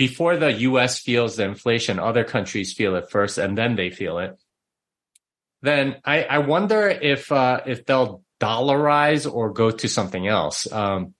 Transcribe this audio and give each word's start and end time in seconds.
before 0.00 0.38
the 0.38 0.50
U.S. 0.70 0.98
feels 0.98 1.36
the 1.36 1.44
inflation, 1.44 1.98
other 1.98 2.24
countries 2.24 2.72
feel 2.72 2.96
it 2.96 3.10
first, 3.10 3.36
and 3.36 3.52
then 3.58 3.76
they 3.76 3.90
feel 3.90 4.16
it. 4.18 4.34
Then 5.60 5.96
I, 6.06 6.22
I 6.22 6.38
wonder 6.38 6.88
if 6.88 7.30
uh, 7.30 7.60
if 7.66 7.84
they'll 7.84 8.22
dollarize 8.40 9.30
or 9.30 9.52
go 9.52 9.70
to 9.70 9.88
something 9.88 10.26
else, 10.26 10.66
um, 10.72 11.12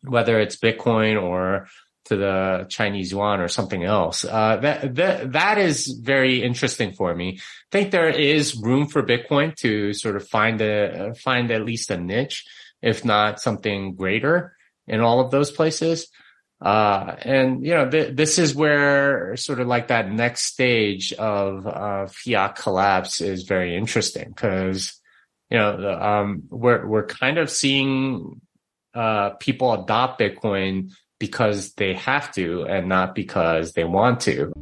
whether 0.00 0.40
it's 0.40 0.56
Bitcoin 0.56 1.22
or 1.22 1.68
to 2.06 2.16
the 2.16 2.66
Chinese 2.70 3.12
yuan 3.12 3.40
or 3.40 3.48
something 3.48 3.84
else. 3.84 4.24
Uh, 4.24 4.56
that, 4.56 4.94
that, 4.94 5.32
that 5.32 5.58
is 5.58 5.88
very 5.88 6.42
interesting 6.42 6.94
for 6.94 7.14
me. 7.14 7.36
I 7.36 7.70
think 7.70 7.90
there 7.90 8.08
is 8.08 8.56
room 8.56 8.86
for 8.86 9.02
Bitcoin 9.02 9.54
to 9.56 9.92
sort 9.92 10.16
of 10.16 10.26
find 10.26 10.62
a, 10.62 11.14
find 11.16 11.50
at 11.50 11.66
least 11.66 11.90
a 11.90 11.98
niche, 11.98 12.46
if 12.80 13.04
not 13.04 13.42
something 13.42 13.94
greater 13.94 14.56
in 14.88 15.00
all 15.00 15.20
of 15.20 15.30
those 15.30 15.50
places. 15.50 16.08
Uh, 16.62 17.16
and 17.22 17.66
you 17.66 17.74
know, 17.74 17.90
th- 17.90 18.14
this 18.14 18.38
is 18.38 18.54
where 18.54 19.36
sort 19.36 19.58
of 19.58 19.66
like 19.66 19.88
that 19.88 20.08
next 20.12 20.42
stage 20.42 21.12
of, 21.14 21.66
uh, 21.66 22.06
fiat 22.06 22.54
collapse 22.54 23.20
is 23.20 23.42
very 23.42 23.76
interesting 23.76 24.28
because, 24.28 25.00
you 25.50 25.58
know, 25.58 25.98
um, 26.00 26.44
we're, 26.50 26.86
we're 26.86 27.06
kind 27.06 27.38
of 27.38 27.50
seeing, 27.50 28.40
uh, 28.94 29.30
people 29.30 29.72
adopt 29.72 30.20
Bitcoin 30.20 30.92
because 31.18 31.72
they 31.72 31.94
have 31.94 32.32
to 32.34 32.64
and 32.64 32.88
not 32.88 33.16
because 33.16 33.72
they 33.72 33.84
want 33.84 34.20
to. 34.20 34.52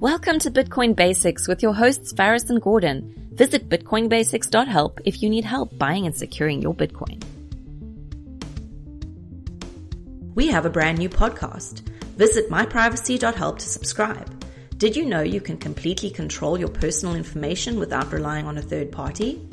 Welcome 0.00 0.38
to 0.40 0.50
Bitcoin 0.50 0.94
Basics 0.94 1.48
with 1.48 1.62
your 1.62 1.72
hosts 1.72 2.12
Faris 2.12 2.50
and 2.50 2.60
Gordon. 2.60 3.30
Visit 3.32 3.70
bitcoinbasics.help 3.70 5.00
if 5.06 5.22
you 5.22 5.30
need 5.30 5.44
help 5.44 5.78
buying 5.78 6.04
and 6.04 6.14
securing 6.14 6.60
your 6.60 6.74
Bitcoin. 6.74 7.22
We 10.34 10.48
have 10.48 10.66
a 10.66 10.70
brand 10.70 10.98
new 10.98 11.08
podcast. 11.08 11.80
Visit 12.16 12.50
myprivacy.help 12.50 13.58
to 13.58 13.68
subscribe. 13.68 14.44
Did 14.76 14.96
you 14.96 15.04
know 15.04 15.22
you 15.22 15.40
can 15.40 15.56
completely 15.56 16.10
control 16.10 16.58
your 16.58 16.68
personal 16.68 17.14
information 17.14 17.78
without 17.78 18.12
relying 18.12 18.46
on 18.46 18.58
a 18.58 18.62
third 18.62 18.92
party? 18.92 19.48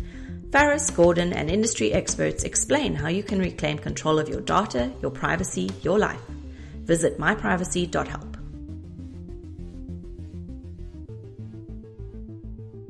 Faris, 0.52 0.90
Gordon, 0.92 1.34
and 1.34 1.50
industry 1.50 1.92
experts 1.92 2.44
explain 2.44 2.96
how 2.96 3.08
you 3.08 3.24
can 3.24 3.40
reclaim 3.40 3.78
control 3.78 4.20
of 4.20 4.30
your 4.30 4.42
data, 4.42 4.92
your 5.02 5.12
privacy, 5.12 5.70
your 5.82 5.98
life. 5.98 6.22
Visit 6.84 7.18
myprivacy.help. 7.18 8.38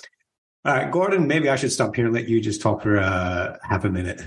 All 0.64 0.74
right, 0.74 0.92
Gordon, 0.92 1.26
maybe 1.28 1.50
I 1.50 1.58
should 1.58 1.72
stop 1.72 1.96
here 1.96 2.06
and 2.06 2.14
let 2.14 2.30
you 2.30 2.40
just 2.40 2.62
talk 2.62 2.84
for 2.84 2.98
uh, 2.98 3.58
half 3.64 3.84
a 3.84 3.90
minute. 3.90 4.22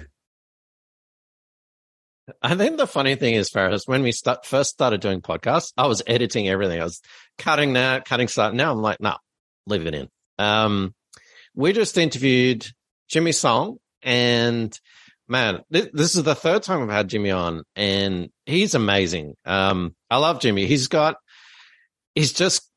I 2.42 2.54
think 2.54 2.78
the 2.78 2.86
funny 2.86 3.16
thing 3.16 3.34
is, 3.34 3.50
Faris, 3.50 3.86
when 3.86 4.02
we 4.02 4.12
start, 4.12 4.46
first 4.46 4.70
started 4.70 5.00
doing 5.00 5.20
podcasts, 5.20 5.72
I 5.76 5.86
was 5.86 6.02
editing 6.06 6.48
everything. 6.48 6.80
I 6.80 6.84
was 6.84 7.00
cutting 7.38 7.74
that, 7.74 8.04
cutting 8.04 8.28
stuff. 8.28 8.54
Now 8.54 8.72
I'm 8.72 8.80
like, 8.80 9.00
no, 9.00 9.16
leave 9.66 9.86
it 9.86 9.94
in. 9.94 10.08
Um, 10.38 10.94
we 11.54 11.72
just 11.72 11.98
interviewed 11.98 12.66
Jimmy 13.08 13.32
Song. 13.32 13.78
And 14.02 14.78
man, 15.28 15.62
this, 15.70 15.88
this, 15.92 16.14
is 16.14 16.22
the 16.22 16.34
third 16.34 16.62
time 16.62 16.82
I've 16.82 16.90
had 16.90 17.08
Jimmy 17.08 17.30
on 17.30 17.62
and 17.76 18.30
he's 18.46 18.74
amazing. 18.74 19.34
Um, 19.44 19.94
I 20.10 20.18
love 20.18 20.40
Jimmy. 20.40 20.66
He's 20.66 20.88
got, 20.88 21.16
he's 22.14 22.32
just, 22.32 22.70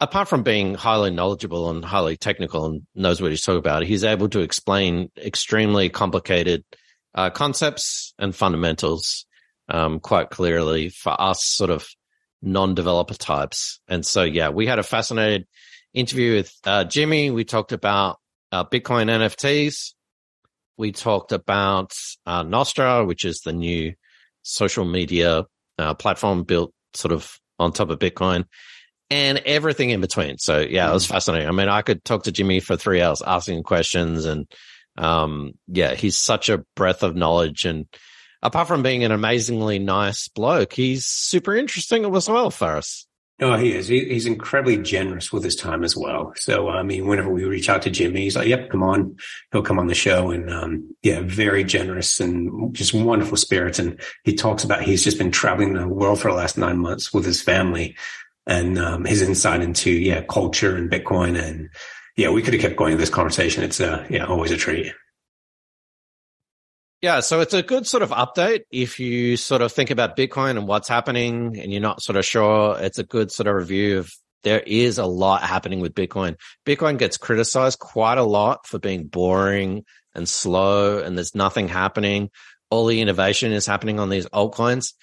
apart 0.00 0.28
from 0.28 0.42
being 0.42 0.74
highly 0.74 1.10
knowledgeable 1.10 1.70
and 1.70 1.84
highly 1.84 2.16
technical 2.16 2.66
and 2.66 2.82
knows 2.94 3.20
what 3.20 3.30
he's 3.30 3.42
talking 3.42 3.58
about, 3.58 3.84
he's 3.84 4.04
able 4.04 4.28
to 4.28 4.40
explain 4.40 5.10
extremely 5.16 5.88
complicated 5.88 6.64
uh, 7.16 7.30
concepts 7.30 8.14
and 8.18 8.36
fundamentals 8.36 9.26
um, 9.68 9.98
quite 9.98 10.30
clearly 10.30 10.90
for 10.90 11.18
us 11.20 11.44
sort 11.44 11.70
of 11.70 11.86
non-developer 12.42 13.14
types. 13.14 13.80
And 13.88 14.04
so, 14.04 14.22
yeah, 14.22 14.50
we 14.50 14.66
had 14.66 14.78
a 14.78 14.84
fascinating 14.84 15.46
interview 15.94 16.34
with 16.34 16.52
uh, 16.64 16.84
Jimmy. 16.84 17.30
We 17.30 17.44
talked 17.44 17.72
about 17.72 18.18
uh, 18.52 18.64
Bitcoin 18.64 19.08
NFTs. 19.10 19.94
We 20.76 20.92
talked 20.92 21.32
about 21.32 21.92
uh, 22.26 22.44
Nostr, 22.44 23.06
which 23.06 23.24
is 23.24 23.40
the 23.40 23.52
new 23.52 23.94
social 24.42 24.84
media 24.84 25.44
uh, 25.78 25.94
platform 25.94 26.44
built 26.44 26.72
sort 26.94 27.12
of 27.12 27.38
on 27.58 27.72
top 27.72 27.88
of 27.90 27.98
Bitcoin 27.98 28.44
and 29.08 29.38
everything 29.38 29.90
in 29.90 30.00
between. 30.00 30.36
So 30.38 30.60
yeah, 30.60 30.90
it 30.90 30.92
was 30.92 31.06
mm. 31.06 31.10
fascinating. 31.10 31.48
I 31.48 31.52
mean, 31.52 31.68
I 31.68 31.82
could 31.82 32.04
talk 32.04 32.24
to 32.24 32.32
Jimmy 32.32 32.60
for 32.60 32.76
three 32.76 33.00
hours 33.00 33.22
asking 33.26 33.62
questions 33.62 34.26
and, 34.26 34.46
um, 34.96 35.54
yeah, 35.68 35.94
he's 35.94 36.18
such 36.18 36.48
a 36.48 36.64
breadth 36.74 37.02
of 37.02 37.16
knowledge. 37.16 37.64
And 37.64 37.86
apart 38.42 38.68
from 38.68 38.82
being 38.82 39.04
an 39.04 39.12
amazingly 39.12 39.78
nice 39.78 40.28
bloke, 40.28 40.72
he's 40.72 41.06
super 41.06 41.54
interesting 41.56 42.04
as 42.14 42.28
well 42.28 42.50
for 42.50 42.76
us. 42.76 43.06
No, 43.38 43.54
he 43.54 43.74
is. 43.74 43.86
He, 43.86 44.02
he's 44.06 44.24
incredibly 44.24 44.78
generous 44.78 45.30
with 45.30 45.44
his 45.44 45.56
time 45.56 45.84
as 45.84 45.94
well. 45.94 46.32
So, 46.36 46.70
I 46.70 46.82
mean, 46.82 47.06
whenever 47.06 47.28
we 47.28 47.44
reach 47.44 47.68
out 47.68 47.82
to 47.82 47.90
Jimmy, 47.90 48.22
he's 48.22 48.34
like, 48.34 48.48
yep, 48.48 48.70
come 48.70 48.82
on. 48.82 49.18
He'll 49.52 49.60
come 49.60 49.78
on 49.78 49.88
the 49.88 49.94
show 49.94 50.30
and, 50.30 50.48
um, 50.50 50.96
yeah, 51.02 51.20
very 51.22 51.62
generous 51.62 52.18
and 52.18 52.74
just 52.74 52.94
wonderful 52.94 53.36
spirits. 53.36 53.78
And 53.78 54.00
he 54.24 54.34
talks 54.34 54.64
about 54.64 54.84
he's 54.84 55.04
just 55.04 55.18
been 55.18 55.32
traveling 55.32 55.74
the 55.74 55.86
world 55.86 56.18
for 56.18 56.30
the 56.30 56.36
last 56.36 56.56
nine 56.56 56.78
months 56.78 57.12
with 57.12 57.26
his 57.26 57.42
family 57.42 57.94
and, 58.46 58.78
um, 58.78 59.04
his 59.04 59.20
insight 59.20 59.60
into, 59.60 59.90
yeah, 59.90 60.22
culture 60.22 60.74
and 60.74 60.90
Bitcoin. 60.90 61.38
And 61.38 61.68
yeah, 62.16 62.30
we 62.30 62.42
could 62.42 62.54
have 62.54 62.62
kept 62.62 62.76
going 62.76 62.92
in 62.92 62.98
this 62.98 63.10
conversation. 63.10 63.62
It's, 63.62 63.80
uh, 63.80 64.06
yeah, 64.10 64.24
always 64.24 64.50
a 64.50 64.56
treat. 64.56 64.92
Yeah, 67.02 67.20
so 67.20 67.40
it's 67.40 67.52
a 67.52 67.62
good 67.62 67.86
sort 67.86 68.02
of 68.02 68.10
update 68.10 68.62
if 68.70 68.98
you 68.98 69.36
sort 69.36 69.60
of 69.60 69.70
think 69.70 69.90
about 69.90 70.16
Bitcoin 70.16 70.56
and 70.56 70.66
what's 70.66 70.88
happening 70.88 71.58
and 71.58 71.70
you're 71.70 71.82
not 71.82 72.02
sort 72.02 72.16
of 72.16 72.24
sure. 72.24 72.78
It's 72.80 72.98
a 72.98 73.04
good 73.04 73.30
sort 73.30 73.46
of 73.46 73.54
review 73.54 73.98
of 73.98 74.10
there 74.44 74.60
is 74.60 74.96
a 74.98 75.04
lot 75.04 75.42
happening 75.42 75.80
with 75.80 75.94
Bitcoin. 75.94 76.36
Bitcoin 76.64 76.98
gets 76.98 77.18
criticized 77.18 77.78
quite 77.78 78.16
a 78.16 78.24
lot 78.24 78.66
for 78.66 78.78
being 78.78 79.06
boring 79.08 79.84
and 80.14 80.26
slow 80.26 80.98
and 80.98 81.16
there's 81.16 81.34
nothing 81.34 81.68
happening. 81.68 82.30
All 82.70 82.86
the 82.86 83.00
innovation 83.02 83.52
is 83.52 83.66
happening 83.66 84.00
on 84.00 84.08
these 84.08 84.26
altcoins. 84.26 84.94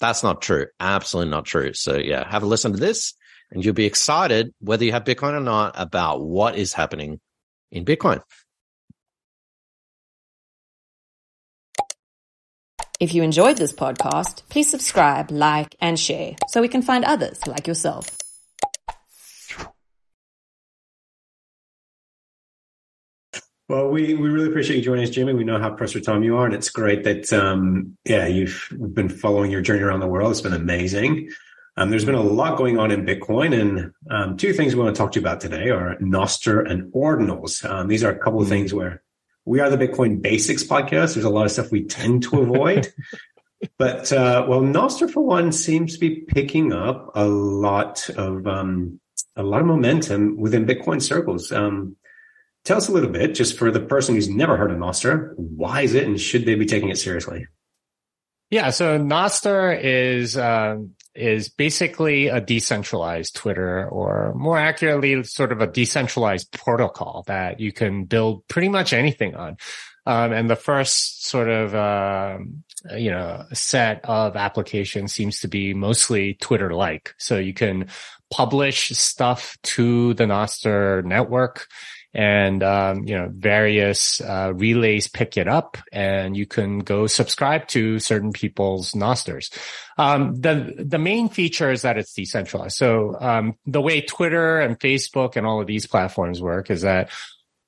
That's 0.00 0.22
not 0.22 0.42
true. 0.42 0.66
Absolutely 0.78 1.30
not 1.30 1.46
true. 1.46 1.72
So 1.72 1.96
yeah, 1.96 2.30
have 2.30 2.42
a 2.42 2.46
listen 2.46 2.72
to 2.72 2.78
this 2.78 3.14
and 3.50 3.64
you'll 3.64 3.74
be 3.74 3.86
excited 3.86 4.52
whether 4.60 4.84
you 4.84 4.92
have 4.92 5.04
Bitcoin 5.04 5.34
or 5.34 5.40
not 5.40 5.74
about 5.76 6.22
what 6.22 6.56
is 6.56 6.72
happening 6.72 7.20
in 7.70 7.84
Bitcoin. 7.84 8.22
If 13.00 13.14
you 13.14 13.22
enjoyed 13.22 13.56
this 13.56 13.72
podcast, 13.72 14.42
please 14.48 14.68
subscribe, 14.68 15.30
like, 15.30 15.76
and 15.80 15.98
share 15.98 16.34
so 16.48 16.60
we 16.60 16.68
can 16.68 16.82
find 16.82 17.04
others 17.04 17.46
like 17.46 17.68
yourself. 17.68 18.16
Well, 23.68 23.90
we, 23.90 24.14
we 24.14 24.30
really 24.30 24.48
appreciate 24.48 24.76
you 24.78 24.82
joining 24.82 25.04
us, 25.04 25.10
Jimmy. 25.10 25.34
We 25.34 25.44
know 25.44 25.60
how 25.60 25.70
pressed 25.70 25.92
for 25.92 26.00
time 26.00 26.22
you 26.22 26.38
are, 26.38 26.46
and 26.46 26.54
it's 26.54 26.70
great 26.70 27.04
that 27.04 27.30
um, 27.34 27.96
yeah 28.04 28.26
you've 28.26 28.66
been 28.94 29.10
following 29.10 29.50
your 29.50 29.60
journey 29.60 29.82
around 29.82 30.00
the 30.00 30.06
world. 30.06 30.30
It's 30.30 30.40
been 30.40 30.54
amazing. 30.54 31.28
Um, 31.78 31.90
there's 31.90 32.04
been 32.04 32.16
a 32.16 32.20
lot 32.20 32.58
going 32.58 32.76
on 32.76 32.90
in 32.90 33.06
Bitcoin, 33.06 33.56
and 33.56 33.92
um, 34.10 34.36
two 34.36 34.52
things 34.52 34.74
we 34.74 34.82
want 34.82 34.96
to 34.96 35.00
talk 35.00 35.12
to 35.12 35.20
you 35.20 35.24
about 35.24 35.40
today 35.40 35.70
are 35.70 35.94
Nostr 35.98 36.68
and 36.68 36.92
Ordinals. 36.92 37.64
Um, 37.64 37.86
these 37.86 38.02
are 38.02 38.10
a 38.10 38.18
couple 38.18 38.40
of 38.40 38.46
mm-hmm. 38.46 38.54
things 38.54 38.74
where 38.74 39.00
we 39.44 39.60
are 39.60 39.70
the 39.70 39.76
Bitcoin 39.76 40.20
Basics 40.20 40.64
podcast. 40.64 41.14
There's 41.14 41.24
a 41.24 41.30
lot 41.30 41.46
of 41.46 41.52
stuff 41.52 41.70
we 41.70 41.84
tend 41.84 42.24
to 42.24 42.40
avoid. 42.40 42.92
but 43.78 44.12
uh, 44.12 44.44
well, 44.48 44.60
Nostr 44.60 45.08
for 45.08 45.20
one 45.20 45.52
seems 45.52 45.94
to 45.94 46.00
be 46.00 46.16
picking 46.16 46.72
up 46.72 47.12
a 47.14 47.26
lot 47.26 48.10
of 48.10 48.48
um, 48.48 48.98
a 49.36 49.44
lot 49.44 49.60
of 49.60 49.68
momentum 49.68 50.36
within 50.36 50.66
Bitcoin 50.66 51.00
circles. 51.00 51.52
Um, 51.52 51.94
tell 52.64 52.78
us 52.78 52.88
a 52.88 52.92
little 52.92 53.10
bit, 53.10 53.36
just 53.36 53.56
for 53.56 53.70
the 53.70 53.78
person 53.78 54.16
who's 54.16 54.28
never 54.28 54.56
heard 54.56 54.72
of 54.72 54.78
Nostr, 54.78 55.32
why 55.36 55.82
is 55.82 55.94
it, 55.94 56.06
and 56.06 56.20
should 56.20 56.44
they 56.44 56.56
be 56.56 56.66
taking 56.66 56.88
it 56.88 56.98
seriously? 56.98 57.46
Yeah, 58.50 58.70
so 58.70 58.98
Nostr 58.98 59.78
is 59.80 60.36
um, 60.36 60.94
is 61.18 61.48
basically 61.48 62.28
a 62.28 62.40
decentralized 62.40 63.34
Twitter 63.34 63.88
or 63.88 64.32
more 64.34 64.56
accurately, 64.56 65.22
sort 65.24 65.52
of 65.52 65.60
a 65.60 65.66
decentralized 65.66 66.52
protocol 66.52 67.24
that 67.26 67.60
you 67.60 67.72
can 67.72 68.04
build 68.04 68.46
pretty 68.48 68.68
much 68.68 68.92
anything 68.92 69.34
on. 69.34 69.56
Um, 70.06 70.32
and 70.32 70.48
the 70.48 70.56
first 70.56 71.26
sort 71.26 71.48
of, 71.48 71.74
um, 71.74 72.64
you 72.96 73.10
know, 73.10 73.44
set 73.52 74.00
of 74.04 74.36
applications 74.36 75.12
seems 75.12 75.40
to 75.40 75.48
be 75.48 75.74
mostly 75.74 76.34
Twitter 76.34 76.72
like. 76.72 77.14
So 77.18 77.36
you 77.36 77.52
can 77.52 77.88
publish 78.30 78.88
stuff 78.90 79.58
to 79.62 80.14
the 80.14 80.24
Nostr 80.24 81.04
network 81.04 81.66
and 82.14 82.62
um, 82.62 83.04
you 83.06 83.16
know 83.16 83.30
various 83.32 84.20
uh, 84.20 84.52
relays 84.54 85.08
pick 85.08 85.36
it 85.36 85.46
up 85.46 85.76
and 85.92 86.36
you 86.36 86.46
can 86.46 86.80
go 86.80 87.06
subscribe 87.06 87.66
to 87.68 87.98
certain 87.98 88.32
people's 88.32 88.94
nostrs 88.94 89.50
um, 89.98 90.34
the 90.40 90.74
the 90.78 90.98
main 90.98 91.28
feature 91.28 91.70
is 91.70 91.82
that 91.82 91.98
it's 91.98 92.14
decentralized. 92.14 92.76
So 92.76 93.16
um, 93.20 93.56
the 93.66 93.80
way 93.80 94.00
twitter 94.00 94.60
and 94.60 94.78
facebook 94.78 95.36
and 95.36 95.46
all 95.46 95.60
of 95.60 95.66
these 95.66 95.86
platforms 95.86 96.40
work 96.40 96.70
is 96.70 96.82
that 96.82 97.10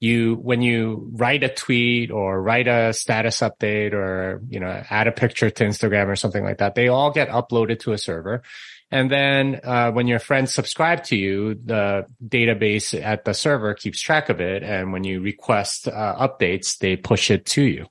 you 0.01 0.35
when 0.37 0.63
you 0.63 1.11
write 1.13 1.45
a 1.45 1.49
tweet 1.49 2.11
or 2.11 2.43
write 2.43 2.67
a 2.67 2.93
status 2.93 3.41
update 3.41 3.93
or 3.93 4.43
you 4.49 4.59
know 4.59 4.83
add 4.89 5.07
a 5.07 5.13
picture 5.13 5.51
to 5.51 5.65
instagram 5.65 6.09
or 6.09 6.17
something 6.17 6.43
like 6.43 6.59
that 6.59 6.75
they 6.75 6.89
all 6.89 7.11
get 7.11 7.29
uploaded 7.29 7.81
to 7.81 7.93
a 7.93 7.99
server 7.99 8.43
and 8.91 9.11
then 9.11 9.61
uh, 9.63 9.93
when 9.93 10.09
your 10.09 10.19
friends 10.19 10.53
subscribe 10.53 11.05
to 11.05 11.17
you, 11.17 11.55
the 11.55 12.07
database 12.25 13.01
at 13.01 13.25
the 13.25 13.35
server 13.35 13.75
keeps 13.75 14.01
track 14.01 14.29
of 14.29 14.41
it. 14.41 14.65
And 14.65 14.93
when 14.93 15.05
you 15.05 15.21
request 15.21 15.87
uh, 15.87 16.29
updates, 16.29 16.79
they 16.79 16.97
push 16.97 17.31
it 17.31 17.47
to 17.47 17.63
you. 17.63 17.87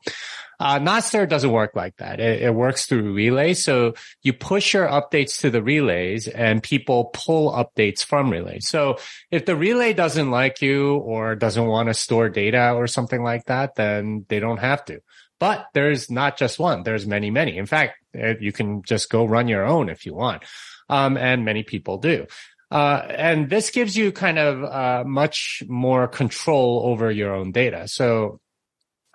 Uh, 0.60 0.78
doesn't 0.78 1.52
work 1.52 1.72
like 1.74 1.96
that. 1.98 2.20
It, 2.20 2.42
it, 2.42 2.54
works 2.54 2.86
through 2.86 3.14
relays. 3.14 3.64
So 3.64 3.94
you 4.24 4.34
push 4.34 4.74
your 4.74 4.90
updates 4.90 5.40
to 5.40 5.50
the 5.50 5.64
relays 5.64 6.28
and 6.28 6.62
people 6.62 7.12
pull 7.14 7.54
updates 7.54 8.04
from 8.04 8.30
relays. 8.30 8.68
So 8.68 8.98
if 9.32 9.46
the 9.46 9.56
relay 9.56 9.94
doesn't 9.94 10.30
like 10.30 10.62
you 10.62 10.96
or 10.96 11.36
doesn't 11.36 11.66
want 11.66 11.88
to 11.88 11.94
store 11.94 12.28
data 12.28 12.74
or 12.74 12.88
something 12.88 13.24
like 13.24 13.46
that, 13.46 13.76
then 13.76 14.26
they 14.28 14.42
don't 14.42 14.58
have 14.60 14.84
to. 14.86 15.00
But 15.40 15.66
there's 15.74 16.12
not 16.12 16.36
just 16.36 16.60
one. 16.60 16.84
There's 16.84 17.08
many, 17.08 17.32
many. 17.32 17.58
In 17.58 17.66
fact, 17.66 17.94
you 18.14 18.52
can 18.52 18.84
just 18.84 19.10
go 19.10 19.24
run 19.24 19.48
your 19.48 19.66
own 19.66 19.88
if 19.88 20.06
you 20.06 20.14
want 20.14 20.44
um, 20.90 21.18
and 21.18 21.46
many 21.46 21.64
people 21.64 21.98
do. 21.98 22.28
Uh, 22.72 23.02
and 23.10 23.50
this 23.50 23.72
gives 23.72 23.98
you 23.98 24.12
kind 24.12 24.38
of 24.38 24.64
uh, 24.64 25.04
much 25.06 25.64
more 25.68 26.08
control 26.08 26.84
over 26.86 27.10
your 27.10 27.34
own 27.34 27.52
data. 27.52 27.88
So 27.88 28.40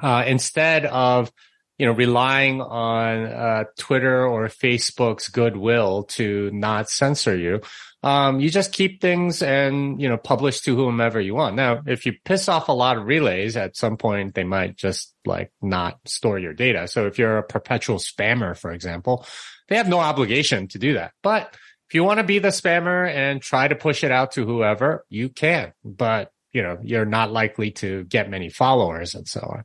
uh, 0.00 0.24
instead 0.26 0.86
of 0.86 1.30
you 1.78 1.86
know 1.86 1.92
relying 1.92 2.60
on 2.60 3.26
uh, 3.26 3.64
Twitter 3.78 4.26
or 4.26 4.48
Facebook's 4.48 5.28
goodwill 5.28 6.04
to 6.04 6.50
not 6.52 6.90
censor 6.90 7.36
you, 7.36 7.60
um, 8.02 8.40
you 8.40 8.50
just 8.50 8.72
keep 8.72 9.00
things 9.00 9.40
and 9.40 10.00
you 10.00 10.08
know 10.08 10.16
publish 10.16 10.60
to 10.62 10.74
whomever 10.74 11.20
you 11.20 11.34
want. 11.34 11.54
Now, 11.54 11.80
if 11.86 12.06
you 12.06 12.14
piss 12.24 12.48
off 12.48 12.68
a 12.68 12.72
lot 12.72 12.98
of 12.98 13.06
relays, 13.06 13.56
at 13.56 13.76
some 13.76 13.96
point 13.96 14.34
they 14.34 14.44
might 14.44 14.76
just 14.76 15.14
like 15.24 15.52
not 15.62 15.98
store 16.06 16.40
your 16.40 16.54
data. 16.54 16.88
So 16.88 17.06
if 17.06 17.20
you're 17.20 17.38
a 17.38 17.44
perpetual 17.44 17.98
spammer, 17.98 18.58
for 18.58 18.72
example, 18.72 19.24
they 19.68 19.76
have 19.76 19.88
no 19.88 20.00
obligation 20.00 20.66
to 20.68 20.78
do 20.78 20.94
that. 20.94 21.12
But 21.22 21.56
if 21.88 21.94
you 21.94 22.04
want 22.04 22.18
to 22.18 22.24
be 22.24 22.38
the 22.38 22.48
spammer 22.48 23.08
and 23.08 23.40
try 23.40 23.68
to 23.68 23.74
push 23.74 24.04
it 24.04 24.10
out 24.10 24.32
to 24.32 24.44
whoever, 24.44 25.04
you 25.08 25.28
can. 25.28 25.72
But 25.84 26.30
you 26.52 26.62
know 26.62 26.78
you're 26.82 27.04
not 27.04 27.32
likely 27.32 27.72
to 27.72 28.04
get 28.04 28.30
many 28.30 28.48
followers 28.48 29.14
and 29.14 29.28
so 29.28 29.40
on. 29.40 29.64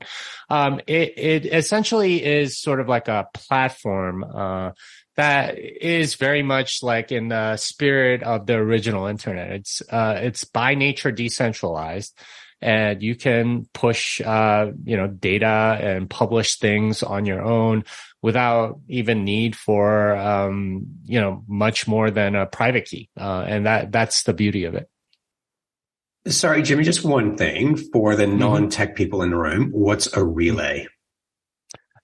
Um, 0.50 0.82
it, 0.88 1.14
it 1.18 1.46
essentially 1.46 2.24
is 2.24 2.60
sort 2.60 2.82
of 2.82 2.90
like 2.90 3.08
a 3.08 3.28
platform 3.34 4.24
uh, 4.24 4.72
that 5.16 5.58
is 5.60 6.16
very 6.16 6.44
much 6.44 6.82
like 6.82 7.12
in 7.12 7.28
the 7.28 7.58
spirit 7.58 8.24
of 8.24 8.48
the 8.48 8.56
original 8.56 9.06
internet. 9.06 9.52
It's 9.52 9.82
uh, 9.90 10.20
it's 10.24 10.44
by 10.46 10.74
nature 10.76 11.12
decentralized 11.12 12.18
and 12.62 13.02
you 13.02 13.16
can 13.16 13.68
push, 13.74 14.20
uh, 14.22 14.72
you 14.84 14.98
know, 14.98 15.08
data 15.08 15.78
and 15.82 16.10
publish 16.10 16.58
things 16.58 17.04
on 17.04 17.26
your 17.26 17.42
own 17.42 17.86
without 18.22 18.80
even 18.88 19.24
need 19.24 19.56
for, 19.56 20.16
um, 20.16 20.86
you 21.06 21.20
know, 21.20 21.44
much 21.48 21.88
more 21.88 22.12
than 22.12 22.36
a 22.36 22.46
private 22.46 22.86
key. 22.86 23.10
Uh, 23.18 23.46
and 23.48 23.66
that, 23.66 23.92
that's 23.92 24.24
the 24.24 24.34
beauty 24.34 24.66
of 24.66 24.76
it. 24.76 24.90
Sorry, 26.28 26.62
Jimmy, 26.62 26.84
just 26.84 27.06
one 27.06 27.38
thing 27.38 27.78
for 27.78 28.16
the 28.16 28.26
mm-hmm. 28.26 28.40
non-tech 28.40 28.96
people 28.96 29.22
in 29.22 29.30
the 29.30 29.38
room. 29.38 29.70
What's 29.72 30.12
a 30.16 30.24
relay? 30.24 30.88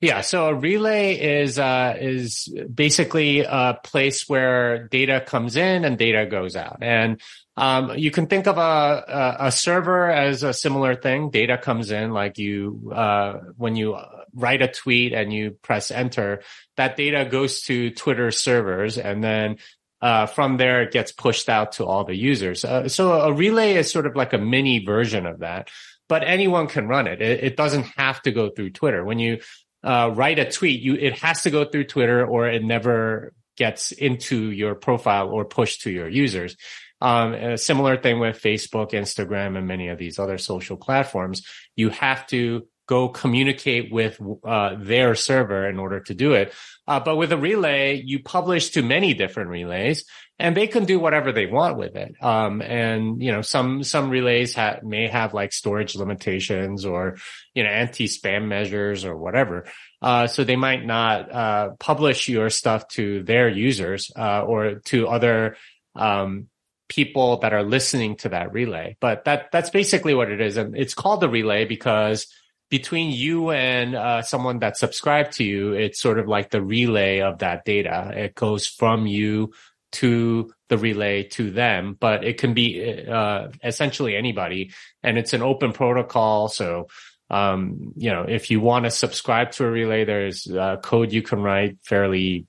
Yeah, 0.02 0.22
so 0.22 0.50
a 0.50 0.54
relay 0.54 1.16
is 1.16 1.58
uh, 1.58 1.96
is 2.00 2.54
basically 2.74 3.42
a 3.42 3.80
place 3.84 4.28
where 4.28 4.88
data 4.88 5.22
comes 5.22 5.56
in 5.56 5.86
and 5.86 5.98
data 5.98 6.26
goes 6.26 6.56
out, 6.56 6.80
and 6.82 7.22
um, 7.58 7.98
you 7.98 8.12
can 8.12 8.28
think 8.28 8.48
of 8.48 8.58
a, 8.58 9.36
a, 9.40 9.52
server 9.52 10.10
as 10.10 10.44
a 10.44 10.54
similar 10.54 10.96
thing. 10.96 11.30
Data 11.30 11.58
comes 11.58 11.92
in, 11.92 12.12
like 12.12 12.38
you 12.38 12.92
uh, 12.94 13.40
when 13.56 13.76
you 13.76 13.98
write 14.34 14.62
a 14.62 14.68
tweet 14.68 15.14
and 15.14 15.32
you 15.32 15.52
press 15.62 15.92
enter, 15.92 16.42
that 16.76 16.98
data 16.98 17.26
goes 17.30 17.62
to 17.64 17.92
Twitter 17.92 18.32
servers, 18.32 18.98
and 18.98 19.24
then 19.24 19.58
uh, 20.02 20.26
from 20.26 20.58
there 20.58 20.84
it 20.84 20.92
gets 20.92 21.14
pushed 21.14 21.48
out 21.48 21.74
to 21.74 21.86
all 21.86 22.04
the 22.04 22.16
users. 22.16 22.66
Uh, 22.66 22.90
so 22.90 23.14
a 23.14 23.32
relay 23.32 23.76
is 23.76 23.90
sort 23.90 24.06
of 24.06 24.16
like 24.16 24.34
a 24.34 24.38
mini 24.38 24.84
version 24.84 25.26
of 25.26 25.40
that 25.40 25.70
but 26.08 26.24
anyone 26.24 26.68
can 26.68 26.88
run 26.88 27.08
it. 27.08 27.22
it. 27.22 27.44
it. 27.44 27.58
doesn't 27.58 27.84
have 27.98 28.22
to 28.22 28.32
go 28.32 28.50
through 28.50 28.70
Twitter. 28.70 29.04
When 29.04 29.20
you 29.20 29.40
uh, 29.86 30.12
write 30.14 30.40
a 30.40 30.50
tweet, 30.50 30.82
you 30.82 30.96
it 30.96 31.20
has 31.20 31.44
to 31.44 31.52
go 31.52 31.64
through 31.64 31.86
Twitter 31.86 32.26
or 32.26 32.50
it 32.50 32.64
never 32.64 33.34
gets 33.56 33.92
into 33.92 34.50
your 34.52 34.76
profile 34.76 35.30
or 35.30 35.46
pushed 35.46 35.82
to 35.82 35.92
your 35.92 36.10
users. 36.10 36.58
Um, 37.02 37.34
a 37.34 37.58
similar 37.58 37.98
thing 37.98 38.20
with 38.20 38.42
Facebook, 38.42 38.92
Instagram, 38.92 39.58
and 39.58 39.68
many 39.68 39.90
of 39.90 39.98
these 39.98 40.18
other 40.18 40.38
social 40.38 40.76
platforms. 40.76 41.46
You 41.76 41.90
have 41.90 42.26
to 42.28 42.68
go 42.88 43.10
communicate 43.10 43.92
with 43.92 44.20
uh, 44.44 44.76
their 44.80 45.16
server 45.16 45.68
in 45.68 45.80
order 45.80 46.00
to 46.00 46.14
do 46.14 46.34
it. 46.34 46.54
Uh, 46.88 47.00
but 47.00 47.16
with 47.16 47.32
a 47.32 47.38
relay, 47.38 48.02
you 48.04 48.22
publish 48.22 48.70
to 48.72 48.84
many 48.84 49.14
different 49.14 49.50
relays, 49.50 50.06
and 50.38 50.56
they 50.56 50.68
can 50.68 50.86
do 50.86 51.00
whatever 51.00 51.32
they 51.32 51.46
want 51.46 51.78
with 51.78 51.96
it. 51.96 52.16
Um, 52.22 52.62
and 52.62 53.22
you 53.22 53.32
know, 53.32 53.42
some 53.42 53.84
some 53.84 54.10
relays 54.10 54.54
ha- 54.54 54.80
may 54.84 55.08
have 55.08 55.34
like 55.34 55.54
storage 55.54 55.96
limitations 55.96 56.86
or 56.86 57.18
you 57.54 57.64
know 57.64 57.70
anti-spam 57.70 58.48
measures 58.48 59.06
or 59.06 59.16
whatever. 59.16 59.66
Uh, 60.02 60.28
so 60.28 60.44
they 60.44 60.58
might 60.58 60.86
not 60.86 61.32
uh, 61.32 61.70
publish 61.80 62.28
your 62.28 62.50
stuff 62.50 62.88
to 62.90 63.24
their 63.24 63.48
users 63.48 64.12
uh, 64.18 64.44
or 64.44 64.76
to 64.86 65.08
other 65.08 65.56
um, 65.96 66.48
people 66.90 67.38
that 67.38 67.54
are 67.54 67.64
listening 67.64 68.18
to 68.18 68.30
that 68.30 68.52
relay. 68.52 68.98
But 69.00 69.26
that 69.26 69.52
that's 69.52 69.70
basically 69.70 70.14
what 70.14 70.32
it 70.32 70.42
is, 70.42 70.58
and 70.58 70.76
it's 70.76 70.94
called 70.94 71.24
a 71.24 71.30
relay 71.30 71.64
because 71.64 72.28
between 72.70 73.12
you 73.12 73.52
and 73.52 73.96
uh, 73.96 74.22
someone 74.22 74.60
that 74.60 74.76
subscribed 74.76 75.34
to 75.34 75.44
you, 75.44 75.74
it's 75.74 76.02
sort 76.02 76.20
of 76.20 76.28
like 76.28 76.50
the 76.50 76.62
relay 76.62 77.20
of 77.22 77.40
that 77.40 77.64
data. 77.64 78.12
It 78.16 78.36
goes 78.36 78.68
from 78.68 79.06
you 79.06 79.54
to 79.96 80.52
the 80.70 80.78
relay 80.78 81.24
to 81.24 81.52
them, 81.52 81.98
but 82.00 82.24
it 82.24 82.38
can 82.38 82.54
be 82.54 83.06
uh, 83.08 83.50
essentially 83.64 84.16
anybody, 84.16 84.72
and 85.04 85.18
it's 85.18 85.34
an 85.34 85.42
open 85.42 85.74
protocol. 85.74 86.48
So, 86.48 86.88
um, 87.30 87.94
you 87.96 88.12
know, 88.12 88.24
if 88.24 88.52
you 88.52 88.60
want 88.60 88.86
to 88.86 88.92
subscribe 88.92 89.52
to 89.54 89.66
a 89.66 89.72
relay, 89.72 90.06
there's 90.06 90.48
uh, 90.48 90.78
code 90.78 91.12
you 91.12 91.22
can 91.22 91.42
write 91.42 91.78
fairly 91.84 92.48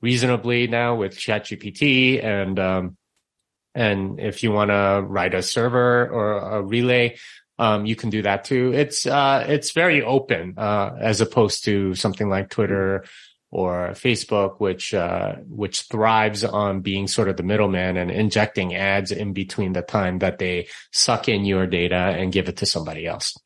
reasonably 0.00 0.66
now 0.66 0.94
with 0.94 1.16
ChatGPT, 1.16 2.22
and 2.22 2.58
um, 2.58 2.96
and 3.74 4.20
if 4.20 4.42
you 4.42 4.52
want 4.52 4.70
to 4.70 5.04
write 5.06 5.34
a 5.34 5.42
server 5.42 6.08
or 6.08 6.58
a 6.58 6.62
relay, 6.62 7.16
um, 7.58 7.86
you 7.86 7.96
can 7.96 8.10
do 8.10 8.22
that 8.22 8.44
too. 8.44 8.72
It's 8.72 9.06
uh, 9.06 9.44
it's 9.48 9.72
very 9.72 10.02
open 10.02 10.54
uh, 10.56 10.96
as 11.00 11.20
opposed 11.20 11.64
to 11.64 11.94
something 11.94 12.28
like 12.28 12.50
Twitter 12.50 13.04
or 13.50 13.90
Facebook, 13.90 14.60
which 14.60 14.92
uh, 14.92 15.36
which 15.48 15.82
thrives 15.82 16.44
on 16.44 16.80
being 16.80 17.08
sort 17.08 17.28
of 17.28 17.36
the 17.36 17.42
middleman 17.42 17.96
and 17.96 18.10
injecting 18.10 18.74
ads 18.74 19.10
in 19.10 19.32
between 19.32 19.72
the 19.72 19.82
time 19.82 20.18
that 20.18 20.38
they 20.38 20.68
suck 20.92 21.28
in 21.28 21.44
your 21.44 21.66
data 21.66 21.94
and 21.94 22.32
give 22.32 22.48
it 22.48 22.58
to 22.58 22.66
somebody 22.66 23.06
else. 23.06 23.36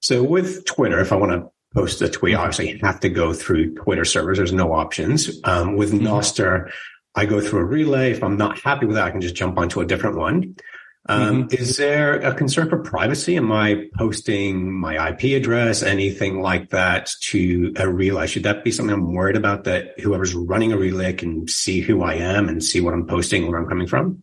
So 0.00 0.22
with 0.24 0.64
Twitter, 0.64 0.98
if 0.98 1.12
I 1.12 1.16
want 1.16 1.32
to 1.32 1.50
post 1.72 2.02
a 2.02 2.08
tweet, 2.08 2.34
I 2.34 2.40
obviously 2.40 2.78
have 2.78 3.00
to 3.00 3.08
go 3.08 3.32
through 3.32 3.74
Twitter 3.74 4.04
servers. 4.04 4.38
There's 4.38 4.52
no 4.52 4.72
options. 4.72 5.40
Um, 5.44 5.76
with 5.76 5.92
mm-hmm. 5.92 6.06
Nostr, 6.06 6.72
I 7.14 7.24
go 7.26 7.40
through 7.40 7.60
a 7.60 7.64
relay. 7.64 8.10
If 8.10 8.22
I'm 8.24 8.36
not 8.36 8.58
happy 8.58 8.86
with 8.86 8.96
that, 8.96 9.06
I 9.06 9.10
can 9.12 9.20
just 9.20 9.36
jump 9.36 9.58
onto 9.58 9.80
a 9.80 9.86
different 9.86 10.16
one. 10.16 10.56
Um, 11.06 11.48
mm-hmm. 11.48 11.62
Is 11.62 11.76
there 11.78 12.14
a 12.20 12.34
concern 12.34 12.68
for 12.68 12.78
privacy? 12.78 13.36
Am 13.36 13.50
I 13.50 13.88
posting 13.96 14.72
my 14.72 15.10
IP 15.10 15.36
address, 15.36 15.82
anything 15.82 16.40
like 16.40 16.70
that 16.70 17.10
to 17.22 17.72
a 17.76 17.88
relay? 17.88 18.28
Should 18.28 18.44
that 18.44 18.62
be 18.62 18.70
something 18.70 18.94
I'm 18.94 19.12
worried 19.12 19.36
about 19.36 19.64
that 19.64 19.98
whoever's 19.98 20.34
running 20.34 20.72
a 20.72 20.76
relay 20.76 21.12
can 21.12 21.48
see 21.48 21.80
who 21.80 22.02
I 22.02 22.14
am 22.14 22.48
and 22.48 22.62
see 22.62 22.80
what 22.80 22.94
I'm 22.94 23.06
posting, 23.06 23.48
where 23.48 23.58
I'm 23.58 23.68
coming 23.68 23.88
from? 23.88 24.22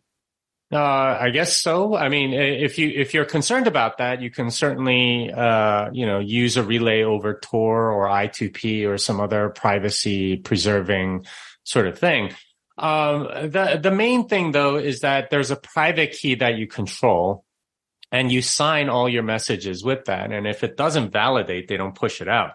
Uh, 0.71 1.17
I 1.19 1.31
guess 1.31 1.57
so. 1.57 1.95
I 1.95 2.09
mean, 2.09 2.31
if 2.31 2.77
you 2.77 2.89
if 2.89 3.15
you're 3.15 3.25
concerned 3.25 3.65
about 3.65 3.97
that, 3.97 4.21
you 4.21 4.29
can 4.29 4.51
certainly 4.51 5.31
uh, 5.33 5.89
you 5.91 6.05
know 6.05 6.19
use 6.19 6.57
a 6.57 6.63
relay 6.63 7.01
over 7.01 7.33
Tor 7.33 7.91
or 7.91 8.07
I2P 8.07 8.87
or 8.87 8.99
some 8.99 9.19
other 9.19 9.49
privacy 9.49 10.37
preserving 10.37 11.25
sort 11.63 11.87
of 11.87 11.97
thing. 11.97 12.33
Um, 12.79 13.49
the 13.49 13.79
the 13.81 13.91
main 13.91 14.27
thing 14.27 14.51
though 14.51 14.77
is 14.77 15.01
that 15.01 15.29
there's 15.29 15.51
a 15.51 15.55
private 15.55 16.13
key 16.13 16.35
that 16.35 16.57
you 16.57 16.67
control, 16.67 17.43
and 18.11 18.31
you 18.31 18.41
sign 18.41 18.89
all 18.89 19.07
your 19.07 19.23
messages 19.23 19.83
with 19.83 20.05
that. 20.05 20.31
And 20.31 20.47
if 20.47 20.63
it 20.63 20.77
doesn't 20.77 21.11
validate, 21.11 21.67
they 21.67 21.77
don't 21.77 21.95
push 21.95 22.21
it 22.21 22.27
out 22.27 22.53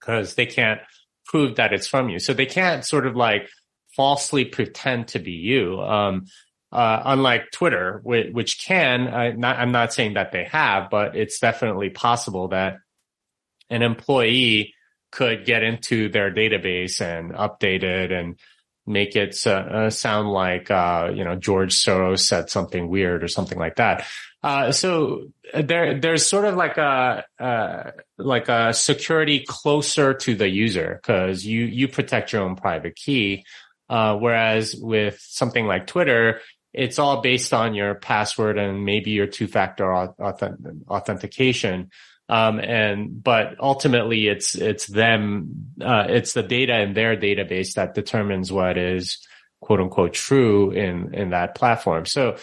because 0.00 0.34
they 0.34 0.46
can't 0.46 0.80
prove 1.26 1.56
that 1.56 1.72
it's 1.72 1.86
from 1.86 2.08
you. 2.08 2.18
So 2.18 2.32
they 2.32 2.46
can't 2.46 2.84
sort 2.84 3.06
of 3.06 3.14
like 3.14 3.48
falsely 3.96 4.44
pretend 4.44 5.08
to 5.08 5.18
be 5.18 5.32
you. 5.32 5.80
Um, 5.80 6.26
uh, 6.70 7.02
unlike 7.04 7.50
Twitter, 7.50 8.00
which, 8.02 8.32
which 8.32 8.64
can, 8.64 9.08
uh, 9.08 9.32
not, 9.36 9.58
I'm 9.58 9.72
not 9.72 9.92
saying 9.92 10.14
that 10.14 10.32
they 10.32 10.44
have, 10.44 10.90
but 10.90 11.16
it's 11.16 11.38
definitely 11.38 11.90
possible 11.90 12.48
that 12.48 12.76
an 13.70 13.82
employee 13.82 14.74
could 15.10 15.46
get 15.46 15.62
into 15.62 16.10
their 16.10 16.30
database 16.32 17.00
and 17.00 17.32
update 17.32 17.82
it 17.82 18.12
and 18.12 18.38
make 18.88 19.14
it 19.16 19.46
uh, 19.46 19.90
sound 19.90 20.30
like 20.30 20.70
uh, 20.70 21.10
you 21.14 21.24
know 21.24 21.36
George 21.36 21.74
Soros 21.74 22.20
said 22.20 22.50
something 22.50 22.88
weird 22.88 23.22
or 23.22 23.28
something 23.28 23.58
like 23.58 23.76
that. 23.76 24.06
Uh, 24.42 24.72
so 24.72 25.28
there, 25.52 25.98
there's 25.98 26.26
sort 26.26 26.44
of 26.44 26.54
like 26.54 26.78
a 26.78 27.24
uh, 27.38 27.90
like 28.16 28.48
a 28.48 28.72
security 28.72 29.44
closer 29.46 30.14
to 30.14 30.34
the 30.34 30.48
user 30.48 31.00
because 31.02 31.44
you 31.44 31.64
you 31.64 31.88
protect 31.88 32.32
your 32.32 32.42
own 32.42 32.56
private 32.56 32.94
key, 32.96 33.44
uh, 33.88 34.16
whereas 34.16 34.74
with 34.76 35.18
something 35.20 35.66
like 35.66 35.86
Twitter, 35.86 36.40
it's 36.72 36.98
all 36.98 37.20
based 37.20 37.52
on 37.52 37.74
your 37.74 37.94
password 37.94 38.58
and 38.58 38.84
maybe 38.84 39.10
your 39.10 39.26
two 39.26 39.48
factor 39.48 39.92
authentication. 39.92 41.90
Um, 42.28 42.60
and, 42.60 43.22
but 43.22 43.56
ultimately 43.58 44.28
it's, 44.28 44.54
it's 44.54 44.86
them, 44.86 45.72
uh, 45.80 46.06
it's 46.08 46.34
the 46.34 46.42
data 46.42 46.78
in 46.80 46.92
their 46.92 47.16
database 47.16 47.74
that 47.74 47.94
determines 47.94 48.52
what 48.52 48.76
is 48.76 49.26
quote 49.60 49.80
unquote 49.80 50.12
true 50.12 50.70
in, 50.70 51.14
in 51.14 51.30
that 51.30 51.54
platform. 51.54 52.04
So, 52.04 52.36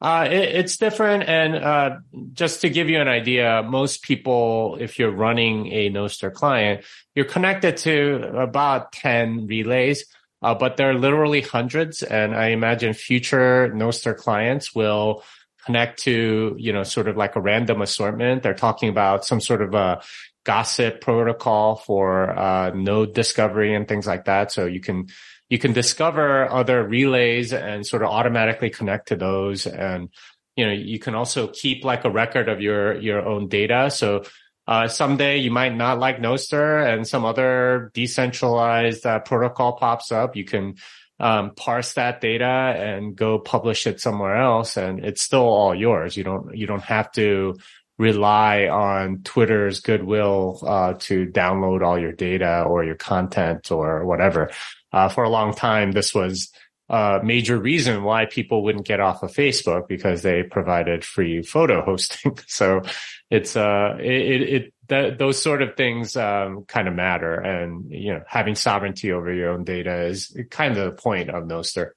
uh, 0.00 0.28
it, 0.30 0.56
it's 0.56 0.76
different. 0.76 1.24
And, 1.28 1.54
uh, 1.56 1.96
just 2.32 2.60
to 2.62 2.70
give 2.70 2.88
you 2.88 3.00
an 3.00 3.08
idea, 3.08 3.62
most 3.64 4.02
people, 4.02 4.76
if 4.80 4.98
you're 4.98 5.10
running 5.10 5.72
a 5.72 5.90
Nostr 5.90 6.32
client, 6.32 6.84
you're 7.14 7.24
connected 7.24 7.76
to 7.78 8.22
about 8.36 8.92
10 8.92 9.46
relays. 9.46 10.04
Uh, 10.40 10.54
but 10.54 10.76
there 10.76 10.90
are 10.90 10.94
literally 10.94 11.40
hundreds. 11.40 12.02
And 12.02 12.34
I 12.34 12.48
imagine 12.48 12.94
future 12.94 13.72
Nostr 13.74 14.16
clients 14.16 14.74
will 14.74 15.24
connect 15.68 15.98
to, 16.04 16.56
you 16.58 16.72
know, 16.72 16.82
sort 16.82 17.08
of 17.08 17.16
like 17.18 17.36
a 17.36 17.40
random 17.42 17.82
assortment. 17.82 18.42
They're 18.42 18.54
talking 18.54 18.88
about 18.88 19.26
some 19.26 19.38
sort 19.38 19.60
of 19.60 19.74
a 19.74 20.00
gossip 20.44 21.02
protocol 21.02 21.76
for 21.76 22.30
uh, 22.30 22.70
node 22.70 23.12
discovery 23.12 23.74
and 23.74 23.86
things 23.86 24.06
like 24.06 24.24
that. 24.24 24.50
So 24.50 24.64
you 24.64 24.80
can 24.80 25.08
you 25.50 25.58
can 25.58 25.74
discover 25.74 26.50
other 26.50 26.82
relays 26.82 27.52
and 27.52 27.86
sort 27.86 28.02
of 28.02 28.08
automatically 28.08 28.70
connect 28.70 29.08
to 29.08 29.16
those. 29.16 29.66
And 29.66 30.08
you 30.56 30.64
know 30.64 30.72
you 30.72 30.98
can 30.98 31.14
also 31.14 31.48
keep 31.48 31.84
like 31.84 32.06
a 32.06 32.10
record 32.10 32.48
of 32.48 32.62
your 32.62 32.98
your 32.98 33.20
own 33.20 33.48
data. 33.48 33.90
So 33.90 34.24
uh, 34.66 34.88
someday 34.88 35.36
you 35.36 35.50
might 35.50 35.74
not 35.74 35.98
like 35.98 36.16
Nostr 36.18 36.64
and 36.90 37.06
some 37.06 37.26
other 37.26 37.90
decentralized 37.92 39.04
uh, 39.04 39.18
protocol 39.18 39.74
pops 39.76 40.12
up. 40.12 40.34
You 40.34 40.44
can 40.44 40.76
um, 41.20 41.54
parse 41.54 41.94
that 41.94 42.20
data 42.20 42.44
and 42.44 43.16
go 43.16 43.38
publish 43.38 43.86
it 43.86 44.00
somewhere 44.00 44.36
else 44.36 44.76
and 44.76 45.04
it's 45.04 45.22
still 45.22 45.46
all 45.46 45.74
yours. 45.74 46.16
You 46.16 46.24
don't, 46.24 46.56
you 46.56 46.66
don't 46.66 46.82
have 46.82 47.10
to 47.12 47.56
rely 47.98 48.68
on 48.68 49.22
Twitter's 49.24 49.80
goodwill, 49.80 50.60
uh, 50.64 50.94
to 51.00 51.26
download 51.26 51.84
all 51.84 51.98
your 51.98 52.12
data 52.12 52.62
or 52.62 52.84
your 52.84 52.94
content 52.94 53.72
or 53.72 54.06
whatever. 54.06 54.50
Uh, 54.92 55.08
for 55.08 55.24
a 55.24 55.28
long 55.28 55.52
time, 55.52 55.90
this 55.92 56.14
was 56.14 56.52
a 56.88 57.20
major 57.22 57.58
reason 57.58 58.04
why 58.04 58.24
people 58.24 58.62
wouldn't 58.62 58.86
get 58.86 59.00
off 59.00 59.22
of 59.22 59.32
Facebook 59.32 59.88
because 59.88 60.22
they 60.22 60.42
provided 60.42 61.04
free 61.04 61.42
photo 61.42 61.84
hosting. 61.84 62.38
so 62.46 62.82
it's, 63.30 63.56
uh, 63.56 63.96
it, 63.98 64.42
it, 64.42 64.74
that 64.88 65.18
those 65.18 65.40
sort 65.40 65.62
of 65.62 65.76
things 65.76 66.16
um, 66.16 66.64
kind 66.66 66.88
of 66.88 66.94
matter, 66.94 67.34
and 67.34 67.90
you 67.90 68.14
know, 68.14 68.22
having 68.26 68.54
sovereignty 68.54 69.12
over 69.12 69.32
your 69.32 69.50
own 69.50 69.64
data 69.64 70.06
is 70.06 70.36
kind 70.50 70.76
of 70.76 70.84
the 70.84 71.02
point 71.02 71.30
of 71.30 71.44
Nostr. 71.44 71.90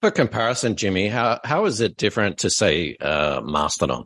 For 0.00 0.10
comparison, 0.10 0.76
Jimmy, 0.76 1.08
how 1.08 1.40
how 1.44 1.64
is 1.64 1.80
it 1.80 1.96
different 1.96 2.38
to 2.38 2.50
say 2.50 2.96
uh, 3.00 3.40
Mastodon? 3.44 4.04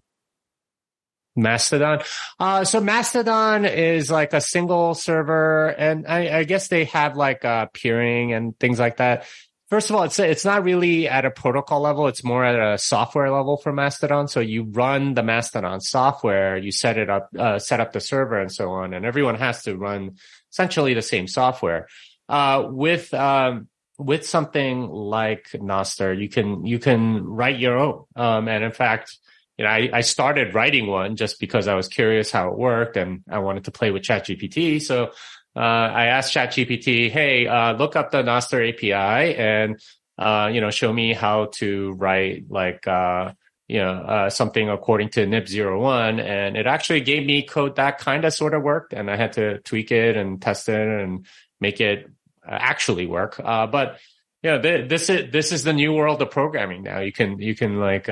Mastodon. 1.39 2.01
Uh, 2.39 2.65
so 2.65 2.81
Mastodon 2.81 3.65
is 3.65 4.11
like 4.11 4.33
a 4.33 4.41
single 4.41 4.95
server, 4.95 5.69
and 5.69 6.07
I, 6.07 6.39
I 6.39 6.45
guess 6.45 6.69
they 6.69 6.85
have 6.87 7.17
like 7.17 7.45
uh, 7.45 7.67
peering 7.73 8.33
and 8.33 8.59
things 8.59 8.79
like 8.79 8.97
that. 8.99 9.27
First 9.69 9.91
of 9.91 9.97
all, 9.97 10.05
it's 10.05 10.19
it's 10.19 10.47
not 10.47 10.65
really 10.65 11.09
at 11.09 11.27
a 11.27 11.31
protocol 11.31 11.81
level. 11.81 12.07
It's 12.07 12.25
more 12.25 12.43
at 12.43 12.59
a 12.59 12.79
software 12.79 13.31
level 13.31 13.59
for 13.59 13.71
Mastodon. 13.71 14.27
So 14.27 14.41
you 14.41 14.63
run 14.63 15.13
the 15.13 15.23
Mastodon 15.23 15.83
software, 15.83 16.57
you 16.57 16.73
set 16.73 16.97
it 16.97 17.11
up, 17.11 17.29
uh, 17.39 17.59
set 17.59 17.79
up 17.79 17.93
the 17.93 18.01
server, 18.01 18.41
and 18.41 18.51
so 18.51 18.71
on, 18.71 18.95
and 18.95 19.05
everyone 19.05 19.35
has 19.35 19.65
to 19.65 19.77
run 19.77 20.17
essentially 20.51 20.95
the 20.95 21.03
same 21.03 21.29
software. 21.29 21.87
Uh, 22.31 22.67
with 22.71 23.13
um, 23.13 23.69
with 23.99 24.27
something 24.27 24.89
like 24.89 25.49
Nostr, 25.55 26.19
you 26.19 26.31
can 26.31 26.65
you 26.65 26.79
can 26.79 27.25
write 27.25 27.59
your 27.59 27.77
own. 27.77 28.05
Um, 28.17 28.49
and 28.49 28.65
in 28.65 28.73
fact, 28.73 29.19
you 29.59 29.65
know, 29.65 29.71
I, 29.71 29.91
I 29.93 30.01
started 30.03 30.55
writing 30.55 30.87
one 30.87 31.17
just 31.17 31.41
because 31.41 31.67
I 31.69 31.75
was 31.75 31.89
curious 31.89 32.31
how 32.31 32.49
it 32.53 32.57
worked 32.57 32.97
and 32.97 33.23
I 33.29 33.41
wanted 33.41 33.65
to 33.65 33.73
play 33.73 33.91
with 33.91 34.03
ChatGPT. 34.03 34.81
So 34.81 35.11
uh, 35.59 35.91
I 35.93 36.07
asked 36.07 36.33
ChatGPT, 36.33 37.11
hey, 37.11 37.49
uh, 37.49 37.73
look 37.73 37.97
up 37.97 38.13
the 38.13 38.23
Nostr 38.23 38.69
API 38.69 39.35
and, 39.35 39.81
uh, 40.17 40.49
you 40.53 40.61
know, 40.61 40.71
show 40.71 40.93
me 40.93 41.13
how 41.13 41.47
to 41.55 41.95
write 41.95 42.45
like, 42.49 42.87
uh, 42.87 43.33
you 43.67 43.79
know, 43.79 43.91
uh, 43.91 44.31
something 44.31 44.69
according 44.71 45.09
to 45.11 45.27
NIP01. 45.27 46.23
And 46.23 46.57
it 46.57 46.69
actually 46.69 47.01
gave 47.01 47.27
me 47.27 47.43
code 47.43 47.75
that 47.75 47.99
kind 47.99 48.25
of 48.25 48.33
sort 48.33 48.55
of 48.55 48.63
worked. 48.63 48.93
And 48.93 49.11
I 49.11 49.17
had 49.17 49.33
to 49.33 49.59
tweak 49.59 49.91
it 49.91 50.17
and 50.17 50.41
test 50.41 50.69
it 50.69 50.89
and 50.89 51.27
make 51.61 51.81
it 51.81 52.09
uh, 52.47 52.53
actually 52.53 53.07
work. 53.07 53.39
but, 53.39 53.99
you 54.45 54.51
know, 54.51 54.63
th- 54.63 54.89
this 54.89 55.11
is, 55.11 55.33
this 55.33 55.51
is 55.51 55.65
the 55.65 55.73
new 55.73 55.93
world 55.93 56.23
of 56.23 56.31
programming 56.31 56.85
now. 56.85 57.01
You 57.01 57.11
can, 57.11 57.41
you 57.41 57.57
can 57.57 57.81
like, 57.81 58.09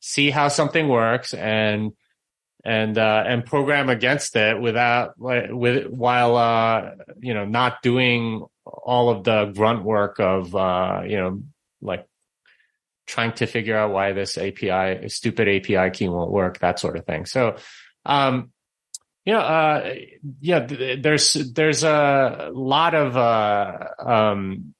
see 0.00 0.30
how 0.30 0.48
something 0.48 0.88
works 0.88 1.32
and, 1.32 1.92
and 2.66 2.98
uh, 2.98 3.22
and 3.24 3.46
program 3.46 3.88
against 3.88 4.34
it 4.34 4.60
without 4.60 5.14
with 5.16 5.86
while 5.86 6.36
uh, 6.36 6.90
you 7.20 7.32
know 7.32 7.44
not 7.44 7.80
doing 7.80 8.44
all 8.64 9.08
of 9.08 9.22
the 9.22 9.52
grunt 9.54 9.84
work 9.84 10.18
of 10.18 10.54
uh, 10.54 11.02
you 11.06 11.16
know 11.16 11.42
like 11.80 12.08
trying 13.06 13.32
to 13.34 13.46
figure 13.46 13.76
out 13.76 13.92
why 13.92 14.12
this 14.12 14.36
API 14.36 15.08
stupid 15.08 15.48
API 15.48 15.90
key 15.90 16.08
won't 16.08 16.32
work 16.32 16.58
that 16.58 16.80
sort 16.80 16.96
of 16.96 17.06
thing. 17.06 17.24
So 17.24 17.54
um, 18.04 18.50
uh, 19.28 19.90
yeah 20.40 20.66
there's 20.66 21.34
there's 21.34 21.84
a 21.84 22.50
lot 22.52 22.96
of 22.96 23.16
uh, 23.16 23.88
um, 24.00 24.74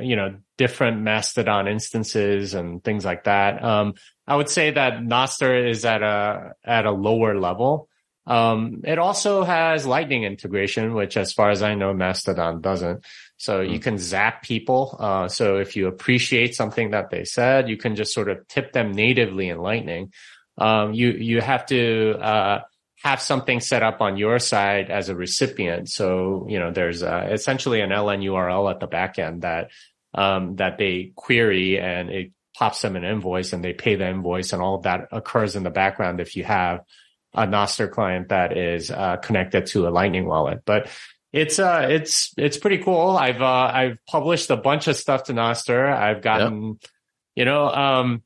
you 0.00 0.16
know 0.16 0.34
different 0.58 1.02
Mastodon 1.02 1.68
instances 1.68 2.54
and 2.54 2.82
things 2.82 3.04
like 3.04 3.24
that. 3.24 3.64
Um, 3.64 3.94
I 4.30 4.36
would 4.36 4.48
say 4.48 4.70
that 4.70 5.00
Nostr 5.00 5.68
is 5.68 5.84
at 5.84 6.04
a 6.04 6.54
at 6.64 6.86
a 6.86 6.92
lower 6.92 7.36
level. 7.36 7.88
Um, 8.28 8.82
it 8.84 8.96
also 8.96 9.42
has 9.42 9.86
Lightning 9.86 10.22
integration, 10.22 10.94
which, 10.94 11.16
as 11.16 11.32
far 11.32 11.50
as 11.50 11.64
I 11.64 11.74
know, 11.74 11.92
Mastodon 11.92 12.60
doesn't. 12.60 13.04
So 13.38 13.58
mm. 13.58 13.66
you 13.68 13.76
hmm. 13.78 13.82
can 13.82 13.98
zap 13.98 14.44
people. 14.44 14.96
Uh, 15.00 15.26
so 15.26 15.56
if 15.56 15.74
you 15.74 15.88
appreciate 15.88 16.54
something 16.54 16.92
that 16.92 17.10
they 17.10 17.24
said, 17.24 17.68
you 17.68 17.76
can 17.76 17.96
just 17.96 18.14
sort 18.14 18.28
of 18.28 18.46
tip 18.46 18.72
them 18.72 18.92
natively 18.92 19.48
in 19.48 19.58
Lightning. 19.58 20.12
Um, 20.56 20.94
you 20.94 21.10
you 21.10 21.40
have 21.40 21.66
to 21.66 22.16
uh, 22.20 22.60
have 23.02 23.20
something 23.20 23.58
set 23.58 23.82
up 23.82 24.00
on 24.00 24.16
your 24.16 24.38
side 24.38 24.90
as 24.90 25.08
a 25.08 25.16
recipient. 25.16 25.88
So 25.88 26.46
you 26.48 26.60
know 26.60 26.70
there's 26.70 27.02
uh, 27.02 27.30
essentially 27.32 27.80
an 27.80 27.90
LN 27.90 28.22
URL 28.22 28.70
at 28.70 28.78
the 28.78 28.86
back 28.86 29.18
end 29.18 29.42
that 29.42 29.70
um, 30.14 30.54
that 30.56 30.78
they 30.78 31.10
query 31.16 31.80
and 31.80 32.10
it 32.10 32.32
pops 32.60 32.82
them 32.82 32.94
an 32.94 33.04
invoice 33.04 33.54
and 33.54 33.64
they 33.64 33.72
pay 33.72 33.94
the 33.94 34.06
invoice 34.06 34.52
and 34.52 34.60
all 34.60 34.74
of 34.74 34.82
that 34.82 35.08
occurs 35.12 35.56
in 35.56 35.62
the 35.62 35.70
background 35.70 36.20
if 36.20 36.36
you 36.36 36.44
have 36.44 36.84
a 37.32 37.46
Nostr 37.46 37.90
client 37.90 38.28
that 38.28 38.54
is 38.54 38.90
uh, 38.90 39.16
connected 39.16 39.64
to 39.68 39.88
a 39.88 39.90
Lightning 39.90 40.26
wallet. 40.26 40.60
But 40.66 40.90
it's 41.32 41.58
uh 41.58 41.86
it's 41.88 42.34
it's 42.36 42.58
pretty 42.58 42.78
cool. 42.78 43.16
I've 43.16 43.40
uh 43.40 43.70
I've 43.72 43.98
published 44.06 44.50
a 44.50 44.56
bunch 44.56 44.88
of 44.88 44.96
stuff 44.96 45.24
to 45.24 45.32
Nostr. 45.32 45.90
I've 45.90 46.20
gotten 46.20 46.78
yep. 46.82 46.90
you 47.36 47.44
know 47.46 47.66
um 47.66 48.22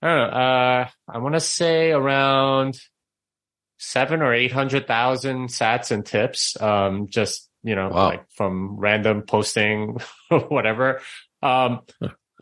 I 0.00 0.06
don't 0.06 0.16
know 0.16 0.38
uh 0.38 0.88
I 1.08 1.18
want 1.18 1.34
to 1.34 1.40
say 1.40 1.90
around 1.90 2.78
seven 3.78 4.22
or 4.22 4.32
eight 4.32 4.52
hundred 4.52 4.86
thousand 4.86 5.48
sats 5.48 5.90
and 5.90 6.06
tips 6.06 6.58
um 6.62 7.08
just 7.08 7.50
you 7.62 7.74
know 7.74 7.88
wow. 7.88 8.06
like 8.06 8.30
from 8.30 8.76
random 8.76 9.22
posting 9.22 9.98
whatever 10.48 11.02
um 11.42 11.80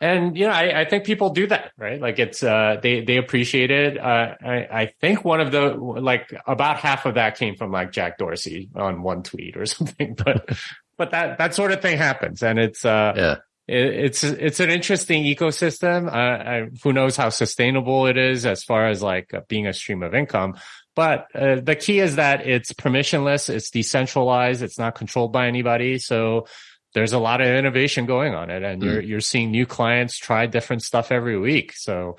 and 0.01 0.37
you 0.37 0.45
know, 0.45 0.51
I, 0.51 0.81
I, 0.81 0.85
think 0.85 1.05
people 1.05 1.29
do 1.29 1.47
that, 1.47 1.71
right? 1.77 2.01
Like 2.01 2.19
it's 2.19 2.43
uh, 2.43 2.77
they 2.81 3.01
they 3.01 3.15
appreciate 3.15 3.71
it. 3.71 3.97
Uh, 3.97 4.35
I, 4.43 4.67
I 4.71 4.93
think 4.99 5.23
one 5.23 5.39
of 5.39 5.51
the 5.51 5.69
like 5.69 6.33
about 6.45 6.77
half 6.77 7.05
of 7.05 7.15
that 7.15 7.37
came 7.37 7.55
from 7.55 7.71
like 7.71 7.91
Jack 7.91 8.17
Dorsey 8.17 8.69
on 8.75 9.03
one 9.03 9.23
tweet 9.23 9.55
or 9.55 9.65
something, 9.65 10.15
but 10.15 10.49
but 10.97 11.11
that 11.11 11.37
that 11.37 11.55
sort 11.55 11.71
of 11.71 11.81
thing 11.81 11.97
happens, 11.97 12.43
and 12.43 12.59
it's 12.59 12.83
uh, 12.83 13.13
yeah. 13.15 13.35
it's 13.67 14.23
it's 14.25 14.59
an 14.59 14.69
interesting 14.69 15.23
ecosystem. 15.23 16.07
Uh, 16.07 16.11
I, 16.11 16.69
who 16.83 16.91
knows 16.91 17.15
how 17.15 17.29
sustainable 17.29 18.05
it 18.07 18.17
is 18.17 18.45
as 18.45 18.65
far 18.65 18.87
as 18.87 19.01
like 19.01 19.31
being 19.47 19.65
a 19.65 19.73
stream 19.73 20.03
of 20.03 20.13
income. 20.13 20.55
But 20.95 21.27
uh, 21.35 21.57
the 21.61 21.75
key 21.75 21.99
is 21.99 22.15
that 22.15 22.47
it's 22.47 22.71
permissionless, 22.71 23.49
it's 23.49 23.69
decentralized, 23.69 24.63
it's 24.63 24.79
not 24.79 24.95
controlled 24.95 25.33
by 25.33 25.47
anybody. 25.47 25.99
So 25.99 26.47
there's 26.95 27.13
a 27.13 27.19
lot 27.19 27.41
of 27.41 27.47
innovation 27.47 28.05
going 28.05 28.33
on 28.33 28.49
it, 28.49 28.63
and 28.63 28.81
mm. 28.81 28.85
you're 28.85 29.01
you're 29.01 29.21
seeing 29.21 29.51
new 29.51 29.65
clients 29.65 30.17
try 30.17 30.45
different 30.47 30.81
stuff 30.81 31.11
every 31.11 31.37
week. 31.37 31.73
So 31.73 32.17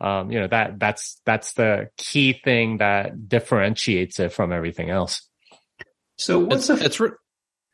um, 0.00 0.30
you 0.30 0.38
know 0.38 0.46
that 0.48 0.78
that's 0.78 1.20
that's 1.24 1.54
the 1.54 1.88
key 1.96 2.34
thing 2.34 2.76
that 2.76 3.28
differentiates 3.28 4.20
it 4.20 4.32
from 4.32 4.52
everything 4.52 4.90
else. 4.90 5.26
So 6.18 6.40
what's 6.40 6.68
it's, 6.68 6.80
a, 6.80 6.84
it's 6.84 7.00
re- 7.00 7.10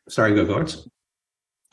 sorry, 0.07 0.33
go 0.33 0.45
Gordon. 0.45 0.79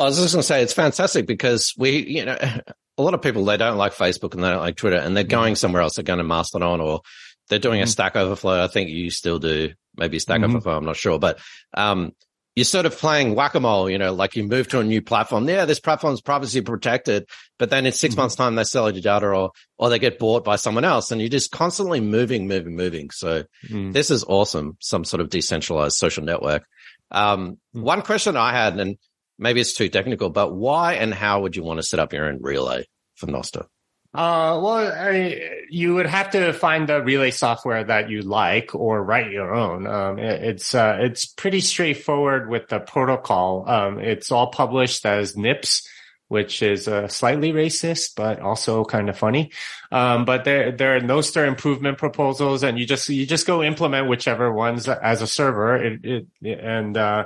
I 0.01 0.05
was 0.05 0.19
just 0.19 0.35
going 0.35 0.41
to 0.41 0.47
say 0.47 0.62
it's 0.62 0.73
fantastic 0.73 1.29
because 1.29 1.75
we, 1.79 2.05
you 2.05 2.25
know, 2.25 2.37
a 2.99 3.03
lot 3.03 3.15
of 3.15 3.23
people 3.23 3.45
they 3.45 3.57
don't 3.57 3.79
like 3.79 3.95
Facebook 3.95 4.35
and 4.35 4.43
they 4.43 4.51
don't 4.51 4.61
like 4.61 4.77
Twitter, 4.77 4.97
and 4.97 5.17
they're 5.17 5.23
going 5.23 5.55
somewhere 5.55 5.83
else. 5.83 5.95
They're 5.95 6.03
going 6.03 6.19
to 6.19 6.25
Mastodon 6.25 6.81
or 6.81 7.03
they're 7.49 7.61
doing 7.61 7.81
a 7.81 7.85
mm-hmm. 7.85 7.91
Stack 7.91 8.17
Overflow. 8.17 8.65
I 8.65 8.67
think 8.67 8.91
you 8.91 9.11
still 9.11 9.39
do, 9.39 9.75
maybe 9.97 10.19
Stack 10.19 10.41
mm-hmm. 10.41 10.57
Overflow. 10.57 10.77
I'm 10.77 10.85
not 10.85 10.97
sure, 10.97 11.21
but 11.21 11.39
um, 11.73 12.12
you're 12.55 12.65
sort 12.65 12.87
of 12.87 12.97
playing 12.97 13.35
whack 13.35 13.55
a 13.55 13.61
mole. 13.61 13.89
You 13.89 13.99
know, 13.99 14.13
like 14.13 14.37
you 14.37 14.45
move 14.45 14.69
to 14.69 14.81
a 14.81 14.85
new 14.85 15.03
platform. 15.03 15.49
Yeah, 15.49 15.65
this 15.65 15.81
platform's 15.81 16.21
privacy 16.21 16.61
protected, 16.61 17.29
but 17.59 17.71
then 17.71 17.87
in 17.87 17.93
6 17.93 18.13
mm-hmm. 18.13 18.21
months' 18.21 18.37
time 18.37 18.55
they 18.55 18.65
sell 18.65 18.91
your 18.91 19.03
data 19.03 19.27
or 19.27 19.53
or 19.79 19.91
they 19.91 19.99
get 19.99 20.19
bought 20.19 20.45
by 20.45 20.57
someone 20.57 20.85
else, 20.85 21.11
and 21.11 21.21
you're 21.21 21.31
just 21.31 21.51
constantly 21.51 22.01
moving, 22.01 22.47
moving, 22.47 22.77
moving. 22.77 23.11
So 23.11 23.45
mm. 23.69 23.93
this 23.93 24.11
is 24.11 24.25
awesome. 24.25 24.77
Some 24.81 25.05
sort 25.05 25.21
of 25.21 25.31
decentralized 25.31 25.97
social 25.97 26.25
network. 26.25 26.65
Um, 27.11 27.59
mm. 27.75 27.83
One 27.83 28.03
question 28.03 28.37
I 28.37 28.53
had, 28.53 28.79
and 28.79 28.97
maybe 29.39 29.61
it's 29.61 29.75
too 29.75 29.89
technical, 29.89 30.31
but 30.31 30.55
why 30.55 30.95
and 30.95 31.13
how 31.13 31.43
would 31.43 31.57
you 31.57 31.63
want 31.63 31.79
to 31.79 31.87
set 31.87 32.01
up 32.01 32.13
your 32.13 32.27
own 32.27 32.39
relay 32.41 32.87
for 33.17 33.27
Nostr? 33.27 33.67
Uh, 34.14 34.61
well, 34.62 34.92
I, 34.92 35.64
you 35.71 35.95
would 35.95 36.07
have 36.07 36.31
to 36.33 36.52
find 36.52 36.87
the 36.87 37.02
relay 37.02 37.31
software 37.31 37.83
that 37.83 38.11
you 38.11 38.21
like 38.21 38.75
or 38.75 39.02
write 39.02 39.33
your 39.33 39.54
own. 39.54 39.87
Um, 39.87 40.19
it, 40.19 40.42
it's, 40.42 40.75
uh, 40.75 40.99
it's 41.00 41.25
pretty 41.25 41.61
straightforward 41.61 42.50
with 42.50 42.69
the 42.69 42.78
protocol. 42.78 43.64
Um, 43.66 43.99
it's 44.00 44.31
all 44.31 44.49
published 44.49 45.07
as 45.07 45.35
NIPS, 45.35 45.88
which 46.28 46.62
is 46.62 46.88
uh, 46.88 47.09
slightly 47.09 47.52
racist, 47.52 48.11
but 48.14 48.40
also 48.40 48.85
kind 48.85 49.09
of 49.09 49.16
funny. 49.16 49.50
Um, 49.90 50.26
but 50.26 50.45
there, 50.45 50.73
there 50.73 50.97
are 50.97 51.00
Nostr 51.00 51.47
improvement 51.47 51.97
proposals 51.97 52.62
and 52.62 52.78
you 52.78 52.87
just, 52.87 53.09
you 53.09 53.25
just 53.26 53.47
go 53.47 53.62
implement 53.62 54.09
whichever 54.09 54.52
ones 54.52 54.88
as 54.88 55.23
a 55.23 55.26
server. 55.26 55.76
It, 55.76 56.26
it, 56.42 56.61
and, 56.61 56.97
uh, 56.99 57.25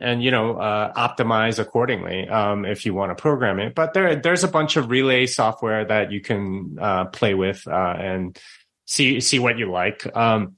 and 0.00 0.22
you 0.22 0.30
know 0.30 0.56
uh, 0.56 0.92
optimize 0.94 1.58
accordingly 1.58 2.28
um, 2.28 2.64
if 2.64 2.86
you 2.86 2.94
want 2.94 3.16
to 3.16 3.20
program 3.20 3.58
it. 3.58 3.74
But 3.74 3.94
there 3.94 4.16
there's 4.16 4.44
a 4.44 4.48
bunch 4.48 4.76
of 4.76 4.90
relay 4.90 5.26
software 5.26 5.84
that 5.84 6.12
you 6.12 6.20
can 6.20 6.78
uh, 6.80 7.04
play 7.06 7.34
with 7.34 7.66
uh, 7.66 7.94
and 7.98 8.38
see 8.86 9.20
see 9.20 9.38
what 9.38 9.58
you 9.58 9.70
like. 9.70 10.04
Um, 10.16 10.56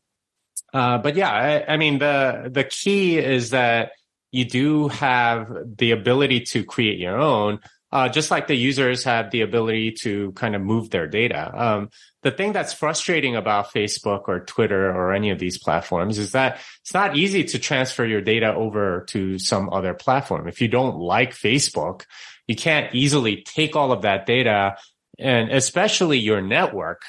uh, 0.72 0.98
but 0.98 1.16
yeah, 1.16 1.30
I, 1.30 1.74
I, 1.74 1.76
mean 1.76 1.98
the 1.98 2.50
the 2.50 2.64
key 2.64 3.18
is 3.18 3.50
that 3.50 3.92
you 4.30 4.46
do 4.46 4.88
have 4.88 5.48
the 5.76 5.90
ability 5.90 6.40
to 6.40 6.64
create 6.64 6.98
your 6.98 7.18
own. 7.18 7.60
Uh, 7.90 8.08
just 8.08 8.30
like 8.30 8.46
the 8.46 8.54
users 8.54 9.04
have 9.04 9.30
the 9.30 9.42
ability 9.42 9.92
to 9.92 10.32
kind 10.32 10.56
of 10.56 10.62
move 10.62 10.88
their 10.88 11.06
data. 11.06 11.52
Um, 11.54 11.90
the 12.22 12.30
thing 12.30 12.52
that's 12.52 12.72
frustrating 12.72 13.36
about 13.36 13.72
Facebook 13.72 14.22
or 14.28 14.40
Twitter 14.40 14.90
or 14.90 15.12
any 15.12 15.30
of 15.30 15.38
these 15.38 15.58
platforms 15.58 16.18
is 16.18 16.32
that 16.32 16.60
it's 16.80 16.94
not 16.94 17.16
easy 17.16 17.44
to 17.44 17.58
transfer 17.58 18.04
your 18.04 18.20
data 18.20 18.54
over 18.54 19.04
to 19.08 19.38
some 19.38 19.68
other 19.72 19.92
platform. 19.92 20.48
If 20.48 20.60
you 20.60 20.68
don't 20.68 20.96
like 20.96 21.32
Facebook, 21.32 22.04
you 22.46 22.56
can't 22.56 22.94
easily 22.94 23.42
take 23.42 23.76
all 23.76 23.92
of 23.92 24.02
that 24.02 24.26
data 24.26 24.76
and 25.18 25.50
especially 25.50 26.18
your 26.18 26.40
network 26.40 27.02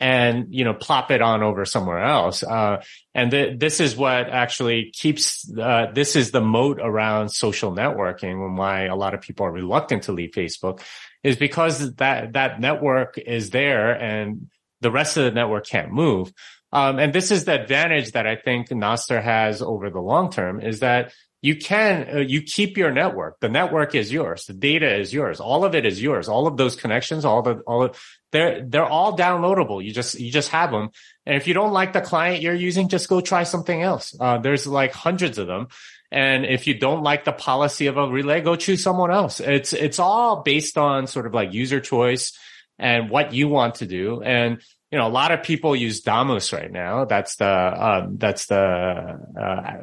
and 0.00 0.46
you 0.50 0.64
know 0.64 0.72
plop 0.72 1.10
it 1.10 1.20
on 1.20 1.42
over 1.42 1.64
somewhere 1.64 2.02
else 2.02 2.42
uh, 2.42 2.82
and 3.14 3.30
th- 3.30 3.58
this 3.58 3.80
is 3.80 3.96
what 3.96 4.30
actually 4.30 4.90
keeps 4.94 5.50
uh, 5.58 5.86
this 5.92 6.16
is 6.16 6.30
the 6.30 6.40
moat 6.40 6.80
around 6.80 7.28
social 7.28 7.70
networking 7.70 8.44
and 8.44 8.56
why 8.56 8.84
a 8.84 8.96
lot 8.96 9.12
of 9.12 9.20
people 9.20 9.44
are 9.44 9.52
reluctant 9.52 10.04
to 10.04 10.12
leave 10.12 10.30
facebook 10.30 10.80
is 11.22 11.36
because 11.36 11.94
that 11.96 12.32
that 12.32 12.60
network 12.60 13.18
is 13.18 13.50
there 13.50 13.92
and 13.92 14.48
the 14.80 14.90
rest 14.90 15.16
of 15.16 15.24
the 15.24 15.30
network 15.30 15.66
can't 15.66 15.92
move. 15.92 16.32
Um, 16.72 16.98
and 16.98 17.12
this 17.12 17.30
is 17.30 17.44
the 17.44 17.60
advantage 17.60 18.12
that 18.12 18.26
I 18.26 18.36
think 18.36 18.68
Nostr 18.68 19.22
has 19.22 19.60
over 19.60 19.90
the 19.90 20.00
long 20.00 20.30
term 20.30 20.60
is 20.60 20.80
that 20.80 21.12
you 21.42 21.56
can, 21.56 22.08
uh, 22.16 22.18
you 22.18 22.42
keep 22.42 22.76
your 22.76 22.92
network. 22.92 23.40
The 23.40 23.48
network 23.48 23.94
is 23.94 24.12
yours. 24.12 24.44
The 24.44 24.52
data 24.52 24.94
is 24.94 25.12
yours. 25.12 25.40
All 25.40 25.64
of 25.64 25.74
it 25.74 25.86
is 25.86 26.00
yours. 26.00 26.28
All 26.28 26.46
of 26.46 26.56
those 26.56 26.76
connections, 26.76 27.24
all 27.24 27.42
the, 27.42 27.54
all 27.66 27.84
of, 27.84 28.00
they're, 28.30 28.62
they're 28.62 28.84
all 28.84 29.16
downloadable. 29.16 29.82
You 29.82 29.92
just, 29.92 30.20
you 30.20 30.30
just 30.30 30.50
have 30.50 30.70
them. 30.70 30.90
And 31.24 31.36
if 31.36 31.48
you 31.48 31.54
don't 31.54 31.72
like 31.72 31.94
the 31.94 32.02
client 32.02 32.42
you're 32.42 32.54
using, 32.54 32.88
just 32.88 33.08
go 33.08 33.20
try 33.20 33.44
something 33.44 33.82
else. 33.82 34.14
Uh, 34.20 34.38
there's 34.38 34.66
like 34.66 34.92
hundreds 34.92 35.38
of 35.38 35.46
them. 35.46 35.68
And 36.12 36.44
if 36.44 36.66
you 36.66 36.74
don't 36.74 37.02
like 37.02 37.24
the 37.24 37.32
policy 37.32 37.86
of 37.86 37.96
a 37.96 38.06
relay, 38.06 38.42
go 38.42 38.56
choose 38.56 38.82
someone 38.82 39.10
else. 39.10 39.40
It's, 39.40 39.72
it's 39.72 39.98
all 39.98 40.42
based 40.42 40.76
on 40.76 41.06
sort 41.06 41.26
of 41.26 41.32
like 41.32 41.54
user 41.54 41.80
choice 41.80 42.32
and 42.80 43.10
what 43.10 43.32
you 43.32 43.48
want 43.48 43.76
to 43.76 43.86
do. 43.86 44.22
And, 44.22 44.60
you 44.90 44.98
know, 44.98 45.06
a 45.06 45.08
lot 45.08 45.30
of 45.30 45.42
people 45.42 45.76
use 45.76 46.00
Damus 46.00 46.52
right 46.52 46.72
now. 46.72 47.04
That's 47.04 47.36
the, 47.36 47.46
um, 47.46 48.16
that's 48.16 48.46
the, 48.46 49.18
uh, 49.40 49.76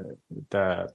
the 0.50 0.90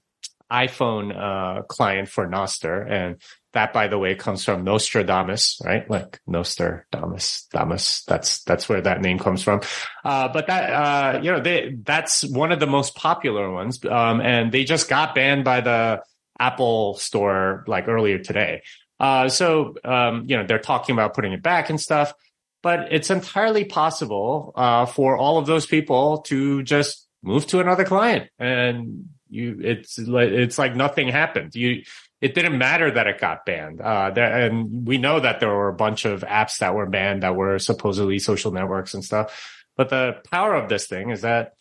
iPhone, 0.50 1.16
uh, 1.16 1.62
client 1.62 2.08
for 2.08 2.28
Nostr. 2.28 2.90
And 2.90 3.16
that, 3.54 3.72
by 3.72 3.88
the 3.88 3.98
way, 3.98 4.14
comes 4.14 4.44
from 4.44 4.64
Nostradamus, 4.64 5.60
right? 5.64 5.88
Like 5.88 6.20
Nostradamus, 6.26 7.48
Damus. 7.52 8.04
That's, 8.04 8.42
that's 8.44 8.68
where 8.68 8.80
that 8.82 9.00
name 9.00 9.18
comes 9.18 9.42
from. 9.42 9.60
Uh, 10.04 10.28
but 10.28 10.48
that, 10.48 10.70
uh, 10.70 11.20
you 11.22 11.30
know, 11.30 11.40
they, 11.40 11.76
that's 11.82 12.24
one 12.28 12.52
of 12.52 12.60
the 12.60 12.66
most 12.66 12.94
popular 12.94 13.50
ones. 13.50 13.82
Um, 13.84 14.20
and 14.20 14.52
they 14.52 14.64
just 14.64 14.88
got 14.88 15.14
banned 15.14 15.44
by 15.44 15.60
the 15.60 16.02
Apple 16.38 16.94
store 16.94 17.64
like 17.66 17.88
earlier 17.88 18.18
today. 18.18 18.62
Uh, 19.02 19.28
so, 19.28 19.74
um, 19.84 20.24
you 20.28 20.36
know, 20.36 20.46
they're 20.46 20.60
talking 20.60 20.94
about 20.94 21.12
putting 21.12 21.32
it 21.32 21.42
back 21.42 21.68
and 21.68 21.80
stuff, 21.80 22.14
but 22.62 22.92
it's 22.92 23.10
entirely 23.10 23.64
possible, 23.64 24.52
uh, 24.54 24.86
for 24.86 25.18
all 25.18 25.38
of 25.38 25.46
those 25.46 25.66
people 25.66 26.18
to 26.18 26.62
just 26.62 27.08
move 27.22 27.44
to 27.48 27.58
another 27.58 27.84
client 27.84 28.30
and 28.38 29.08
you, 29.28 29.58
it's 29.60 29.98
like, 29.98 30.28
it's 30.28 30.56
like 30.56 30.76
nothing 30.76 31.08
happened. 31.08 31.54
You, 31.54 31.82
it 32.20 32.34
didn't 32.36 32.56
matter 32.56 32.88
that 32.88 33.08
it 33.08 33.18
got 33.18 33.44
banned. 33.44 33.80
Uh, 33.80 34.10
there, 34.10 34.46
and 34.46 34.86
we 34.86 34.96
know 34.96 35.18
that 35.18 35.40
there 35.40 35.48
were 35.48 35.68
a 35.68 35.74
bunch 35.74 36.04
of 36.04 36.20
apps 36.20 36.58
that 36.58 36.74
were 36.74 36.86
banned 36.86 37.24
that 37.24 37.34
were 37.34 37.58
supposedly 37.58 38.20
social 38.20 38.52
networks 38.52 38.94
and 38.94 39.04
stuff. 39.04 39.60
But 39.76 39.88
the 39.88 40.20
power 40.30 40.54
of 40.54 40.68
this 40.68 40.86
thing 40.86 41.10
is 41.10 41.22
that 41.22 41.54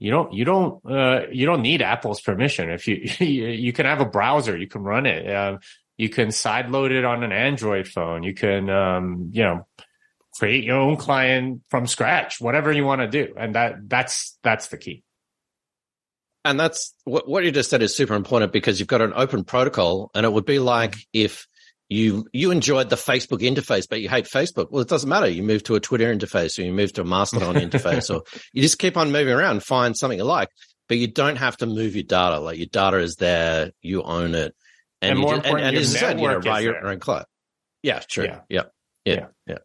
you 0.00 0.10
don't 0.10 0.32
you 0.32 0.44
don't 0.44 0.84
uh, 0.84 1.26
you 1.30 1.46
don't 1.46 1.62
need 1.62 1.80
Apple's 1.80 2.20
permission. 2.20 2.68
If 2.70 2.88
you 2.88 2.96
you 3.24 3.72
can 3.72 3.86
have 3.86 4.00
a 4.00 4.04
browser, 4.04 4.56
you 4.56 4.66
can 4.66 4.82
run 4.82 5.06
it. 5.06 5.30
Uh, 5.30 5.58
you 5.96 6.08
can 6.08 6.28
sideload 6.28 6.90
it 6.90 7.04
on 7.04 7.22
an 7.22 7.32
Android 7.32 7.86
phone. 7.86 8.22
You 8.22 8.34
can, 8.34 8.70
um, 8.70 9.30
you 9.32 9.42
know, 9.42 9.66
create 10.34 10.64
your 10.64 10.78
own 10.78 10.96
client 10.96 11.62
from 11.68 11.86
scratch, 11.86 12.40
whatever 12.40 12.72
you 12.72 12.84
want 12.84 13.02
to 13.02 13.08
do. 13.08 13.34
And 13.36 13.54
that, 13.54 13.88
that's, 13.88 14.38
that's 14.42 14.68
the 14.68 14.78
key. 14.78 15.04
And 16.44 16.58
that's 16.58 16.94
what, 17.04 17.28
what 17.28 17.44
you 17.44 17.52
just 17.52 17.70
said 17.70 17.82
is 17.82 17.94
super 17.94 18.14
important 18.14 18.52
because 18.52 18.80
you've 18.80 18.88
got 18.88 19.02
an 19.02 19.12
open 19.14 19.44
protocol 19.44 20.10
and 20.14 20.26
it 20.26 20.32
would 20.32 20.46
be 20.46 20.58
like 20.58 20.96
if 21.12 21.46
you, 21.88 22.26
you 22.32 22.50
enjoyed 22.50 22.90
the 22.90 22.96
Facebook 22.96 23.40
interface, 23.40 23.86
but 23.88 24.00
you 24.00 24.08
hate 24.08 24.24
Facebook. 24.24 24.68
Well, 24.70 24.82
it 24.82 24.88
doesn't 24.88 25.08
matter. 25.08 25.28
You 25.28 25.42
move 25.42 25.62
to 25.64 25.74
a 25.74 25.80
Twitter 25.80 26.12
interface 26.12 26.58
or 26.58 26.62
you 26.62 26.72
move 26.72 26.94
to 26.94 27.02
a 27.02 27.04
Mastodon 27.04 27.54
interface 27.70 28.12
or 28.12 28.22
you 28.52 28.62
just 28.62 28.78
keep 28.78 28.96
on 28.96 29.12
moving 29.12 29.34
around, 29.34 29.62
find 29.62 29.96
something 29.96 30.18
you 30.18 30.24
like, 30.24 30.48
but 30.88 30.96
you 30.96 31.06
don't 31.06 31.36
have 31.36 31.58
to 31.58 31.66
move 31.66 31.94
your 31.94 32.02
data. 32.02 32.40
Like 32.40 32.56
your 32.56 32.66
data 32.66 32.96
is 32.96 33.16
there. 33.16 33.70
You 33.82 34.02
own 34.02 34.34
it 34.34 34.56
and, 35.02 35.12
and 35.12 35.20
more 35.20 35.34
just, 35.34 35.46
important, 35.46 35.66
and, 35.66 35.76
and 35.76 35.84
as 35.84 35.98
said, 35.98 36.20
you 36.20 36.28
know, 36.28 36.40
buy 36.40 36.60
your 36.60 36.86
own 36.86 37.00
cloud. 37.00 37.26
Yeah, 37.82 37.98
true. 38.00 38.24
Yeah. 38.24 38.40
Yeah. 38.48 38.62
yeah. 39.04 39.14
yeah. 39.14 39.26
yeah. 39.46 39.58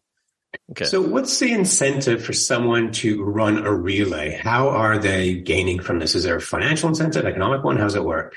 Okay. 0.71 0.85
So 0.85 1.01
what's 1.01 1.39
the 1.39 1.53
incentive 1.53 2.23
for 2.23 2.33
someone 2.33 2.91
to 2.93 3.23
run 3.23 3.65
a 3.65 3.73
relay? 3.73 4.31
How 4.31 4.69
are 4.69 4.97
they 4.97 5.35
gaining 5.35 5.79
from 5.79 5.99
this? 5.99 6.15
Is 6.15 6.23
there 6.23 6.35
a 6.35 6.41
financial 6.41 6.89
incentive, 6.89 7.25
economic 7.25 7.63
one? 7.63 7.77
How 7.77 7.83
does 7.83 7.95
it 7.95 8.03
work? 8.03 8.35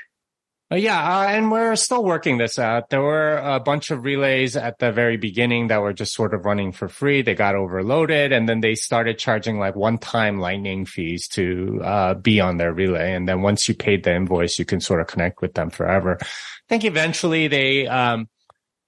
Uh, 0.71 0.77
yeah, 0.77 1.19
uh, 1.19 1.27
and 1.27 1.51
we're 1.51 1.75
still 1.75 2.01
working 2.01 2.37
this 2.37 2.57
out. 2.57 2.89
There 2.89 3.01
were 3.01 3.35
a 3.35 3.59
bunch 3.59 3.91
of 3.91 4.05
relays 4.05 4.55
at 4.55 4.79
the 4.79 4.93
very 4.93 5.17
beginning 5.17 5.67
that 5.67 5.81
were 5.81 5.91
just 5.91 6.13
sort 6.13 6.33
of 6.33 6.45
running 6.45 6.71
for 6.71 6.87
free. 6.87 7.21
They 7.23 7.35
got 7.35 7.55
overloaded 7.55 8.31
and 8.31 8.47
then 8.47 8.61
they 8.61 8.75
started 8.75 9.19
charging 9.19 9.59
like 9.59 9.75
one-time 9.75 10.39
lightning 10.39 10.85
fees 10.85 11.27
to 11.29 11.81
uh, 11.83 12.13
be 12.13 12.39
on 12.39 12.55
their 12.55 12.71
relay. 12.71 13.13
And 13.13 13.27
then 13.27 13.41
once 13.41 13.67
you 13.67 13.75
paid 13.75 14.05
the 14.05 14.15
invoice, 14.15 14.59
you 14.59 14.63
can 14.63 14.79
sort 14.79 15.01
of 15.01 15.07
connect 15.07 15.41
with 15.41 15.55
them 15.55 15.71
forever. 15.71 16.19
Think 16.71 16.85
eventually 16.85 17.49
they, 17.49 17.85
um, 17.85 18.29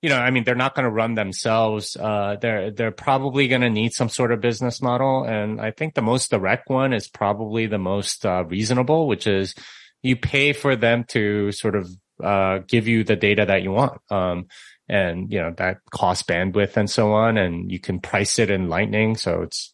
you 0.01 0.07
know, 0.07 0.17
I 0.17 0.31
mean, 0.31 0.45
they're 0.45 0.55
not 0.55 0.73
going 0.73 0.85
to 0.85 0.89
run 0.89 1.15
themselves. 1.15 1.97
Uh, 1.97 2.37
they're, 2.39 2.71
they're 2.71 2.91
probably 2.91 3.49
going 3.49 3.59
to 3.59 3.69
need 3.69 3.91
some 3.91 4.07
sort 4.07 4.31
of 4.31 4.39
business 4.39 4.81
model. 4.81 5.25
And 5.25 5.59
I 5.59 5.71
think 5.71 5.93
the 5.93 6.01
most 6.01 6.31
direct 6.31 6.69
one 6.69 6.93
is 6.93 7.09
probably 7.09 7.65
the 7.65 7.77
most 7.77 8.25
uh, 8.25 8.45
reasonable, 8.45 9.05
which 9.05 9.27
is, 9.27 9.53
you 10.01 10.15
pay 10.15 10.53
for 10.53 10.77
them 10.77 11.03
to 11.09 11.51
sort 11.51 11.75
of 11.75 11.89
uh, 12.23 12.59
give 12.65 12.87
you 12.87 13.03
the 13.03 13.17
data 13.17 13.45
that 13.47 13.63
you 13.63 13.71
want. 13.71 13.99
Um, 14.09 14.47
and 14.87 15.29
you 15.29 15.41
know, 15.41 15.53
that 15.57 15.79
costs 15.91 16.23
bandwidth 16.23 16.77
and 16.77 16.89
so 16.89 17.11
on. 17.11 17.37
And 17.37 17.69
you 17.69 17.81
can 17.81 17.99
price 17.99 18.39
it 18.39 18.49
in 18.49 18.69
lightning. 18.69 19.17
So 19.17 19.41
it's 19.41 19.73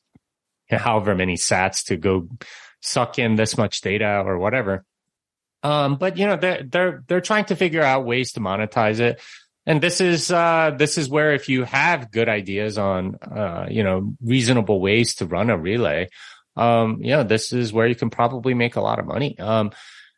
however 0.68 1.14
many 1.14 1.36
sats 1.36 1.86
to 1.86 1.96
go 1.96 2.28
suck 2.82 3.20
in 3.20 3.36
this 3.36 3.56
much 3.56 3.82
data 3.82 4.24
or 4.26 4.40
whatever. 4.40 4.84
Um, 5.64 5.98
but 5.98 6.18
you 6.18 6.26
know, 6.26 6.38
they're, 6.38 6.64
they're, 6.64 7.04
they're 7.08 7.22
trying 7.22 7.46
to 7.46 7.56
figure 7.56 7.82
out 7.82 8.06
ways 8.06 8.34
to 8.34 8.40
monetize 8.40 9.00
it. 9.00 9.22
And 9.66 9.82
this 9.82 10.02
is, 10.02 10.32
uh, 10.32 10.72
this 10.78 10.98
is 10.98 11.10
where 11.10 11.34
if 11.34 11.50
you 11.50 11.64
have 11.64 12.12
good 12.12 12.30
ideas 12.30 12.78
on, 12.78 13.16
uh, 13.16 13.68
you 13.70 13.84
know, 13.84 14.14
reasonable 14.22 14.80
ways 14.80 15.16
to 15.16 15.26
run 15.26 15.50
a 15.50 15.58
relay, 15.58 16.10
um, 16.56 17.00
you 17.02 17.12
know, 17.12 17.24
this 17.24 17.54
is 17.54 17.72
where 17.72 17.88
you 17.88 17.96
can 17.96 18.10
probably 18.10 18.54
make 18.54 18.76
a 18.76 18.82
lot 18.82 19.00
of 19.00 19.06
money. 19.06 19.38
Um, 19.38 19.72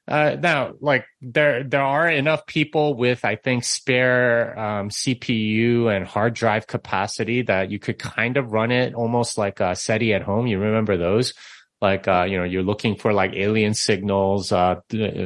uh, 0.07 0.35
now, 0.39 0.73
like 0.81 1.05
there, 1.21 1.63
there 1.63 1.83
are 1.83 2.09
enough 2.09 2.45
people 2.45 2.95
with, 2.95 3.23
I 3.23 3.35
think, 3.35 3.63
spare 3.63 4.57
um, 4.57 4.89
CPU 4.89 5.95
and 5.95 6.05
hard 6.05 6.33
drive 6.33 6.65
capacity 6.65 7.43
that 7.43 7.71
you 7.71 7.79
could 7.79 7.99
kind 7.99 8.37
of 8.37 8.51
run 8.51 8.71
it 8.71 8.93
almost 8.93 9.37
like 9.37 9.59
a 9.59 9.75
SETI 9.75 10.13
at 10.13 10.23
home. 10.23 10.47
You 10.47 10.59
remember 10.59 10.97
those? 10.97 11.33
Like 11.81 12.07
uh, 12.07 12.25
you 12.29 12.37
know 12.37 12.43
you're 12.43 12.63
looking 12.63 12.95
for 12.95 13.11
like 13.11 13.33
alien 13.33 13.73
signals 13.73 14.51
uh, 14.51 14.75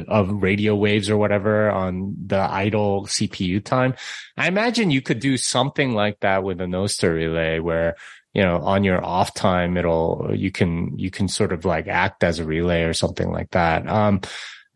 of 0.08 0.42
radio 0.42 0.74
waves 0.74 1.10
or 1.10 1.16
whatever 1.16 1.70
on 1.70 2.16
the 2.26 2.38
idle 2.38 3.06
CPU 3.06 3.62
time. 3.62 3.94
I 4.36 4.48
imagine 4.48 4.90
you 4.90 5.02
could 5.02 5.20
do 5.20 5.36
something 5.36 5.92
like 5.92 6.20
that 6.20 6.44
with 6.44 6.60
a 6.60 6.64
Nostr 6.64 7.14
relay 7.14 7.58
where 7.58 7.96
you 8.32 8.42
know 8.42 8.58
on 8.62 8.84
your 8.84 9.04
off 9.04 9.34
time 9.34 9.76
it'll 9.76 10.30
you 10.34 10.50
can 10.50 10.98
you 10.98 11.10
can 11.10 11.28
sort 11.28 11.52
of 11.52 11.64
like 11.64 11.88
act 11.88 12.24
as 12.24 12.38
a 12.38 12.44
relay 12.44 12.84
or 12.84 12.94
something 12.94 13.30
like 13.30 13.50
that. 13.50 13.86
Um, 13.88 14.22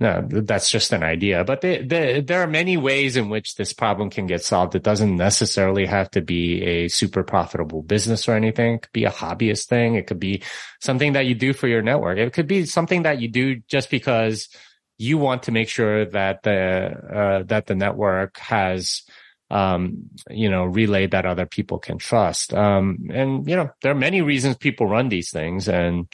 no, 0.01 0.27
that's 0.27 0.71
just 0.71 0.95
an 0.95 1.03
idea. 1.03 1.45
But 1.45 1.61
they, 1.61 1.83
there 2.23 2.43
are 2.43 2.47
many 2.47 2.79
ways 2.79 3.17
in 3.17 3.29
which 3.29 3.57
this 3.57 3.75
problem 3.75 4.09
can 4.09 4.27
get 4.27 4.43
solved. 4.43 4.75
It 4.75 4.83
doesn't 4.83 5.15
necessarily 5.15 5.85
have 5.85 6.11
to 6.13 6.23
be 6.23 6.63
a 6.63 6.89
super 6.89 7.23
profitable 7.23 7.83
business 7.83 8.27
or 8.27 8.35
anything. 8.35 8.77
It 8.77 8.83
could 8.83 8.93
be 8.93 9.05
a 9.05 9.11
hobbyist 9.11 9.67
thing. 9.67 9.97
It 9.97 10.07
could 10.07 10.19
be 10.19 10.43
something 10.81 11.13
that 11.13 11.27
you 11.27 11.35
do 11.35 11.53
for 11.53 11.69
your 11.69 11.83
network. 11.83 12.17
It 12.17 12.33
could 12.33 12.47
be 12.47 12.65
something 12.65 13.03
that 13.03 13.21
you 13.21 13.29
do 13.29 13.57
just 13.69 13.91
because 13.91 14.49
you 14.97 15.19
want 15.19 15.45
to 15.45 15.53
make 15.53 15.69
sure 15.69 16.07
that 16.07 16.43
the 16.45 16.51
uh, 16.53 17.43
that 17.45 17.67
the 17.67 17.75
network 17.75 18.39
has 18.39 19.03
um, 19.51 20.09
you 20.31 20.49
know, 20.49 20.65
relay 20.65 21.09
that 21.09 21.27
other 21.27 21.45
people 21.45 21.79
can 21.79 21.99
trust. 21.99 22.55
Um, 22.55 23.09
and 23.13 23.47
you 23.49 23.57
know, 23.57 23.71
there 23.83 23.93
are 23.93 23.97
many 23.97 24.23
reasons 24.23 24.57
people 24.57 24.87
run 24.87 25.09
these 25.09 25.31
things, 25.31 25.69
and 25.69 26.07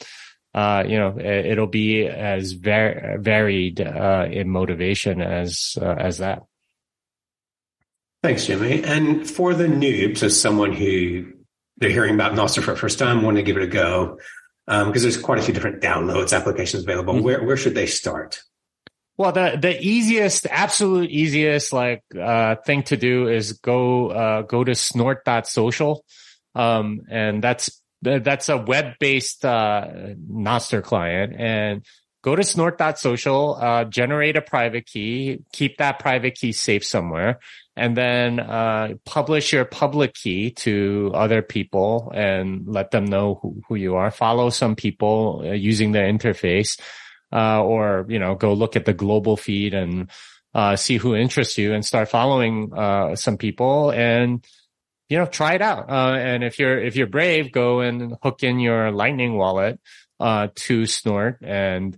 uh, 0.57 0.83
you 0.87 0.97
know, 0.97 1.15
it, 1.19 1.59
will 1.59 1.67
be 1.67 2.07
as 2.07 2.53
var- 2.53 3.17
varied 3.19 3.79
uh, 3.79 4.27
in 4.27 4.49
motivation 4.49 5.21
as 5.21 5.77
uh, 5.79 5.85
as 5.85 6.17
that. 6.17 6.41
Thanks, 8.23 8.47
Jimmy. 8.47 8.83
And 8.83 9.29
for 9.29 9.53
the 9.53 9.67
noobs, 9.67 10.23
as 10.23 10.41
someone 10.41 10.73
who 10.73 11.31
they're 11.77 11.91
hearing 11.91 12.15
about 12.15 12.33
Nostr 12.33 12.63
for 12.63 12.71
the 12.71 12.77
first 12.77 12.97
time, 12.97 13.21
want 13.21 13.37
to 13.37 13.43
give 13.43 13.55
it 13.55 13.61
a 13.61 13.67
go, 13.67 14.17
because 14.65 14.83
um, 14.87 14.93
there's 14.93 15.17
quite 15.17 15.37
a 15.37 15.43
few 15.43 15.53
different 15.53 15.83
downloads 15.83 16.35
applications 16.35 16.81
available. 16.81 17.13
Mm-hmm. 17.13 17.23
Where 17.23 17.43
where 17.43 17.57
should 17.57 17.75
they 17.75 17.85
start? 17.85 18.41
Well, 19.15 19.33
the 19.33 19.59
the 19.61 19.79
easiest, 19.79 20.47
absolute 20.47 21.11
easiest, 21.11 21.71
like 21.71 22.01
uh, 22.19 22.55
thing 22.65 22.81
to 22.83 22.97
do 22.97 23.27
is 23.27 23.53
go 23.53 24.07
uh, 24.07 24.41
go 24.41 24.63
to 24.63 24.73
snort.social, 24.73 26.03
um, 26.55 27.01
and 27.11 27.43
that's 27.43 27.79
that's 28.01 28.49
a 28.49 28.57
web-based 28.57 29.45
uh, 29.45 29.87
Nostr 30.31 30.83
client 30.83 31.33
and 31.37 31.83
go 32.23 32.35
to 32.35 32.43
snort.social, 32.43 33.55
uh, 33.55 33.83
generate 33.85 34.35
a 34.35 34.41
private 34.41 34.85
key, 34.85 35.39
keep 35.53 35.77
that 35.77 35.99
private 35.99 36.35
key 36.35 36.51
safe 36.51 36.83
somewhere, 36.83 37.39
and 37.75 37.95
then 37.95 38.39
uh, 38.39 38.89
publish 39.05 39.53
your 39.53 39.65
public 39.65 40.13
key 40.13 40.51
to 40.51 41.11
other 41.13 41.41
people 41.41 42.11
and 42.13 42.67
let 42.67 42.91
them 42.91 43.05
know 43.05 43.39
who, 43.41 43.61
who 43.67 43.75
you 43.75 43.95
are. 43.95 44.11
Follow 44.11 44.49
some 44.49 44.75
people 44.75 45.43
uh, 45.45 45.51
using 45.51 45.91
the 45.91 45.99
interface, 45.99 46.79
uh, 47.31 47.63
or 47.63 48.05
you 48.09 48.19
know, 48.19 48.35
go 48.35 48.53
look 48.53 48.75
at 48.75 48.85
the 48.85 48.93
global 48.93 49.37
feed 49.37 49.73
and 49.73 50.09
uh, 50.53 50.75
see 50.75 50.97
who 50.97 51.15
interests 51.15 51.57
you 51.57 51.73
and 51.73 51.85
start 51.85 52.09
following 52.09 52.71
some 53.15 53.37
people 53.37 53.91
and 53.91 54.43
you 55.09 55.17
know, 55.17 55.25
try 55.25 55.53
it 55.53 55.61
out. 55.61 55.89
Uh, 55.89 56.15
and 56.17 56.43
if 56.43 56.59
you're, 56.59 56.77
if 56.77 56.95
you're 56.95 57.07
brave, 57.07 57.51
go 57.51 57.79
and 57.79 58.15
hook 58.21 58.43
in 58.43 58.59
your 58.59 58.91
lightning 58.91 59.37
wallet, 59.37 59.79
uh, 60.19 60.47
to 60.55 60.85
snort 60.85 61.37
and, 61.41 61.97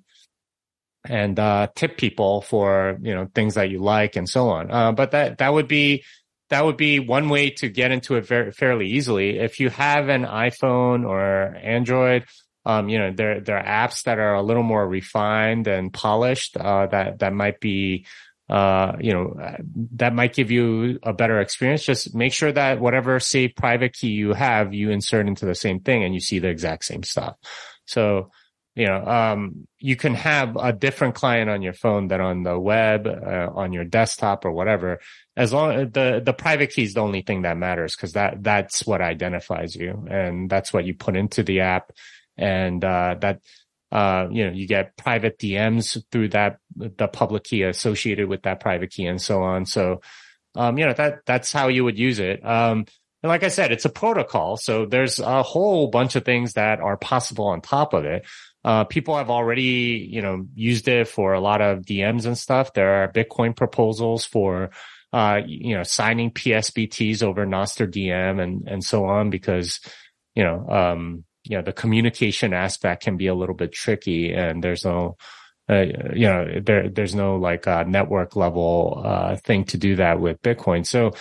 and, 1.07 1.39
uh, 1.39 1.67
tip 1.73 1.97
people 1.97 2.41
for, 2.41 2.97
you 3.01 3.15
know, 3.15 3.27
things 3.33 3.55
that 3.55 3.69
you 3.69 3.79
like 3.79 4.15
and 4.15 4.27
so 4.27 4.49
on. 4.49 4.69
Uh, 4.69 4.91
but 4.91 5.11
that, 5.11 5.37
that 5.39 5.53
would 5.53 5.67
be, 5.67 6.03
that 6.49 6.65
would 6.65 6.77
be 6.77 6.99
one 6.99 7.29
way 7.29 7.51
to 7.51 7.69
get 7.69 7.91
into 7.91 8.15
it 8.15 8.25
very, 8.25 8.51
fairly 8.51 8.87
easily. 8.89 9.39
If 9.39 9.59
you 9.59 9.69
have 9.69 10.09
an 10.09 10.25
iPhone 10.25 11.07
or 11.07 11.55
Android, 11.55 12.25
um, 12.65 12.89
you 12.89 12.99
know, 12.99 13.11
there, 13.11 13.39
there 13.39 13.57
are 13.57 13.87
apps 13.87 14.03
that 14.03 14.19
are 14.19 14.35
a 14.35 14.41
little 14.41 14.63
more 14.63 14.85
refined 14.87 15.67
and 15.67 15.93
polished, 15.93 16.57
uh, 16.57 16.87
that, 16.87 17.19
that 17.19 17.33
might 17.33 17.59
be, 17.59 18.05
uh, 18.49 18.97
you 18.99 19.13
know, 19.13 19.39
that 19.93 20.13
might 20.13 20.33
give 20.33 20.49
you 20.49 20.99
a 21.03 21.13
better 21.13 21.39
experience. 21.39 21.83
Just 21.83 22.15
make 22.15 22.33
sure 22.33 22.51
that 22.51 22.79
whatever 22.79 23.19
safe 23.19 23.55
private 23.55 23.93
key 23.93 24.09
you 24.09 24.33
have, 24.33 24.73
you 24.73 24.89
insert 24.89 25.27
into 25.27 25.45
the 25.45 25.53
same 25.53 25.81
thing 25.81 26.03
and 26.03 26.13
you 26.15 26.19
see 26.19 26.39
the 26.39 26.49
exact 26.49 26.85
same 26.85 27.03
stuff. 27.03 27.35
So, 27.85 28.31
you 28.75 28.87
know, 28.87 29.05
um, 29.05 29.67
you 29.77 29.95
can 29.95 30.15
have 30.15 30.55
a 30.55 30.73
different 30.73 31.13
client 31.13 31.49
on 31.49 31.61
your 31.61 31.73
phone 31.73 32.07
than 32.07 32.21
on 32.21 32.41
the 32.43 32.59
web, 32.59 33.05
uh, 33.05 33.49
on 33.53 33.71
your 33.71 33.83
desktop 33.83 34.45
or 34.45 34.51
whatever. 34.51 34.99
As 35.37 35.53
long 35.53 35.71
as 35.71 35.91
the, 35.91 36.21
the 36.23 36.33
private 36.33 36.71
key 36.71 36.83
is 36.83 36.95
the 36.95 37.01
only 37.01 37.21
thing 37.21 37.43
that 37.43 37.57
matters 37.57 37.95
because 37.95 38.13
that, 38.13 38.41
that's 38.41 38.85
what 38.85 39.01
identifies 39.01 39.75
you 39.75 40.07
and 40.09 40.49
that's 40.49 40.73
what 40.73 40.85
you 40.85 40.95
put 40.95 41.15
into 41.15 41.43
the 41.43 41.59
app. 41.59 41.91
And, 42.35 42.83
uh, 42.83 43.15
that, 43.19 43.41
uh, 43.91 44.27
you 44.29 44.45
know, 44.45 44.51
you 44.51 44.67
get 44.67 44.95
private 44.97 45.37
DMs 45.39 46.01
through 46.11 46.29
that, 46.29 46.57
the 46.75 47.07
public 47.07 47.43
key 47.43 47.63
associated 47.63 48.27
with 48.27 48.43
that 48.43 48.59
private 48.59 48.91
key 48.91 49.07
and 49.07 49.21
so 49.21 49.41
on. 49.41 49.65
So, 49.65 50.01
um, 50.55 50.77
you 50.77 50.85
know, 50.85 50.93
that, 50.93 51.25
that's 51.25 51.51
how 51.51 51.67
you 51.69 51.83
would 51.83 51.97
use 51.97 52.19
it. 52.19 52.45
Um, 52.45 52.85
and 53.21 53.29
like 53.29 53.43
I 53.43 53.49
said, 53.49 53.71
it's 53.71 53.85
a 53.85 53.89
protocol. 53.89 54.57
So 54.57 54.85
there's 54.85 55.19
a 55.19 55.43
whole 55.43 55.87
bunch 55.87 56.15
of 56.15 56.23
things 56.23 56.53
that 56.53 56.79
are 56.79 56.97
possible 56.97 57.47
on 57.47 57.61
top 57.61 57.93
of 57.93 58.05
it. 58.05 58.25
Uh, 58.63 58.83
people 58.83 59.17
have 59.17 59.29
already, 59.29 60.07
you 60.09 60.21
know, 60.21 60.45
used 60.53 60.87
it 60.87 61.07
for 61.07 61.33
a 61.33 61.39
lot 61.39 61.61
of 61.61 61.79
DMs 61.79 62.25
and 62.25 62.37
stuff. 62.37 62.73
There 62.73 63.03
are 63.03 63.11
Bitcoin 63.11 63.55
proposals 63.55 64.25
for, 64.25 64.69
uh, 65.11 65.39
you 65.45 65.75
know, 65.75 65.83
signing 65.83 66.31
PSBTs 66.31 67.23
over 67.23 67.45
Nostr 67.45 67.89
DM 67.89 68.41
and, 68.41 68.67
and 68.67 68.83
so 68.83 69.05
on 69.05 69.29
because, 69.29 69.79
you 70.35 70.43
know, 70.43 70.67
um, 70.69 71.23
you 71.49 71.57
know, 71.57 71.63
the 71.63 71.73
communication 71.73 72.53
aspect 72.53 73.03
can 73.03 73.17
be 73.17 73.25
a 73.27 73.33
little 73.33 73.55
bit 73.55 73.71
tricky 73.71 74.31
and 74.31 74.63
there's 74.63 74.85
no, 74.85 75.17
uh, 75.67 75.85
you 76.13 76.27
know, 76.27 76.61
there, 76.63 76.87
there's 76.87 77.15
no 77.15 77.37
like 77.37 77.67
uh, 77.67 77.83
network 77.83 78.35
level 78.35 79.01
uh, 79.03 79.35
thing 79.35 79.65
to 79.65 79.77
do 79.77 79.95
that 79.95 80.19
with 80.19 80.41
Bitcoin. 80.43 80.85
So 80.85 81.13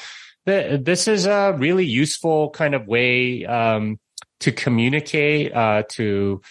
th- 0.46 0.84
this 0.84 1.08
is 1.08 1.24
a 1.24 1.56
really 1.56 1.86
useful 1.86 2.50
kind 2.50 2.74
of 2.74 2.86
way 2.86 3.46
um, 3.46 3.98
to 4.40 4.52
communicate, 4.52 5.54
uh, 5.54 5.84
to 5.92 6.42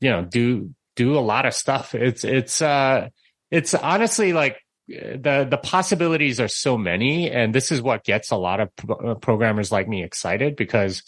you 0.00 0.10
know, 0.10 0.22
do 0.22 0.72
do 0.94 1.18
a 1.18 1.20
lot 1.20 1.46
of 1.46 1.54
stuff. 1.54 1.94
It's 1.96 2.22
it's 2.22 2.62
uh, 2.62 3.08
it's 3.50 3.74
honestly 3.74 4.32
like 4.32 4.58
the 4.86 5.46
the 5.50 5.56
possibilities 5.56 6.40
are 6.40 6.48
so 6.48 6.78
many, 6.78 7.30
and 7.30 7.54
this 7.54 7.72
is 7.72 7.82
what 7.82 8.04
gets 8.04 8.30
a 8.30 8.36
lot 8.36 8.60
of 8.60 8.76
pro- 8.76 9.14
programmers 9.16 9.72
like 9.72 9.88
me 9.88 10.04
excited 10.04 10.56
because 10.56 11.02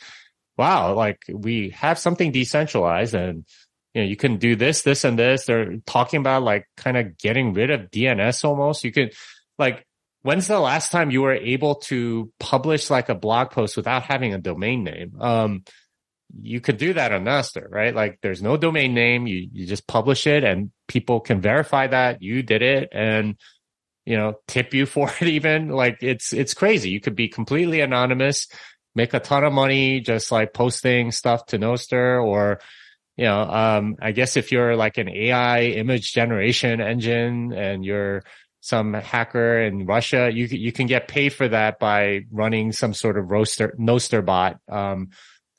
wow, 0.57 0.95
like 0.95 1.23
we 1.29 1.71
have 1.71 1.99
something 1.99 2.33
decentralized 2.33 3.15
and 3.15 3.45
you 3.97 4.03
know, 4.03 4.09
you 4.09 4.17
can 4.17 4.37
do 4.37 4.57
this, 4.57 4.83
this 4.83 5.05
and 5.05 5.19
this. 5.19 5.47
They're 5.47 5.77
talking 5.87 6.21
about 6.21 6.43
like 6.43 6.67
kind 6.77 6.99
of 6.99 7.17
getting 7.17 7.55
rid 7.55 7.71
of 7.71 7.91
DNS 7.91 8.45
almost. 8.45 8.85
You 8.85 8.93
could 8.93 9.15
like, 9.59 9.87
when's 10.21 10.49
the 10.49 10.61
last 10.61 10.93
time 10.93 11.11
you 11.11 11.23
were 11.23 11.33
able 11.33 11.77
to 11.77 12.31
publish 12.39 12.91
like 12.91 13.09
a 13.09 13.15
blog 13.15 13.53
post 13.53 13.75
without 13.75 14.03
having 14.03 14.35
a 14.35 14.39
domain 14.39 14.85
name? 14.85 15.17
Um, 15.19 15.65
you 16.43 16.61
could 16.61 16.77
do 16.77 16.93
that 16.93 17.13
on 17.13 17.25
Nostr, 17.25 17.71
right? 17.71 17.95
Like 17.95 18.19
there's 18.21 18.43
no 18.43 18.59
domain 18.59 18.93
name. 18.93 19.27
You, 19.27 19.49
you 19.51 19.65
just 19.65 19.87
publish 19.87 20.27
it 20.27 20.45
and 20.45 20.73
people 20.89 21.21
can 21.21 21.41
verify 21.41 21.87
that 21.87 22.21
you 22.21 22.43
did 22.43 22.61
it 22.61 22.91
and, 22.93 23.37
you 24.05 24.19
know, 24.19 24.35
tip 24.47 24.75
you 24.75 24.85
for 24.95 25.11
it 25.21 25.29
even. 25.29 25.69
Like 25.69 26.03
it's, 26.03 26.35
it's 26.35 26.53
crazy. 26.53 26.91
You 26.91 27.01
could 27.01 27.17
be 27.17 27.29
completely 27.29 27.81
anonymous 27.81 28.49
make 28.97 29.15
a 29.15 29.21
ton 29.21 29.45
of 29.45 29.53
money 29.53 30.01
just 30.01 30.33
like 30.33 30.53
posting 30.55 31.13
stuff 31.13 31.47
to 31.47 31.59
Nostr 31.59 32.25
or, 32.25 32.61
you 33.17 33.27
know, 33.27 33.41
um, 33.41 33.97
I 34.01 34.13
guess 34.13 34.37
if 34.37 34.51
you're 34.51 34.75
like 34.75 34.99
an 34.99 35.09
AI 35.09 35.65
image 35.65 36.13
generation 36.13 36.81
engine 36.81 37.53
and 37.53 37.85
you're 37.85 38.25
some 38.61 38.95
hacker 38.95 39.61
in 39.61 39.87
Russia, 39.87 40.31
you 40.33 40.47
you 40.47 40.73
can 40.73 40.89
get 40.89 41.07
paid 41.07 41.33
for 41.33 41.47
that 41.47 41.79
by 41.79 42.23
running 42.33 42.73
some 42.73 42.95
sort 42.95 43.17
of 43.17 43.31
roaster 43.31 43.77
Nostr 43.79 44.25
bot 44.25 44.59
um, 44.69 45.11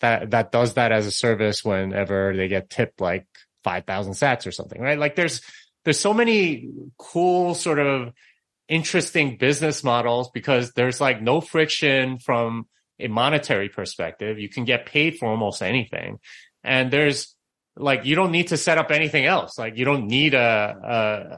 that 0.01 0.31
that 0.31 0.51
does 0.51 0.73
that 0.73 0.91
as 0.91 1.05
a 1.05 1.11
service 1.11 1.63
whenever 1.63 2.35
they 2.35 2.49
get 2.49 2.69
tipped 2.69 2.99
like 2.99 3.25
five 3.63 3.85
thousand 3.85 4.13
sats 4.13 4.45
or 4.45 4.51
something, 4.51 4.81
right? 4.81 4.99
Like 4.99 5.15
there's 5.15 5.41
there's 5.85 5.99
so 5.99 6.13
many 6.13 6.69
cool 6.97 7.55
sort 7.55 7.79
of 7.79 8.11
interesting 8.67 9.37
business 9.37 9.83
models 9.83 10.29
because 10.33 10.73
there's 10.73 10.99
like 10.99 11.21
no 11.21 11.39
friction 11.39 12.17
from 12.19 12.67
a 12.99 13.07
monetary 13.07 13.69
perspective. 13.69 14.39
You 14.39 14.49
can 14.49 14.65
get 14.65 14.85
paid 14.85 15.17
for 15.17 15.27
almost 15.27 15.61
anything. 15.61 16.19
And 16.63 16.91
there's 16.91 17.35
like, 17.75 18.05
you 18.05 18.15
don't 18.15 18.31
need 18.31 18.49
to 18.49 18.57
set 18.57 18.77
up 18.77 18.91
anything 18.91 19.25
else. 19.25 19.57
Like 19.57 19.77
you 19.77 19.85
don't 19.85 20.07
need 20.07 20.33
a, 20.33 20.39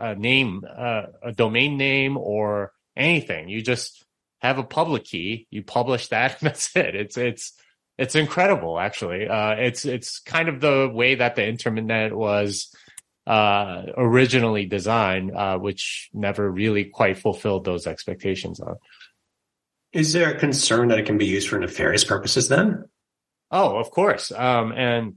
a, 0.02 0.06
a 0.12 0.16
name, 0.16 0.64
a, 0.66 1.04
a 1.24 1.32
domain 1.32 1.78
name 1.78 2.18
or 2.18 2.72
anything. 2.96 3.50
You 3.50 3.62
just 3.62 4.06
have 4.40 4.58
a 4.58 4.64
public 4.64 5.04
key. 5.04 5.48
You 5.50 5.64
publish 5.64 6.08
that 6.10 6.32
and 6.42 6.50
that's 6.50 6.76
it. 6.76 6.96
It's, 6.96 7.18
it's, 7.18 7.54
it's 7.98 8.16
incredible 8.16 8.80
actually. 8.80 9.28
Uh, 9.28 9.56
it's, 9.56 9.86
it's 9.86 10.20
kind 10.20 10.48
of 10.48 10.62
the 10.62 10.90
way 10.92 11.16
that 11.16 11.36
the 11.36 11.46
internet 11.46 12.16
was, 12.16 12.74
uh, 13.28 13.84
originally 13.96 14.66
designed, 14.66 15.36
uh, 15.36 15.58
which 15.58 16.10
never 16.14 16.50
really 16.50 16.86
quite 16.86 17.18
fulfilled 17.18 17.64
those 17.64 17.86
expectations 17.86 18.60
on. 18.60 18.78
Is 19.92 20.14
there 20.14 20.32
a 20.32 20.40
concern 20.40 20.90
that 20.90 21.00
it 21.00 21.06
can 21.06 21.18
be 21.18 21.26
used 21.26 21.50
for 21.50 21.60
nefarious 21.60 22.04
purposes 22.04 22.48
then? 22.48 22.86
Oh, 23.52 23.78
of 23.78 23.90
course. 23.90 24.32
Um, 24.32 24.72
and 24.72 25.16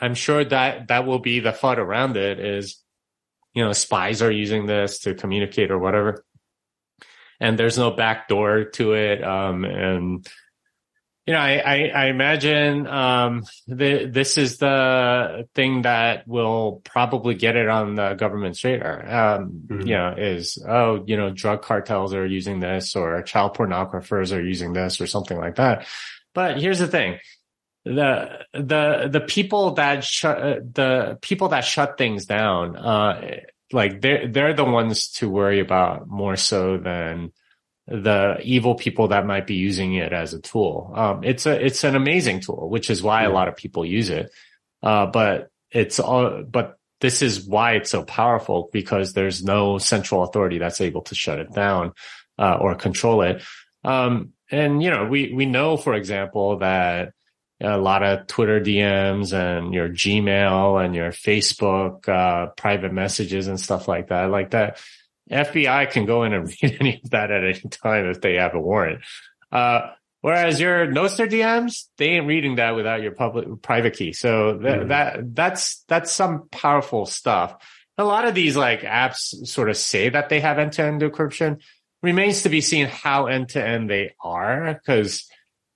I'm 0.00 0.14
sure 0.14 0.44
that 0.44 0.88
that 0.88 1.06
will 1.06 1.18
be 1.18 1.40
the 1.40 1.52
thought 1.52 1.78
around 1.78 2.16
it 2.16 2.38
is, 2.38 2.82
you 3.54 3.64
know, 3.64 3.72
spies 3.72 4.20
are 4.20 4.30
using 4.30 4.66
this 4.66 5.00
to 5.00 5.14
communicate 5.14 5.70
or 5.70 5.78
whatever. 5.78 6.24
And 7.40 7.58
there's 7.58 7.78
no 7.78 7.90
back 7.90 8.28
door 8.28 8.64
to 8.64 8.92
it. 8.92 9.24
Um, 9.24 9.64
and 9.64 10.26
you 11.26 11.34
know, 11.34 11.38
I, 11.38 11.58
I, 11.58 11.92
I 11.94 12.06
imagine 12.06 12.86
um, 12.88 13.44
the, 13.68 14.06
this 14.06 14.36
is 14.36 14.58
the 14.58 15.48
thing 15.54 15.82
that 15.82 16.26
will 16.26 16.80
probably 16.84 17.34
get 17.34 17.54
it 17.54 17.68
on 17.68 17.94
the 17.94 18.14
government's 18.14 18.64
radar. 18.64 19.08
Um, 19.08 19.62
mm-hmm. 19.66 19.86
You 19.86 19.94
know, 19.94 20.14
is 20.18 20.58
oh, 20.68 21.04
you 21.06 21.16
know, 21.16 21.30
drug 21.30 21.62
cartels 21.62 22.12
are 22.12 22.26
using 22.26 22.58
this, 22.58 22.96
or 22.96 23.22
child 23.22 23.56
pornographers 23.56 24.36
are 24.36 24.42
using 24.42 24.72
this, 24.72 25.00
or 25.00 25.06
something 25.06 25.38
like 25.38 25.56
that. 25.56 25.86
But 26.34 26.60
here's 26.60 26.80
the 26.80 26.88
thing: 26.88 27.18
the 27.84 28.40
the 28.52 29.08
the 29.10 29.20
people 29.20 29.74
that 29.74 30.02
shut 30.02 30.74
the 30.74 31.18
people 31.20 31.48
that 31.48 31.64
shut 31.64 31.98
things 31.98 32.26
down, 32.26 32.74
uh, 32.74 33.38
like 33.72 34.00
they're 34.00 34.26
they're 34.26 34.54
the 34.54 34.64
ones 34.64 35.12
to 35.12 35.30
worry 35.30 35.60
about 35.60 36.08
more 36.08 36.34
so 36.34 36.78
than 36.78 37.30
the 37.86 38.38
evil 38.42 38.74
people 38.74 39.08
that 39.08 39.26
might 39.26 39.46
be 39.46 39.54
using 39.54 39.94
it 39.94 40.12
as 40.12 40.34
a 40.34 40.40
tool. 40.40 40.92
Um, 40.94 41.24
it's 41.24 41.46
a, 41.46 41.64
it's 41.64 41.84
an 41.84 41.96
amazing 41.96 42.40
tool, 42.40 42.68
which 42.68 42.90
is 42.90 43.02
why 43.02 43.22
yeah. 43.22 43.28
a 43.28 43.32
lot 43.32 43.48
of 43.48 43.56
people 43.56 43.84
use 43.84 44.08
it. 44.08 44.30
Uh, 44.82 45.06
but 45.06 45.48
it's 45.70 45.98
all, 45.98 46.42
but 46.42 46.76
this 47.00 47.22
is 47.22 47.44
why 47.44 47.72
it's 47.72 47.90
so 47.90 48.04
powerful 48.04 48.70
because 48.72 49.12
there's 49.12 49.42
no 49.42 49.78
central 49.78 50.22
authority 50.22 50.58
that's 50.58 50.80
able 50.80 51.02
to 51.02 51.14
shut 51.14 51.40
it 51.40 51.52
down, 51.52 51.92
uh, 52.38 52.56
or 52.60 52.74
control 52.76 53.22
it. 53.22 53.42
Um, 53.84 54.32
and 54.50 54.82
you 54.82 54.90
know, 54.90 55.06
we, 55.06 55.32
we 55.32 55.46
know, 55.46 55.76
for 55.76 55.94
example, 55.94 56.58
that 56.58 57.12
a 57.60 57.78
lot 57.78 58.02
of 58.02 58.26
Twitter 58.26 58.60
DMs 58.60 59.32
and 59.32 59.72
your 59.72 59.88
Gmail 59.88 60.84
and 60.84 60.94
your 60.94 61.10
Facebook, 61.10 62.08
uh, 62.08 62.46
private 62.56 62.92
messages 62.92 63.48
and 63.48 63.58
stuff 63.58 63.88
like 63.88 64.08
that, 64.08 64.30
like 64.30 64.50
that 64.50 64.78
FBI 65.32 65.90
can 65.90 66.06
go 66.06 66.24
in 66.24 66.32
and 66.32 66.46
read 66.62 66.76
any 66.80 67.00
of 67.02 67.10
that 67.10 67.30
at 67.30 67.44
any 67.44 67.60
time 67.68 68.06
if 68.06 68.20
they 68.20 68.34
have 68.34 68.54
a 68.54 68.60
warrant. 68.60 69.02
Uh, 69.50 69.90
whereas 70.20 70.60
your 70.60 70.86
Nostr 70.86 71.28
DMs, 71.28 71.88
they 71.98 72.10
ain't 72.10 72.26
reading 72.26 72.56
that 72.56 72.76
without 72.76 73.02
your 73.02 73.12
public 73.12 73.62
private 73.62 73.96
key. 73.96 74.12
So 74.12 74.58
that, 74.58 74.80
mm. 74.80 74.88
that 74.88 75.34
that's 75.34 75.84
that's 75.88 76.12
some 76.12 76.48
powerful 76.50 77.06
stuff. 77.06 77.56
A 77.98 78.04
lot 78.04 78.26
of 78.26 78.34
these 78.34 78.56
like 78.56 78.82
apps 78.82 79.46
sort 79.46 79.68
of 79.68 79.76
say 79.76 80.08
that 80.08 80.28
they 80.28 80.40
have 80.40 80.58
end 80.58 80.72
to 80.72 80.82
end 80.82 81.02
encryption. 81.02 81.60
Remains 82.02 82.42
to 82.42 82.48
be 82.48 82.60
seen 82.60 82.86
how 82.86 83.26
end 83.26 83.50
to 83.50 83.64
end 83.64 83.88
they 83.88 84.14
are 84.20 84.74
because 84.74 85.28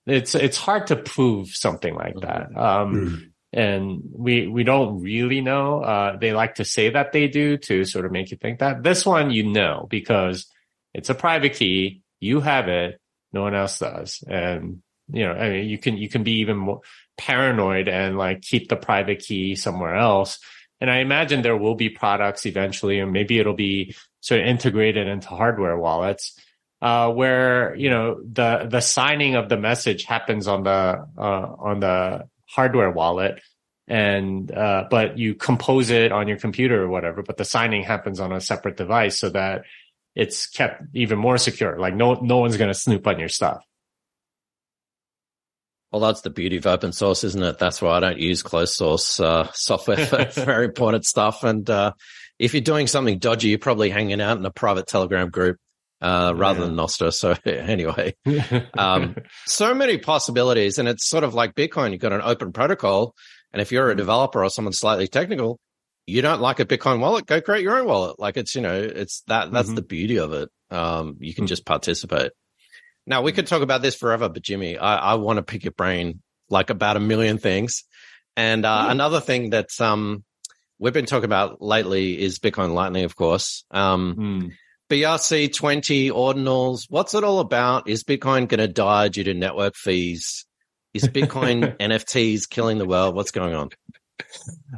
it's 0.07 0.35
it's 0.35 0.57
hard 0.57 0.88
to 0.88 0.97
prove 0.97 1.51
something 1.51 1.95
like 1.95 2.16
that. 2.21 2.57
Um, 2.57 2.95
mm 2.95 3.31
and 3.57 4.03
we 4.12 4.47
we 4.47 4.64
don't 4.64 5.01
really 5.01 5.40
know. 5.40 5.81
Uh, 5.81 6.19
they 6.19 6.33
like 6.33 6.57
to 6.57 6.64
say 6.64 6.90
that 6.90 7.12
they 7.12 7.27
do 7.27 7.57
to 7.57 7.87
sort 7.87 8.05
of 8.05 8.12
make 8.12 8.31
you 8.31 8.37
think 8.37 8.59
that. 8.59 8.83
This 8.83 9.07
one, 9.07 9.31
you 9.31 9.45
know, 9.45 9.87
because 9.88 10.47
it's 10.92 11.09
a 11.09 11.14
private 11.14 11.55
key. 11.55 12.03
You 12.21 12.40
have 12.40 12.69
it. 12.69 13.01
No 13.33 13.42
one 13.42 13.55
else 13.55 13.79
does, 13.79 14.23
and 14.29 14.83
you 15.09 15.25
know, 15.25 15.33
I 15.33 15.49
mean, 15.49 15.69
you 15.71 15.79
can 15.79 15.97
you 15.97 16.11
can 16.11 16.23
be 16.23 16.40
even 16.40 16.59
more 16.59 16.83
paranoid 17.16 17.88
and 17.88 18.19
like 18.19 18.42
keep 18.42 18.69
the 18.69 18.77
private 18.77 19.21
key 19.21 19.57
somewhere 19.57 19.97
else. 19.97 20.38
And 20.83 20.90
I 20.90 20.99
imagine 20.99 21.40
there 21.40 21.57
will 21.57 21.77
be 21.77 21.88
products 21.88 22.45
eventually, 22.45 23.01
and 23.01 23.11
maybe 23.11 23.38
it'll 23.38 23.55
be 23.55 23.97
sort 24.21 24.42
of 24.42 24.47
integrated 24.47 25.09
into 25.09 25.29
hardware 25.29 25.79
wallets. 25.79 26.38
Uh, 26.83 27.11
where 27.11 27.75
you 27.77 27.88
know 27.88 28.21
the 28.23 28.66
the 28.71 28.83
signing 28.83 29.35
of 29.35 29.49
the 29.49 29.57
message 29.57 30.05
happens 30.05 30.47
on 30.47 30.62
the 30.62 31.07
uh, 31.16 31.55
on 31.59 31.81
the 31.81 32.25
hardware 32.57 32.90
wallet 32.90 33.42
and 33.87 34.51
uh, 34.51 34.85
but 34.90 35.19
you 35.19 35.35
compose 35.35 35.90
it 35.90 36.11
on 36.11 36.27
your 36.27 36.38
computer 36.38 36.83
or 36.83 36.88
whatever 36.88 37.23
but 37.23 37.37
the 37.37 37.45
signing 37.45 37.83
happens 37.83 38.19
on 38.19 38.33
a 38.33 38.40
separate 38.40 38.77
device 38.77 39.21
so 39.21 39.29
that 39.29 39.64
it's 40.14 40.47
kept 40.49 40.83
even 40.95 41.19
more 41.19 41.37
secure. 41.37 41.79
Like 41.79 41.95
no 41.95 42.14
no 42.14 42.38
one's 42.38 42.57
going 42.57 42.73
to 42.73 42.75
snoop 42.75 43.07
on 43.07 43.21
your 43.21 43.29
stuff. 43.29 43.62
Well 45.92 46.01
that's 46.01 46.23
the 46.23 46.31
beauty 46.31 46.57
of 46.57 46.66
open 46.66 46.92
source 46.92 47.23
isn't 47.23 47.42
it? 47.42 47.59
That's 47.59 47.81
why 47.81 47.97
i 47.97 48.01
don't 48.01 48.19
use 48.19 48.42
closed 48.42 48.75
source 48.75 49.21
uh, 49.21 49.49
software 49.53 49.99
for 49.99 50.25
very 50.33 50.64
important 50.64 51.05
stuff. 51.05 51.45
And 51.45 51.69
uh, 51.69 51.92
if 52.38 52.55
you're 52.55 52.62
doing 52.62 52.87
something 52.87 53.19
dodgy 53.19 53.51
you're 53.51 53.59
probably 53.59 53.90
hanging 53.90 54.23
out 54.23 54.38
in 54.38 54.47
a 54.47 54.51
private 54.51 54.87
telegram 54.87 55.29
group 55.29 55.59
uh, 56.00 56.32
rather 56.37 56.61
yeah. 56.61 56.66
than 56.66 56.76
Nostr. 56.76 57.12
So 57.12 57.35
anyway, 57.44 58.14
um, 58.78 59.16
so 59.46 59.74
many 59.74 59.98
possibilities. 59.98 60.78
And 60.78 60.88
it's 60.88 61.09
sort 61.09 61.24
of 61.24 61.35
like 61.35 61.54
Bitcoin. 61.54 61.92
You've 61.92 62.00
got 62.00 62.12
an 62.12 62.22
open 62.22 62.52
protocol. 62.52 63.14
And 63.52 63.62
if 63.62 63.72
you're 63.72 63.90
a 63.90 63.96
developer 63.96 64.44
or 64.44 64.50
someone 64.50 64.72
slightly 64.72 65.09
technical, 65.09 65.59
you 66.06 66.22
don't 66.22 66.40
like 66.40 66.61
a 66.61 66.64
Bitcoin 66.64 67.00
wallet, 67.00 67.26
go 67.26 67.40
create 67.40 67.62
your 67.62 67.78
own 67.78 67.87
wallet. 67.87 68.18
Like 68.18 68.37
it's, 68.37 68.54
you 68.54 68.61
know, 68.61 68.74
it's 68.74 69.22
that, 69.26 69.50
that's 69.50 69.68
mm-hmm. 69.68 69.76
the 69.76 69.82
beauty 69.82 70.18
of 70.18 70.32
it. 70.32 70.48
Um, 70.70 71.16
you 71.20 71.35
can 71.35 71.42
mm-hmm. 71.42 71.48
just 71.48 71.66
participate. 71.66 72.32
Now 73.06 73.22
we 73.22 73.32
could 73.32 73.46
talk 73.46 73.62
about 73.62 73.82
this 73.82 73.94
forever, 73.94 74.28
but 74.28 74.42
Jimmy, 74.42 74.78
I, 74.78 74.96
I 74.96 75.14
want 75.14 75.38
to 75.38 75.42
pick 75.42 75.64
your 75.64 75.72
brain 75.72 76.22
like 76.48 76.70
about 76.70 76.96
a 76.96 77.00
million 77.00 77.38
things. 77.38 77.85
And, 78.37 78.64
uh, 78.64 78.82
mm-hmm. 78.82 78.90
another 78.90 79.20
thing 79.20 79.50
that, 79.50 79.68
um, 79.80 80.22
we've 80.78 80.92
been 80.92 81.06
talking 81.06 81.24
about 81.24 81.62
lately 81.62 82.20
is 82.20 82.38
Bitcoin 82.38 82.74
Lightning, 82.74 83.04
of 83.04 83.16
course. 83.16 83.64
Um, 83.70 84.14
mm. 84.16 84.52
BRC20 84.90 86.11
ordinals. 86.11 86.87
What's 86.88 87.14
it 87.14 87.25
all 87.25 87.40
about? 87.40 87.88
Is 87.88 88.05
Bitcoin 88.05 88.49
going 88.49 88.59
to 88.59 88.68
die 88.68 89.09
due 89.09 89.25
to 89.25 89.35
network 89.35 89.75
fees? 89.75 90.46
Is 90.94 91.05
Bitcoin 91.05 91.77
NFTs 91.81 92.49
killing 92.49 92.79
the 92.79 92.87
world? 92.87 93.14
What's 93.14 93.33
going 93.33 93.55
on? 93.55 93.70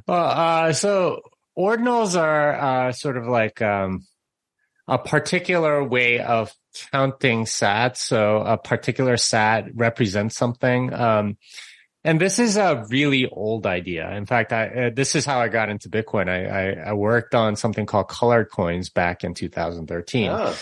Well, 0.06 0.24
uh, 0.24 0.72
so 0.72 1.20
ordinals 1.58 2.18
are 2.20 2.88
uh, 2.88 2.92
sort 2.92 3.16
of 3.16 3.26
like 3.26 3.60
um, 3.60 4.06
a 4.86 4.98
particular 4.98 5.84
way 5.84 6.20
of 6.20 6.52
counting 6.90 7.44
sats. 7.44 7.98
So 7.98 8.38
a 8.38 8.56
particular 8.56 9.16
sat 9.16 9.66
represents 9.74 10.36
something. 10.36 10.92
Um, 10.92 11.36
and 12.08 12.18
this 12.18 12.38
is 12.38 12.56
a 12.56 12.86
really 12.88 13.28
old 13.28 13.66
idea. 13.66 14.10
In 14.12 14.24
fact, 14.24 14.50
I, 14.50 14.68
uh, 14.68 14.90
this 14.94 15.14
is 15.14 15.26
how 15.26 15.40
I 15.40 15.48
got 15.48 15.68
into 15.68 15.90
Bitcoin. 15.90 16.26
I, 16.30 16.46
I, 16.46 16.88
I, 16.88 16.92
worked 16.94 17.34
on 17.34 17.54
something 17.54 17.84
called 17.84 18.08
colored 18.08 18.50
coins 18.50 18.88
back 18.88 19.24
in 19.24 19.34
2013. 19.34 20.30
Oh. 20.30 20.56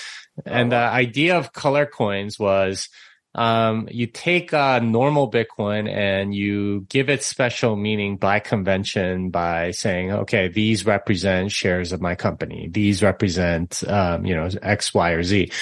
And 0.44 0.72
the 0.72 0.76
idea 0.76 1.38
of 1.38 1.52
color 1.52 1.86
coins 1.86 2.36
was, 2.36 2.88
um, 3.36 3.86
you 3.92 4.08
take 4.08 4.52
a 4.54 4.80
normal 4.80 5.30
Bitcoin 5.30 5.88
and 5.88 6.34
you 6.34 6.84
give 6.88 7.08
it 7.08 7.22
special 7.22 7.76
meaning 7.76 8.16
by 8.16 8.40
convention 8.40 9.30
by 9.30 9.70
saying, 9.70 10.10
okay, 10.10 10.48
these 10.48 10.84
represent 10.84 11.52
shares 11.52 11.92
of 11.92 12.00
my 12.00 12.16
company. 12.16 12.68
These 12.68 13.04
represent, 13.04 13.84
um, 13.86 14.26
you 14.26 14.34
know, 14.34 14.48
X, 14.62 14.92
Y, 14.92 15.10
or 15.10 15.22
Z. 15.22 15.52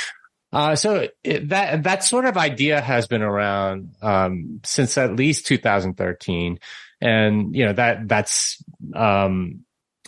Uh, 0.54 0.76
so 0.76 1.08
it, 1.22 1.48
that 1.48 1.82
that 1.82 2.04
sort 2.04 2.24
of 2.24 2.36
idea 2.36 2.80
has 2.80 3.06
been 3.06 3.22
around 3.22 3.94
um, 4.02 4.60
since 4.64 4.96
at 4.98 5.16
least 5.16 5.46
2013, 5.46 6.58
and 7.00 7.54
you 7.54 7.66
know 7.66 7.72
that 7.72 8.08
that's 8.08 8.62
um, 8.94 9.64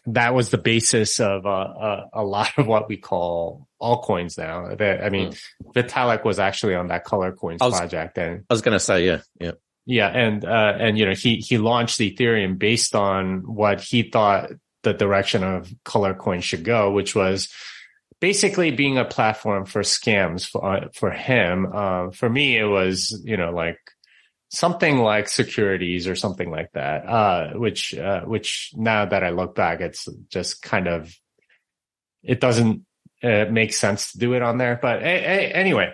that 0.07 0.35
was 0.35 0.51
the 0.51 0.59
basis 0.59 1.21
of 1.21 1.47
uh, 1.47 1.49
a, 1.49 2.11
a, 2.15 2.25
lot 2.25 2.57
of 2.59 2.67
what 2.67 2.89
we 2.89 2.97
call 2.97 3.67
altcoins 3.81 4.39
now. 4.39 4.75
That, 4.75 5.05
I 5.05 5.11
mean, 5.11 5.31
mm. 5.31 5.73
Vitalik 5.75 6.25
was 6.25 6.39
actually 6.39 6.77
on 6.77 6.89
that 6.89 7.05
Color 7.05 7.33
Coins 7.33 7.61
was, 7.61 7.77
project, 7.77 8.17
and 8.19 8.45
I 8.49 8.55
was 8.55 8.63
going 8.63 8.77
to 8.77 8.81
say, 8.81 9.05
yeah, 9.05 9.21
yeah, 9.41 9.53
yeah, 9.85 10.09
and 10.09 10.45
uh, 10.45 10.75
and 10.79 10.97
you 10.99 11.07
know 11.07 11.15
he 11.15 11.37
he 11.37 11.59
launched 11.59 11.99
Ethereum 11.99 12.59
based 12.59 12.95
on 12.95 13.39
what 13.53 13.81
he 13.81 14.05
thought 14.05 14.51
the 14.83 14.95
direction 14.95 15.43
of 15.43 15.73
Color 15.85 16.15
Coin 16.15 16.41
should 16.41 16.65
go, 16.65 16.93
which 16.93 17.15
was 17.15 17.49
basically 18.21 18.71
being 18.71 18.99
a 18.99 19.05
platform 19.05 19.67
for 19.67 19.83
scams 19.83 20.49
for, 20.49 20.65
uh, 20.65 20.89
for 20.95 21.11
him. 21.11 21.67
Uh, 21.73 22.11
for 22.11 22.29
me, 22.29 22.57
it 22.57 22.65
was, 22.65 23.21
you 23.25 23.37
know, 23.37 23.51
like 23.51 23.79
something 24.49 24.99
like 24.99 25.29
securities 25.29 26.07
or 26.09 26.15
something 26.15 26.51
like 26.51 26.71
that. 26.73 27.07
Uh, 27.07 27.51
which, 27.55 27.95
uh, 27.95 28.23
which 28.23 28.73
now 28.75 29.05
that 29.05 29.23
I 29.23 29.31
look 29.31 29.55
back, 29.55 29.81
it's 29.81 30.09
just 30.29 30.63
kind 30.63 30.89
of, 30.89 31.15
it 32.23 32.41
doesn't 32.41 32.87
it 33.23 33.53
makes 33.53 33.79
sense 33.79 34.13
to 34.13 34.19
do 34.19 34.35
it 34.35 34.43
on 34.43 34.59
there. 34.59 34.79
But 34.81 34.97
anyway, 35.03 35.93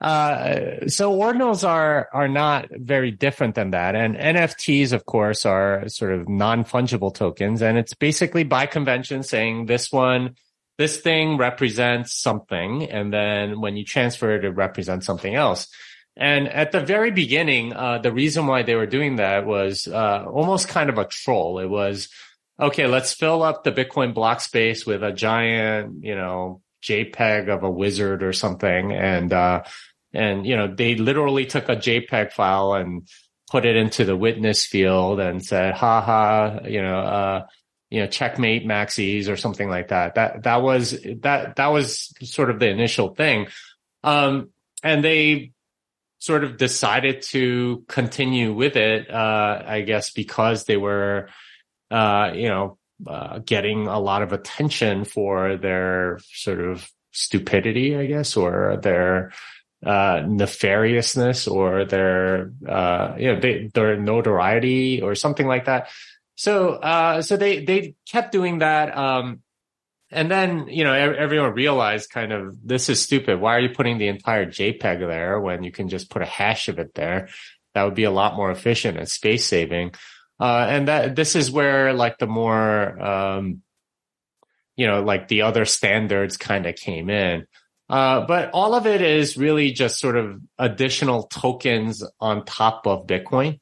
uh, 0.00 0.88
so 0.88 1.12
ordinals 1.12 1.66
are 1.66 2.08
are 2.12 2.28
not 2.28 2.68
very 2.70 3.10
different 3.10 3.54
than 3.54 3.70
that, 3.70 3.94
and 3.94 4.16
NFTs, 4.16 4.92
of 4.92 5.06
course, 5.06 5.46
are 5.46 5.88
sort 5.88 6.12
of 6.12 6.28
non 6.28 6.64
fungible 6.64 7.14
tokens, 7.14 7.62
and 7.62 7.78
it's 7.78 7.94
basically 7.94 8.44
by 8.44 8.66
convention 8.66 9.22
saying 9.22 9.66
this 9.66 9.90
one, 9.90 10.36
this 10.78 10.98
thing 10.98 11.38
represents 11.38 12.20
something, 12.20 12.90
and 12.90 13.12
then 13.12 13.60
when 13.60 13.76
you 13.76 13.84
transfer 13.84 14.34
it, 14.34 14.44
it 14.44 14.50
represents 14.50 15.06
something 15.06 15.34
else. 15.34 15.68
And 16.16 16.48
at 16.48 16.72
the 16.72 16.80
very 16.80 17.10
beginning, 17.10 17.74
uh, 17.74 17.98
the 17.98 18.12
reason 18.12 18.46
why 18.46 18.62
they 18.62 18.74
were 18.74 18.86
doing 18.86 19.16
that 19.16 19.46
was 19.46 19.86
uh, 19.86 20.24
almost 20.24 20.68
kind 20.68 20.88
of 20.88 20.98
a 20.98 21.04
troll. 21.04 21.58
It 21.58 21.68
was 21.68 22.08
okay, 22.58 22.86
let's 22.86 23.12
fill 23.12 23.42
up 23.42 23.64
the 23.64 23.72
Bitcoin 23.72 24.14
block 24.14 24.40
space 24.40 24.86
with 24.86 25.02
a 25.02 25.12
giant, 25.12 26.04
you 26.04 26.14
know, 26.14 26.62
JPEG 26.82 27.48
of 27.48 27.62
a 27.62 27.70
wizard 27.70 28.22
or 28.22 28.32
something. 28.32 28.92
And, 28.92 29.32
uh, 29.32 29.64
and, 30.14 30.46
you 30.46 30.56
know, 30.56 30.72
they 30.74 30.94
literally 30.94 31.46
took 31.46 31.68
a 31.68 31.76
JPEG 31.76 32.32
file 32.32 32.74
and 32.74 33.06
put 33.50 33.64
it 33.64 33.76
into 33.76 34.04
the 34.04 34.16
witness 34.16 34.64
field 34.64 35.20
and 35.20 35.44
said, 35.44 35.74
ha 35.74 36.00
ha, 36.00 36.60
you 36.66 36.80
know, 36.80 36.98
uh, 36.98 37.46
you 37.96 38.02
know, 38.02 38.06
checkmate 38.08 38.66
maxis 38.66 39.30
or 39.32 39.38
something 39.38 39.70
like 39.70 39.88
that. 39.88 40.16
That, 40.16 40.42
that 40.42 40.60
was, 40.60 40.90
that, 41.22 41.56
that 41.56 41.68
was 41.68 42.12
sort 42.20 42.50
of 42.50 42.58
the 42.58 42.68
initial 42.68 43.14
thing. 43.14 43.46
Um, 44.04 44.50
and 44.82 45.02
they 45.02 45.52
sort 46.18 46.44
of 46.44 46.58
decided 46.58 47.22
to 47.22 47.84
continue 47.88 48.52
with 48.52 48.76
it, 48.76 49.10
uh, 49.10 49.62
I 49.66 49.80
guess 49.80 50.10
because 50.10 50.64
they 50.64 50.76
were, 50.76 51.30
uh, 51.90 52.32
you 52.34 52.48
know, 52.48 52.76
uh, 53.06 53.38
getting 53.38 53.86
a 53.86 53.98
lot 53.98 54.20
of 54.20 54.34
attention 54.34 55.04
for 55.06 55.56
their 55.56 56.18
sort 56.34 56.60
of 56.60 56.86
stupidity, 57.12 57.96
I 57.96 58.04
guess, 58.04 58.36
or 58.36 58.78
their 58.82 59.32
uh, 59.84 60.20
nefariousness 60.20 61.50
or 61.50 61.86
their, 61.86 62.52
uh, 62.68 63.14
you 63.18 63.32
know, 63.32 63.40
they, 63.40 63.70
their 63.72 63.96
notoriety 63.96 65.00
or 65.00 65.14
something 65.14 65.46
like 65.46 65.64
that. 65.64 65.88
So, 66.36 66.74
uh, 66.74 67.22
so 67.22 67.36
they, 67.36 67.64
they 67.64 67.96
kept 68.08 68.30
doing 68.30 68.60
that. 68.60 68.96
Um, 68.96 69.40
and 70.10 70.30
then, 70.30 70.68
you 70.68 70.84
know, 70.84 70.92
everyone 70.92 71.52
realized 71.52 72.10
kind 72.10 72.32
of 72.32 72.56
this 72.64 72.88
is 72.88 73.02
stupid. 73.02 73.40
Why 73.40 73.56
are 73.56 73.60
you 73.60 73.70
putting 73.70 73.98
the 73.98 74.08
entire 74.08 74.46
JPEG 74.46 75.00
there 75.00 75.40
when 75.40 75.64
you 75.64 75.72
can 75.72 75.88
just 75.88 76.10
put 76.10 76.22
a 76.22 76.26
hash 76.26 76.68
of 76.68 76.78
it 76.78 76.94
there? 76.94 77.28
That 77.74 77.82
would 77.82 77.94
be 77.94 78.04
a 78.04 78.10
lot 78.10 78.36
more 78.36 78.50
efficient 78.50 78.98
and 78.98 79.08
space 79.08 79.46
saving. 79.46 79.92
Uh, 80.38 80.66
and 80.68 80.88
that 80.88 81.16
this 81.16 81.34
is 81.34 81.50
where 81.50 81.92
like 81.92 82.18
the 82.18 82.26
more, 82.26 83.02
um, 83.02 83.62
you 84.76 84.86
know, 84.86 85.02
like 85.02 85.28
the 85.28 85.42
other 85.42 85.64
standards 85.64 86.36
kind 86.36 86.66
of 86.66 86.76
came 86.76 87.10
in. 87.10 87.46
Uh, 87.88 88.26
but 88.26 88.50
all 88.52 88.74
of 88.74 88.86
it 88.86 89.00
is 89.00 89.36
really 89.36 89.72
just 89.72 89.98
sort 89.98 90.16
of 90.16 90.40
additional 90.58 91.24
tokens 91.24 92.04
on 92.20 92.44
top 92.44 92.86
of 92.86 93.06
Bitcoin. 93.06 93.60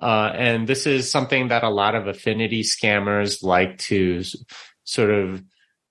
Uh, 0.00 0.32
and 0.34 0.66
this 0.66 0.86
is 0.86 1.10
something 1.10 1.48
that 1.48 1.62
a 1.62 1.68
lot 1.68 1.94
of 1.94 2.06
affinity 2.06 2.62
scammers 2.62 3.42
like 3.42 3.78
to 3.78 4.22
sort 4.84 5.10
of 5.10 5.42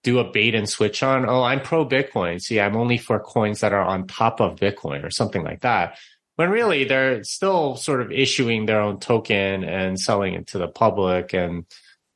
do 0.03 0.19
a 0.19 0.31
bait 0.31 0.55
and 0.55 0.67
switch 0.67 1.03
on. 1.03 1.27
Oh, 1.27 1.43
I'm 1.43 1.61
pro 1.61 1.85
Bitcoin. 1.85 2.41
See, 2.41 2.59
I'm 2.59 2.75
only 2.75 2.97
for 2.97 3.19
coins 3.19 3.61
that 3.61 3.73
are 3.73 3.83
on 3.83 4.07
top 4.07 4.39
of 4.39 4.59
Bitcoin 4.59 5.03
or 5.03 5.11
something 5.11 5.43
like 5.43 5.61
that 5.61 5.97
when 6.39 6.49
really 6.49 6.85
they're 6.85 7.21
still 7.25 7.75
sort 7.75 8.01
of 8.01 8.13
issuing 8.13 8.65
their 8.65 8.79
own 8.79 8.97
token 8.97 9.65
and 9.65 9.99
selling 9.99 10.35
it 10.35 10.47
to 10.47 10.57
the 10.57 10.69
public 10.69 11.33
and, 11.33 11.65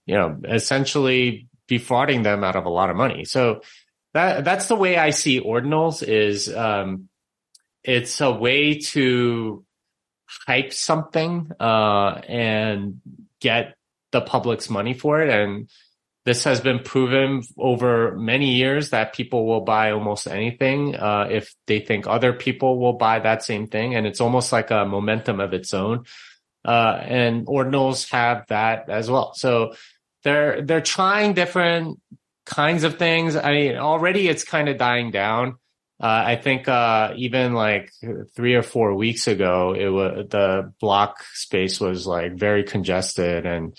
you 0.05 0.15
know, 0.15 0.39
essentially 0.45 1.49
defrauding 1.67 2.23
them 2.23 2.41
out 2.41 2.55
of 2.55 2.65
a 2.65 2.69
lot 2.69 2.89
of 2.89 2.95
money. 2.95 3.25
So 3.25 3.63
that, 4.13 4.45
that's 4.45 4.67
the 4.67 4.77
way 4.77 4.97
I 4.97 5.09
see 5.09 5.41
ordinals 5.41 6.01
is, 6.07 6.53
um, 6.53 7.09
it's 7.83 8.21
a 8.21 8.31
way 8.31 8.79
to 8.79 9.65
hype 10.45 10.73
something, 10.73 11.51
uh, 11.59 12.21
and 12.27 13.01
get 13.39 13.75
the 14.11 14.21
public's 14.21 14.69
money 14.69 14.93
for 14.93 15.21
it. 15.21 15.29
And, 15.29 15.69
this 16.25 16.45
has 16.45 16.61
been 16.61 16.79
proven 16.79 17.41
over 17.57 18.15
many 18.15 18.53
years 18.53 18.91
that 18.91 19.13
people 19.13 19.45
will 19.45 19.61
buy 19.61 19.91
almost 19.91 20.25
anything 20.25 20.95
uh, 20.95 21.27
if 21.29 21.53
they 21.67 21.79
think 21.79 22.07
other 22.07 22.31
people 22.31 22.79
will 22.79 22.93
buy 22.93 23.19
that 23.19 23.43
same 23.43 23.67
thing, 23.67 23.95
and 23.95 24.07
it's 24.07 24.21
almost 24.21 24.51
like 24.53 24.71
a 24.71 24.85
momentum 24.85 25.39
of 25.41 25.53
its 25.53 25.73
own. 25.73 26.05
Uh, 26.65 26.97
and 27.03 27.45
ordinals 27.45 28.09
have 28.11 28.45
that 28.47 28.89
as 28.89 29.11
well. 29.11 29.33
So 29.33 29.73
they're 30.23 30.61
they're 30.61 30.79
trying 30.79 31.33
different 31.33 31.99
kinds 32.45 32.85
of 32.85 32.97
things. 32.97 33.35
I 33.35 33.51
mean, 33.51 33.75
already 33.75 34.29
it's 34.29 34.45
kind 34.45 34.69
of 34.69 34.77
dying 34.77 35.11
down. 35.11 35.57
Uh, 36.03 36.23
I 36.25 36.35
think 36.35 36.67
uh, 36.67 37.13
even 37.15 37.53
like 37.53 37.89
three 38.35 38.55
or 38.55 38.61
four 38.61 38.93
weeks 38.93 39.27
ago, 39.27 39.73
it 39.73 39.87
was 39.87 40.25
the 40.29 40.73
block 40.81 41.23
space 41.33 41.79
was 41.79 42.05
like 42.05 42.33
very 42.37 42.65
congested 42.65 43.45
and 43.45 43.77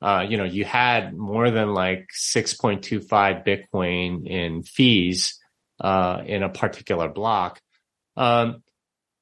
uh, 0.00 0.24
you 0.28 0.36
know, 0.36 0.44
you 0.44 0.64
had 0.64 1.14
more 1.14 1.50
than 1.50 1.74
like 1.74 2.08
6.25 2.14 3.46
Bitcoin 3.46 4.26
in 4.26 4.62
fees, 4.62 5.38
uh, 5.80 6.22
in 6.24 6.42
a 6.42 6.48
particular 6.48 7.08
block. 7.08 7.60
Um, 8.16 8.62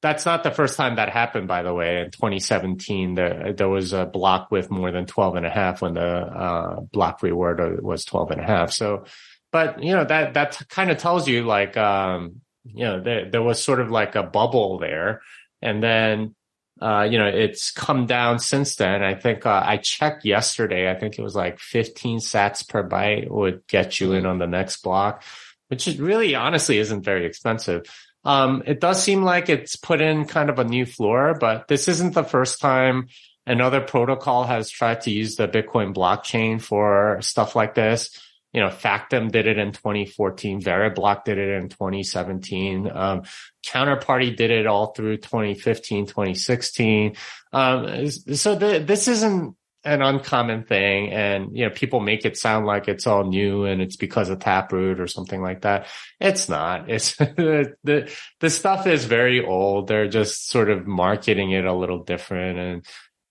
that's 0.03 0.27
not 0.27 0.43
the 0.43 0.51
first 0.51 0.77
time 0.77 0.97
that 0.97 1.09
happened, 1.09 1.49
by 1.49 1.63
the 1.63 1.73
way. 1.73 2.03
In 2.03 2.11
2017, 2.11 3.15
there, 3.15 3.53
there 3.53 3.69
was 3.69 3.93
a 3.93 4.05
block 4.05 4.51
with 4.51 4.71
more 4.71 4.91
than 4.91 5.07
12 5.07 5.37
and 5.37 5.47
a 5.47 5.51
half 5.51 5.81
when 5.81 5.95
the, 5.95 6.07
uh, 6.07 6.81
block 6.93 7.23
reward 7.23 7.83
was 7.83 8.05
12 8.05 8.33
and 8.33 8.41
a 8.41 8.45
half. 8.45 8.71
So, 8.73 9.07
but, 9.51 9.83
you 9.83 9.95
know, 9.95 10.05
that, 10.05 10.35
that 10.35 10.61
kind 10.69 10.91
of 10.91 10.99
tells 10.99 11.27
you 11.27 11.45
like, 11.45 11.77
um, 11.77 12.43
you 12.65 12.85
know, 12.85 13.01
there, 13.01 13.31
there 13.31 13.43
was 13.43 13.63
sort 13.63 13.81
of 13.81 13.91
like 13.91 14.15
a 14.15 14.23
bubble 14.23 14.79
there. 14.79 15.23
And 15.63 15.83
then, 15.83 16.35
uh, 16.81 17.07
you 17.11 17.19
know, 17.19 17.27
it's 17.27 17.71
come 17.71 18.07
down 18.07 18.39
since 18.39 18.77
then. 18.77 19.03
I 19.03 19.15
think 19.15 19.47
uh, 19.47 19.63
I 19.65 19.79
checked 19.79 20.25
yesterday. 20.25 20.91
I 20.91 20.99
think 20.99 21.19
it 21.19 21.23
was 21.23 21.35
like 21.35 21.59
15 21.59 22.19
sats 22.19 22.69
per 22.69 22.89
byte 22.89 23.31
would 23.31 23.67
get 23.67 24.01
you 24.01 24.13
in 24.13 24.27
on 24.27 24.39
the 24.39 24.47
next 24.47 24.83
block, 24.83 25.23
which 25.69 25.87
is 25.87 26.01
really 26.01 26.35
honestly 26.35 26.79
isn't 26.79 27.05
very 27.05 27.27
expensive. 27.27 27.87
Um, 28.25 28.63
it 28.67 28.81
does 28.81 29.03
seem 29.03 29.23
like 29.23 29.49
it's 29.49 29.77
put 29.77 30.01
in 30.01 30.25
kind 30.25 30.49
of 30.49 30.59
a 30.59 30.65
new 30.65 30.87
floor, 30.87 31.37
but 31.39 31.69
this 31.69 31.89
isn't 31.89 32.15
the 32.15 32.25
first 32.25 32.61
time 32.61 33.09
another 33.47 33.83
protocol 33.83 34.45
has 34.45 34.71
tried 34.71 35.03
to 35.03 35.11
use 35.11 35.37
the 35.37 35.47
Bitcoin 35.47 35.95
blockchain 35.95 36.61
for 36.61 37.19
stuff 37.21 37.55
like 37.55 37.75
this 37.75 38.19
you 38.55 38.61
know, 38.61 38.69
Factom 38.69 39.33
did 39.33 39.49
it 39.49 39.59
in 39.59 39.73
2014. 39.73 40.63
Veriblock 40.63 41.25
did 41.25 41.39
it 41.39 41.51
in 41.61 41.69
2017. 41.69 42.89
Um, 42.91 43.23
Counterparty 43.67 44.35
did 44.35 44.53
it 44.53 44.69
all 44.69 44.95
through 44.95 45.17
2015, 45.17 46.07
2016. 46.07 47.17
Um, 47.53 48.07
so 48.09 48.55
the, 48.55 48.79
this 48.79 49.09
isn't 49.09 49.57
an 49.85 50.03
uncommon 50.03 50.65
thing. 50.65 51.11
And, 51.11 51.57
you 51.57 51.65
know, 51.65 51.71
people 51.71 51.99
make 51.99 52.25
it 52.25 52.37
sound 52.37 52.65
like 52.65 52.87
it's 52.87 53.09
all 53.09 53.25
new 53.25 53.65
and 53.65 53.83
it's 53.83 53.97
because 53.97 54.31
of 54.31 54.39
Taproot 54.39 55.01
or 55.01 55.09
something 55.09 55.43
like 55.43 55.63
that. 55.63 55.89
It's 56.21 56.49
not. 56.49 56.89
It's 56.95 57.17
the, 57.17 58.15
the 58.39 58.51
stuff 58.51 58.87
is 58.87 59.05
very 59.05 59.45
old. 59.45 59.89
They're 59.89 60.09
just 60.09 60.49
sort 60.49 60.71
of 60.71 60.87
marketing 60.87 61.51
it 61.51 61.65
a 61.65 61.75
little 61.75 62.05
different 62.05 62.59
and, 62.59 62.87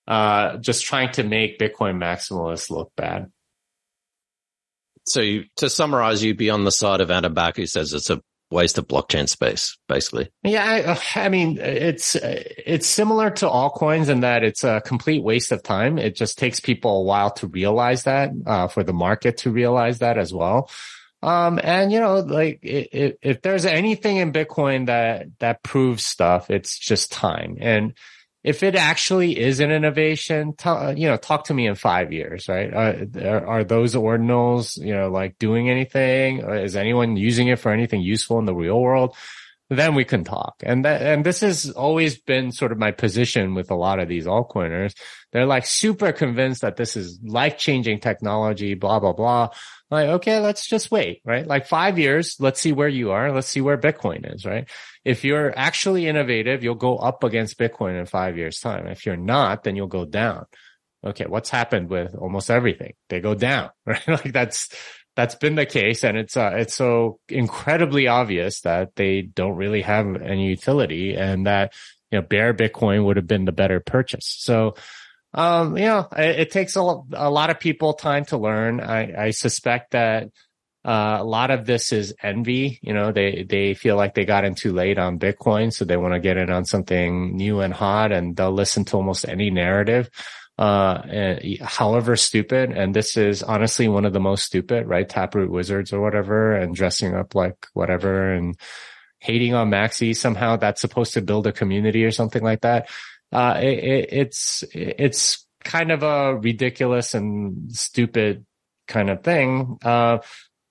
uh, 0.06 0.58
just 0.58 0.84
trying 0.84 1.14
to 1.14 1.24
make 1.24 1.60
Bitcoin 1.60 1.96
maximalists 1.96 2.70
look 2.70 2.92
bad. 2.98 3.32
So 5.06 5.22
you, 5.22 5.46
to 5.58 5.70
summarize, 5.70 6.24
you'd 6.24 6.38
be 6.38 6.50
on 6.50 6.64
the 6.64 6.72
side 6.72 7.02
of 7.02 7.12
Adam 7.12 7.34
Back 7.34 7.58
who 7.58 7.66
says 7.66 7.94
it's 7.94 8.10
a 8.10 8.22
waste 8.54 8.78
of 8.78 8.88
blockchain 8.88 9.28
space, 9.28 9.78
basically. 9.88 10.30
Yeah, 10.44 10.96
I, 11.16 11.26
I, 11.26 11.30
mean, 11.30 11.58
it's 11.58 12.16
it's 12.16 12.88
similar 12.88 13.32
to 13.32 13.48
altcoins 13.48 14.10
in 14.10 14.22
that 14.22 14.44
it's 14.44 14.64
a 14.64 14.82
complete 14.82 15.24
waste 15.24 15.52
of 15.52 15.64
time. 15.64 15.98
It 15.98 16.16
just 16.16 16.38
takes 16.38 16.60
people 16.60 17.02
a 17.02 17.04
while 17.04 17.32
to 17.32 17.48
realize 17.48 18.04
that, 18.04 18.30
uh, 18.46 18.68
for 18.68 18.84
the 18.84 18.94
market 18.94 19.38
to 19.40 19.52
realize 19.52 20.00
that 20.00 20.18
as 20.18 20.34
well. 20.34 20.70
Um, 21.22 21.60
and 21.64 21.92
you 21.92 22.00
know, 22.00 22.20
like 22.20 22.60
if, 22.62 23.16
if 23.22 23.42
there's 23.42 23.66
anything 23.66 24.18
in 24.18 24.34
Bitcoin 24.34 24.88
that 24.88 25.28
that 25.40 25.64
proves 25.64 26.06
stuff, 26.06 26.50
it's 26.50 26.78
just 26.78 27.12
time. 27.12 27.58
And 27.60 27.94
if 28.44 28.62
it 28.62 28.76
actually 28.76 29.40
is 29.40 29.62
an 29.62 29.72
innovation, 29.72 30.54
uh, 30.66 30.94
you 30.96 31.08
know, 31.08 31.16
talk 31.16 31.46
to 31.46 31.54
me 31.54 31.66
in 31.66 31.76
five 31.76 32.12
years, 32.12 32.50
right? 32.50 32.74
Are, 32.74 33.48
are, 33.48 33.64
those 33.64 33.96
ordinals, 33.96 34.78
you 34.78 34.94
know, 34.94 35.10
like 35.10 35.40
doing 35.40 35.70
anything? 35.70 36.40
Is 36.40 36.76
anyone 36.76 37.16
using 37.16 37.48
it 37.48 37.60
for 37.60 37.72
anything 37.72 38.02
useful 38.02 38.40
in 38.40 38.46
the 38.46 38.54
real 38.54 38.80
world? 38.80 39.16
Then 39.70 39.96
we 39.96 40.04
can 40.04 40.26
talk. 40.26 40.56
And 40.62 40.84
that, 40.84 41.02
and 41.02 41.26
this 41.26 41.40
has 41.40 41.72
always 41.72 42.20
been 42.20 42.52
sort 42.52 42.74
of 42.74 42.78
my 42.78 42.92
position 42.92 43.56
with 43.56 43.72
a 43.72 43.76
lot 43.76 44.00
of 44.00 44.10
these 44.10 44.26
altcoiners. 44.26 44.94
They're 45.32 45.46
like 45.46 45.66
super 45.66 46.12
convinced 46.12 46.62
that 46.62 46.76
this 46.76 46.98
is 46.98 47.20
life 47.24 47.58
changing 47.58 48.02
technology, 48.02 48.74
blah, 48.74 49.00
blah, 49.00 49.14
blah. 49.14 49.50
Like, 49.90 50.10
okay, 50.10 50.40
let's 50.40 50.68
just 50.68 50.92
wait, 50.92 51.22
right? 51.24 51.48
Like 51.48 51.68
five 51.68 51.98
years. 51.98 52.36
Let's 52.40 52.60
see 52.60 52.74
where 52.74 52.90
you 52.90 53.12
are. 53.12 53.32
Let's 53.32 53.48
see 53.48 53.62
where 53.62 53.78
Bitcoin 53.78 54.36
is, 54.36 54.46
right? 54.46 54.68
If 55.06 55.24
you're 55.24 55.58
actually 55.58 56.08
innovative, 56.08 56.64
you'll 56.64 56.76
go 56.76 56.98
up 56.98 57.24
against 57.24 57.60
Bitcoin 57.60 58.00
in 58.00 58.06
five 58.06 58.38
years 58.38 58.60
time. 58.60 58.88
If 58.88 59.06
you're 59.06 59.18
not, 59.18 59.64
then 59.64 59.76
you'll 59.76 59.88
go 59.88 60.06
down. 60.06 60.46
Okay. 61.06 61.26
What's 61.28 61.50
happened 61.50 61.90
with 61.90 62.16
almost 62.16 62.50
everything? 62.50 62.94
They 63.10 63.20
go 63.20 63.36
down, 63.36 63.72
right? 63.86 64.08
like 64.08 64.32
that's, 64.32 64.70
that's 65.16 65.36
been 65.36 65.56
the 65.56 65.66
case, 65.66 66.04
and 66.04 66.18
it's 66.18 66.36
uh, 66.36 66.54
it's 66.56 66.74
so 66.74 67.20
incredibly 67.30 68.08
obvious 68.08 68.62
that 68.62 68.96
they 68.96 69.22
don't 69.22 69.56
really 69.56 69.82
have 69.82 70.08
any 70.22 70.48
utility, 70.48 71.14
and 71.16 71.46
that 71.46 71.74
you 72.12 72.20
know 72.20 72.26
bare 72.26 72.54
Bitcoin 72.54 73.06
would 73.06 73.18
have 73.18 73.28
been 73.28 73.46
the 73.46 73.52
better 73.52 73.80
purchase. 73.80 74.26
So. 74.40 74.76
Um, 75.36 75.78
you 75.78 75.86
know, 75.86 76.08
it, 76.16 76.42
it 76.42 76.52
takes 76.52 76.76
a, 76.76 76.82
a 76.82 77.32
lot 77.32 77.50
of 77.50 77.60
people 77.60 77.94
time 77.94 78.24
to 78.26 78.38
learn. 78.38 78.80
I, 78.80 79.26
I 79.26 79.30
suspect 79.32 79.94
that 79.94 80.28
uh, 80.86 81.18
a 81.20 81.24
lot 81.24 81.52
of 81.52 81.66
this 81.66 81.92
is 81.92 82.14
envy. 82.22 82.80
You 82.82 82.94
know, 82.94 83.12
they, 83.12 83.44
they 83.44 83.74
feel 83.74 83.96
like 83.96 84.14
they 84.14 84.26
got 84.26 84.46
in 84.46 84.56
too 84.56 84.74
late 84.74 84.98
on 84.98 85.20
Bitcoin. 85.20 85.72
So 85.72 85.86
they 85.86 85.98
want 85.98 86.14
to 86.14 86.20
get 86.20 86.38
in 86.38 86.50
on 86.50 86.66
something 86.66 87.36
new 87.36 87.62
and 87.62 87.74
hot 87.74 88.12
and 88.12 88.36
they'll 88.36 88.52
listen 88.52 88.86
to 88.86 88.98
almost 88.98 89.28
any 89.28 89.50
narrative 89.50 90.10
uh, 90.58 91.36
however 91.62 92.16
stupid. 92.16 92.72
And 92.72 92.94
this 92.94 93.18
is 93.18 93.44
honestly 93.44 93.88
one 93.88 94.06
of 94.06 94.14
the 94.14 94.20
most 94.20 94.44
stupid, 94.44 94.88
right? 94.88 95.08
Taproot 95.08 95.50
wizards 95.50 95.94
or 95.94 96.02
whatever 96.02 96.56
and 96.56 96.76
dressing 96.76 97.16
up 97.16 97.36
like 97.36 97.68
whatever 97.74 98.34
and 98.34 98.58
hating 99.20 99.54
on 99.54 99.70
Maxi 99.70 100.16
somehow 100.16 100.58
that's 100.58 100.82
supposed 100.82 101.14
to 101.14 101.22
build 101.22 101.48
a 101.48 101.52
community 101.52 102.04
or 102.04 102.12
something 102.12 102.44
like 102.44 102.62
that. 102.62 102.90
Uh, 103.32 103.60
it, 103.62 103.80
it, 103.80 104.10
it's, 104.12 104.64
it's 104.74 105.48
kind 105.64 105.92
of 105.92 106.04
a 106.04 106.36
ridiculous 106.36 107.16
and 107.16 107.72
stupid 107.72 108.46
kind 108.88 109.10
of 109.10 109.24
thing. 109.24 109.78
Uh, 109.82 110.20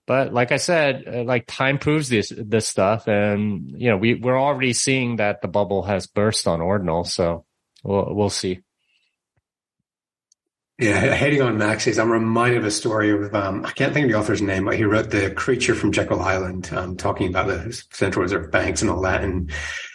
but 0.06 0.32
like 0.32 0.52
I 0.52 0.56
said, 0.56 1.04
uh, 1.06 1.22
like 1.24 1.44
time 1.46 1.78
proves 1.78 2.08
this, 2.08 2.32
this 2.36 2.66
stuff. 2.66 3.06
And, 3.06 3.74
you 3.80 3.90
know, 3.90 3.96
we, 3.96 4.14
we're 4.14 4.40
already 4.40 4.72
seeing 4.72 5.16
that 5.16 5.42
the 5.42 5.48
bubble 5.48 5.82
has 5.84 6.06
burst 6.06 6.46
on 6.46 6.60
Ordinal. 6.60 7.04
So 7.04 7.44
we'll, 7.84 8.14
we'll 8.14 8.30
see. 8.30 8.60
Yeah, 10.78 11.14
hating 11.14 11.42
on 11.42 11.58
Maxis. 11.58 12.00
I'm 12.00 12.10
reminded 12.10 12.58
of 12.58 12.64
a 12.64 12.70
story 12.70 13.10
of 13.10 13.32
um, 13.34 13.64
I 13.64 13.70
can't 13.70 13.92
think 13.92 14.06
of 14.06 14.10
the 14.10 14.18
author's 14.18 14.42
name, 14.42 14.64
but 14.64 14.74
he 14.74 14.82
wrote 14.82 15.10
the 15.10 15.30
Creature 15.30 15.76
from 15.76 15.92
Jekyll 15.92 16.20
Island, 16.20 16.70
um, 16.72 16.96
talking 16.96 17.28
about 17.28 17.46
the 17.46 17.72
Central 17.92 18.22
Reserve 18.24 18.50
banks 18.50 18.82
and 18.82 18.90
all 18.90 19.02
that. 19.02 19.22
And 19.22 19.52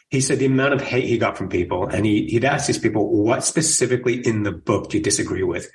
he 0.10 0.22
said 0.22 0.40
the 0.40 0.46
amount 0.46 0.76
of 0.76 0.82
hate 0.82 1.04
he 1.04 1.18
got 1.18 1.38
from 1.38 1.50
people, 1.50 1.88
and 1.88 2.06
he 2.06 2.28
he'd 2.28 2.46
asked 2.46 2.68
these 2.68 2.78
people, 2.78 3.22
"What 3.22 3.44
specifically 3.44 4.26
in 4.26 4.44
the 4.44 4.54
book 4.54 4.90
do 4.90 4.98
you 4.98 5.04
disagree 5.04 5.44
with?" 5.44 5.70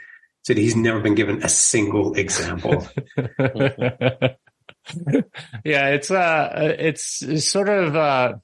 Said 0.45 0.57
he's 0.57 0.76
never 0.76 1.01
been 1.01 1.14
given 1.14 1.43
a 1.43 1.49
single 1.49 2.14
example. 2.14 2.86
yeah, 5.64 5.88
it's 5.90 6.11
uh, 6.11 6.74
it's 6.78 7.45
sort 7.49 7.68
of 7.68 7.95
uh 7.95 8.34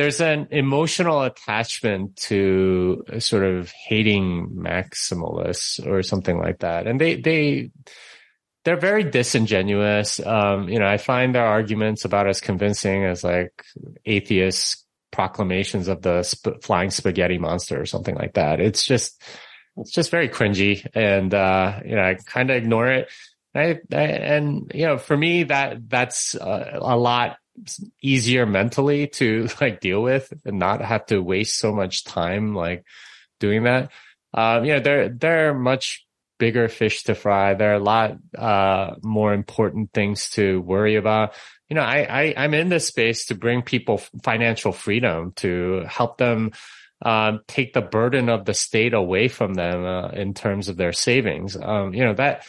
there's 0.00 0.20
an 0.20 0.48
emotional 0.50 1.22
attachment 1.22 2.16
to 2.16 3.04
sort 3.18 3.44
of 3.44 3.70
hating 3.70 4.48
maximalists 4.48 5.84
or 5.86 6.02
something 6.02 6.38
like 6.38 6.60
that. 6.60 6.86
And 6.86 7.00
they, 7.00 7.20
they, 7.20 7.70
they're 8.64 8.78
very 8.78 9.04
disingenuous. 9.04 10.18
Um, 10.24 10.70
you 10.70 10.78
know, 10.78 10.86
I 10.86 10.96
find 10.96 11.34
their 11.34 11.44
arguments 11.44 12.06
about 12.06 12.28
as 12.28 12.40
convincing 12.40 13.04
as 13.04 13.24
like 13.24 13.62
atheist 14.06 14.86
proclamations 15.10 15.88
of 15.88 16.00
the 16.00 16.22
sp- 16.22 16.62
flying 16.62 16.90
spaghetti 16.90 17.36
monster 17.36 17.78
or 17.78 17.84
something 17.84 18.14
like 18.14 18.34
that. 18.34 18.60
It's 18.60 18.86
just, 18.86 19.22
it's 19.80 19.92
just 19.92 20.10
very 20.10 20.28
cringy. 20.28 20.86
And, 20.94 21.32
uh, 21.32 21.80
you 21.84 21.96
know, 21.96 22.02
I 22.02 22.14
kind 22.14 22.50
of 22.50 22.56
ignore 22.56 22.88
it. 22.88 23.08
I, 23.54 23.80
I, 23.92 24.02
and, 24.02 24.70
you 24.74 24.86
know, 24.86 24.98
for 24.98 25.16
me, 25.16 25.44
that, 25.44 25.88
that's 25.88 26.34
a, 26.34 26.78
a 26.80 26.96
lot 26.96 27.36
easier 28.00 28.46
mentally 28.46 29.08
to 29.08 29.48
like 29.60 29.80
deal 29.80 30.02
with 30.02 30.32
and 30.44 30.58
not 30.58 30.80
have 30.80 31.06
to 31.06 31.20
waste 31.20 31.58
so 31.58 31.72
much 31.72 32.04
time 32.04 32.54
like 32.54 32.84
doing 33.38 33.64
that. 33.64 33.90
Um, 34.32 34.64
you 34.64 34.74
know, 34.74 34.80
there 34.80 35.08
there 35.08 35.50
are 35.50 35.54
much 35.54 36.06
bigger 36.38 36.68
fish 36.68 37.02
to 37.04 37.14
fry. 37.14 37.54
There 37.54 37.72
are 37.72 37.74
a 37.74 37.82
lot 37.82 38.16
uh, 38.36 38.94
more 39.02 39.34
important 39.34 39.92
things 39.92 40.30
to 40.30 40.60
worry 40.60 40.96
about. 40.96 41.34
You 41.68 41.76
know, 41.76 41.82
I, 41.82 42.06
I 42.08 42.34
I'm 42.36 42.54
in 42.54 42.68
this 42.68 42.86
space 42.86 43.26
to 43.26 43.34
bring 43.34 43.62
people 43.62 43.98
financial 44.22 44.72
freedom 44.72 45.32
to 45.36 45.84
help 45.88 46.18
them 46.18 46.52
um, 47.02 47.40
take 47.46 47.72
the 47.72 47.80
burden 47.80 48.28
of 48.28 48.44
the 48.44 48.54
state 48.54 48.94
away 48.94 49.28
from 49.28 49.54
them 49.54 49.84
uh, 49.84 50.08
in 50.08 50.34
terms 50.34 50.68
of 50.68 50.76
their 50.76 50.92
savings. 50.92 51.56
Um, 51.56 51.94
you 51.94 52.04
know 52.04 52.14
that 52.14 52.44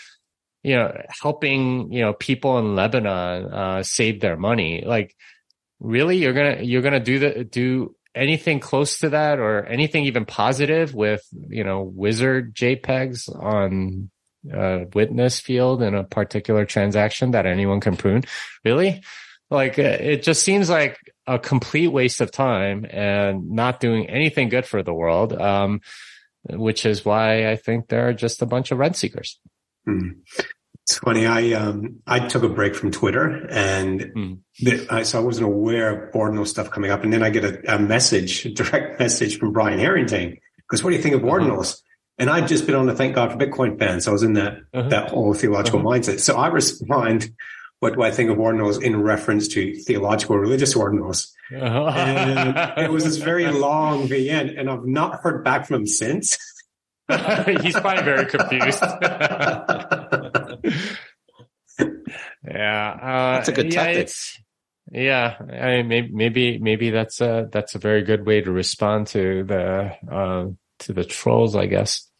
you 0.63 0.75
know, 0.75 0.95
helping, 1.21 1.91
you 1.91 2.01
know, 2.01 2.13
people 2.13 2.59
in 2.59 2.75
Lebanon, 2.75 3.51
uh, 3.51 3.83
save 3.83 4.19
their 4.19 4.37
money. 4.37 4.83
Like, 4.85 5.15
really, 5.79 6.17
you're 6.17 6.33
to, 6.33 6.63
you're 6.63 6.81
to 6.81 6.99
do 6.99 7.19
the, 7.19 7.43
do 7.43 7.95
anything 8.13 8.59
close 8.59 8.99
to 8.99 9.09
that 9.09 9.39
or 9.39 9.65
anything 9.65 10.05
even 10.05 10.25
positive 10.25 10.93
with, 10.93 11.25
you 11.49 11.63
know, 11.63 11.81
wizard 11.81 12.53
JPEGs 12.53 13.29
on, 13.41 14.11
uh, 14.53 14.85
witness 14.93 15.39
field 15.39 15.81
in 15.81 15.95
a 15.95 16.03
particular 16.03 16.65
transaction 16.65 17.31
that 17.31 17.45
anyone 17.45 17.79
can 17.79 17.97
prune. 17.97 18.23
Really? 18.63 19.01
Like, 19.49 19.79
uh, 19.79 19.97
it 19.99 20.23
just 20.23 20.43
seems 20.43 20.69
like 20.69 20.99
a 21.27 21.39
complete 21.39 21.89
waste 21.89 22.21
of 22.21 22.31
time 22.31 22.85
and 22.89 23.51
not 23.51 23.79
doing 23.79 24.09
anything 24.09 24.49
good 24.49 24.65
for 24.65 24.83
the 24.83 24.93
world. 24.93 25.33
Um, 25.33 25.81
which 26.49 26.85
is 26.87 27.05
why 27.05 27.49
I 27.51 27.55
think 27.55 27.87
there 27.87 28.07
are 28.07 28.13
just 28.13 28.41
a 28.41 28.45
bunch 28.47 28.71
of 28.71 28.79
rent 28.79 28.95
seekers. 28.95 29.39
Mm. 29.87 30.21
It's 30.83 30.97
funny. 30.97 31.27
I 31.27 31.51
um 31.53 31.99
I 32.07 32.27
took 32.27 32.43
a 32.43 32.49
break 32.49 32.75
from 32.75 32.91
Twitter, 32.91 33.47
and 33.49 34.01
mm. 34.01 34.39
the, 34.59 34.87
I, 34.89 35.03
so 35.03 35.19
I 35.19 35.23
wasn't 35.23 35.45
aware 35.45 36.07
of 36.07 36.15
Ordinal 36.15 36.45
stuff 36.45 36.71
coming 36.71 36.89
up. 36.89 37.03
And 37.03 37.13
then 37.13 37.21
I 37.21 37.29
get 37.29 37.45
a, 37.45 37.75
a 37.75 37.79
message, 37.79 38.45
a 38.45 38.53
direct 38.53 38.99
message 38.99 39.37
from 39.37 39.53
Brian 39.53 39.77
Harrington, 39.77 40.37
because 40.57 40.83
what 40.83 40.89
do 40.89 40.95
you 40.95 41.01
think 41.01 41.15
of 41.15 41.23
uh-huh. 41.23 41.33
Ordinals? 41.33 41.73
Uh-huh. 41.73 41.87
And 42.17 42.29
I'd 42.29 42.47
just 42.47 42.65
been 42.65 42.75
on 42.75 42.87
the 42.87 42.95
Thank 42.95 43.15
God 43.15 43.31
for 43.31 43.37
Bitcoin 43.37 43.77
fan, 43.79 44.01
so 44.01 44.11
I 44.11 44.13
was 44.13 44.23
in 44.23 44.33
that 44.33 44.53
uh-huh. 44.73 44.89
that 44.89 45.09
whole 45.11 45.35
theological 45.35 45.79
uh-huh. 45.79 45.99
mindset. 45.99 46.19
So 46.19 46.35
I 46.35 46.47
respond, 46.47 47.29
"What 47.81 47.95
do 47.95 48.03
I 48.03 48.11
think 48.11 48.29
of 48.29 48.37
Ordinals 48.37 48.81
in 48.81 49.01
reference 49.01 49.47
to 49.49 49.75
theological 49.75 50.37
religious 50.37 50.73
Ordinals?" 50.75 51.27
And 51.51 52.79
it 52.79 52.91
was 52.91 53.03
this 53.03 53.17
very 53.17 53.47
long 53.51 54.07
VN, 54.07 54.57
and 54.57 54.69
I've 54.69 54.85
not 54.85 55.19
heard 55.21 55.43
back 55.43 55.65
from 55.65 55.81
him 55.81 55.87
since. 55.87 56.37
He's 57.61 57.73
probably 57.73 58.03
very 58.03 58.25
confused. 58.27 58.81
yeah, 62.47 62.97
uh, 63.01 63.33
that's 63.35 63.49
a 63.49 63.51
good 63.51 63.73
yeah, 63.73 63.83
tactic. 63.83 64.13
Yeah, 64.91 65.35
I 65.39 65.81
mean, 65.81 65.87
maybe 65.87 66.09
maybe 66.13 66.57
maybe 66.59 66.89
that's 66.91 67.19
a 67.19 67.49
that's 67.51 67.73
a 67.75 67.79
very 67.79 68.03
good 68.03 68.25
way 68.25 68.41
to 68.41 68.51
respond 68.51 69.07
to 69.07 69.43
the 69.43 69.95
uh, 70.11 70.47
to 70.79 70.93
the 70.93 71.03
trolls, 71.03 71.55
I 71.55 71.65
guess. 71.65 72.10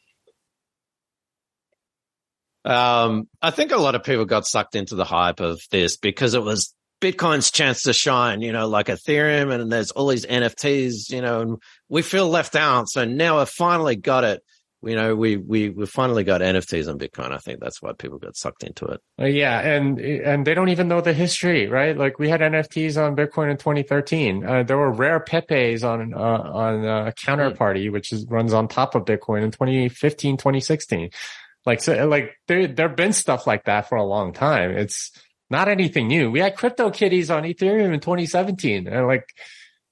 Um, 2.63 3.27
I 3.41 3.51
think 3.51 3.71
a 3.71 3.77
lot 3.77 3.95
of 3.95 4.03
people 4.03 4.25
got 4.25 4.45
sucked 4.45 4.75
into 4.75 4.95
the 4.95 5.05
hype 5.05 5.39
of 5.39 5.59
this 5.71 5.97
because 5.97 6.33
it 6.33 6.43
was 6.43 6.73
Bitcoin's 7.01 7.49
chance 7.49 7.83
to 7.83 7.93
shine, 7.93 8.41
you 8.41 8.51
know, 8.51 8.67
like 8.67 8.87
Ethereum 8.87 9.51
and 9.51 9.71
there's 9.71 9.91
all 9.91 10.07
these 10.07 10.25
NFTs, 10.25 11.09
you 11.09 11.21
know, 11.21 11.41
and 11.41 11.57
we 11.89 12.03
feel 12.03 12.29
left 12.29 12.55
out. 12.55 12.89
So 12.89 13.05
now 13.05 13.39
I've 13.39 13.49
finally 13.49 13.95
got 13.95 14.23
it 14.23 14.43
you 14.83 14.95
know, 14.95 15.15
we 15.15 15.37
we 15.37 15.69
we 15.69 15.85
finally 15.85 16.23
got 16.23 16.41
NFTs 16.41 16.89
on 16.89 16.97
Bitcoin. 16.97 17.31
I 17.31 17.37
think 17.37 17.59
that's 17.59 17.81
why 17.83 17.91
people 17.93 18.17
got 18.17 18.35
sucked 18.35 18.63
into 18.63 18.85
it. 18.85 18.99
Uh, 19.19 19.25
yeah, 19.25 19.59
and 19.59 19.99
and 19.99 20.45
they 20.45 20.55
don't 20.55 20.69
even 20.69 20.87
know 20.87 21.01
the 21.01 21.13
history, 21.13 21.67
right? 21.67 21.95
Like 21.95 22.17
we 22.17 22.29
had 22.29 22.41
NFTs 22.41 22.97
on 22.97 23.15
Bitcoin 23.15 23.51
in 23.51 23.57
2013. 23.57 24.43
Uh, 24.43 24.63
there 24.63 24.77
were 24.77 24.91
rare 24.91 25.19
Pepes 25.19 25.83
on 25.83 26.15
uh, 26.15 26.17
on 26.17 26.85
uh, 26.85 27.11
Counterparty, 27.15 27.91
which 27.91 28.11
is, 28.11 28.25
runs 28.25 28.53
on 28.53 28.67
top 28.67 28.95
of 28.95 29.05
Bitcoin 29.05 29.43
in 29.43 29.51
2015, 29.51 30.37
2016. 30.37 31.11
Like 31.65 31.81
so, 31.81 32.07
like 32.07 32.35
there 32.47 32.67
there've 32.67 32.95
been 32.95 33.13
stuff 33.13 33.45
like 33.45 33.65
that 33.65 33.87
for 33.89 33.95
a 33.95 34.03
long 34.03 34.33
time. 34.33 34.71
It's 34.71 35.11
not 35.49 35.67
anything 35.67 36.07
new. 36.07 36.31
We 36.31 36.39
had 36.39 36.55
Crypto 36.55 36.89
Kitties 36.89 37.29
on 37.29 37.43
Ethereum 37.43 37.93
in 37.93 37.99
2017, 37.99 38.87
and 38.87 39.07
like 39.07 39.25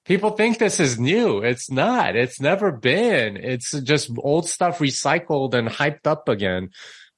people 0.04 0.30
think 0.30 0.58
this 0.58 0.80
is 0.80 0.98
new. 0.98 1.38
It's 1.38 1.70
not. 1.70 2.16
It's 2.16 2.40
never 2.40 2.72
been. 2.72 3.36
It's 3.36 3.70
just 3.82 4.10
old 4.18 4.48
stuff 4.48 4.78
recycled 4.78 5.54
and 5.54 5.68
hyped 5.68 6.06
up 6.06 6.28
again 6.28 6.70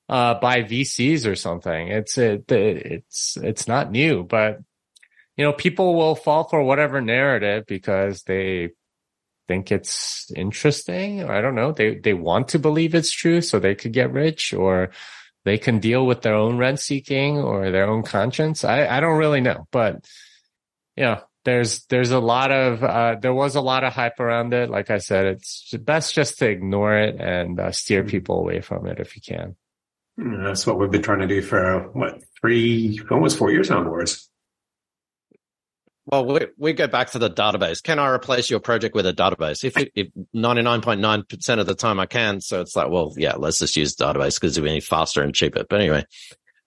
uh, 0.08 0.34
by 0.34 0.62
VCs 0.62 1.26
or 1.26 1.34
something. 1.34 1.88
It's 1.88 2.18
it, 2.18 2.50
it's 2.50 3.38
it's 3.38 3.66
not 3.66 3.90
new, 3.90 4.22
but 4.22 4.58
you 5.36 5.44
know, 5.44 5.52
people 5.52 5.94
will 5.94 6.14
fall 6.14 6.44
for 6.44 6.62
whatever 6.62 7.00
narrative 7.00 7.64
because 7.66 8.22
they 8.24 8.70
think 9.48 9.72
it's 9.72 10.30
interesting. 10.34 11.22
or 11.22 11.32
I 11.32 11.40
don't 11.40 11.54
know. 11.54 11.72
They 11.72 11.96
they 11.96 12.14
want 12.14 12.48
to 12.48 12.58
believe 12.58 12.94
it's 12.94 13.10
true 13.10 13.40
so 13.40 13.58
they 13.58 13.74
could 13.74 13.92
get 13.92 14.12
rich 14.12 14.52
or 14.52 14.90
they 15.44 15.58
can 15.58 15.80
deal 15.80 16.06
with 16.06 16.22
their 16.22 16.34
own 16.34 16.58
rent 16.58 16.80
seeking 16.80 17.38
or 17.38 17.70
their 17.70 17.88
own 17.88 18.02
conscience. 18.02 18.64
I, 18.64 18.86
I 18.86 19.00
don't 19.00 19.18
really 19.18 19.40
know, 19.40 19.66
but 19.72 20.04
you 20.96 21.04
know, 21.04 21.20
there's 21.44 21.84
there's 21.86 22.10
a 22.10 22.20
lot 22.20 22.52
of 22.52 22.84
uh, 22.84 23.16
there 23.20 23.34
was 23.34 23.56
a 23.56 23.60
lot 23.60 23.84
of 23.84 23.92
hype 23.92 24.20
around 24.20 24.54
it. 24.54 24.70
Like 24.70 24.90
I 24.90 24.98
said, 24.98 25.26
it's 25.26 25.74
best 25.80 26.14
just 26.14 26.38
to 26.38 26.48
ignore 26.48 26.96
it 26.96 27.20
and 27.20 27.58
uh, 27.58 27.72
steer 27.72 28.04
people 28.04 28.38
away 28.38 28.60
from 28.60 28.86
it 28.86 29.00
if 29.00 29.16
you 29.16 29.22
can. 29.22 29.56
That's 30.16 30.66
what 30.66 30.78
we've 30.78 30.90
been 30.90 31.02
trying 31.02 31.20
to 31.20 31.26
do 31.26 31.42
for 31.42 31.88
what 31.92 32.20
three, 32.40 33.00
almost 33.10 33.38
four 33.38 33.50
years 33.50 33.70
on 33.70 33.84
boards. 33.84 34.28
Well, 36.06 36.26
we, 36.26 36.40
we 36.58 36.72
go 36.72 36.88
back 36.88 37.10
to 37.10 37.20
the 37.20 37.30
database. 37.30 37.82
Can 37.82 38.00
I 38.00 38.08
replace 38.08 38.50
your 38.50 38.58
project 38.58 38.94
with 38.94 39.06
a 39.06 39.12
database? 39.12 39.62
If, 39.62 39.76
if 39.94 40.08
99.9% 40.34 41.60
of 41.60 41.66
the 41.66 41.74
time 41.76 42.00
I 42.00 42.06
can. 42.06 42.40
So 42.40 42.60
it's 42.60 42.74
like, 42.74 42.90
well, 42.90 43.14
yeah, 43.16 43.36
let's 43.36 43.60
just 43.60 43.76
use 43.76 43.94
database 43.94 44.40
because 44.40 44.58
it'll 44.58 44.68
be 44.68 44.80
faster 44.80 45.22
and 45.22 45.32
cheaper. 45.34 45.64
But 45.68 45.80
anyway, 45.80 46.04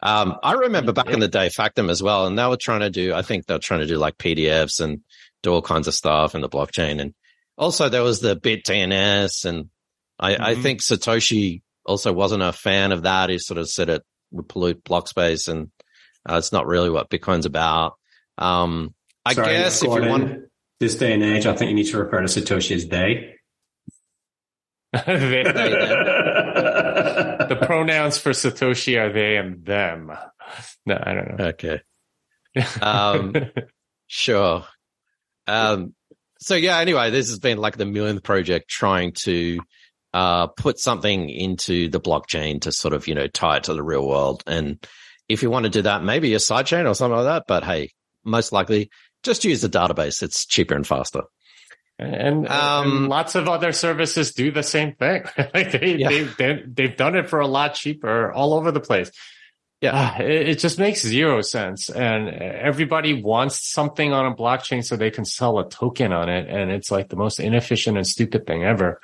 Um, 0.02 0.38
I 0.44 0.54
remember 0.54 0.94
back 0.94 1.10
in 1.10 1.20
the 1.20 1.28
day 1.28 1.48
Factom 1.48 1.90
as 1.90 2.02
well, 2.02 2.28
and 2.28 2.38
they 2.38 2.46
were 2.46 2.58
trying 2.58 2.82
to 2.82 2.90
do, 2.90 3.14
I 3.14 3.24
think 3.24 3.46
they 3.46 3.56
were 3.56 3.60
trying 3.60 3.80
to 3.82 3.88
do 3.88 3.98
like 3.98 4.18
PDFs 4.18 4.80
and 4.80 5.02
do 5.42 5.52
all 5.52 5.62
kinds 5.62 5.88
of 5.88 5.94
stuff 5.94 6.36
in 6.36 6.42
the 6.42 6.50
blockchain. 6.50 7.02
And 7.02 7.14
also 7.58 7.90
there 7.90 8.04
was 8.04 8.20
the 8.20 8.36
BitDNS 8.36 9.46
and 9.46 9.70
I, 10.20 10.34
mm-hmm. 10.34 10.44
I 10.44 10.56
think 10.56 10.82
Satoshi 10.82 11.62
also 11.86 12.14
wasn't 12.14 12.44
a 12.44 12.54
fan 12.54 12.92
of 12.92 13.04
that. 13.04 13.30
He 13.30 13.40
sort 13.40 13.58
of 13.58 13.70
said 13.70 13.90
it 13.90 14.04
would 14.32 14.48
pollute 14.48 14.84
block 14.84 15.08
space 15.08 15.48
and 15.48 15.72
uh, 16.28 16.36
it's 16.38 16.52
not 16.52 16.68
really 16.68 16.90
what 16.90 17.10
Bitcoin's 17.10 17.46
about. 17.46 17.96
Um, 18.38 18.94
I 19.26 19.34
Sorry, 19.34 19.48
guess 19.48 19.82
if 19.82 19.92
you 19.92 20.08
want 20.08 20.44
this 20.80 20.96
day 20.96 21.14
and 21.14 21.24
age, 21.24 21.46
I 21.46 21.56
think 21.56 21.70
you 21.70 21.76
need 21.76 21.88
to 21.88 21.98
refer 21.98 22.22
to 22.22 22.28
Satoshi 22.28 22.76
as 22.76 22.88
they. 22.88 23.32
the 27.50 27.58
pronouns 27.62 28.18
for 28.18 28.32
Satoshi 28.32 29.00
are 29.00 29.12
they 29.12 29.38
and 29.38 29.66
them. 29.66 30.12
No, 30.86 31.02
I 31.02 31.14
don't 31.14 31.38
know. 31.38 31.46
Okay. 31.48 31.82
Um, 32.82 33.36
sure. 34.08 34.64
Um, 35.46 35.94
so 36.40 36.56
yeah, 36.56 36.80
anyway, 36.80 37.12
this 37.12 37.28
has 37.28 37.40
been 37.40 37.58
like 37.58 37.76
the 37.76 37.86
millionth 37.86 38.24
project 38.24 38.70
trying 38.70 39.12
to, 39.24 39.60
uh, 40.14 40.48
put 40.48 40.80
something 40.80 41.30
into 41.30 41.90
the 41.90 42.00
blockchain 42.00 42.62
to 42.62 42.72
sort 42.72 42.94
of, 42.94 43.10
you 43.10 43.16
know, 43.16 43.28
tie 43.28 43.58
it 43.58 43.66
to 43.66 43.74
the 43.74 43.84
real 43.84 44.08
world. 44.08 44.42
And 44.48 44.82
if 45.28 45.44
you 45.44 45.50
want 45.50 45.66
to 45.66 45.70
do 45.70 45.82
that, 45.82 46.02
maybe 46.02 46.34
a 46.34 46.38
sidechain 46.38 46.90
or 46.90 46.94
something 46.94 47.18
like 47.18 47.26
that. 47.26 47.44
But 47.46 47.66
hey, 47.66 47.92
most 48.24 48.54
likely 48.54 48.90
just 49.26 49.44
use 49.44 49.62
the 49.62 49.70
database. 49.70 50.24
It's 50.24 50.46
cheaper 50.46 50.76
and 50.76 50.88
faster. 50.88 51.24
And, 51.98 52.48
um, 52.48 52.98
and, 52.98 53.08
lots 53.08 53.36
of 53.36 53.48
other 53.48 53.72
services 53.72 54.34
do 54.34 54.52
the 54.52 54.64
same 54.64 54.96
thing. 54.96 55.24
like 55.54 55.72
they, 55.72 55.96
yeah. 55.96 56.10
they've, 56.10 56.38
they've, 56.38 56.76
they've 56.76 56.98
done 56.98 57.16
it 57.16 57.30
for 57.30 57.40
a 57.40 57.48
lot 57.48 57.74
cheaper 57.74 58.32
all 58.32 58.54
over 58.54 58.72
the 58.72 58.80
place. 58.80 59.12
Yeah, 59.82 60.18
it, 60.20 60.50
it, 60.50 60.60
just 60.60 60.80
makes 60.80 61.02
zero 61.02 61.42
sense. 61.42 61.90
And 61.90 62.30
everybody 62.30 63.22
wants 63.22 63.66
something 63.70 64.14
on 64.14 64.26
a 64.26 64.36
blockchain 64.36 64.84
so 64.84 64.96
they 64.96 65.12
can 65.12 65.26
sell 65.26 65.60
a 65.60 65.70
token 65.70 66.12
on 66.12 66.30
it. 66.30 66.50
And 66.50 66.72
it's 66.72 66.92
like 66.92 67.10
the 67.10 67.18
most 67.18 67.40
inefficient 67.40 67.98
and 67.98 68.08
stupid 68.08 68.48
thing 68.48 68.64
ever. 68.64 69.00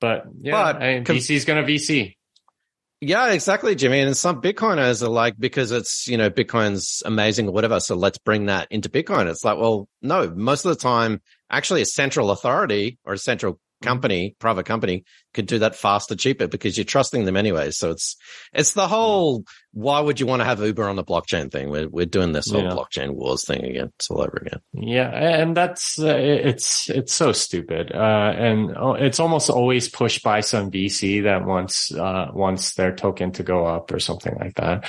But 0.00 0.24
yeah, 0.40 0.72
but, 0.72 0.82
I 0.82 0.94
mean, 0.94 1.04
VC 1.04 1.36
is 1.36 1.44
going 1.44 1.64
to 1.64 1.72
VC. 1.72 2.16
Yeah, 3.04 3.32
exactly, 3.32 3.74
Jimmy. 3.74 3.98
And 3.98 4.16
some 4.16 4.40
Bitcoiners 4.40 5.02
are 5.02 5.08
like, 5.08 5.34
because 5.36 5.72
it's, 5.72 6.06
you 6.06 6.16
know, 6.16 6.30
Bitcoin's 6.30 7.02
amazing 7.04 7.48
or 7.48 7.50
whatever. 7.50 7.80
So 7.80 7.96
let's 7.96 8.16
bring 8.16 8.46
that 8.46 8.68
into 8.70 8.88
Bitcoin. 8.88 9.28
It's 9.28 9.44
like, 9.44 9.58
well, 9.58 9.88
no, 10.02 10.30
most 10.30 10.64
of 10.64 10.68
the 10.68 10.80
time, 10.80 11.20
actually 11.50 11.82
a 11.82 11.86
central 11.86 12.30
authority 12.30 13.00
or 13.04 13.14
a 13.14 13.18
central 13.18 13.58
company, 13.82 14.36
private 14.38 14.66
company 14.66 15.04
could 15.34 15.46
do 15.46 15.58
that 15.60 15.76
faster, 15.76 16.14
cheaper 16.14 16.46
because 16.46 16.76
you're 16.76 16.84
trusting 16.84 17.24
them 17.24 17.36
anyway. 17.36 17.70
So 17.70 17.90
it's, 17.90 18.16
it's 18.52 18.72
the 18.74 18.88
whole, 18.88 19.44
why 19.72 20.00
would 20.00 20.20
you 20.20 20.26
want 20.26 20.40
to 20.40 20.44
have 20.44 20.60
Uber 20.60 20.88
on 20.88 20.96
the 20.96 21.04
blockchain 21.04 21.50
thing? 21.50 21.70
We're, 21.70 21.88
we're 21.88 22.06
doing 22.06 22.32
this 22.32 22.50
whole 22.50 22.62
yeah. 22.62 22.70
blockchain 22.70 23.10
wars 23.10 23.44
thing 23.44 23.64
again. 23.64 23.92
It's 23.96 24.10
all 24.10 24.20
over 24.20 24.42
again. 24.44 24.60
Yeah. 24.72 25.10
And 25.10 25.56
that's, 25.56 25.98
uh, 25.98 26.16
it's, 26.16 26.88
it's 26.90 27.12
so 27.12 27.32
stupid. 27.32 27.92
Uh, 27.92 28.32
and 28.36 28.76
oh, 28.76 28.94
it's 28.94 29.20
almost 29.20 29.50
always 29.50 29.88
pushed 29.88 30.22
by 30.22 30.40
some 30.40 30.70
VC 30.70 31.24
that 31.24 31.44
wants, 31.44 31.92
uh, 31.92 32.28
wants 32.32 32.74
their 32.74 32.94
token 32.94 33.32
to 33.32 33.42
go 33.42 33.66
up 33.66 33.92
or 33.92 33.98
something 33.98 34.34
like 34.38 34.54
that. 34.54 34.88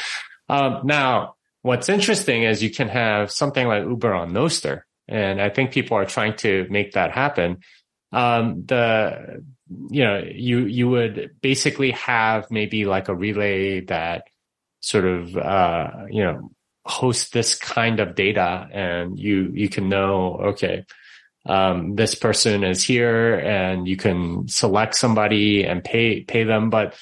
Um, 0.50 0.82
now 0.84 1.36
what's 1.62 1.90
interesting 1.90 2.44
is 2.44 2.62
you 2.62 2.70
can 2.70 2.90
have 2.90 3.32
something 3.32 3.68
like 3.68 3.84
Uber 3.84 4.14
on 4.14 4.32
Nostr. 4.32 4.82
And 5.08 5.42
I 5.42 5.50
think 5.50 5.72
people 5.72 5.98
are 5.98 6.06
trying 6.06 6.36
to 6.38 6.66
make 6.70 6.94
that 6.94 7.12
happen 7.12 7.58
um, 8.14 8.66
the 8.66 9.44
you 9.90 10.04
know 10.04 10.24
you 10.24 10.60
you 10.66 10.90
would 10.90 11.32
basically 11.42 11.92
have 11.92 12.50
maybe 12.52 12.86
like 12.86 13.10
a 13.10 13.16
relay 13.16 13.82
that 13.82 14.28
sort 14.80 15.06
of 15.06 15.36
uh, 15.36 16.06
you 16.10 16.24
know 16.24 16.52
hosts 16.86 17.30
this 17.32 17.56
kind 17.56 18.00
of 18.00 18.16
data, 18.16 18.68
and 18.72 19.20
you 19.20 19.52
you 19.54 19.70
can 19.70 19.90
know 19.90 20.36
okay. 20.52 20.86
Um, 21.46 21.96
this 21.96 22.16
person 22.16 22.64
is 22.64 22.84
here 22.84 23.36
and 23.36 23.86
you 23.86 23.98
can 23.98 24.48
select 24.48 24.96
somebody 24.96 25.66
and 25.66 25.84
pay, 25.84 26.22
pay 26.24 26.46
them. 26.46 26.70
But, 26.70 26.96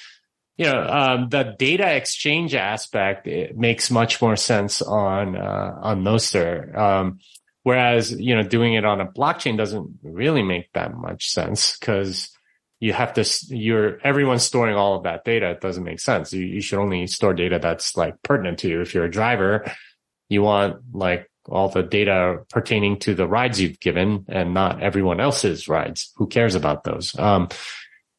you 0.57 0.65
know, 0.65 0.83
um, 0.83 1.29
the 1.29 1.55
data 1.59 1.87
exchange 1.95 2.55
aspect, 2.55 3.27
makes 3.55 3.91
much 3.91 4.19
more 4.19 4.35
sense 4.35 4.81
on, 4.81 5.35
uh, 5.35 5.77
on 5.81 6.03
Nostr. 6.03 6.75
Um, 6.75 7.19
Whereas, 7.63 8.11
you 8.11 8.35
know, 8.35 8.43
doing 8.43 8.73
it 8.73 8.85
on 8.85 9.01
a 9.01 9.05
blockchain 9.05 9.55
doesn't 9.55 9.99
really 10.03 10.41
make 10.41 10.71
that 10.73 10.95
much 10.95 11.29
sense 11.29 11.77
because 11.77 12.35
you 12.79 12.91
have 12.93 13.13
to, 13.13 13.25
you're, 13.49 13.99
everyone's 14.03 14.43
storing 14.43 14.75
all 14.75 14.95
of 14.95 15.03
that 15.03 15.23
data. 15.23 15.51
It 15.51 15.61
doesn't 15.61 15.83
make 15.83 15.99
sense. 15.99 16.33
You, 16.33 16.43
you 16.43 16.61
should 16.61 16.79
only 16.79 17.05
store 17.05 17.35
data 17.35 17.59
that's 17.61 17.95
like 17.95 18.15
pertinent 18.23 18.59
to 18.59 18.69
you. 18.69 18.81
If 18.81 18.95
you're 18.95 19.05
a 19.05 19.11
driver, 19.11 19.71
you 20.29 20.41
want 20.41 20.77
like 20.91 21.29
all 21.47 21.69
the 21.69 21.83
data 21.83 22.39
pertaining 22.49 22.97
to 22.99 23.13
the 23.13 23.27
rides 23.27 23.61
you've 23.61 23.79
given 23.79 24.25
and 24.27 24.55
not 24.55 24.81
everyone 24.81 25.19
else's 25.19 25.67
rides. 25.67 26.11
Who 26.15 26.27
cares 26.27 26.55
about 26.55 26.83
those? 26.83 27.17
Um, 27.19 27.49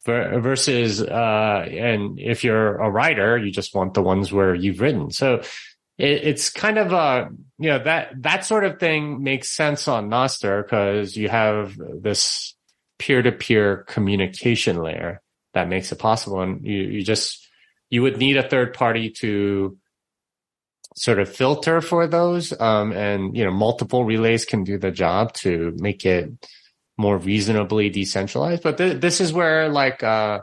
versus, 0.05 1.01
uh, 1.01 1.67
and 1.69 2.19
if 2.19 2.45
you're 2.45 2.77
a 2.77 2.91
rider, 2.91 3.39
you 3.39 3.51
just 3.51 3.75
want 3.75 3.95
the 3.95 4.03
ones 4.03 4.33
where 4.33 4.55
you've 4.55 4.81
ridden. 4.81 5.11
So 5.11 5.43
it, 5.99 6.25
it's 6.25 6.51
kind 6.51 6.79
of 6.79 6.93
a, 6.93 7.29
you 7.59 7.71
know, 7.71 7.79
that, 7.85 8.11
that 8.23 8.45
sort 8.45 8.65
of 8.65 8.79
thing 8.81 9.23
makes 9.23 9.51
sense 9.51 9.89
on 9.89 10.09
Nostr 10.09 10.63
because 10.63 11.17
you 11.17 11.29
have 11.29 11.77
this 11.77 12.55
peer 12.99 13.23
to 13.23 13.33
peer 13.33 13.85
communication 13.89 14.77
layer 14.77 15.21
that 15.55 15.69
makes 15.69 15.93
it 15.93 15.99
possible. 15.99 16.41
And 16.41 16.67
you, 16.67 16.83
you 16.83 17.03
just, 17.03 17.49
you 17.91 18.03
would 18.03 18.19
need 18.19 18.37
a 18.37 18.49
third 18.49 18.75
party 18.75 19.11
to 19.21 19.77
sort 20.97 21.19
of 21.19 21.35
filter 21.35 21.81
for 21.81 22.07
those. 22.07 22.59
Um, 22.59 22.93
and, 22.93 23.37
you 23.37 23.45
know, 23.45 23.51
multiple 23.51 24.05
relays 24.05 24.45
can 24.45 24.65
do 24.65 24.79
the 24.79 24.91
job 24.91 25.33
to 25.35 25.75
make 25.77 26.05
it 26.05 26.31
more 26.97 27.19
reasonably 27.19 27.91
decentralized. 27.91 28.63
But 28.63 28.79
th- 28.79 29.01
this 29.01 29.21
is 29.21 29.33
where 29.33 29.69
like, 29.69 30.03
uh, 30.03 30.41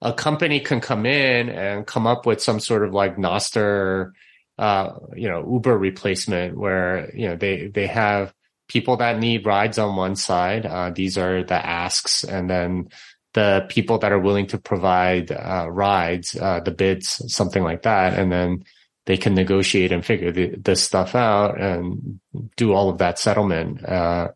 a 0.00 0.12
company 0.12 0.58
can 0.58 0.80
come 0.80 1.06
in 1.06 1.48
and 1.48 1.86
come 1.86 2.08
up 2.08 2.26
with 2.26 2.42
some 2.42 2.58
sort 2.58 2.84
of 2.84 2.92
like 2.92 3.16
Nostr 3.16 4.10
uh, 4.58 4.92
you 5.14 5.28
know, 5.28 5.48
Uber 5.50 5.76
replacement 5.76 6.56
where, 6.56 7.10
you 7.14 7.28
know, 7.28 7.36
they, 7.36 7.68
they 7.68 7.86
have 7.86 8.32
people 8.68 8.96
that 8.98 9.18
need 9.18 9.46
rides 9.46 9.78
on 9.78 9.96
one 9.96 10.16
side. 10.16 10.66
Uh, 10.66 10.90
these 10.90 11.18
are 11.18 11.42
the 11.42 11.54
asks 11.54 12.24
and 12.24 12.48
then 12.48 12.88
the 13.34 13.66
people 13.68 13.98
that 13.98 14.12
are 14.12 14.18
willing 14.18 14.46
to 14.46 14.58
provide, 14.58 15.30
uh, 15.32 15.66
rides, 15.70 16.36
uh, 16.36 16.60
the 16.60 16.70
bids, 16.70 17.22
something 17.32 17.62
like 17.62 17.82
that. 17.82 18.18
And 18.18 18.30
then 18.30 18.64
they 19.06 19.16
can 19.16 19.34
negotiate 19.34 19.90
and 19.90 20.04
figure 20.04 20.30
the, 20.30 20.54
this 20.56 20.82
stuff 20.82 21.14
out 21.14 21.60
and 21.60 22.20
do 22.56 22.72
all 22.72 22.88
of 22.90 22.98
that 22.98 23.18
settlement, 23.18 23.84
uh, 23.84 24.28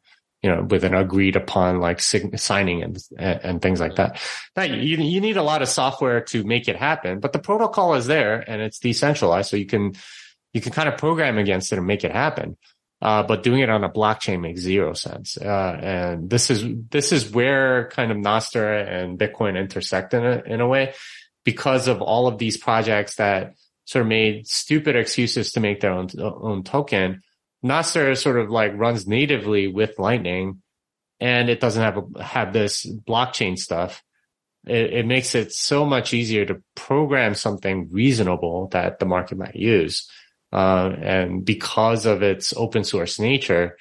you 0.46 0.54
know, 0.54 0.62
with 0.62 0.84
an 0.84 0.94
agreed 0.94 1.34
upon 1.34 1.80
like 1.80 2.00
sig- 2.00 2.38
signing 2.38 2.84
and, 2.84 2.96
and 3.18 3.60
things 3.60 3.80
like 3.80 3.96
that. 3.96 4.20
Now 4.54 4.62
you, 4.62 4.96
you 4.96 5.20
need 5.20 5.36
a 5.36 5.42
lot 5.42 5.60
of 5.60 5.68
software 5.68 6.20
to 6.20 6.44
make 6.44 6.68
it 6.68 6.76
happen, 6.76 7.18
but 7.18 7.32
the 7.32 7.40
protocol 7.40 7.94
is 7.94 8.06
there 8.06 8.48
and 8.48 8.62
it's 8.62 8.78
decentralized. 8.78 9.50
So 9.50 9.56
you 9.56 9.66
can, 9.66 9.94
you 10.52 10.60
can 10.60 10.70
kind 10.70 10.88
of 10.88 10.98
program 10.98 11.36
against 11.36 11.72
it 11.72 11.78
and 11.78 11.86
make 11.86 12.04
it 12.04 12.12
happen. 12.12 12.56
Uh, 13.02 13.24
but 13.24 13.42
doing 13.42 13.60
it 13.60 13.68
on 13.68 13.82
a 13.82 13.90
blockchain 13.90 14.40
makes 14.40 14.60
zero 14.60 14.92
sense. 14.92 15.36
Uh, 15.36 15.80
and 15.82 16.30
this 16.30 16.48
is, 16.48 16.64
this 16.90 17.10
is 17.10 17.28
where 17.28 17.88
kind 17.88 18.12
of 18.12 18.16
Nostr 18.16 18.88
and 18.88 19.18
Bitcoin 19.18 19.58
intersect 19.58 20.14
in 20.14 20.24
a, 20.24 20.42
in 20.46 20.60
a 20.60 20.68
way 20.68 20.94
because 21.44 21.88
of 21.88 22.00
all 22.00 22.28
of 22.28 22.38
these 22.38 22.56
projects 22.56 23.16
that 23.16 23.54
sort 23.84 24.02
of 24.02 24.08
made 24.08 24.46
stupid 24.46 24.94
excuses 24.94 25.50
to 25.52 25.60
make 25.60 25.80
their 25.80 25.90
own, 25.90 26.08
own 26.20 26.62
token 26.62 27.22
Nostr 27.66 28.16
sort 28.16 28.38
of 28.38 28.50
like 28.50 28.76
runs 28.76 29.06
natively 29.06 29.66
with 29.66 29.98
Lightning 29.98 30.62
and 31.20 31.48
it 31.48 31.60
doesn't 31.60 31.82
have 31.82 31.98
a, 31.98 32.22
have 32.22 32.52
this 32.52 32.86
blockchain 32.86 33.58
stuff. 33.58 34.02
It, 34.66 34.92
it, 34.92 35.06
makes 35.06 35.34
it 35.34 35.52
so 35.52 35.86
much 35.86 36.12
easier 36.12 36.44
to 36.44 36.62
program 36.74 37.34
something 37.34 37.88
reasonable 37.90 38.68
that 38.72 38.98
the 38.98 39.06
market 39.06 39.38
might 39.38 39.54
use. 39.54 40.10
Uh, 40.52 40.92
and 41.00 41.44
because 41.44 42.04
of 42.04 42.22
its 42.22 42.52
open 42.56 42.82
source 42.84 43.18
nature, 43.18 43.76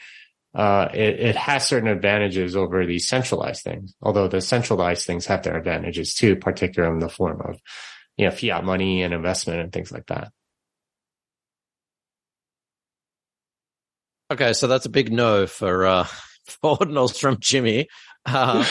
uh, 0.53 0.87
it, 0.93 1.19
it, 1.19 1.35
has 1.35 1.67
certain 1.67 1.89
advantages 1.89 2.55
over 2.55 2.85
these 2.85 3.07
centralized 3.07 3.63
things. 3.63 3.93
Although 4.01 4.27
the 4.27 4.41
centralized 4.41 5.05
things 5.05 5.25
have 5.25 5.43
their 5.43 5.57
advantages 5.57 6.13
too, 6.13 6.35
particularly 6.35 6.93
in 6.93 6.99
the 6.99 7.09
form 7.09 7.41
of, 7.41 7.59
you 8.15 8.25
know, 8.25 8.31
fiat 8.31 8.63
money 8.63 9.03
and 9.03 9.13
investment 9.13 9.59
and 9.59 9.73
things 9.73 9.91
like 9.91 10.05
that. 10.07 10.31
Okay, 14.35 14.51
so 14.51 14.67
that's 14.67 14.85
a 14.85 14.89
big 14.89 15.13
no 15.13 15.47
for 15.47 15.85
uh, 15.85 16.03
for 16.45 16.77
Ordinals 16.77 17.17
from 17.17 17.37
Jimmy. 17.39 17.87
Uh, 18.25 18.65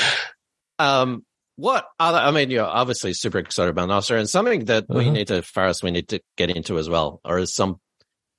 um, 0.79 1.25
what 1.57 1.87
other? 1.99 2.19
I 2.19 2.33
mean, 2.33 2.51
you're 2.51 2.67
obviously 2.67 3.15
super 3.15 3.39
excited 3.39 3.71
about 3.71 3.89
Nostr, 3.89 4.19
and 4.19 4.29
something 4.29 4.67
that 4.67 4.85
uh-huh. 4.91 4.99
we 4.99 5.11
need 5.11 5.29
to, 5.29 5.41
Faris, 5.41 5.83
we 5.83 5.91
need 5.91 6.09
to 6.09 6.21
get 6.37 6.51
into 6.51 6.77
as 6.77 6.91
well, 6.91 7.23
or 7.25 7.39
as 7.39 7.55
some 7.55 7.81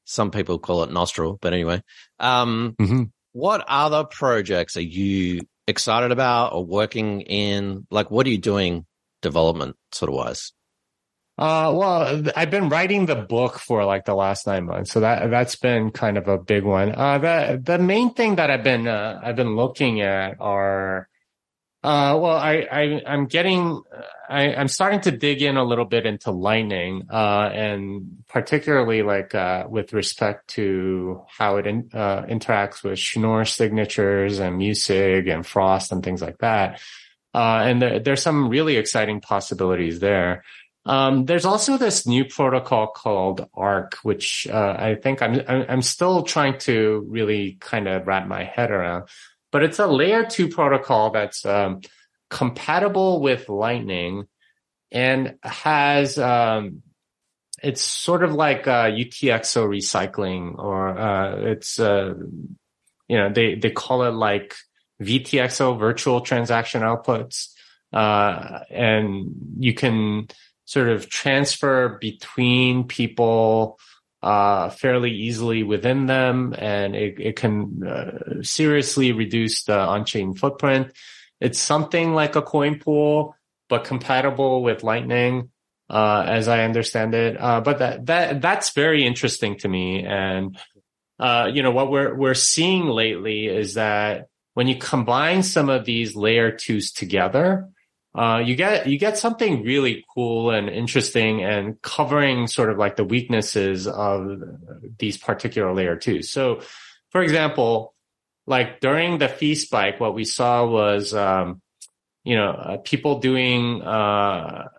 some 0.03 0.29
people 0.29 0.59
call 0.59 0.83
it 0.83 0.91
Nostril, 0.91 1.39
but 1.41 1.51
anyway. 1.51 1.81
Um, 2.19 2.75
mm-hmm. 2.79 3.03
what 3.31 3.65
other 3.67 4.03
projects 4.03 4.77
are 4.77 4.81
you 4.81 5.41
excited 5.65 6.11
about 6.11 6.53
or 6.53 6.63
working 6.63 7.21
in? 7.21 7.87
Like, 7.89 8.11
what 8.11 8.27
are 8.27 8.29
you 8.29 8.37
doing 8.37 8.85
development 9.23 9.77
sort 9.91 10.09
of 10.09 10.15
wise? 10.15 10.53
Uh, 11.37 11.73
well, 11.75 12.23
I've 12.35 12.49
been 12.49 12.69
writing 12.69 13.07
the 13.07 13.15
book 13.15 13.59
for 13.59 13.83
like 13.83 14.05
the 14.05 14.15
last 14.15 14.47
nine 14.47 14.65
months, 14.65 14.91
so 14.91 15.01
that 15.01 15.29
that's 15.29 15.57
been 15.57 15.91
kind 15.91 16.17
of 16.17 16.29
a 16.29 16.37
big 16.37 16.63
one. 16.63 16.93
Uh, 16.95 17.17
the 17.17 17.61
the 17.61 17.77
main 17.77 18.13
thing 18.13 18.35
that 18.37 18.49
I've 18.49 18.63
been 18.63 18.87
uh, 18.87 19.19
I've 19.21 19.35
been 19.35 19.57
looking 19.57 19.99
at 19.99 20.37
are, 20.39 21.09
uh, 21.83 22.17
well, 22.21 22.37
I, 22.37 22.65
I 22.71 23.01
I'm 23.05 23.25
getting 23.25 23.81
I, 24.29 24.43
am 24.43 24.69
starting 24.69 25.01
to 25.01 25.11
dig 25.11 25.41
in 25.41 25.57
a 25.57 25.63
little 25.63 25.83
bit 25.83 26.05
into 26.05 26.31
Lightning, 26.31 27.07
uh, 27.11 27.49
and 27.53 28.23
particularly 28.29 29.03
like 29.03 29.35
uh, 29.35 29.65
with 29.69 29.91
respect 29.91 30.47
to 30.51 31.21
how 31.27 31.57
it 31.57 31.67
in, 31.67 31.89
uh, 31.93 32.23
interacts 32.23 32.83
with 32.83 32.97
Schnorr 32.97 33.45
signatures 33.45 34.39
and 34.39 34.59
Musig 34.59 35.29
and 35.29 35.45
Frost 35.45 35.91
and 35.91 36.03
things 36.03 36.21
like 36.21 36.37
that. 36.39 36.79
Uh, 37.33 37.63
and 37.65 37.81
there, 37.81 37.99
there's 37.99 38.21
some 38.21 38.47
really 38.47 38.77
exciting 38.77 39.19
possibilities 39.19 39.99
there. 39.99 40.43
Um, 40.85 41.25
there's 41.25 41.45
also 41.45 41.77
this 41.77 42.05
new 42.05 42.25
protocol 42.25 42.87
called 42.87 43.47
Ark, 43.55 43.97
which 44.03 44.47
uh, 44.47 44.75
I 44.77 44.95
think 44.95 45.21
I'm 45.21 45.41
I'm 45.47 45.81
still 45.81 46.23
trying 46.23 46.59
to 46.59 47.05
really 47.09 47.57
kind 47.59 47.87
of 47.87 48.05
wrap 48.05 48.27
my 48.27 48.43
head 48.43 48.69
around. 48.69 49.09
But 49.51 49.63
it's 49.63 49.79
a 49.79 49.87
layer 49.87 50.25
two 50.25 50.47
protocol 50.47 51.09
that's 51.09 51.45
um, 51.45 51.81
compatible 52.29 53.21
with 53.21 53.49
Lightning 53.49 54.27
and 54.91 55.35
has 55.43 56.19
um, 56.19 56.83
it's 57.63 57.81
sort 57.81 58.23
of 58.23 58.33
like 58.33 58.67
uh, 58.67 58.85
UTXO 58.85 59.67
recycling, 59.67 60.57
or 60.57 60.97
uh, 60.97 61.35
it's 61.51 61.79
uh, 61.79 62.13
you 63.07 63.17
know 63.17 63.31
they 63.31 63.55
they 63.55 63.71
call 63.71 64.03
it 64.03 64.11
like 64.11 64.55
VTXO 65.01 65.79
virtual 65.79 66.21
transaction 66.21 66.81
outputs, 66.81 67.49
uh, 67.91 68.59
and 68.69 69.55
you 69.59 69.73
can 69.73 70.27
sort 70.65 70.89
of 70.89 71.09
transfer 71.09 71.97
between 72.01 72.85
people 72.85 73.79
uh, 74.21 74.69
fairly 74.69 75.11
easily 75.11 75.61
within 75.61 76.07
them, 76.07 76.55
and 76.57 76.95
it, 76.95 77.19
it 77.19 77.35
can 77.35 77.83
uh, 77.87 78.41
seriously 78.41 79.11
reduce 79.11 79.63
the 79.63 79.77
on-chain 79.77 80.33
footprint. 80.33 80.91
It's 81.39 81.59
something 81.59 82.13
like 82.13 82.35
a 82.35 82.41
coin 82.41 82.79
pool, 82.79 83.35
but 83.69 83.83
compatible 83.83 84.63
with 84.63 84.83
Lightning, 84.83 85.51
uh, 85.89 86.23
as 86.25 86.47
I 86.47 86.63
understand 86.63 87.13
it. 87.13 87.39
Uh, 87.39 87.61
but 87.61 87.79
that 87.79 88.05
that 88.07 88.41
that's 88.41 88.71
very 88.71 89.05
interesting 89.05 89.59
to 89.59 89.67
me, 89.67 90.03
and 90.03 90.57
uh, 91.19 91.51
you 91.53 91.61
know 91.61 91.71
what 91.71 91.91
we're 91.91 92.15
we're 92.15 92.33
seeing 92.33 92.87
lately 92.87 93.45
is 93.45 93.75
that 93.75 94.27
when 94.55 94.67
you 94.67 94.77
combine 94.77 95.43
some 95.43 95.69
of 95.69 95.85
these 95.85 96.15
layer 96.15 96.49
twos 96.49 96.91
together, 96.91 97.69
uh, 98.15 98.39
you 98.39 98.55
get 98.55 98.87
you 98.87 98.97
get 98.97 99.17
something 99.17 99.63
really 99.63 100.05
cool 100.13 100.49
and 100.49 100.69
interesting 100.69 101.43
and 101.43 101.81
covering 101.81 102.47
sort 102.47 102.69
of 102.69 102.77
like 102.77 102.95
the 102.95 103.03
weaknesses 103.03 103.87
of 103.87 104.39
these 104.97 105.17
particular 105.17 105.73
layer 105.73 105.97
twos. 105.97 106.31
So, 106.31 106.61
for 107.09 107.21
example, 107.21 107.93
like 108.47 108.79
during 108.79 109.17
the 109.17 109.27
fee 109.27 109.55
spike, 109.55 109.99
what 109.99 110.15
we 110.15 110.23
saw 110.23 110.65
was 110.65 111.13
um, 111.13 111.61
you 112.23 112.35
know 112.35 112.51
uh, 112.51 112.77
people 112.77 113.19
doing 113.19 113.81
uh, 113.81 114.69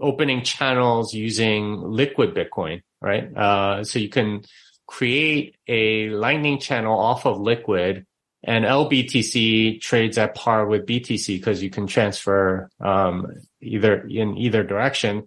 opening 0.00 0.42
channels 0.42 1.12
using 1.12 1.80
liquid 1.80 2.34
Bitcoin, 2.34 2.82
right? 3.00 3.36
Uh, 3.36 3.82
so 3.82 3.98
you 3.98 4.08
can 4.08 4.42
create 4.86 5.56
a 5.66 6.10
Lightning 6.10 6.58
channel 6.58 6.98
off 6.98 7.26
of 7.26 7.40
Liquid 7.40 8.06
and 8.48 8.64
LBTC 8.64 9.78
trades 9.82 10.16
at 10.16 10.34
par 10.34 10.64
with 10.64 10.86
BTC 10.86 11.36
because 11.36 11.62
you 11.62 11.68
can 11.68 11.86
transfer 11.86 12.70
um, 12.80 13.26
either 13.60 14.06
in 14.08 14.38
either 14.38 14.64
direction. 14.64 15.26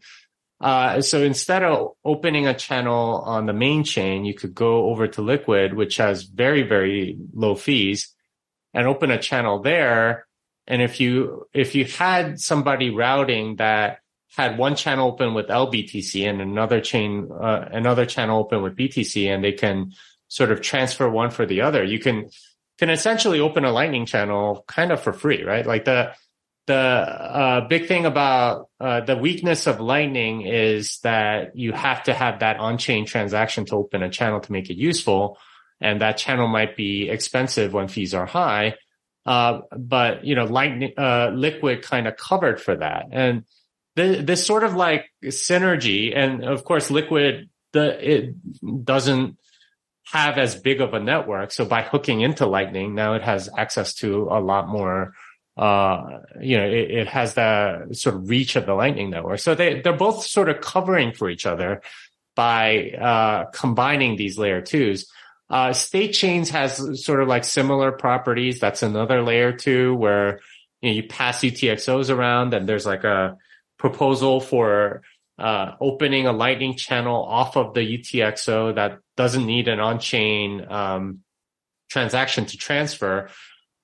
Uh, 0.59 1.01
so 1.03 1.21
instead 1.21 1.61
of 1.61 1.91
opening 2.03 2.47
a 2.47 2.55
channel 2.55 3.21
on 3.23 3.45
the 3.45 3.53
main 3.53 3.83
chain, 3.83 4.25
you 4.25 4.33
could 4.33 4.55
go 4.55 4.89
over 4.89 5.07
to 5.07 5.21
Liquid, 5.21 5.75
which 5.75 5.97
has 5.97 6.23
very, 6.23 6.63
very 6.63 7.15
low 7.31 7.53
fees 7.53 8.11
and 8.73 8.87
open 8.87 9.11
a 9.11 9.21
channel 9.21 9.61
there. 9.61 10.25
And 10.65 10.81
if 10.81 10.99
you, 10.99 11.45
if 11.53 11.75
you 11.75 11.85
had 11.85 12.39
somebody 12.39 12.89
routing 12.89 13.57
that 13.57 13.99
had 14.35 14.57
one 14.57 14.75
channel 14.75 15.09
open 15.09 15.35
with 15.35 15.47
LBTC 15.47 16.27
and 16.27 16.41
another 16.41 16.81
chain, 16.81 17.29
uh, 17.31 17.69
another 17.71 18.07
channel 18.07 18.39
open 18.39 18.63
with 18.63 18.75
BTC 18.75 19.27
and 19.27 19.43
they 19.43 19.51
can 19.51 19.91
sort 20.27 20.51
of 20.51 20.61
transfer 20.61 21.07
one 21.07 21.29
for 21.29 21.45
the 21.45 21.61
other, 21.61 21.83
you 21.83 21.99
can, 21.99 22.31
can 22.81 22.89
essentially 22.89 23.39
open 23.39 23.63
a 23.63 23.71
lightning 23.71 24.07
channel 24.07 24.65
kind 24.67 24.91
of 24.91 24.99
for 24.99 25.13
free, 25.13 25.43
right? 25.43 25.67
Like 25.67 25.85
the, 25.85 26.13
the 26.65 26.73
uh, 26.73 27.67
big 27.67 27.87
thing 27.87 28.07
about 28.07 28.69
uh, 28.79 29.01
the 29.01 29.15
weakness 29.15 29.67
of 29.67 29.79
lightning 29.79 30.47
is 30.47 30.97
that 31.01 31.55
you 31.55 31.73
have 31.73 32.01
to 32.05 32.13
have 32.15 32.39
that 32.39 32.57
on-chain 32.57 33.05
transaction 33.05 33.65
to 33.65 33.75
open 33.75 34.01
a 34.01 34.09
channel 34.09 34.39
to 34.39 34.51
make 34.51 34.71
it 34.71 34.77
useful. 34.77 35.37
And 35.79 36.01
that 36.01 36.17
channel 36.17 36.47
might 36.47 36.75
be 36.75 37.07
expensive 37.07 37.71
when 37.71 37.87
fees 37.87 38.15
are 38.15 38.25
high. 38.25 38.77
Uh, 39.27 39.59
but 39.77 40.25
you 40.25 40.33
know, 40.33 40.45
lightning, 40.45 40.93
uh, 40.97 41.29
liquid 41.35 41.83
kind 41.83 42.07
of 42.07 42.17
covered 42.17 42.59
for 42.59 42.75
that. 42.77 43.09
And 43.11 43.43
the, 43.95 44.23
this 44.23 44.43
sort 44.43 44.63
of 44.63 44.73
like 44.73 45.05
synergy, 45.23 46.17
and 46.17 46.43
of 46.43 46.63
course, 46.63 46.89
liquid, 46.89 47.47
the, 47.73 48.13
it 48.13 48.83
doesn't, 48.83 49.37
have 50.11 50.37
as 50.37 50.55
big 50.55 50.81
of 50.81 50.93
a 50.93 50.99
network. 50.99 51.51
So 51.51 51.65
by 51.65 51.81
hooking 51.81 52.21
into 52.21 52.45
Lightning, 52.45 52.95
now 52.95 53.13
it 53.13 53.21
has 53.21 53.49
access 53.57 53.93
to 53.95 54.27
a 54.31 54.39
lot 54.39 54.67
more. 54.67 55.13
Uh, 55.57 56.19
you 56.39 56.57
know, 56.57 56.65
it, 56.65 56.91
it, 56.91 57.07
has 57.07 57.33
the 57.33 57.89
sort 57.91 58.15
of 58.15 58.29
reach 58.29 58.55
of 58.55 58.65
the 58.65 58.73
Lightning 58.73 59.09
network. 59.09 59.39
So 59.39 59.53
they 59.53 59.81
they're 59.81 59.93
both 59.93 60.25
sort 60.25 60.49
of 60.49 60.61
covering 60.61 61.11
for 61.11 61.29
each 61.29 61.45
other 61.45 61.81
by 62.35 62.91
uh, 62.91 63.45
combining 63.51 64.15
these 64.15 64.37
layer 64.37 64.61
twos. 64.61 65.11
Uh, 65.49 65.73
state 65.73 66.13
chains 66.13 66.49
has 66.49 67.03
sort 67.03 67.21
of 67.21 67.27
like 67.27 67.43
similar 67.43 67.91
properties. 67.91 68.59
That's 68.59 68.83
another 68.83 69.21
layer 69.21 69.51
two 69.51 69.93
where 69.95 70.39
you, 70.81 70.89
know, 70.89 70.95
you 70.95 71.03
pass 71.03 71.41
UTXOs 71.41 72.09
around 72.09 72.53
and 72.53 72.67
there's 72.67 72.85
like 72.85 73.03
a 73.03 73.37
proposal 73.77 74.39
for 74.39 75.01
uh, 75.41 75.75
opening 75.81 76.27
a 76.27 76.31
lightning 76.31 76.75
channel 76.75 77.23
off 77.23 77.57
of 77.57 77.73
the 77.73 77.81
UTXO 77.81 78.75
that 78.75 78.99
doesn't 79.17 79.45
need 79.45 79.67
an 79.67 79.79
on-chain 79.79 80.65
um, 80.69 81.19
transaction 81.89 82.45
to 82.45 82.57
transfer. 82.57 83.29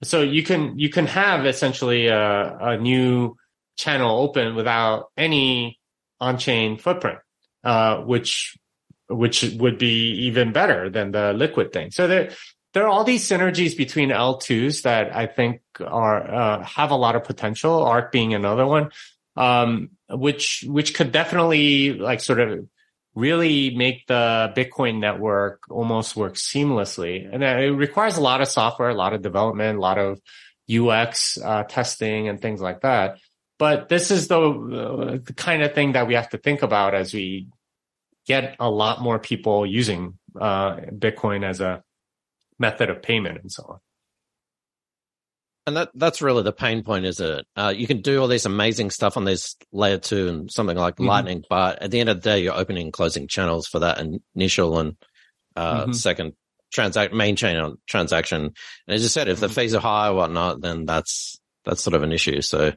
So 0.03 0.21
you 0.21 0.43
can 0.43 0.77
you 0.77 0.89
can 0.89 1.07
have 1.07 1.45
essentially 1.45 2.07
a, 2.07 2.57
a 2.59 2.77
new 2.77 3.35
channel 3.75 4.21
open 4.21 4.55
without 4.55 5.07
any 5.17 5.79
on-chain 6.19 6.77
footprint, 6.77 7.19
uh, 7.63 7.97
which 8.01 8.55
which 9.09 9.43
would 9.57 9.79
be 9.79 10.27
even 10.27 10.51
better 10.51 10.89
than 10.89 11.11
the 11.11 11.33
liquid 11.33 11.73
thing. 11.73 11.89
So 11.89 12.07
there 12.07 12.29
there 12.73 12.83
are 12.83 12.89
all 12.89 13.03
these 13.03 13.27
synergies 13.27 13.75
between 13.75 14.09
L2s 14.09 14.83
that 14.83 15.15
I 15.15 15.25
think 15.25 15.61
are 15.83 16.33
uh, 16.33 16.63
have 16.63 16.91
a 16.91 16.95
lot 16.95 17.15
of 17.15 17.23
potential. 17.23 17.83
Ark 17.83 18.11
being 18.11 18.35
another 18.35 18.67
one 18.67 18.91
um, 19.35 19.91
which 20.09 20.63
which 20.67 20.93
could 20.93 21.11
definitely 21.11 21.93
like 21.93 22.21
sort 22.21 22.39
of 22.39 22.67
really 23.17 23.75
make 23.75 24.05
the 24.05 24.53
Bitcoin 24.55 24.99
network 24.99 25.63
almost 25.71 26.15
work 26.15 26.35
seamlessly. 26.35 27.27
And 27.31 27.43
it 27.43 27.71
requires 27.71 28.15
a 28.15 28.21
lot 28.21 28.41
of 28.41 28.47
software, 28.47 28.89
a 28.89 28.93
lot 28.93 29.13
of 29.13 29.23
development, 29.23 29.79
a 29.79 29.81
lot 29.81 29.97
of 29.97 30.21
UX 30.71 31.39
uh, 31.43 31.63
testing 31.63 32.27
and 32.27 32.39
things 32.39 32.61
like 32.61 32.81
that. 32.81 33.17
But 33.57 33.89
this 33.89 34.11
is 34.11 34.27
the, 34.27 34.39
uh, 34.39 35.17
the 35.23 35.33
kind 35.35 35.63
of 35.63 35.73
thing 35.73 35.93
that 35.93 36.07
we 36.07 36.13
have 36.13 36.29
to 36.29 36.37
think 36.37 36.61
about 36.61 36.93
as 36.93 37.11
we 37.11 37.47
get 38.27 38.55
a 38.59 38.69
lot 38.69 39.01
more 39.01 39.17
people 39.17 39.65
using 39.65 40.19
uh, 40.39 40.75
Bitcoin 40.75 41.43
as 41.43 41.59
a 41.59 41.83
method 42.59 42.91
of 42.91 43.01
payment 43.01 43.39
and 43.41 43.51
so 43.51 43.63
on. 43.67 43.79
And 45.67 45.75
that 45.75 45.89
that's 45.93 46.21
really 46.21 46.43
the 46.43 46.53
pain 46.53 46.81
point, 46.81 47.05
is 47.05 47.19
it? 47.19 47.45
Uh, 47.53 47.73
you 47.75 47.87
can 47.87 48.01
do 48.01 48.21
all 48.21 48.29
this 48.29 48.45
amazing 48.45 48.89
stuff 48.89 49.17
on 49.17 49.25
this 49.25 49.57
layer 49.73 49.97
two 49.97 50.29
and 50.29 50.49
something 50.49 50.77
like 50.77 50.95
mm-hmm. 50.95 51.07
Lightning, 51.07 51.43
but 51.49 51.81
at 51.81 51.91
the 51.91 51.99
end 51.99 52.07
of 52.07 52.21
the 52.21 52.29
day, 52.29 52.39
you're 52.39 52.55
opening 52.55 52.85
and 52.85 52.93
closing 52.93 53.27
channels 53.27 53.67
for 53.67 53.79
that 53.79 53.99
initial 54.33 54.79
and 54.79 54.95
uh, 55.57 55.81
mm-hmm. 55.81 55.91
second 55.91 56.33
transact 56.71 57.13
main 57.13 57.35
chain 57.35 57.75
transaction. 57.85 58.43
And 58.43 58.95
as 58.95 59.03
you 59.03 59.09
said, 59.09 59.27
if 59.27 59.41
the 59.41 59.47
mm-hmm. 59.47 59.55
fees 59.55 59.75
are 59.75 59.81
high 59.81 60.07
or 60.07 60.13
whatnot, 60.13 60.61
then 60.61 60.85
that's 60.85 61.37
that's 61.65 61.83
sort 61.83 61.95
of 61.95 62.03
an 62.03 62.13
issue. 62.13 62.39
So 62.39 62.71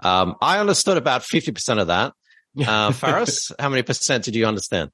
um, 0.00 0.34
I 0.42 0.58
understood 0.58 0.96
about 0.96 1.22
fifty 1.22 1.52
percent 1.52 1.78
of 1.78 1.86
that. 1.86 2.12
Uh, 2.58 2.90
Faris, 2.92 3.52
how 3.56 3.68
many 3.68 3.82
percent 3.82 4.24
did 4.24 4.34
you 4.34 4.46
understand? 4.46 4.90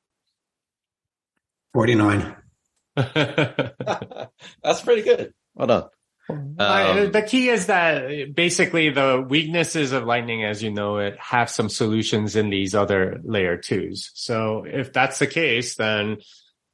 Forty 1.73 1.95
nine. 1.95 2.37
that's 2.95 4.83
pretty 4.85 5.01
good. 5.01 5.33
Well 5.55 5.67
done. 5.67 5.85
Um, 6.29 7.13
the 7.13 7.25
key 7.27 7.49
is 7.49 7.67
that 7.67 8.35
basically 8.35 8.91
the 8.91 9.25
weaknesses 9.27 9.93
of 9.93 10.05
Lightning, 10.05 10.45
as 10.45 10.63
you 10.63 10.71
know 10.71 10.99
it, 10.99 11.19
have 11.19 11.49
some 11.49 11.69
solutions 11.69 12.37
in 12.37 12.51
these 12.51 12.75
other 12.75 13.21
layer 13.25 13.57
twos. 13.57 14.11
So 14.15 14.65
if 14.67 14.93
that's 14.93 15.19
the 15.19 15.27
case, 15.27 15.77
then 15.77 16.19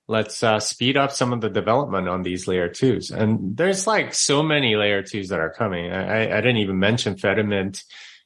let's 0.09 0.43
uh, 0.43 0.61
speed 0.61 0.97
up 0.97 1.13
some 1.13 1.33
of 1.33 1.41
the 1.41 1.51
development 1.51 2.09
on 2.09 2.23
these 2.23 2.49
layer 2.49 2.69
twos. 2.69 3.11
And 3.11 3.57
there's 3.57 3.87
like 3.87 4.13
so 4.15 4.43
many 4.43 4.77
layer 4.77 5.03
twos 5.03 5.29
that 5.29 5.41
are 5.41 5.53
coming. 5.53 5.93
I, 5.93 6.37
I 6.37 6.41
didn't 6.41 6.59
even 6.59 6.79
mention 6.79 7.15
Fedimint 7.15 7.85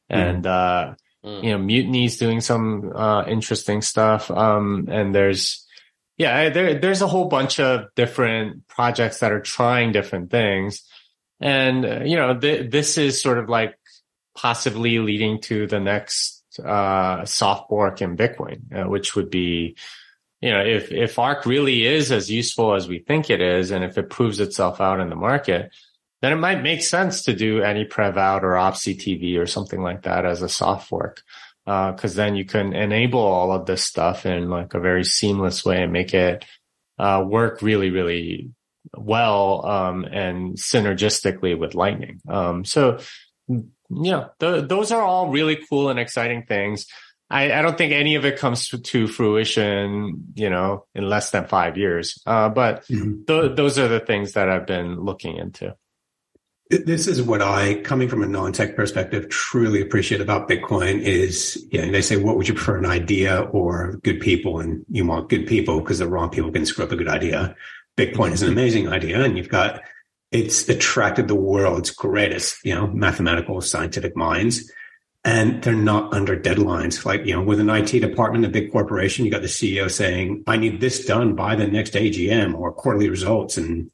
and, 0.09 0.45
mm. 0.45 0.49
uh, 0.49 0.95
Mm. 1.24 1.43
You 1.43 1.51
know, 1.51 1.59
Mutiny's 1.59 2.18
doing 2.18 2.41
some 2.41 2.93
uh, 2.95 3.24
interesting 3.26 3.83
stuff. 3.83 4.31
Um, 4.31 4.89
and 4.91 5.14
there's, 5.14 5.66
yeah, 6.16 6.49
there, 6.51 6.79
there's 6.79 7.03
a 7.03 7.07
whole 7.07 7.26
bunch 7.26 7.61
of 7.61 7.87
different 7.95 8.66
projects 8.68 9.20
that 9.20 9.33
are 9.33 9.41
trying 9.41 9.93
different 9.93 10.31
things. 10.31 10.83
And, 11.41 11.84
uh, 11.84 12.01
you 12.05 12.16
know, 12.16 12.39
th- 12.39 12.70
this 12.70 12.99
is 12.99 13.22
sort 13.22 13.39
of 13.39 13.49
like 13.49 13.78
possibly 14.36 14.99
leading 14.99 15.41
to 15.43 15.66
the 15.66 15.80
next, 15.80 16.43
uh, 16.64 17.24
soft 17.24 17.68
fork 17.68 18.03
in 18.03 18.16
Bitcoin, 18.16 18.61
uh, 18.74 18.89
which 18.89 19.14
would 19.14 19.30
be, 19.30 19.76
you 20.41 20.51
know, 20.51 20.61
if, 20.64 20.93
if 20.93 21.18
ARK 21.18 21.47
really 21.47 21.84
is 21.84 22.12
as 22.12 22.30
useful 22.30 22.74
as 22.74 22.89
we 22.89 23.01
think 23.01 23.30
it 23.30 23.41
is, 23.41 23.70
and 23.70 23.84
if 23.84 23.99
it 23.99 24.11
proves 24.11 24.41
itself 24.41 24.80
out 24.80 25.01
in 25.01 25.11
the 25.11 25.16
market, 25.16 25.70
then 26.22 26.32
it 26.32 26.36
might 26.36 26.62
make 26.62 26.82
sense 26.82 27.22
to 27.22 27.34
do 27.34 27.62
any 27.62 27.84
prev 27.84 28.16
out 28.16 28.45
or 28.45 28.53
opctv 28.53 29.39
or 29.39 29.47
something 29.47 29.82
like 29.82 30.03
that 30.03 30.24
as 30.24 30.43
a 30.43 30.49
soft 30.49 30.89
fork. 30.89 31.22
Uh, 31.66 31.93
cause 31.93 32.14
then 32.14 32.34
you 32.34 32.45
can 32.45 32.72
enable 32.72 33.20
all 33.20 33.53
of 33.53 33.66
this 33.66 33.84
stuff 33.84 34.26
in 34.26 34.49
like 34.49 34.74
a 34.74 34.80
very 34.80 35.05
seamless 35.05 35.64
way 35.64 35.82
and 35.82 35.93
make 35.93 36.14
it, 36.14 36.45
uh, 36.99 37.24
work 37.26 37.62
really, 37.62 37.91
really 37.91 38.51
well, 38.97 39.66
um, 39.66 40.05
and 40.05 40.57
synergistically 40.57 41.59
with 41.59 41.74
lightning. 41.74 42.20
Um, 42.29 42.64
so, 42.64 42.99
yeah, 43.91 44.29
the, 44.39 44.62
those 44.62 44.93
are 44.93 45.03
all 45.03 45.31
really 45.31 45.59
cool 45.68 45.89
and 45.89 45.99
exciting 45.99 46.45
things. 46.45 46.87
I, 47.31 47.53
I, 47.53 47.62
don't 47.62 47.76
think 47.76 47.93
any 47.93 48.14
of 48.14 48.24
it 48.24 48.39
comes 48.39 48.68
to, 48.68 49.07
fruition, 49.07 50.33
you 50.35 50.49
know, 50.49 50.87
in 50.95 51.09
less 51.09 51.31
than 51.31 51.47
five 51.47 51.76
years. 51.76 52.22
Uh, 52.26 52.49
but 52.49 52.87
mm-hmm. 52.87 53.24
th- 53.26 53.55
those 53.55 53.79
are 53.79 53.89
the 53.89 54.01
things 54.01 54.33
that 54.33 54.49
I've 54.49 54.66
been 54.66 55.01
looking 55.01 55.37
into. 55.37 55.76
This 56.70 57.07
is 57.07 57.22
what 57.22 57.41
I, 57.41 57.81
coming 57.81 58.09
from 58.09 58.22
a 58.22 58.26
non-tech 58.26 58.76
perspective, 58.76 59.31
truly 59.31 59.81
appreciate 59.81 60.20
about 60.20 60.51
Bitcoin 60.51 61.01
is, 61.01 61.66
yeah, 61.70 61.83
and 61.83 61.95
they 61.95 62.03
say, 62.03 62.16
what 62.16 62.37
would 62.37 62.47
you 62.47 62.53
prefer, 62.53 62.76
an 62.76 62.85
idea 62.85 63.41
or 63.41 63.99
good 64.03 64.20
people? 64.20 64.61
And 64.61 64.85
you 64.91 65.07
want 65.07 65.31
good 65.31 65.47
people 65.47 65.81
because 65.81 65.99
the 65.99 66.09
wrong 66.09 66.29
people 66.29 66.53
can 66.53 66.66
screw 66.66 66.85
up 66.85 66.93
a 66.93 66.97
good 66.97 67.09
idea. 67.09 67.57
Bitcoin 67.99 68.32
is 68.32 68.42
an 68.42 68.53
amazing 68.53 68.88
idea 68.88 69.22
and 69.22 69.36
you've 69.36 69.49
got, 69.49 69.82
it's 70.30 70.68
attracted 70.68 71.26
the 71.26 71.34
world's 71.34 71.90
greatest, 71.90 72.64
you 72.64 72.74
know, 72.74 72.86
mathematical 72.86 73.61
scientific 73.61 74.16
minds 74.16 74.70
and 75.24 75.62
they're 75.62 75.74
not 75.74 76.14
under 76.14 76.38
deadlines. 76.38 77.05
Like, 77.05 77.26
you 77.26 77.34
know, 77.34 77.42
with 77.42 77.61
an 77.61 77.68
IT 77.68 78.01
department, 78.01 78.44
a 78.44 78.49
big 78.49 78.70
corporation, 78.70 79.24
you 79.24 79.30
got 79.30 79.42
the 79.42 79.49
CEO 79.49 79.90
saying, 79.90 80.44
I 80.46 80.57
need 80.57 80.80
this 80.80 81.05
done 81.05 81.34
by 81.34 81.57
the 81.57 81.66
next 81.66 81.94
AGM 81.94 82.55
or 82.55 82.72
quarterly 82.72 83.11
results. 83.11 83.57
And 83.57 83.90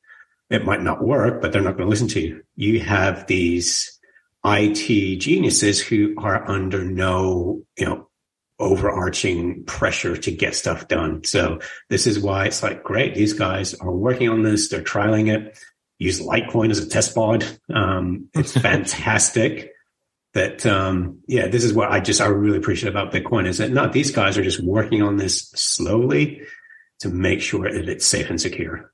it 0.50 0.64
might 0.64 0.82
not 0.82 1.02
work, 1.02 1.40
but 1.40 1.52
they're 1.52 1.62
not 1.62 1.76
going 1.76 1.86
to 1.86 1.90
listen 1.90 2.09
to 2.09 2.20
you. 2.20 2.42
You 2.57 2.80
have 2.80 3.26
these 3.26 3.98
IT 4.44 5.16
geniuses 5.16 5.80
who 5.80 6.14
are 6.18 6.48
under 6.48 6.84
no, 6.84 7.62
you 7.78 7.86
know, 7.86 8.09
overarching 8.59 9.64
pressure 9.64 10.16
to 10.16 10.30
get 10.30 10.55
stuff 10.55 10.88
done. 10.88 11.24
So 11.24 11.61
this 11.88 12.07
is 12.07 12.20
why 12.20 12.46
it's 12.46 12.62
like, 12.62 12.82
great. 12.82 13.14
These 13.14 13.32
guys 13.32 13.74
are 13.74 13.90
working 13.90 14.28
on 14.28 14.42
this. 14.42 14.68
They're 14.68 14.82
trialing 14.82 15.34
it. 15.34 15.59
Use 15.98 16.20
Litecoin 16.20 16.70
as 16.70 16.78
a 16.78 16.88
test 16.88 17.14
pod. 17.14 17.44
Um, 17.72 18.28
it's 18.34 18.52
fantastic 18.57 19.72
that, 20.34 20.66
um, 20.66 21.20
yeah, 21.26 21.48
this 21.48 21.64
is 21.64 21.72
what 21.72 21.90
I 21.90 22.00
just, 22.00 22.20
I 22.20 22.26
really 22.26 22.59
appreciate 22.59 22.90
about 22.90 23.12
Bitcoin 23.12 23.46
is 23.46 23.59
that 23.59 23.70
not 23.70 23.92
these 23.92 24.11
guys 24.11 24.36
are 24.36 24.42
just 24.42 24.62
working 24.62 25.02
on 25.02 25.16
this 25.16 25.50
slowly 25.55 26.42
to 27.00 27.09
make 27.09 27.40
sure 27.40 27.70
that 27.70 27.88
it's 27.88 28.07
safe 28.07 28.30
and 28.30 28.40
secure. 28.40 28.92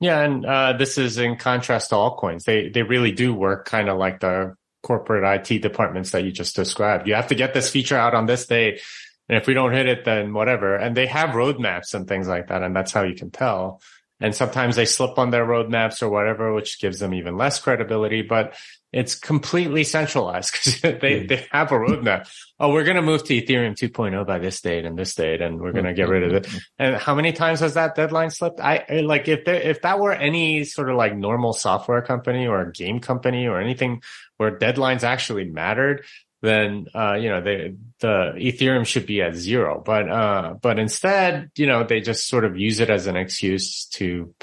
Yeah, 0.00 0.20
and 0.20 0.44
uh, 0.44 0.72
this 0.72 0.98
is 0.98 1.16
in 1.18 1.36
contrast 1.36 1.90
to 1.90 1.94
altcoins. 1.94 2.42
They 2.42 2.70
they 2.70 2.82
really 2.82 3.12
do 3.12 3.32
work 3.32 3.66
kind 3.66 3.88
of 3.88 3.98
like 3.98 4.18
the 4.18 4.56
corporate 4.82 5.48
IT 5.50 5.62
departments 5.62 6.10
that 6.10 6.24
you 6.24 6.32
just 6.32 6.56
described. 6.56 7.06
You 7.08 7.14
have 7.14 7.28
to 7.28 7.34
get 7.34 7.54
this 7.54 7.70
feature 7.70 7.96
out 7.96 8.14
on 8.14 8.26
this 8.26 8.46
day, 8.46 8.80
and 9.28 9.38
if 9.38 9.46
we 9.46 9.54
don't 9.54 9.72
hit 9.72 9.86
it, 9.86 10.04
then 10.04 10.32
whatever. 10.34 10.76
And 10.76 10.96
they 10.96 11.06
have 11.06 11.30
roadmaps 11.30 11.94
and 11.94 12.06
things 12.06 12.28
like 12.28 12.48
that, 12.48 12.62
and 12.62 12.74
that's 12.74 12.92
how 12.92 13.02
you 13.02 13.14
can 13.14 13.30
tell. 13.30 13.80
And 14.20 14.34
sometimes 14.34 14.76
they 14.76 14.84
slip 14.84 15.18
on 15.18 15.30
their 15.30 15.44
roadmaps 15.44 16.00
or 16.00 16.08
whatever, 16.08 16.54
which 16.54 16.80
gives 16.80 17.00
them 17.00 17.12
even 17.12 17.36
less 17.36 17.58
credibility. 17.58 18.22
But 18.22 18.54
it's 18.92 19.14
completely 19.14 19.84
centralized 19.84 20.52
because 20.80 21.00
they, 21.00 21.20
hmm. 21.20 21.26
they 21.26 21.46
have 21.50 21.72
a 21.72 21.76
roadmap. 21.76 22.28
Oh, 22.60 22.72
we're 22.72 22.84
going 22.84 22.96
to 22.96 23.02
move 23.02 23.24
to 23.24 23.34
Ethereum 23.34 23.74
2.0 23.74 24.26
by 24.26 24.38
this 24.38 24.60
date 24.60 24.84
and 24.84 24.96
this 24.96 25.14
date, 25.14 25.40
and 25.40 25.60
we're 25.60 25.72
going 25.72 25.86
to 25.86 25.94
get 25.94 26.08
rid 26.08 26.22
of 26.22 26.32
it. 26.34 26.46
Hmm. 26.46 26.58
And 26.78 26.96
how 26.96 27.14
many 27.14 27.32
times 27.32 27.60
has 27.60 27.74
that 27.74 27.94
deadline 27.94 28.30
slipped? 28.30 28.60
I 28.60 29.00
like 29.04 29.28
if 29.28 29.44
there, 29.44 29.54
if 29.54 29.82
that 29.82 29.98
were 29.98 30.12
any 30.12 30.64
sort 30.64 30.90
of 30.90 30.96
like 30.96 31.16
normal 31.16 31.52
software 31.52 32.02
company 32.02 32.46
or 32.46 32.60
a 32.60 32.72
game 32.72 33.00
company 33.00 33.46
or 33.46 33.60
anything 33.60 34.02
where 34.42 34.58
deadlines 34.58 35.02
actually 35.02 35.46
mattered, 35.46 36.04
then 36.42 36.86
uh, 36.94 37.14
you 37.14 37.30
know 37.30 37.40
they, 37.40 37.74
the 38.00 38.34
Ethereum 38.36 38.84
should 38.84 39.06
be 39.06 39.22
at 39.22 39.34
zero. 39.34 39.82
But 39.84 40.10
uh, 40.10 40.54
but 40.60 40.78
instead, 40.78 41.50
you 41.56 41.66
know, 41.66 41.84
they 41.84 42.00
just 42.00 42.28
sort 42.28 42.44
of 42.44 42.58
use 42.58 42.80
it 42.80 42.90
as 42.90 43.06
an 43.06 43.16
excuse 43.16 43.86
to 43.96 44.34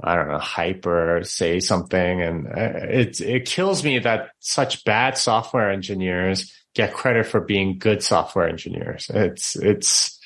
I 0.00 0.14
don't 0.14 0.28
know, 0.28 0.38
hype 0.38 0.84
or 0.86 1.24
say 1.24 1.60
something. 1.60 2.22
And 2.22 2.46
uh, 2.48 2.70
it, 2.82 3.20
it 3.20 3.46
kills 3.46 3.82
me 3.82 3.98
that 4.00 4.30
such 4.40 4.84
bad 4.84 5.16
software 5.16 5.70
engineers 5.70 6.52
get 6.74 6.92
credit 6.92 7.26
for 7.26 7.40
being 7.40 7.78
good 7.78 8.02
software 8.02 8.48
engineers. 8.48 9.10
It's, 9.12 9.56
it's, 9.56 10.20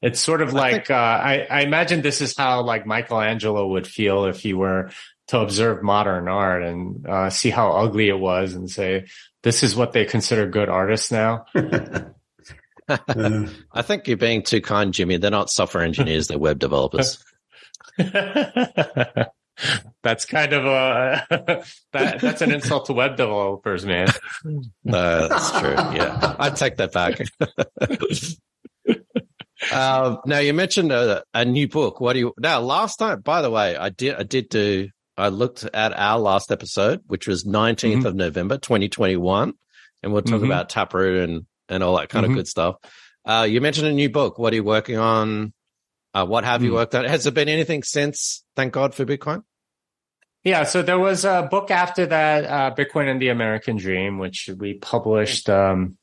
it's 0.00 0.20
sort 0.20 0.42
of 0.42 0.52
like, 0.52 0.90
uh, 0.90 0.94
I, 0.94 1.46
I 1.50 1.60
imagine 1.62 2.02
this 2.02 2.20
is 2.20 2.36
how 2.36 2.62
like 2.62 2.86
Michelangelo 2.86 3.66
would 3.66 3.88
feel 3.88 4.26
if 4.26 4.38
he 4.38 4.54
were 4.54 4.90
to 5.28 5.40
observe 5.40 5.82
modern 5.82 6.28
art 6.28 6.62
and 6.62 7.06
uh, 7.06 7.30
see 7.30 7.50
how 7.50 7.72
ugly 7.72 8.08
it 8.08 8.18
was 8.18 8.54
and 8.54 8.70
say, 8.70 9.06
this 9.42 9.62
is 9.62 9.74
what 9.76 9.92
they 9.92 10.04
consider 10.04 10.46
good 10.46 10.68
artists 10.68 11.10
now. 11.10 11.46
I 12.88 13.82
think 13.82 14.06
you're 14.06 14.16
being 14.16 14.42
too 14.42 14.60
kind, 14.60 14.94
Jimmy. 14.94 15.16
They're 15.16 15.30
not 15.30 15.50
software 15.50 15.82
engineers, 15.82 16.28
they're 16.28 16.38
web 16.38 16.58
developers. 16.58 17.22
that's 20.02 20.26
kind 20.26 20.52
of 20.52 20.66
a 20.66 21.24
that 21.92 22.20
that's 22.20 22.42
an 22.42 22.52
insult 22.52 22.86
to 22.86 22.92
web 22.92 23.16
developers, 23.16 23.86
man. 23.86 24.08
Uh, 24.88 25.28
that's 25.28 25.58
true. 25.58 25.70
Yeah, 25.70 26.36
I 26.38 26.50
take 26.50 26.76
that 26.76 26.92
back. 26.92 27.20
uh, 29.72 30.16
now 30.26 30.38
you 30.38 30.52
mentioned 30.52 30.92
a, 30.92 31.24
a, 31.32 31.44
new 31.44 31.68
book. 31.68 32.00
What 32.00 32.12
do 32.12 32.18
you 32.18 32.34
now? 32.38 32.60
Last 32.60 32.96
time, 32.96 33.22
by 33.22 33.42
the 33.42 33.50
way, 33.50 33.76
I 33.76 33.88
did 33.88 34.14
I 34.14 34.22
did 34.22 34.48
do. 34.48 34.90
I 35.16 35.28
looked 35.28 35.64
at 35.64 35.92
our 35.96 36.18
last 36.18 36.52
episode, 36.52 37.02
which 37.06 37.26
was 37.26 37.44
19th 37.44 37.76
mm-hmm. 37.78 38.06
of 38.06 38.14
November, 38.14 38.58
2021, 38.58 39.54
and 40.02 40.12
we'll 40.12 40.22
talk 40.22 40.36
mm-hmm. 40.36 40.44
about 40.44 40.68
Taproot 40.68 41.28
and 41.28 41.46
and 41.68 41.82
all 41.82 41.96
that 41.96 42.08
kind 42.08 42.24
mm-hmm. 42.24 42.32
of 42.32 42.36
good 42.36 42.46
stuff. 42.46 42.76
Uh, 43.24 43.46
you 43.48 43.60
mentioned 43.60 43.88
a 43.88 43.92
new 43.92 44.08
book. 44.08 44.38
What 44.38 44.52
are 44.52 44.56
you 44.56 44.64
working 44.64 44.98
on? 44.98 45.52
Uh, 46.14 46.24
what 46.24 46.44
have 46.44 46.62
you 46.62 46.70
hmm. 46.70 46.76
worked 46.76 46.94
on? 46.94 47.04
Has 47.04 47.24
there 47.24 47.32
been 47.32 47.48
anything 47.48 47.82
since? 47.82 48.42
Thank 48.54 48.72
God 48.72 48.94
for 48.94 49.04
Bitcoin. 49.04 49.42
Yeah, 50.44 50.62
so 50.62 50.80
there 50.80 50.98
was 50.98 51.24
a 51.24 51.46
book 51.50 51.70
after 51.70 52.06
that, 52.06 52.44
uh, 52.44 52.74
Bitcoin 52.74 53.10
and 53.10 53.20
the 53.20 53.28
American 53.28 53.76
Dream, 53.76 54.18
which 54.18 54.48
we 54.56 54.74
published 54.74 55.50
um, 55.50 55.98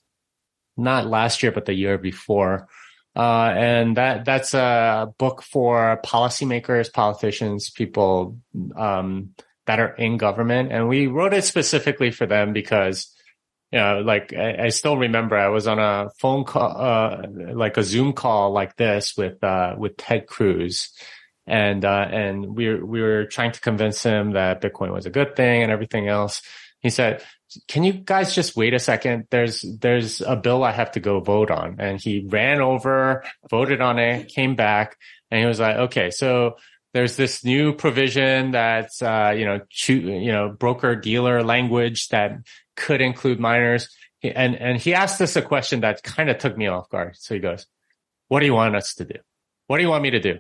not 0.76 1.08
last 1.08 1.42
year, 1.42 1.52
but 1.52 1.66
the 1.66 1.74
year 1.74 1.98
before. 1.98 2.68
Uh, 3.16 3.54
and 3.56 3.98
that 3.98 4.26
that's 4.26 4.54
a 4.54 5.14
book 5.20 5.44
for 5.44 6.00
policymakers, 6.04 6.92
politicians, 6.92 7.70
people 7.70 8.40
um, 8.76 9.30
that 9.68 9.80
are 9.80 9.94
in 9.96 10.18
government. 10.18 10.72
And 10.72 10.88
we 10.88 11.08
wrote 11.08 11.34
it 11.34 11.44
specifically 11.44 12.10
for 12.12 12.26
them 12.26 12.54
because 12.54 13.14
you 13.74 13.80
know, 13.80 14.02
like 14.02 14.34
I, 14.34 14.66
I, 14.66 14.70
still 14.70 14.98
remember 14.98 15.36
I 15.36 15.48
was 15.48 15.66
on 15.66 15.80
a 15.80 16.12
phone 16.20 16.44
call, 16.44 16.80
uh, 16.80 17.26
like 17.56 17.76
a 17.78 17.84
Zoom 17.84 18.14
call 18.14 18.52
like 18.52 18.76
this 18.76 19.18
with, 19.18 19.44
uh, 19.44 19.74
with 19.76 19.98
Ted 19.98 20.28
Cruz. 20.28 20.92
And, 21.48 21.84
uh, 21.84 22.08
and 22.12 22.56
we 22.56 22.76
we 22.76 23.02
were 23.02 23.26
trying 23.26 23.52
to 23.52 23.60
convince 23.60 24.04
him 24.04 24.34
that 24.34 24.62
Bitcoin 24.62 24.94
was 24.94 25.08
a 25.08 25.10
good 25.10 25.36
thing 25.36 25.64
and 25.64 25.72
everything 25.72 26.08
else. 26.08 26.44
He 26.82 26.92
said, 26.92 27.24
can 27.68 27.84
you 27.84 27.94
guys 27.94 28.36
just 28.36 28.56
wait 28.56 28.74
a 28.74 28.80
second? 28.80 29.28
There's, 29.30 29.66
there's 29.80 30.22
a 30.22 30.36
bill 30.36 30.64
I 30.64 30.72
have 30.72 30.92
to 30.92 31.00
go 31.00 31.20
vote 31.20 31.52
on. 31.52 31.78
And 31.80 32.00
he 32.00 32.26
ran 32.28 32.62
over, 32.62 33.24
voted 33.50 33.82
on 33.82 34.00
it, 34.00 34.30
came 34.30 34.56
back 34.56 34.98
and 35.32 35.42
he 35.42 35.46
was 35.46 35.60
like, 35.60 35.76
okay, 35.76 36.12
so 36.12 36.58
there's 36.94 37.16
this 37.16 37.44
new 37.44 37.74
provision 37.74 38.52
that's, 38.52 39.02
uh, 39.02 39.34
you 39.36 39.46
know, 39.46 39.62
you 39.88 40.32
know, 40.32 40.50
broker 40.50 40.96
dealer 40.96 41.44
language 41.44 42.10
that 42.10 42.38
could 42.76 43.02
include 43.02 43.40
miners. 43.40 43.90
And, 44.22 44.56
and 44.56 44.78
he 44.78 44.94
asked 44.94 45.20
us 45.22 45.36
a 45.36 45.42
question 45.42 45.82
that 45.82 46.04
kind 46.04 46.30
of 46.30 46.38
took 46.38 46.58
me 46.58 46.68
off 46.68 46.90
guard. 46.90 47.16
So 47.18 47.34
he 47.34 47.40
goes, 47.40 47.66
what 48.28 48.40
do 48.40 48.46
you 48.46 48.54
want 48.54 48.76
us 48.76 48.96
to 48.96 49.06
do? 49.06 49.16
What 49.68 49.78
do 49.78 49.84
you 49.84 49.90
want 49.90 50.04
me 50.04 50.12
to 50.12 50.20
do? 50.20 50.40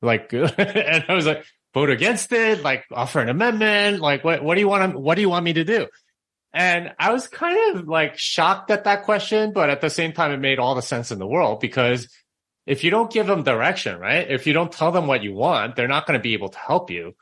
Like, 0.00 0.32
and 0.32 1.04
I 1.08 1.14
was 1.14 1.26
like, 1.26 1.44
vote 1.74 1.90
against 1.90 2.32
it, 2.32 2.62
like 2.62 2.84
offer 2.92 3.20
an 3.20 3.28
amendment. 3.28 4.00
Like, 4.00 4.24
what, 4.24 4.42
what 4.42 4.54
do 4.54 4.60
you 4.60 4.68
want? 4.68 4.98
What 4.98 5.14
do 5.14 5.20
you 5.20 5.28
want 5.28 5.44
me 5.44 5.52
to 5.54 5.64
do? 5.64 5.86
And 6.54 6.92
I 6.98 7.12
was 7.12 7.28
kind 7.28 7.76
of 7.76 7.88
like 7.88 8.18
shocked 8.18 8.70
at 8.70 8.84
that 8.84 9.04
question, 9.04 9.52
but 9.52 9.70
at 9.70 9.80
the 9.80 9.88
same 9.88 10.12
time, 10.12 10.32
it 10.32 10.38
made 10.38 10.58
all 10.58 10.74
the 10.74 10.82
sense 10.82 11.10
in 11.10 11.18
the 11.18 11.26
world 11.26 11.60
because 11.60 12.08
if 12.66 12.84
you 12.84 12.90
don't 12.90 13.10
give 13.10 13.26
them 13.26 13.42
direction, 13.42 13.98
right? 13.98 14.30
If 14.30 14.46
you 14.46 14.52
don't 14.52 14.70
tell 14.70 14.92
them 14.92 15.06
what 15.06 15.22
you 15.22 15.34
want, 15.34 15.76
they're 15.76 15.88
not 15.88 16.06
going 16.06 16.18
to 16.18 16.22
be 16.22 16.34
able 16.34 16.50
to 16.50 16.58
help 16.58 16.90
you. 16.90 17.14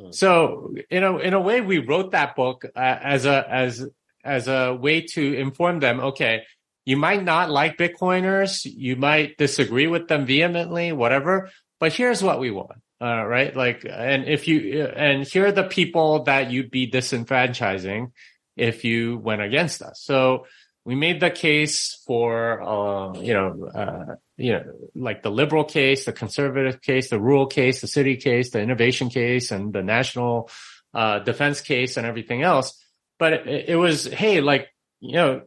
Mm. 0.00 0.14
So, 0.14 0.74
in 0.90 1.04
a 1.04 1.16
in 1.18 1.34
a 1.34 1.40
way, 1.40 1.60
we 1.60 1.78
wrote 1.78 2.12
that 2.12 2.34
book 2.34 2.64
uh, 2.64 2.78
as 2.78 3.24
a 3.24 3.46
as 3.48 3.86
as 4.24 4.48
a 4.48 4.74
way 4.74 5.02
to 5.02 5.34
inform 5.34 5.80
them. 5.80 6.00
Okay, 6.00 6.42
you 6.84 6.96
might 6.96 7.22
not 7.22 7.50
like 7.50 7.78
Bitcoiners. 7.78 8.64
You 8.64 8.96
might 8.96 9.36
disagree 9.38 9.86
with 9.86 10.08
them 10.08 10.26
vehemently, 10.26 10.92
whatever. 10.92 11.50
But 11.78 11.92
here's 11.92 12.22
what 12.22 12.40
we 12.40 12.50
want. 12.50 12.78
Uh, 13.00 13.24
right. 13.24 13.56
Like, 13.56 13.84
and 13.88 14.26
if 14.26 14.46
you, 14.46 14.84
and 14.84 15.26
here 15.26 15.46
are 15.46 15.52
the 15.52 15.64
people 15.64 16.22
that 16.24 16.52
you'd 16.52 16.70
be 16.70 16.88
disenfranchising 16.88 18.12
if 18.56 18.84
you 18.84 19.18
went 19.18 19.42
against 19.42 19.82
us. 19.82 20.00
So 20.02 20.46
we 20.84 20.94
made 20.94 21.20
the 21.20 21.30
case 21.30 22.02
for, 22.06 22.60
uh, 22.62 23.20
you 23.20 23.34
know, 23.34 23.68
uh, 23.72 24.14
you 24.36 24.52
know, 24.52 24.64
like 24.94 25.22
the 25.22 25.30
liberal 25.30 25.64
case, 25.64 26.04
the 26.04 26.12
conservative 26.12 26.80
case, 26.82 27.10
the 27.10 27.20
rural 27.20 27.46
case, 27.46 27.80
the 27.80 27.86
city 27.86 28.16
case, 28.16 28.50
the 28.50 28.60
innovation 28.60 29.08
case, 29.08 29.52
and 29.52 29.72
the 29.72 29.82
national, 29.82 30.50
uh, 30.92 31.20
defense 31.20 31.60
case 31.60 31.96
and 31.96 32.06
everything 32.06 32.42
else. 32.42 32.78
But 33.18 33.32
it, 33.32 33.68
it 33.70 33.76
was, 33.76 34.06
hey, 34.06 34.40
like, 34.40 34.68
you 35.00 35.14
know, 35.14 35.42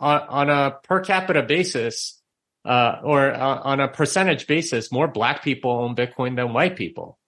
on, 0.00 0.20
on 0.20 0.50
a 0.50 0.76
per 0.82 1.00
capita 1.00 1.42
basis, 1.42 2.20
uh, 2.64 3.00
or 3.02 3.32
uh, 3.32 3.60
on 3.60 3.80
a 3.80 3.88
percentage 3.88 4.46
basis, 4.46 4.92
more 4.92 5.08
black 5.08 5.42
people 5.42 5.70
own 5.70 5.94
Bitcoin 5.94 6.36
than 6.36 6.52
white 6.52 6.76
people. 6.76 7.18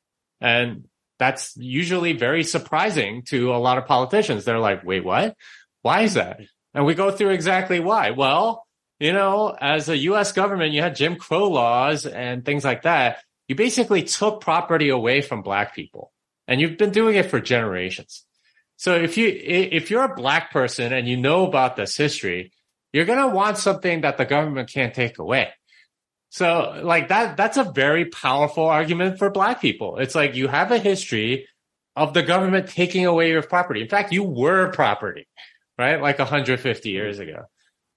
And 0.40 0.84
that's 1.20 1.54
usually 1.56 2.14
very 2.14 2.42
surprising 2.42 3.22
to 3.24 3.54
a 3.54 3.58
lot 3.60 3.76
of 3.76 3.86
politicians. 3.86 4.44
They're 4.44 4.58
like, 4.58 4.82
wait, 4.82 5.04
what? 5.04 5.36
Why 5.82 6.00
is 6.00 6.14
that? 6.14 6.40
And 6.72 6.86
we 6.86 6.94
go 6.94 7.10
through 7.10 7.30
exactly 7.30 7.78
why. 7.78 8.12
Well, 8.12 8.66
you 8.98 9.12
know, 9.12 9.54
as 9.60 9.90
a 9.90 9.96
US 9.96 10.32
government, 10.32 10.72
you 10.72 10.80
had 10.80 10.96
Jim 10.96 11.16
Crow 11.16 11.48
laws 11.50 12.06
and 12.06 12.42
things 12.42 12.64
like 12.64 12.82
that. 12.82 13.22
You 13.48 13.54
basically 13.54 14.02
took 14.02 14.40
property 14.40 14.88
away 14.88 15.20
from 15.20 15.42
black 15.42 15.74
people 15.74 16.10
and 16.48 16.58
you've 16.58 16.78
been 16.78 16.90
doing 16.90 17.16
it 17.16 17.26
for 17.26 17.38
generations. 17.38 18.24
So 18.76 18.96
if 18.96 19.18
you, 19.18 19.28
if 19.28 19.90
you're 19.90 20.04
a 20.04 20.14
black 20.14 20.50
person 20.50 20.92
and 20.94 21.06
you 21.06 21.18
know 21.18 21.46
about 21.46 21.76
this 21.76 21.98
history, 21.98 22.50
you're 22.94 23.04
going 23.04 23.28
to 23.28 23.36
want 23.36 23.58
something 23.58 24.00
that 24.00 24.16
the 24.16 24.24
government 24.24 24.72
can't 24.72 24.94
take 24.94 25.18
away. 25.18 25.50
So 26.30 26.80
like 26.82 27.08
that, 27.08 27.36
that's 27.36 27.56
a 27.56 27.64
very 27.64 28.06
powerful 28.06 28.64
argument 28.64 29.18
for 29.18 29.30
black 29.30 29.60
people. 29.60 29.98
It's 29.98 30.14
like 30.14 30.34
you 30.34 30.48
have 30.48 30.70
a 30.70 30.78
history 30.78 31.48
of 31.96 32.14
the 32.14 32.22
government 32.22 32.68
taking 32.68 33.04
away 33.04 33.30
your 33.30 33.42
property. 33.42 33.82
In 33.82 33.88
fact, 33.88 34.12
you 34.12 34.22
were 34.22 34.70
property, 34.70 35.26
right? 35.76 36.00
Like 36.00 36.18
150 36.18 36.88
years 36.88 37.18
ago. 37.18 37.44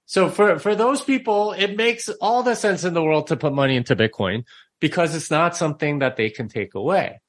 So 0.06 0.28
for, 0.28 0.58
for 0.58 0.74
those 0.74 1.00
people, 1.00 1.52
it 1.52 1.76
makes 1.76 2.08
all 2.08 2.42
the 2.42 2.56
sense 2.56 2.84
in 2.84 2.92
the 2.92 3.02
world 3.02 3.28
to 3.28 3.36
put 3.36 3.54
money 3.54 3.76
into 3.76 3.96
Bitcoin 3.96 4.44
because 4.80 5.14
it's 5.14 5.30
not 5.30 5.56
something 5.56 6.00
that 6.00 6.16
they 6.16 6.28
can 6.28 6.48
take 6.48 6.74
away. 6.74 7.20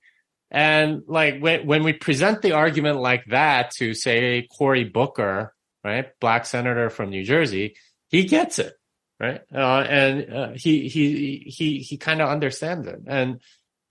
And 0.52 1.04
like 1.08 1.40
when, 1.40 1.66
when 1.66 1.84
we 1.84 1.94
present 1.94 2.42
the 2.42 2.54
argument 2.54 3.00
like 3.00 3.26
that 3.28 3.72
to 3.76 3.94
say 3.94 4.48
Cory 4.52 4.84
Booker, 4.84 5.54
right? 5.84 6.08
Black 6.20 6.46
senator 6.46 6.90
from 6.90 7.12
New 7.12 7.24
Jersey, 7.24 7.76
he 8.10 8.26
gets 8.26 8.60
it, 8.60 8.74
right? 9.20 9.42
Uh, 9.54 9.86
and 9.90 10.34
uh, 10.34 10.50
he 10.56 10.88
he 10.88 11.44
he 11.48 11.80
he 11.80 11.98
kind 11.98 12.22
of 12.22 12.30
understands 12.30 12.88
it, 12.88 13.02
and 13.08 13.42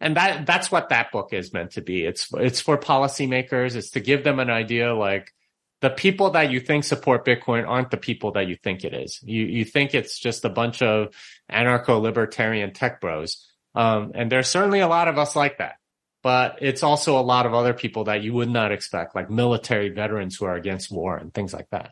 and 0.00 0.16
that 0.16 0.46
that's 0.46 0.70
what 0.70 0.90
that 0.90 1.12
book 1.12 1.32
is 1.32 1.52
meant 1.52 1.72
to 1.72 1.82
be. 1.82 2.04
It's 2.04 2.28
it's 2.34 2.60
for 2.60 2.78
policymakers. 2.78 3.76
It's 3.76 3.90
to 3.90 4.00
give 4.00 4.24
them 4.24 4.38
an 4.38 4.50
idea, 4.50 4.94
like 4.94 5.32
the 5.80 5.90
people 5.90 6.30
that 6.30 6.50
you 6.50 6.60
think 6.60 6.84
support 6.84 7.24
Bitcoin 7.26 7.68
aren't 7.68 7.90
the 7.90 7.96
people 7.96 8.32
that 8.32 8.48
you 8.48 8.56
think 8.56 8.84
it 8.84 8.94
is. 8.94 9.20
You 9.22 9.44
you 9.44 9.64
think 9.64 9.94
it's 9.94 10.18
just 10.18 10.44
a 10.44 10.50
bunch 10.50 10.82
of 10.82 11.14
anarcho 11.50 12.00
libertarian 12.00 12.72
tech 12.72 13.00
bros, 13.00 13.46
um, 13.74 14.12
and 14.14 14.30
there's 14.30 14.48
certainly 14.48 14.80
a 14.80 14.88
lot 14.88 15.08
of 15.08 15.18
us 15.18 15.36
like 15.36 15.58
that 15.58 15.76
but 16.24 16.60
it's 16.62 16.82
also 16.82 17.20
a 17.20 17.20
lot 17.20 17.44
of 17.44 17.52
other 17.52 17.74
people 17.74 18.04
that 18.04 18.22
you 18.22 18.32
would 18.32 18.48
not 18.48 18.72
expect, 18.72 19.14
like 19.14 19.28
military 19.28 19.90
veterans 19.90 20.36
who 20.36 20.46
are 20.46 20.54
against 20.54 20.90
war 20.90 21.18
and 21.18 21.34
things 21.34 21.52
like 21.52 21.68
that. 21.68 21.90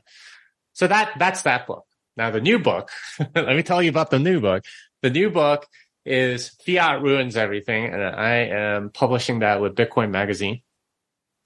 So 0.73 0.87
that, 0.87 1.13
that's 1.19 1.43
that 1.43 1.67
book. 1.67 1.85
Now 2.17 2.31
the 2.31 2.41
new 2.41 2.59
book, 2.59 2.91
let 3.35 3.57
me 3.57 3.63
tell 3.63 3.83
you 3.83 3.91
about 3.91 4.11
the 4.11 4.19
new 4.19 4.41
book. 4.41 4.65
The 5.03 5.11
new 5.11 5.31
book 5.31 5.67
is 6.05 6.51
Fiat 6.67 7.03
Ruins 7.03 7.37
Everything. 7.37 7.87
And 7.87 8.03
I 8.03 8.35
am 8.51 8.91
publishing 8.91 9.41
that 9.41 9.61
with 9.61 9.75
Bitcoin 9.75 10.11
Magazine. 10.11 10.63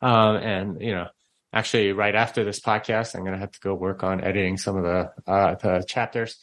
Um, 0.01 0.37
and, 0.37 0.81
you 0.81 0.93
know, 0.93 1.09
actually 1.53 1.93
right 1.93 2.15
after 2.15 2.45
this 2.45 2.61
podcast, 2.61 3.15
I'm 3.15 3.23
going 3.23 3.35
to 3.35 3.39
have 3.39 3.53
to 3.53 3.61
go 3.61 3.75
work 3.75 4.03
on 4.03 4.23
editing 4.23 4.57
some 4.57 4.77
of 4.77 4.85
the, 4.85 5.31
uh, 5.31 5.55
the 5.55 5.85
chapters. 5.87 6.37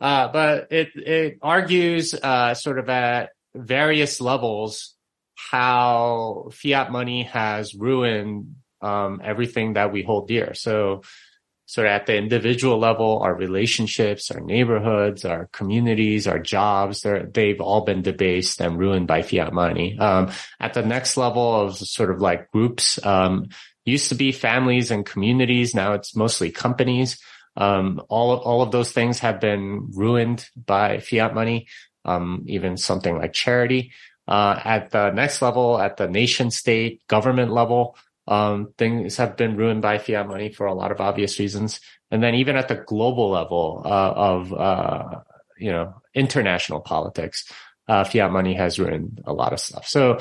Uh, 0.00 0.28
but 0.28 0.72
it, 0.72 0.88
it 0.96 1.38
argues, 1.42 2.14
uh, 2.14 2.54
sort 2.54 2.78
of 2.78 2.88
at 2.88 3.30
various 3.54 4.20
levels 4.20 4.94
how 5.34 6.48
fiat 6.52 6.90
money 6.90 7.24
has 7.24 7.74
ruined 7.74 8.56
um, 8.80 9.20
everything 9.22 9.74
that 9.74 9.92
we 9.92 10.02
hold 10.02 10.28
dear. 10.28 10.54
So, 10.54 11.02
so 11.72 11.86
at 11.86 12.04
the 12.04 12.14
individual 12.14 12.76
level, 12.78 13.20
our 13.22 13.34
relationships, 13.34 14.30
our 14.30 14.40
neighborhoods, 14.40 15.24
our 15.24 15.48
communities, 15.54 16.26
our 16.26 16.38
jobs, 16.38 17.00
they've 17.00 17.62
all 17.62 17.80
been 17.80 18.02
debased 18.02 18.60
and 18.60 18.78
ruined 18.78 19.06
by 19.06 19.22
fiat 19.22 19.54
money. 19.54 19.98
Um, 19.98 20.32
at 20.60 20.74
the 20.74 20.82
next 20.82 21.16
level 21.16 21.62
of 21.62 21.78
sort 21.78 22.10
of 22.10 22.20
like 22.20 22.50
groups, 22.50 23.02
um, 23.06 23.46
used 23.86 24.10
to 24.10 24.14
be 24.14 24.32
families 24.32 24.90
and 24.90 25.06
communities. 25.06 25.74
Now 25.74 25.94
it's 25.94 26.14
mostly 26.14 26.50
companies. 26.50 27.18
Um, 27.56 28.02
all, 28.10 28.36
all 28.36 28.60
of 28.60 28.70
those 28.70 28.92
things 28.92 29.20
have 29.20 29.40
been 29.40 29.92
ruined 29.94 30.46
by 30.54 30.98
fiat 30.98 31.34
money. 31.34 31.68
Um, 32.04 32.44
even 32.48 32.76
something 32.76 33.16
like 33.16 33.32
charity. 33.32 33.92
Uh, 34.28 34.60
at 34.62 34.90
the 34.90 35.10
next 35.12 35.40
level, 35.40 35.80
at 35.80 35.96
the 35.96 36.06
nation 36.06 36.50
state 36.50 37.00
government 37.08 37.50
level, 37.50 37.96
um, 38.32 38.72
things 38.78 39.18
have 39.18 39.36
been 39.36 39.56
ruined 39.56 39.82
by 39.82 39.98
fiat 39.98 40.26
money 40.26 40.50
for 40.50 40.66
a 40.66 40.74
lot 40.74 40.90
of 40.90 41.00
obvious 41.00 41.38
reasons. 41.38 41.80
And 42.10 42.22
then 42.22 42.34
even 42.36 42.56
at 42.56 42.68
the 42.68 42.76
global 42.76 43.30
level 43.30 43.82
uh, 43.84 44.12
of, 44.32 44.52
uh, 44.52 45.20
you 45.58 45.70
know, 45.70 45.94
international 46.14 46.80
politics, 46.80 47.44
uh, 47.88 48.04
fiat 48.04 48.32
money 48.32 48.54
has 48.54 48.78
ruined 48.78 49.20
a 49.26 49.34
lot 49.34 49.52
of 49.52 49.60
stuff. 49.60 49.86
So 49.86 50.18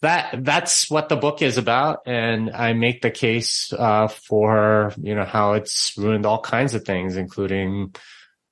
that, 0.00 0.42
that's 0.42 0.90
what 0.90 1.10
the 1.10 1.16
book 1.16 1.42
is 1.42 1.58
about. 1.58 2.00
And 2.06 2.50
I 2.50 2.72
make 2.72 3.02
the 3.02 3.10
case, 3.10 3.72
uh, 3.76 4.08
for, 4.08 4.94
you 4.96 5.14
know, 5.14 5.26
how 5.26 5.52
it's 5.52 5.92
ruined 5.98 6.24
all 6.24 6.40
kinds 6.40 6.74
of 6.74 6.84
things, 6.84 7.16
including, 7.16 7.94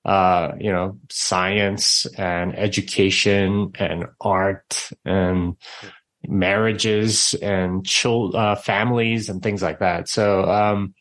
uh, 0.04 0.52
you 0.60 0.72
know, 0.72 0.98
science 1.08 2.06
and 2.18 2.54
education 2.58 3.72
and 3.78 4.06
art 4.20 4.90
and 5.04 5.56
marriages 6.28 7.34
and 7.34 7.84
child, 7.86 8.34
uh, 8.34 8.54
families 8.54 9.28
and 9.28 9.42
things 9.42 9.62
like 9.62 9.80
that. 9.80 10.08
So, 10.08 10.44
um, 10.44 10.94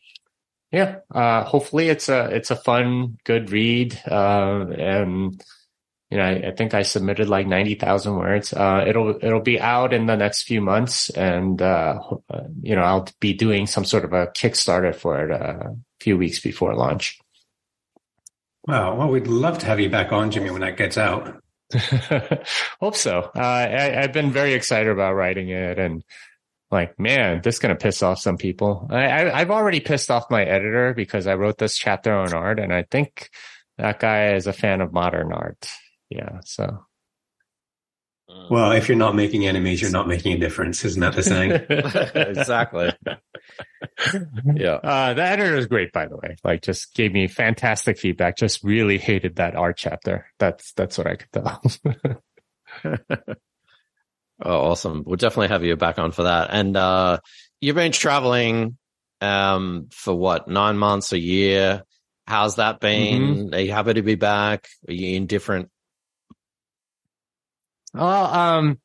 yeah, 0.72 0.98
uh, 1.14 1.44
hopefully 1.44 1.90
it's 1.90 2.10
a, 2.10 2.26
it's 2.34 2.52
a 2.52 2.56
fun, 2.56 3.18
good 3.24 3.52
read. 3.52 4.00
Uh, 4.10 4.66
and, 4.78 5.42
you 6.10 6.18
know, 6.18 6.24
I, 6.24 6.50
I, 6.50 6.52
think 6.56 6.74
I 6.74 6.82
submitted 6.82 7.30
like 7.30 7.48
90,000 7.48 8.16
words. 8.16 8.54
Uh, 8.54 8.84
it'll, 8.88 9.18
it'll 9.22 9.42
be 9.42 9.60
out 9.60 9.94
in 9.94 10.06
the 10.06 10.16
next 10.16 10.44
few 10.44 10.62
months 10.62 11.10
and, 11.10 11.62
uh, 11.62 12.00
you 12.62 12.76
know, 12.76 12.82
I'll 12.82 13.08
be 13.20 13.34
doing 13.34 13.68
some 13.68 13.86
sort 13.86 14.06
of 14.06 14.14
a 14.14 14.28
Kickstarter 14.28 14.96
for 14.96 15.24
it 15.26 15.32
a 15.32 15.76
few 16.00 16.18
weeks 16.18 16.40
before 16.40 16.76
launch. 16.76 17.20
Wow. 18.68 18.96
Well, 18.96 19.10
we'd 19.10 19.28
love 19.28 19.60
to 19.60 19.66
have 19.66 19.80
you 19.80 19.90
back 19.90 20.12
on, 20.12 20.32
Jimmy, 20.32 20.52
when 20.52 20.62
that 20.62 20.78
gets 20.78 20.98
out. 20.98 21.42
Hope 22.80 22.96
so. 22.96 23.32
Uh, 23.36 23.40
I, 23.40 24.02
have 24.02 24.14
been 24.14 24.32
very 24.32 24.54
excited 24.54 24.90
about 24.90 25.16
writing 25.16 25.50
it 25.50 25.78
and 25.78 26.04
like, 26.72 27.00
man, 27.00 27.42
this 27.44 27.56
is 27.56 27.60
going 27.60 27.76
to 27.76 27.82
piss 27.82 28.04
off 28.04 28.20
some 28.20 28.38
people. 28.38 28.88
I, 28.90 29.30
I, 29.32 29.40
have 29.40 29.52
already 29.52 29.80
pissed 29.80 30.12
off 30.12 30.32
my 30.32 30.44
editor 30.44 30.94
because 30.94 31.28
I 31.28 31.36
wrote 31.36 31.58
this 31.58 31.78
chapter 31.78 32.14
on 32.14 32.34
art 32.34 32.60
and 32.60 32.74
I 32.74 32.84
think 32.84 33.30
that 33.78 34.00
guy 34.00 34.34
is 34.34 34.48
a 34.48 34.54
fan 34.54 34.82
of 34.82 34.94
modern 34.94 35.32
art. 35.32 35.70
Yeah. 36.10 36.40
So. 36.46 36.87
Well, 38.50 38.74
if 38.74 38.90
you're 38.90 38.98
not 38.98 39.16
making 39.16 39.48
enemies, 39.48 39.82
you're 39.82 39.92
not 39.92 40.08
making 40.08 40.34
a 40.34 40.38
difference. 40.38 40.84
Isn't 40.84 41.00
that 41.00 41.16
the 41.16 41.24
saying? 41.24 41.52
exactly. 42.30 42.92
yeah. 44.54 44.74
Uh, 44.76 45.14
the 45.14 45.24
editor 45.24 45.56
is 45.56 45.68
great, 45.68 45.94
by 45.94 46.08
the 46.08 46.18
way. 46.18 46.36
Like, 46.44 46.62
just 46.62 46.94
gave 46.94 47.14
me 47.14 47.28
fantastic 47.28 47.98
feedback. 47.98 48.38
Just 48.38 48.64
really 48.64 48.98
hated 48.98 49.38
that 49.38 49.56
art 49.56 49.78
chapter. 49.78 50.28
That's 50.40 50.74
that's 50.74 50.98
what 50.98 51.08
I 51.08 51.16
could 51.16 51.32
tell. 51.32 51.62
oh, 54.44 54.72
awesome! 54.72 55.04
We'll 55.06 55.16
definitely 55.16 55.50
have 55.50 55.64
you 55.64 55.78
back 55.78 55.98
on 55.98 56.12
for 56.12 56.24
that. 56.24 56.50
And 56.52 56.76
uh, 56.76 57.20
you've 57.62 57.76
been 57.76 57.94
traveling 57.94 58.78
um, 59.22 59.88
for 59.92 60.14
what 60.14 60.50
nine 60.50 60.78
months, 60.78 61.14
a 61.14 61.20
year. 61.20 61.84
How's 62.26 62.58
that 62.58 62.82
been? 62.82 63.22
Mm-hmm. 63.22 63.54
Are 63.54 63.60
you 63.60 63.72
happy 63.72 63.94
to 63.94 64.02
be 64.02 64.16
back? 64.16 64.68
Are 64.90 64.94
you 64.94 65.16
in 65.16 65.28
different 65.28 65.70
well, 67.98 68.26
um, 68.26 68.80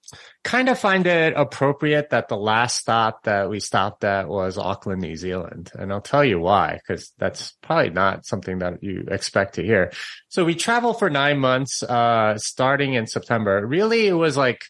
kind 0.45 0.69
of 0.69 0.79
find 0.79 1.07
it 1.07 1.35
appropriate 1.37 2.11
that 2.11 2.29
the 2.29 2.37
last 2.37 2.81
stop 2.81 3.25
that 3.25 3.49
we 3.49 3.61
stopped 3.61 4.05
at 4.05 4.29
was 4.29 4.59
Auckland, 4.59 5.01
New 5.01 5.17
Zealand. 5.17 5.71
And 5.75 5.93
I'll 5.93 6.01
tell 6.01 6.25
you 6.25 6.41
why, 6.41 6.79
because 6.79 7.13
that's 7.19 7.53
probably 7.63 7.91
not 7.91 8.27
something 8.27 8.59
that 8.59 8.83
you 8.83 9.05
expect 9.09 9.55
to 9.55 9.65
hear. 9.65 9.93
So 10.29 10.45
we 10.45 10.55
traveled 10.55 10.99
for 10.99 11.11
nine 11.11 11.39
months, 11.39 11.83
uh, 11.83 12.37
starting 12.39 12.95
in 12.95 13.07
September. 13.07 13.65
Really, 13.67 14.07
it 14.07 14.15
was 14.15 14.37
like 14.37 14.63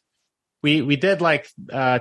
we 0.62 0.80
we 0.80 0.96
did 0.96 1.20
like 1.20 1.48
uh 1.72 1.98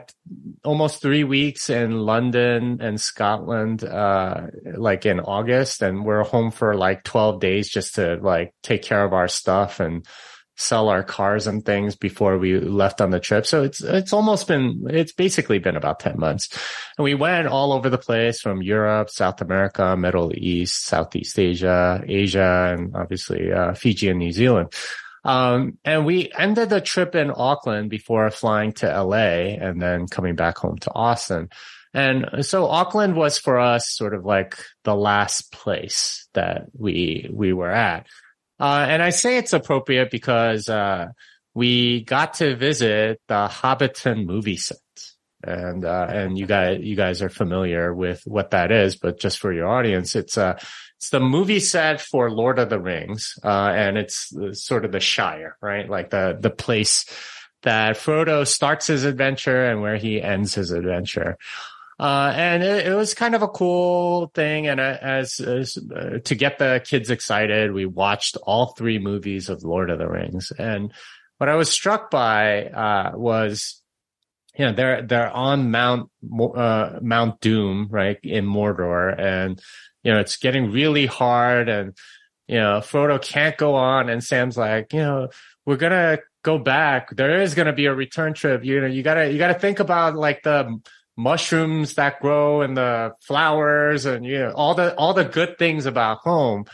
almost 0.64 1.02
three 1.02 1.24
weeks 1.24 1.70
in 1.70 2.00
London 2.00 2.78
and 2.80 3.02
Scotland 3.02 3.84
uh 3.84 4.48
like 4.76 5.06
in 5.06 5.20
August 5.20 5.82
and 5.82 6.06
we're 6.06 6.24
home 6.24 6.52
for 6.52 6.76
like 6.76 7.04
12 7.04 7.40
days 7.40 7.70
just 7.70 7.96
to 7.96 8.18
like 8.22 8.54
take 8.62 8.84
care 8.84 9.04
of 9.04 9.14
our 9.14 9.28
stuff 9.28 9.80
and 9.80 10.06
sell 10.62 10.90
our 10.90 11.04
cars 11.04 11.48
and 11.48 11.66
things 11.66 11.96
before 11.96 12.38
we 12.38 12.60
left 12.60 13.02
on 13.02 13.10
the 13.10 13.20
trip. 13.20 13.46
So 13.46 13.64
it's 13.64 13.82
it's 13.82 14.14
almost 14.14 14.48
been 14.48 14.86
it's 14.90 15.12
basically 15.12 15.60
been 15.60 15.76
about 15.76 16.00
10 16.00 16.20
months. 16.20 16.50
And 16.98 17.04
we 17.04 17.16
went 17.16 17.48
all 17.48 17.74
over 17.74 17.90
the 17.90 17.98
place 17.98 18.40
from 18.40 18.62
Europe, 18.62 19.10
South 19.10 19.42
America, 19.42 19.98
Middle 19.98 20.32
East, 20.36 20.86
Southeast 20.86 21.38
Asia, 21.40 22.04
Asia 22.08 22.76
and 22.78 22.96
obviously 22.96 23.52
uh 23.52 23.74
Fiji 23.74 24.10
and 24.10 24.20
New 24.20 24.32
Zealand. 24.32 24.74
Um, 25.24 25.78
and 25.86 26.06
we 26.06 26.32
ended 26.38 26.70
the 26.70 26.82
trip 26.82 27.16
in 27.16 27.32
Auckland 27.36 27.90
before 27.90 28.30
flying 28.32 28.74
to 28.74 28.88
LA 28.88 29.58
and 29.60 29.82
then 29.82 30.08
coming 30.08 30.36
back 30.36 30.58
home 30.58 30.78
to 30.80 30.92
Austin. 30.94 31.50
And 31.94 32.46
so 32.46 32.68
Auckland 32.68 33.16
was 33.16 33.38
for 33.38 33.60
us 33.60 33.90
sort 33.90 34.14
of 34.14 34.26
like 34.26 34.58
the 34.84 34.96
last 34.96 35.52
place 35.52 36.28
that 36.34 36.68
we, 36.78 37.30
we 37.32 37.54
were 37.54 37.72
at. 37.72 38.08
Uh, 38.62 38.86
and 38.88 39.02
I 39.02 39.10
say 39.10 39.38
it's 39.38 39.54
appropriate 39.54 40.12
because, 40.12 40.70
uh, 40.70 41.08
we 41.54 42.04
got 42.06 42.36
to 42.36 42.56
visit 42.56 43.20
the 43.28 43.48
Hobbiton 43.48 44.26
movie 44.26 44.58
set. 44.58 44.78
And, 45.44 45.84
uh, 45.84 46.08
and 46.08 46.38
you 46.38 46.46
guys, 46.46 46.80
you 46.82 46.96
guys 46.96 47.22
are 47.24 47.30
familiar 47.30 47.94
with 47.94 48.22
what 48.26 48.52
that 48.52 48.72
is, 48.72 48.96
but 48.96 49.20
just 49.20 49.40
for 49.40 49.52
your 49.52 49.68
audience, 49.68 50.16
it's, 50.16 50.38
uh, 50.38 50.60
it's 51.02 51.10
the 51.10 51.20
movie 51.20 51.60
set 51.60 52.00
for 52.00 52.30
Lord 52.30 52.60
of 52.60 52.70
the 52.70 52.80
Rings, 52.80 53.34
uh, 53.44 53.72
and 53.76 53.98
it's 53.98 54.32
sort 54.52 54.86
of 54.86 54.92
the 54.92 55.00
Shire, 55.00 55.58
right? 55.60 55.90
Like 55.90 56.12
the 56.12 56.38
the 56.40 56.52
place 56.52 57.06
that 57.64 57.96
Frodo 57.96 58.46
starts 58.46 58.86
his 58.86 59.04
adventure 59.04 59.66
and 59.66 59.82
where 59.82 59.98
he 59.98 60.22
ends 60.22 60.54
his 60.54 60.70
adventure. 60.70 61.38
Uh, 62.02 62.34
and 62.36 62.64
it, 62.64 62.88
it, 62.88 62.96
was 62.96 63.14
kind 63.14 63.36
of 63.36 63.44
a 63.44 63.48
cool 63.48 64.32
thing. 64.34 64.66
And 64.66 64.80
uh, 64.80 64.98
as, 65.00 65.40
as 65.40 65.78
uh, 65.78 66.18
to 66.26 66.34
get 66.34 66.58
the 66.58 66.82
kids 66.84 67.12
excited, 67.12 67.72
we 67.72 67.86
watched 67.86 68.38
all 68.42 68.74
three 68.74 68.98
movies 68.98 69.50
of 69.50 69.64
Lord 69.64 69.92
of 69.92 70.00
the 70.00 70.08
Rings. 70.08 70.52
And 70.58 70.92
what 71.38 71.48
I 71.48 71.54
was 71.54 71.70
struck 71.70 72.10
by 72.10 72.66
uh, 72.66 73.12
was, 73.14 73.80
you 74.58 74.66
know, 74.66 74.74
they're 74.74 75.04
they're 75.04 75.30
on 75.30 75.70
Mount 75.70 76.10
uh, 76.56 76.98
Mount 77.04 77.40
Doom, 77.40 77.88
right, 77.92 78.18
in 78.24 78.48
Mordor, 78.48 79.18
and 79.18 79.62
you 80.04 80.12
know, 80.12 80.20
it's 80.20 80.38
getting 80.38 80.72
really 80.72 81.06
hard 81.06 81.70
and, 81.70 81.96
you 82.48 82.56
know, 82.58 82.80
Frodo 82.80 83.22
can't 83.22 83.58
go 83.58 83.76
on. 83.76 84.10
And 84.10 84.24
Sam's 84.24 84.58
like, 84.58 84.94
you 84.94 85.00
know, 85.00 85.30
we're 85.66 85.78
to 85.92 86.22
go 86.44 86.58
back. 86.58 87.16
There 87.16 87.42
is 87.42 87.54
to 87.68 87.74
be 87.74 87.86
a 87.86 87.94
return 87.94 88.34
trip. 88.34 88.66
You 88.66 88.82
know, 88.82 88.88
you 88.88 89.04
gotta, 89.04 89.32
you 89.32 89.38
gotta 89.38 89.60
think 89.60 89.80
about 89.80 90.16
like 90.16 90.44
the 90.44 90.80
mushrooms 91.22 91.94
that 91.96 92.20
grow 92.20 92.62
and 92.62 92.76
the 92.76 93.14
flowers 93.22 94.06
and, 94.06 94.26
you 94.26 94.40
know, 94.40 94.52
all 94.52 94.74
the, 94.74 94.96
all 94.96 95.14
the 95.14 95.24
good 95.24 95.58
things 95.60 95.86
about 95.86 96.18
home. 96.20 96.66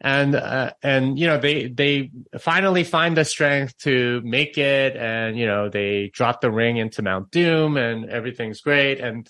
And, 0.00 0.34
uh, 0.34 0.72
and, 0.82 1.18
you 1.18 1.26
know, 1.26 1.38
they, 1.38 1.68
they 1.68 2.10
finally 2.38 2.84
find 2.84 3.16
the 3.16 3.24
strength 3.24 3.78
to 3.78 4.20
make 4.24 4.58
it. 4.58 4.96
And, 4.96 5.38
you 5.38 5.46
know, 5.46 5.70
they 5.70 6.10
drop 6.12 6.40
the 6.40 6.50
ring 6.50 6.76
into 6.76 7.02
Mount 7.02 7.30
Doom 7.30 7.76
and 7.76 8.10
everything's 8.10 8.60
great. 8.60 9.00
And, 9.00 9.26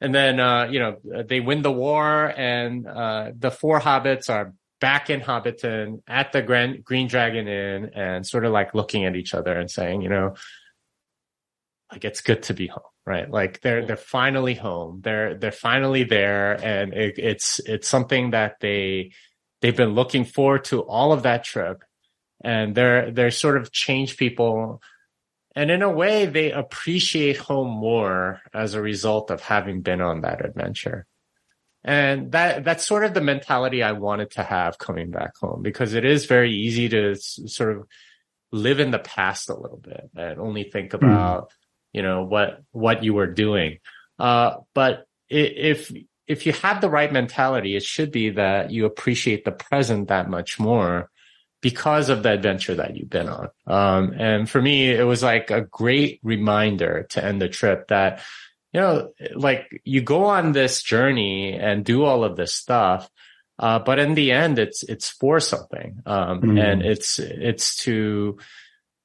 and 0.00 0.14
then, 0.14 0.40
uh, 0.40 0.64
you 0.70 0.80
know, 0.80 0.96
they 1.24 1.40
win 1.40 1.62
the 1.62 1.72
war 1.72 2.32
and, 2.36 2.86
uh, 2.86 3.30
the 3.38 3.50
four 3.50 3.78
hobbits 3.78 4.30
are 4.30 4.54
back 4.80 5.10
in 5.10 5.20
Hobbiton 5.20 6.02
at 6.06 6.32
the 6.32 6.40
Grand, 6.40 6.84
Green 6.84 7.08
Dragon 7.08 7.46
Inn 7.46 7.90
and 7.94 8.26
sort 8.26 8.44
of 8.44 8.52
like 8.52 8.74
looking 8.74 9.04
at 9.04 9.16
each 9.16 9.34
other 9.34 9.52
and 9.52 9.70
saying, 9.70 10.02
you 10.02 10.08
know, 10.08 10.34
like 11.90 12.04
it's 12.04 12.20
good 12.20 12.42
to 12.44 12.54
be 12.54 12.66
home, 12.66 12.82
right? 13.06 13.30
Like 13.30 13.60
they're, 13.60 13.86
they're 13.86 13.96
finally 13.96 14.54
home. 14.54 15.00
They're, 15.02 15.34
they're 15.36 15.52
finally 15.52 16.04
there. 16.04 16.52
And 16.52 16.92
it, 16.92 17.18
it's, 17.18 17.60
it's 17.60 17.88
something 17.88 18.30
that 18.30 18.56
they, 18.60 19.12
they've 19.60 19.76
been 19.76 19.94
looking 19.94 20.24
forward 20.24 20.64
to 20.66 20.82
all 20.82 21.12
of 21.12 21.22
that 21.22 21.44
trip. 21.44 21.82
And 22.42 22.74
they're, 22.74 23.10
they're 23.10 23.30
sort 23.30 23.56
of 23.56 23.72
change 23.72 24.16
people 24.16 24.80
and 25.58 25.72
in 25.72 25.82
a 25.82 25.90
way, 25.90 26.26
they 26.26 26.52
appreciate 26.52 27.36
home 27.36 27.68
more 27.68 28.42
as 28.54 28.74
a 28.74 28.80
result 28.80 29.32
of 29.32 29.40
having 29.40 29.80
been 29.80 30.00
on 30.00 30.20
that 30.20 30.44
adventure. 30.44 31.04
And 31.82 32.30
that, 32.30 32.62
that's 32.62 32.86
sort 32.86 33.04
of 33.04 33.12
the 33.12 33.20
mentality 33.20 33.82
I 33.82 33.90
wanted 33.90 34.30
to 34.32 34.44
have 34.44 34.78
coming 34.78 35.10
back 35.10 35.32
home 35.36 35.62
because 35.62 35.94
it 35.94 36.04
is 36.04 36.26
very 36.26 36.52
easy 36.52 36.88
to 36.90 37.10
s- 37.10 37.40
sort 37.46 37.76
of 37.76 37.88
live 38.52 38.78
in 38.78 38.92
the 38.92 39.00
past 39.00 39.50
a 39.50 39.58
little 39.58 39.78
bit 39.78 40.08
and 40.14 40.38
only 40.38 40.62
think 40.62 40.92
hmm. 40.92 41.04
about, 41.04 41.50
mm. 41.50 41.52
You 41.92 42.02
know, 42.02 42.24
what, 42.24 42.62
what 42.72 43.04
you 43.04 43.14
were 43.14 43.26
doing. 43.26 43.78
Uh, 44.18 44.56
but 44.74 45.06
if, 45.28 45.92
if 46.26 46.46
you 46.46 46.52
have 46.52 46.80
the 46.80 46.90
right 46.90 47.12
mentality, 47.12 47.76
it 47.76 47.82
should 47.82 48.10
be 48.10 48.30
that 48.30 48.70
you 48.70 48.84
appreciate 48.84 49.44
the 49.44 49.52
present 49.52 50.08
that 50.08 50.28
much 50.28 50.60
more 50.60 51.10
because 51.60 52.08
of 52.08 52.22
the 52.22 52.30
adventure 52.30 52.76
that 52.76 52.96
you've 52.96 53.10
been 53.10 53.28
on. 53.28 53.48
Um, 53.66 54.12
and 54.16 54.48
for 54.48 54.62
me, 54.62 54.90
it 54.90 55.04
was 55.04 55.22
like 55.22 55.50
a 55.50 55.62
great 55.62 56.20
reminder 56.22 57.06
to 57.10 57.24
end 57.24 57.40
the 57.40 57.48
trip 57.48 57.88
that, 57.88 58.22
you 58.72 58.80
know, 58.80 59.12
like 59.34 59.66
you 59.84 60.02
go 60.02 60.26
on 60.26 60.52
this 60.52 60.82
journey 60.82 61.54
and 61.54 61.84
do 61.84 62.04
all 62.04 62.22
of 62.22 62.36
this 62.36 62.54
stuff. 62.54 63.10
Uh, 63.58 63.80
but 63.80 63.98
in 63.98 64.14
the 64.14 64.30
end, 64.30 64.58
it's, 64.58 64.84
it's 64.84 65.08
for 65.08 65.40
something. 65.40 66.00
Um, 66.06 66.42
mm. 66.42 66.62
and 66.62 66.82
it's, 66.82 67.18
it's 67.18 67.76
to, 67.78 68.38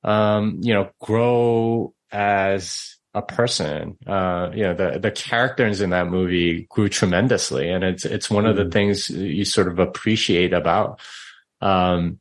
um, 0.04 0.60
you 0.62 0.76
know, 0.76 0.90
grow 1.00 1.96
as 2.14 2.96
a 3.14 3.22
person. 3.22 3.98
Uh, 4.08 4.50
you 4.54 4.64
know, 4.64 4.74
the, 4.74 5.00
the 5.00 5.12
characters 5.12 5.82
in 5.82 5.92
that 5.92 6.08
movie 6.08 6.66
grew 6.70 6.90
tremendously. 6.90 7.70
And 7.70 7.84
it's, 7.84 8.06
it's 8.06 8.30
one 8.30 8.46
of 8.46 8.56
the 8.56 8.64
mm. 8.64 8.72
things 8.72 9.10
you 9.10 9.46
sort 9.46 9.68
of 9.68 9.80
appreciate 9.80 10.54
about, 10.54 11.00
um, 11.62 12.20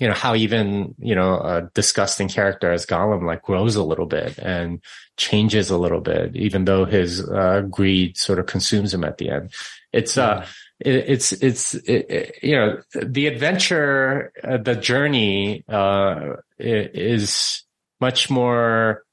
you 0.00 0.06
know, 0.08 0.14
how 0.14 0.34
even, 0.34 0.94
you 0.98 1.14
know, 1.14 1.34
a 1.34 1.70
disgusting 1.74 2.28
character 2.28 2.72
as 2.72 2.86
Gollum 2.86 3.26
like 3.26 3.42
grows 3.42 3.76
a 3.76 3.82
little 3.82 4.06
bit 4.06 4.38
and 4.38 4.80
changes 5.16 5.70
a 5.70 5.78
little 5.78 6.00
bit, 6.00 6.36
even 6.36 6.64
though 6.64 6.84
his 6.84 7.28
uh, 7.28 7.62
greed 7.68 8.16
sort 8.16 8.38
of 8.38 8.46
consumes 8.46 8.92
him 8.92 9.04
at 9.04 9.18
the 9.18 9.30
end. 9.30 9.52
It's, 9.92 10.18
uh, 10.18 10.46
it, 10.80 10.94
it's, 10.94 11.32
it's, 11.32 11.74
it, 11.74 12.38
you 12.42 12.56
know, 12.56 12.80
the 12.94 13.26
adventure, 13.26 14.32
uh, 14.44 14.58
the 14.58 14.76
journey, 14.76 15.64
uh, 15.68 16.34
is 16.58 17.64
much 18.00 18.30
more, 18.30 19.04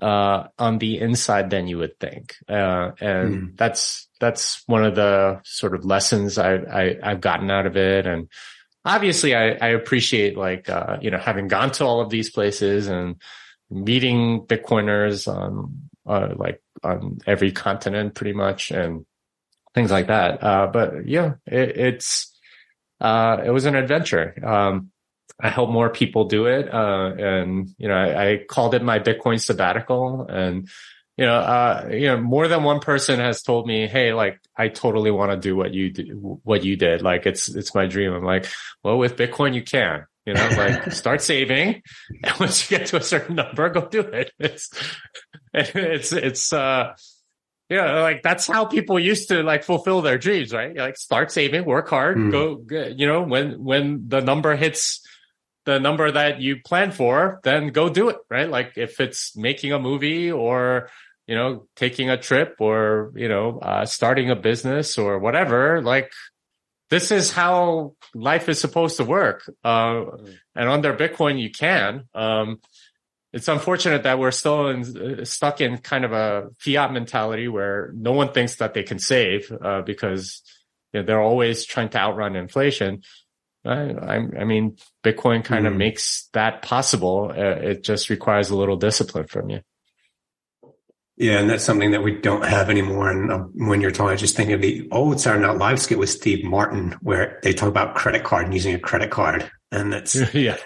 uh, 0.00 0.48
on 0.58 0.78
the 0.78 0.98
inside 0.98 1.50
than 1.50 1.68
you 1.68 1.78
would 1.78 1.98
think. 1.98 2.36
Uh, 2.48 2.92
and 3.00 3.34
mm. 3.34 3.56
that's, 3.56 4.08
that's 4.20 4.62
one 4.66 4.84
of 4.84 4.94
the 4.94 5.40
sort 5.44 5.74
of 5.74 5.84
lessons 5.84 6.38
I, 6.38 6.54
I, 6.54 6.96
I've 7.02 7.20
gotten 7.20 7.50
out 7.50 7.66
of 7.66 7.76
it. 7.76 8.06
And, 8.06 8.28
obviously 8.88 9.34
I, 9.34 9.48
I 9.60 9.68
appreciate 9.70 10.36
like, 10.38 10.70
uh, 10.70 10.98
you 11.00 11.10
know, 11.10 11.18
having 11.18 11.48
gone 11.48 11.72
to 11.72 11.84
all 11.84 12.00
of 12.00 12.08
these 12.08 12.30
places 12.30 12.86
and 12.86 13.16
meeting 13.68 14.46
Bitcoiners 14.46 15.26
on, 15.26 15.90
uh, 16.06 16.34
like 16.36 16.62
on 16.84 17.18
every 17.26 17.50
continent 17.50 18.14
pretty 18.14 18.32
much 18.32 18.70
and 18.70 19.04
things 19.74 19.90
like 19.90 20.06
that. 20.06 20.40
Uh, 20.40 20.68
but 20.68 21.08
yeah, 21.08 21.34
it, 21.46 21.76
it's, 21.76 22.32
uh, 23.00 23.38
it 23.44 23.50
was 23.50 23.64
an 23.64 23.74
adventure. 23.74 24.40
Um, 24.40 24.92
I 25.40 25.50
help 25.50 25.70
more 25.70 25.90
people 25.90 26.24
do 26.24 26.46
it. 26.46 26.72
Uh, 26.72 27.12
and, 27.18 27.74
you 27.78 27.88
know, 27.88 27.94
I, 27.94 28.30
I, 28.30 28.44
called 28.48 28.74
it 28.74 28.82
my 28.82 28.98
Bitcoin 28.98 29.40
sabbatical 29.40 30.26
and, 30.28 30.68
you 31.16 31.24
know, 31.24 31.34
uh, 31.34 31.88
you 31.90 32.06
know, 32.06 32.20
more 32.20 32.48
than 32.48 32.62
one 32.62 32.80
person 32.80 33.20
has 33.20 33.42
told 33.42 33.66
me, 33.66 33.86
Hey, 33.86 34.12
like, 34.12 34.40
I 34.56 34.68
totally 34.68 35.10
want 35.10 35.32
to 35.32 35.36
do 35.36 35.56
what 35.56 35.72
you 35.72 35.90
do, 35.92 36.40
what 36.42 36.64
you 36.64 36.76
did. 36.76 37.02
Like, 37.02 37.26
it's, 37.26 37.54
it's 37.54 37.74
my 37.74 37.86
dream. 37.86 38.12
I'm 38.12 38.24
like, 38.24 38.46
well, 38.82 38.98
with 38.98 39.16
Bitcoin, 39.16 39.54
you 39.54 39.62
can, 39.62 40.06
you 40.24 40.34
know, 40.34 40.48
like 40.56 40.92
start 40.92 41.22
saving. 41.22 41.82
And 42.22 42.40
once 42.40 42.70
you 42.70 42.78
get 42.78 42.88
to 42.88 42.96
a 42.96 43.02
certain 43.02 43.36
number, 43.36 43.68
go 43.70 43.88
do 43.88 44.00
it. 44.00 44.32
It's, 45.58 45.70
it's, 45.74 46.12
it's, 46.12 46.52
uh, 46.52 46.92
yeah, 47.70 48.00
like 48.02 48.22
that's 48.22 48.46
how 48.46 48.66
people 48.66 48.98
used 49.00 49.30
to 49.30 49.42
like 49.42 49.64
fulfill 49.64 50.02
their 50.02 50.18
dreams, 50.18 50.52
right? 50.52 50.76
Like 50.76 50.98
start 50.98 51.32
saving, 51.32 51.64
work 51.64 51.88
hard, 51.88 52.18
mm. 52.18 52.30
go, 52.30 52.92
you 52.94 53.06
know, 53.06 53.22
when, 53.22 53.64
when 53.64 54.04
the 54.06 54.20
number 54.20 54.54
hits, 54.54 55.00
the 55.66 55.78
number 55.78 56.10
that 56.10 56.40
you 56.40 56.62
plan 56.64 56.90
for, 56.90 57.40
then 57.44 57.68
go 57.68 57.90
do 57.90 58.08
it, 58.08 58.16
right? 58.30 58.48
Like 58.48 58.72
if 58.76 58.98
it's 59.00 59.36
making 59.36 59.72
a 59.72 59.78
movie 59.78 60.32
or 60.32 60.88
you 61.26 61.34
know, 61.34 61.66
taking 61.74 62.08
a 62.08 62.16
trip 62.16 62.56
or, 62.60 63.12
you 63.16 63.28
know, 63.28 63.58
uh, 63.58 63.84
starting 63.84 64.30
a 64.30 64.36
business 64.36 64.96
or 64.96 65.18
whatever, 65.18 65.82
like 65.82 66.12
this 66.88 67.10
is 67.10 67.32
how 67.32 67.94
life 68.14 68.48
is 68.48 68.60
supposed 68.60 68.98
to 68.98 69.04
work. 69.04 69.50
Uh, 69.64 70.04
and 70.54 70.68
under 70.68 70.94
Bitcoin, 70.94 71.40
you 71.40 71.50
can. 71.50 72.04
Um, 72.14 72.60
it's 73.32 73.48
unfortunate 73.48 74.04
that 74.04 74.18
we're 74.20 74.30
still 74.30 74.68
in, 74.68 75.20
uh, 75.20 75.24
stuck 75.24 75.60
in 75.60 75.78
kind 75.78 76.04
of 76.04 76.12
a 76.12 76.48
fiat 76.58 76.92
mentality 76.92 77.48
where 77.48 77.90
no 77.94 78.12
one 78.12 78.32
thinks 78.32 78.56
that 78.56 78.72
they 78.72 78.84
can 78.84 79.00
save, 79.00 79.50
uh, 79.50 79.82
because 79.82 80.42
you 80.92 81.00
know, 81.00 81.06
they're 81.06 81.20
always 81.20 81.64
trying 81.64 81.88
to 81.90 81.98
outrun 81.98 82.36
inflation. 82.36 83.02
I, 83.66 83.90
I, 83.90 84.14
I 84.40 84.44
mean, 84.44 84.76
Bitcoin 85.04 85.44
kind 85.44 85.66
of 85.66 85.72
Mm. 85.72 85.78
makes 85.78 86.28
that 86.32 86.62
possible. 86.62 87.32
Uh, 87.36 87.42
it 87.70 87.82
just 87.84 88.08
requires 88.10 88.50
a 88.50 88.56
little 88.56 88.76
discipline 88.76 89.26
from 89.26 89.50
you. 89.50 89.60
Yeah, 91.18 91.38
and 91.38 91.48
that's 91.48 91.64
something 91.64 91.92
that 91.92 92.02
we 92.02 92.12
don't 92.20 92.44
have 92.44 92.68
anymore. 92.68 93.10
And 93.10 93.32
um, 93.32 93.52
when 93.54 93.80
you're 93.80 93.90
talking, 93.90 94.12
I 94.12 94.16
just 94.16 94.36
think 94.36 94.50
of 94.50 94.60
the 94.60 94.86
old 94.92 95.18
Saturday 95.18 95.46
Night 95.46 95.56
Live 95.56 95.80
skit 95.80 95.98
with 95.98 96.10
Steve 96.10 96.44
Martin, 96.44 96.94
where 97.00 97.40
they 97.42 97.54
talk 97.54 97.68
about 97.70 97.94
credit 97.94 98.22
card 98.22 98.44
and 98.44 98.52
using 98.54 98.74
a 98.74 98.78
credit 98.78 99.10
card, 99.10 99.50
and 99.72 99.90
that's 99.92 100.14
yeah. 100.34 100.58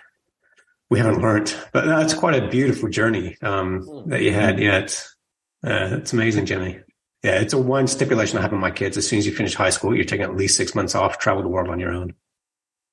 we 0.91 0.99
haven't 0.99 1.23
learned. 1.23 1.55
But 1.73 1.87
that's 1.87 2.15
quite 2.15 2.35
a 2.43 2.49
beautiful 2.49 2.89
journey 2.89 3.37
um, 3.43 4.05
that 4.09 4.23
you 4.23 4.33
had. 4.33 4.59
Yeah, 4.59 4.79
it's 4.79 5.15
uh, 5.65 5.99
it's 5.99 6.13
amazing, 6.13 6.47
Jimmy. 6.47 6.81
Yeah, 7.23 7.39
it's 7.41 7.53
a 7.53 7.59
one 7.59 7.87
stipulation 7.87 8.39
I 8.39 8.43
have 8.43 8.51
with 8.51 8.61
my 8.61 8.71
kids. 8.73 8.97
As 8.97 9.07
soon 9.07 9.21
as 9.21 9.27
you 9.27 9.33
finish 9.33 9.55
high 9.55 9.71
school, 9.71 9.95
you're 9.95 10.05
taking 10.05 10.25
at 10.25 10.35
least 10.37 10.57
six 10.57 10.75
months 10.75 10.97
off, 10.97 11.19
travel 11.19 11.43
the 11.45 11.49
world 11.49 11.69
on 11.69 11.79
your 11.79 11.93
own. 11.93 12.15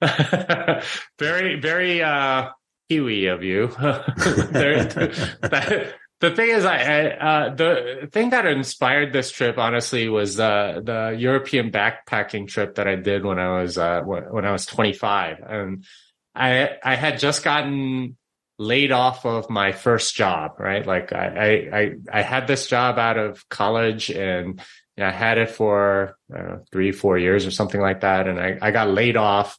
very, 1.19 1.59
very 1.59 2.01
uh, 2.03 2.49
Kiwi 2.89 3.27
of 3.27 3.43
you. 3.43 3.67
There- 3.77 4.85
that- 4.85 5.93
the 6.19 6.31
thing 6.31 6.49
is, 6.49 6.65
I, 6.65 6.77
I 6.77 7.09
uh, 7.11 7.55
the 7.55 8.09
thing 8.11 8.31
that 8.31 8.45
inspired 8.47 9.13
this 9.13 9.31
trip, 9.31 9.57
honestly, 9.57 10.09
was 10.09 10.39
uh, 10.39 10.81
the 10.83 11.15
European 11.17 11.71
backpacking 11.71 12.47
trip 12.47 12.75
that 12.75 12.87
I 12.87 12.95
did 12.95 13.23
when 13.23 13.37
I 13.39 13.61
was 13.61 13.77
uh, 13.77 14.01
when 14.01 14.43
I 14.45 14.51
was 14.51 14.65
25, 14.65 15.39
and 15.47 15.85
I 16.33 16.71
I 16.83 16.95
had 16.95 17.19
just 17.19 17.43
gotten 17.43 18.17
laid 18.57 18.91
off 18.91 19.25
of 19.25 19.49
my 19.51 19.71
first 19.73 20.15
job, 20.15 20.53
right? 20.59 20.85
Like 20.87 21.13
I 21.13 21.27
I 21.27 21.79
I, 21.79 21.91
I 22.11 22.21
had 22.23 22.47
this 22.47 22.65
job 22.67 22.97
out 22.97 23.17
of 23.19 23.47
college 23.49 24.09
and 24.09 24.59
you 24.97 25.03
know, 25.03 25.07
I 25.09 25.11
had 25.11 25.37
it 25.37 25.51
for 25.51 26.17
know, 26.29 26.63
three, 26.71 26.91
four 26.91 27.19
years 27.19 27.45
or 27.45 27.51
something 27.51 27.79
like 27.79 28.01
that. 28.01 28.27
And 28.27 28.39
I, 28.39 28.57
I 28.59 28.71
got 28.71 28.89
laid 28.89 29.15
off. 29.15 29.55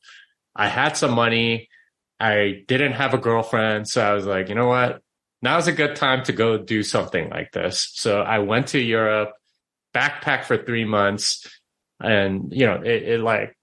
I 0.58 0.66
had 0.66 0.96
some 0.96 1.12
money. 1.12 1.68
I 2.20 2.64
didn't 2.66 2.92
have 2.92 3.14
a 3.14 3.18
girlfriend. 3.18 3.88
So 3.88 4.02
I 4.02 4.12
was 4.12 4.26
like, 4.26 4.48
you 4.48 4.56
know 4.56 4.66
what? 4.66 5.00
Now's 5.40 5.68
a 5.68 5.72
good 5.72 5.94
time 5.94 6.24
to 6.24 6.32
go 6.32 6.58
do 6.58 6.82
something 6.82 7.30
like 7.30 7.52
this. 7.52 7.90
So 7.94 8.20
I 8.20 8.40
went 8.40 8.68
to 8.68 8.80
Europe, 8.80 9.32
backpacked 9.94 10.44
for 10.44 10.58
three 10.58 10.84
months 10.84 11.48
and, 12.00 12.52
you 12.52 12.66
know, 12.66 12.82
it, 12.82 13.02
it 13.04 13.20
like 13.20 13.56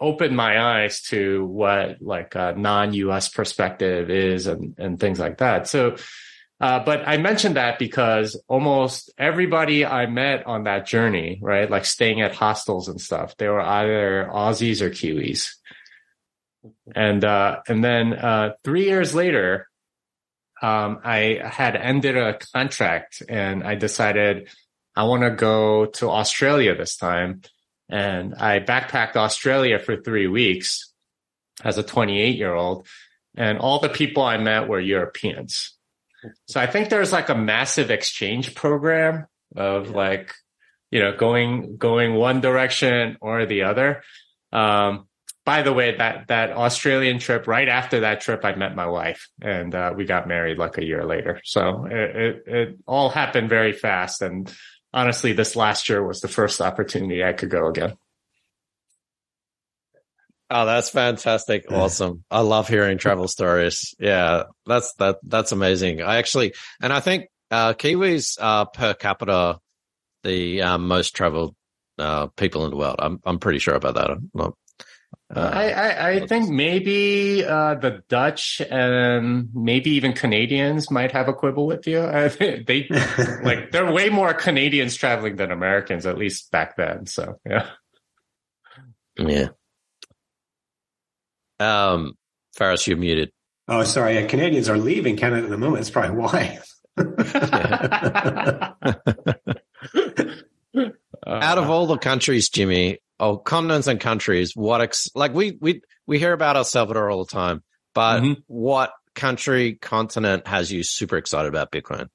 opened 0.00 0.36
my 0.36 0.60
eyes 0.60 1.02
to 1.02 1.44
what 1.46 2.00
like 2.00 2.34
a 2.36 2.54
non-US 2.56 3.28
perspective 3.28 4.08
is 4.08 4.46
and, 4.46 4.74
and 4.78 5.00
things 5.00 5.18
like 5.18 5.38
that. 5.38 5.66
So, 5.66 5.96
uh, 6.60 6.80
but 6.80 7.06
I 7.06 7.18
mentioned 7.18 7.56
that 7.56 7.78
because 7.78 8.40
almost 8.48 9.10
everybody 9.18 9.84
I 9.84 10.06
met 10.06 10.46
on 10.46 10.64
that 10.64 10.86
journey, 10.86 11.38
right, 11.42 11.70
like 11.70 11.84
staying 11.84 12.22
at 12.22 12.34
hostels 12.34 12.88
and 12.88 13.00
stuff, 13.00 13.36
they 13.36 13.48
were 13.48 13.60
either 13.60 14.30
Aussies 14.32 14.80
or 14.80 14.90
Kiwis. 14.90 15.54
And, 16.94 17.24
uh, 17.24 17.60
and 17.68 17.82
then, 17.82 18.12
uh, 18.12 18.52
three 18.62 18.84
years 18.84 19.14
later, 19.14 19.68
um, 20.62 21.00
I 21.04 21.40
had 21.42 21.76
ended 21.76 22.16
a 22.16 22.38
contract 22.54 23.22
and 23.28 23.62
I 23.62 23.74
decided 23.74 24.48
I 24.94 25.04
want 25.04 25.22
to 25.22 25.30
go 25.30 25.86
to 25.86 26.10
Australia 26.10 26.74
this 26.74 26.96
time. 26.96 27.42
And 27.88 28.34
I 28.34 28.60
backpacked 28.60 29.16
Australia 29.16 29.78
for 29.78 29.96
three 29.96 30.26
weeks 30.26 30.92
as 31.62 31.78
a 31.78 31.82
28 31.82 32.36
year 32.36 32.54
old. 32.54 32.86
And 33.36 33.58
all 33.58 33.80
the 33.80 33.90
people 33.90 34.22
I 34.22 34.38
met 34.38 34.66
were 34.66 34.80
Europeans. 34.80 35.76
So 36.46 36.60
I 36.60 36.66
think 36.66 36.88
there's 36.88 37.12
like 37.12 37.28
a 37.28 37.34
massive 37.34 37.90
exchange 37.90 38.54
program 38.54 39.26
of 39.54 39.90
like, 39.90 40.32
you 40.90 41.00
know, 41.00 41.14
going, 41.14 41.76
going 41.76 42.14
one 42.14 42.40
direction 42.40 43.18
or 43.20 43.44
the 43.44 43.64
other. 43.64 44.02
Um, 44.52 45.05
by 45.46 45.62
the 45.62 45.72
way, 45.72 45.96
that, 45.96 46.26
that 46.26 46.50
Australian 46.50 47.20
trip, 47.20 47.46
right 47.46 47.68
after 47.68 48.00
that 48.00 48.20
trip, 48.20 48.44
I 48.44 48.56
met 48.56 48.74
my 48.74 48.86
wife 48.86 49.28
and, 49.40 49.72
uh, 49.72 49.94
we 49.96 50.04
got 50.04 50.26
married 50.26 50.58
like 50.58 50.76
a 50.76 50.84
year 50.84 51.06
later. 51.06 51.40
So 51.44 51.86
it, 51.86 52.16
it, 52.16 52.42
it 52.46 52.78
all 52.84 53.08
happened 53.08 53.48
very 53.48 53.72
fast. 53.72 54.22
And 54.22 54.52
honestly, 54.92 55.34
this 55.34 55.54
last 55.54 55.88
year 55.88 56.04
was 56.04 56.20
the 56.20 56.26
first 56.26 56.60
opportunity 56.60 57.22
I 57.22 57.32
could 57.32 57.50
go 57.50 57.68
again. 57.68 57.94
Oh, 60.50 60.66
that's 60.66 60.90
fantastic. 60.90 61.70
Awesome. 61.70 62.24
I 62.28 62.40
love 62.40 62.68
hearing 62.68 62.98
travel 62.98 63.28
stories. 63.28 63.94
Yeah, 64.00 64.44
that's, 64.66 64.94
that, 64.94 65.18
that's 65.22 65.52
amazing. 65.52 66.02
I 66.02 66.16
actually, 66.16 66.54
and 66.82 66.92
I 66.92 66.98
think, 66.98 67.28
uh, 67.52 67.74
Kiwis 67.74 68.36
are 68.40 68.66
per 68.66 68.94
capita 68.94 69.58
the 70.24 70.62
um, 70.62 70.88
most 70.88 71.14
traveled, 71.14 71.54
uh, 72.00 72.26
people 72.36 72.64
in 72.64 72.70
the 72.70 72.76
world. 72.76 72.96
I'm, 72.98 73.20
I'm 73.24 73.38
pretty 73.38 73.60
sure 73.60 73.76
about 73.76 73.94
that. 73.94 74.10
I'm 74.10 74.30
not, 74.34 74.54
uh, 75.34 75.40
I, 75.40 75.70
I, 75.70 76.08
I 76.10 76.26
think 76.26 76.48
maybe 76.48 77.44
uh, 77.44 77.74
the 77.74 78.02
Dutch 78.08 78.60
and 78.60 79.48
maybe 79.54 79.90
even 79.90 80.12
Canadians 80.12 80.88
might 80.88 81.10
have 81.12 81.28
a 81.28 81.32
quibble 81.32 81.66
with 81.66 81.86
you. 81.88 82.00
I 82.04 82.28
think 82.28 82.66
they 82.66 82.86
like 83.42 83.70
there 83.72 83.86
are 83.86 83.92
way 83.92 84.08
more 84.08 84.32
Canadians 84.34 84.94
traveling 84.94 85.36
than 85.36 85.50
Americans, 85.50 86.06
at 86.06 86.16
least 86.16 86.52
back 86.52 86.76
then. 86.76 87.06
So 87.06 87.40
yeah. 87.44 87.70
yeah. 89.18 89.48
Um, 91.58 92.14
Faris, 92.54 92.86
you're 92.86 92.96
muted. 92.96 93.32
oh, 93.66 93.82
sorry. 93.82 94.14
Yeah, 94.14 94.26
Canadians 94.26 94.68
are 94.68 94.78
leaving 94.78 95.16
Canada 95.16 95.44
at 95.44 95.50
the 95.50 95.58
moment. 95.58 95.78
That's 95.78 95.90
probably 95.90 96.16
why. 96.16 96.60
Out 101.26 101.58
of 101.58 101.68
all 101.68 101.86
the 101.86 101.98
countries, 101.98 102.48
Jimmy, 102.48 103.00
or 103.18 103.40
continents 103.42 103.86
and 103.86 104.00
countries, 104.00 104.52
what 104.54 104.80
ex- 104.80 105.08
like 105.14 105.32
we 105.34 105.58
we 105.60 105.82
we 106.06 106.18
hear 106.18 106.32
about 106.32 106.56
El 106.56 106.64
Salvador 106.64 107.10
all 107.10 107.24
the 107.24 107.30
time, 107.32 107.62
but 107.94 108.20
Mhm. 108.22 108.42
what 108.46 108.92
country 109.14 109.74
continent 109.74 110.46
has 110.46 110.70
you 110.70 110.82
super 110.82 111.16
excited 111.16 111.48
about 111.48 111.72
Bitcoin? 111.72 112.08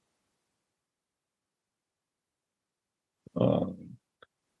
Um, 3.34 3.96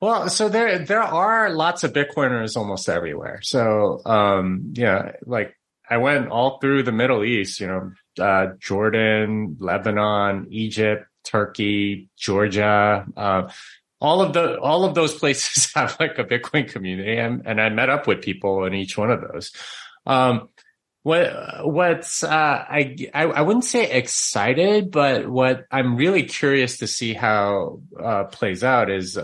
well, 0.00 0.28
so 0.28 0.48
there 0.48 0.78
there 0.80 1.02
are 1.02 1.50
lots 1.50 1.84
of 1.84 1.92
Bitcoiners 1.92 2.56
almost 2.56 2.88
everywhere. 2.88 3.40
So 3.42 4.00
um, 4.04 4.72
yeah, 4.74 5.12
like 5.26 5.54
I 5.88 5.98
went 5.98 6.28
all 6.28 6.58
through 6.58 6.82
the 6.84 6.92
Middle 6.92 7.22
East. 7.24 7.60
You 7.60 7.66
know, 7.68 8.24
uh, 8.24 8.46
Jordan, 8.58 9.56
Lebanon, 9.60 10.48
Egypt, 10.50 11.04
Turkey, 11.24 12.08
Georgia. 12.16 13.06
Uh, 13.16 13.50
all 14.02 14.20
of 14.20 14.32
the 14.32 14.58
all 14.58 14.84
of 14.84 14.94
those 14.94 15.14
places 15.14 15.72
have 15.76 15.96
like 16.00 16.18
a 16.18 16.24
Bitcoin 16.24 16.68
community, 16.68 17.16
and, 17.16 17.42
and 17.46 17.60
I 17.60 17.68
met 17.68 17.88
up 17.88 18.08
with 18.08 18.20
people 18.20 18.64
in 18.64 18.74
each 18.74 18.98
one 18.98 19.12
of 19.12 19.20
those. 19.20 19.52
Um, 20.04 20.48
what 21.04 21.30
what's 21.64 22.24
uh, 22.24 22.28
I, 22.68 22.96
I 23.14 23.22
I 23.22 23.42
wouldn't 23.42 23.64
say 23.64 23.90
excited, 23.90 24.90
but 24.90 25.28
what 25.28 25.66
I'm 25.70 25.96
really 25.96 26.24
curious 26.24 26.78
to 26.78 26.88
see 26.88 27.14
how 27.14 27.80
uh, 27.98 28.24
plays 28.24 28.64
out 28.64 28.90
is 28.90 29.18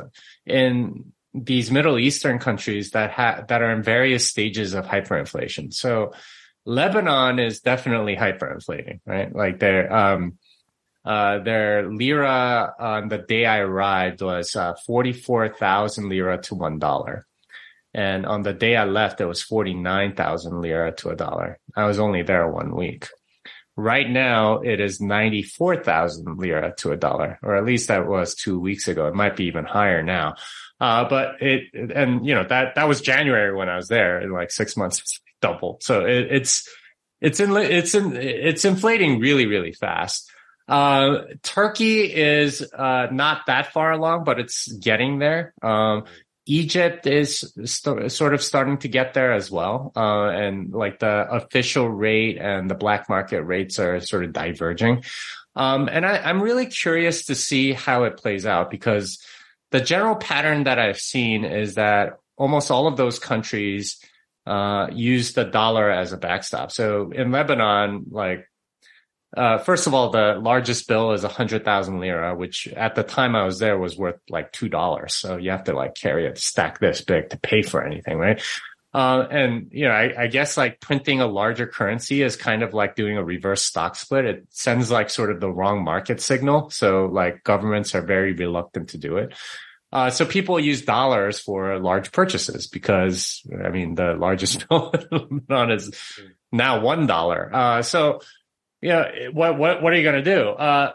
in 0.46 1.12
these 1.34 1.72
Middle 1.72 1.98
Eastern 1.98 2.38
countries 2.38 2.92
that 2.92 3.10
have 3.10 3.48
that 3.48 3.62
are 3.62 3.72
in 3.72 3.82
various 3.82 4.28
stages 4.28 4.74
of 4.74 4.86
hyperinflation. 4.86 5.74
So 5.74 6.12
Lebanon 6.64 7.40
is 7.40 7.60
definitely 7.60 8.14
hyperinflating, 8.14 9.00
right? 9.04 9.34
Like 9.34 9.58
they're 9.58 9.92
um 9.92 10.38
uh, 11.08 11.38
their 11.38 11.90
lira 11.90 12.74
on 12.78 13.08
the 13.08 13.16
day 13.16 13.46
I 13.46 13.60
arrived 13.60 14.20
was 14.20 14.54
uh, 14.54 14.74
44,000 14.86 16.10
lira 16.10 16.36
to 16.42 16.54
one 16.54 16.78
dollar. 16.78 17.26
And 17.94 18.26
on 18.26 18.42
the 18.42 18.52
day 18.52 18.76
I 18.76 18.84
left, 18.84 19.22
it 19.22 19.24
was 19.24 19.40
49,000 19.40 20.60
lira 20.60 20.92
to 20.96 21.08
a 21.08 21.16
dollar. 21.16 21.58
I 21.74 21.86
was 21.86 21.98
only 21.98 22.24
there 22.24 22.46
one 22.46 22.76
week. 22.76 23.08
Right 23.74 24.08
now, 24.08 24.58
it 24.58 24.80
is 24.80 25.00
94,000 25.00 26.36
lira 26.36 26.74
to 26.80 26.92
a 26.92 26.96
dollar, 26.98 27.38
or 27.42 27.56
at 27.56 27.64
least 27.64 27.88
that 27.88 28.06
was 28.06 28.34
two 28.34 28.60
weeks 28.60 28.86
ago. 28.86 29.06
It 29.06 29.14
might 29.14 29.34
be 29.34 29.46
even 29.46 29.64
higher 29.64 30.02
now. 30.02 30.34
Uh, 30.78 31.08
but 31.08 31.40
it, 31.40 31.72
and 31.72 32.26
you 32.26 32.34
know, 32.34 32.44
that, 32.46 32.74
that 32.74 32.86
was 32.86 33.00
January 33.00 33.56
when 33.56 33.70
I 33.70 33.76
was 33.76 33.88
there 33.88 34.20
in 34.20 34.30
like 34.30 34.50
six 34.50 34.76
months, 34.76 34.98
it's 35.00 35.20
doubled. 35.40 35.82
So 35.82 36.04
it, 36.04 36.26
it's, 36.30 36.68
it's 37.22 37.40
in, 37.40 37.56
it's 37.56 37.94
in, 37.94 38.14
it's 38.14 38.66
inflating 38.66 39.20
really, 39.20 39.46
really 39.46 39.72
fast. 39.72 40.30
Uh, 40.68 41.22
Turkey 41.42 42.02
is, 42.14 42.62
uh, 42.72 43.08
not 43.10 43.46
that 43.46 43.72
far 43.72 43.92
along, 43.92 44.24
but 44.24 44.38
it's 44.38 44.70
getting 44.70 45.18
there. 45.18 45.54
Um, 45.62 46.04
Egypt 46.46 47.06
is 47.06 47.52
st- 47.64 48.10
sort 48.10 48.34
of 48.34 48.42
starting 48.42 48.78
to 48.78 48.88
get 48.88 49.14
there 49.14 49.32
as 49.32 49.50
well. 49.50 49.92
Uh, 49.94 50.28
and 50.28 50.72
like 50.72 50.98
the 50.98 51.26
official 51.30 51.88
rate 51.88 52.38
and 52.38 52.70
the 52.70 52.74
black 52.74 53.08
market 53.08 53.42
rates 53.42 53.78
are 53.78 54.00
sort 54.00 54.24
of 54.24 54.32
diverging. 54.32 55.04
Um, 55.56 55.88
and 55.90 56.06
I, 56.06 56.18
I'm 56.18 56.42
really 56.42 56.66
curious 56.66 57.26
to 57.26 57.34
see 57.34 57.72
how 57.72 58.04
it 58.04 58.16
plays 58.16 58.46
out 58.46 58.70
because 58.70 59.18
the 59.72 59.80
general 59.80 60.16
pattern 60.16 60.64
that 60.64 60.78
I've 60.78 61.00
seen 61.00 61.44
is 61.44 61.74
that 61.74 62.18
almost 62.36 62.70
all 62.70 62.86
of 62.86 62.96
those 62.96 63.18
countries, 63.18 64.00
uh, 64.46 64.88
use 64.90 65.34
the 65.34 65.44
dollar 65.44 65.90
as 65.90 66.12
a 66.12 66.16
backstop. 66.16 66.72
So 66.72 67.10
in 67.10 67.30
Lebanon, 67.30 68.06
like, 68.10 68.48
uh, 69.36 69.58
first 69.58 69.86
of 69.86 69.94
all, 69.94 70.10
the 70.10 70.38
largest 70.40 70.88
bill 70.88 71.12
is 71.12 71.22
a 71.22 71.28
hundred 71.28 71.64
thousand 71.64 72.00
lira, 72.00 72.34
which 72.34 72.66
at 72.68 72.94
the 72.94 73.02
time 73.02 73.36
I 73.36 73.44
was 73.44 73.58
there 73.58 73.78
was 73.78 73.96
worth 73.96 74.20
like 74.30 74.52
two 74.52 74.68
dollars. 74.68 75.14
So 75.14 75.36
you 75.36 75.50
have 75.50 75.64
to 75.64 75.74
like 75.74 75.94
carry 75.94 76.26
a 76.26 76.34
stack 76.36 76.80
this 76.80 77.02
big 77.02 77.30
to 77.30 77.38
pay 77.38 77.62
for 77.62 77.84
anything, 77.84 78.16
right? 78.16 78.42
Uh, 78.94 79.26
and 79.30 79.68
you 79.70 79.84
know, 79.84 79.92
I, 79.92 80.22
I, 80.22 80.26
guess 80.28 80.56
like 80.56 80.80
printing 80.80 81.20
a 81.20 81.26
larger 81.26 81.66
currency 81.66 82.22
is 82.22 82.36
kind 82.36 82.62
of 82.62 82.72
like 82.72 82.96
doing 82.96 83.18
a 83.18 83.22
reverse 83.22 83.62
stock 83.62 83.96
split. 83.96 84.24
It 84.24 84.46
sends 84.48 84.90
like 84.90 85.10
sort 85.10 85.30
of 85.30 85.40
the 85.40 85.50
wrong 85.50 85.84
market 85.84 86.22
signal. 86.22 86.70
So 86.70 87.04
like 87.04 87.44
governments 87.44 87.94
are 87.94 88.00
very 88.00 88.32
reluctant 88.32 88.88
to 88.90 88.98
do 88.98 89.18
it. 89.18 89.34
Uh, 89.92 90.08
so 90.08 90.24
people 90.24 90.58
use 90.58 90.82
dollars 90.82 91.38
for 91.38 91.78
large 91.78 92.12
purchases 92.12 92.66
because 92.66 93.42
I 93.62 93.68
mean 93.68 93.94
the 93.94 94.14
largest 94.14 94.66
bill 94.70 94.94
on 95.50 95.70
is 95.70 95.90
now 96.50 96.80
one 96.80 97.06
dollar. 97.06 97.50
Uh, 97.52 97.82
so 97.82 98.20
yeah, 98.80 99.28
what 99.32 99.58
what 99.58 99.82
what 99.82 99.92
are 99.92 99.96
you 99.96 100.02
going 100.02 100.22
to 100.22 100.36
do? 100.36 100.48
Uh, 100.48 100.92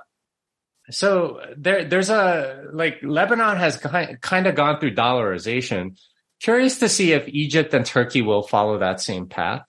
so 0.89 1.39
there 1.57 1.85
there's 1.85 2.09
a 2.09 2.65
like 2.73 2.99
Lebanon 3.01 3.57
has 3.57 3.77
kind 3.77 4.19
kind 4.21 4.47
of 4.47 4.55
gone 4.55 4.79
through 4.79 4.95
dollarization 4.95 5.95
Curious 6.43 6.79
to 6.79 6.89
see 6.89 7.13
if 7.13 7.25
Egypt 7.29 7.73
and 7.73 7.85
Turkey 7.85 8.21
will 8.21 8.43
follow 8.43 8.79
that 8.79 8.99
same 8.99 9.27
path 9.27 9.61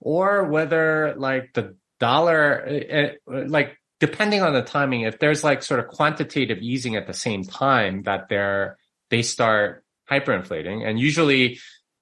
or 0.00 0.44
whether 0.44 1.14
like 1.16 1.54
the 1.54 1.76
dollar, 1.98 2.62
eh, 2.66 2.82
eh, 2.90 3.12
like 3.26 3.78
depending 4.00 4.42
on 4.42 4.52
the 4.52 4.60
timing, 4.60 5.00
if 5.00 5.18
there's 5.18 5.42
like 5.42 5.62
sort 5.62 5.80
of 5.80 5.88
quantitative 5.88 6.58
easing 6.58 6.94
at 6.94 7.06
the 7.06 7.14
same 7.14 7.42
time 7.42 8.02
that 8.02 8.28
they're, 8.28 8.76
they 9.08 9.22
start 9.22 9.82
hyperinflating. 10.10 10.86
And 10.86 11.00
usually 11.00 11.58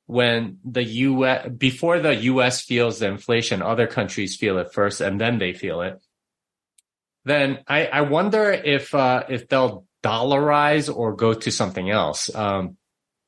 when 0.08 0.56
the 0.64 0.82
US, 0.82 1.50
before 1.50 2.00
the 2.00 2.14
US 2.32 2.62
feels 2.62 2.98
the 2.98 3.08
inflation, 3.08 3.60
other 3.60 3.86
countries 3.86 4.36
feel 4.36 4.58
it 4.58 4.72
first 4.72 5.02
and 5.02 5.20
then 5.20 5.38
they 5.38 5.52
feel 5.52 5.82
it. 5.82 6.00
Then 7.26 7.58
I, 7.68 7.84
I 7.86 8.00
wonder 8.00 8.50
if, 8.50 8.94
uh, 8.94 9.24
if 9.28 9.48
they'll 9.48 9.84
dollarize 10.02 10.88
or 10.94 11.14
go 11.14 11.34
to 11.34 11.50
something 11.50 11.90
else. 11.90 12.34
Um, 12.34 12.78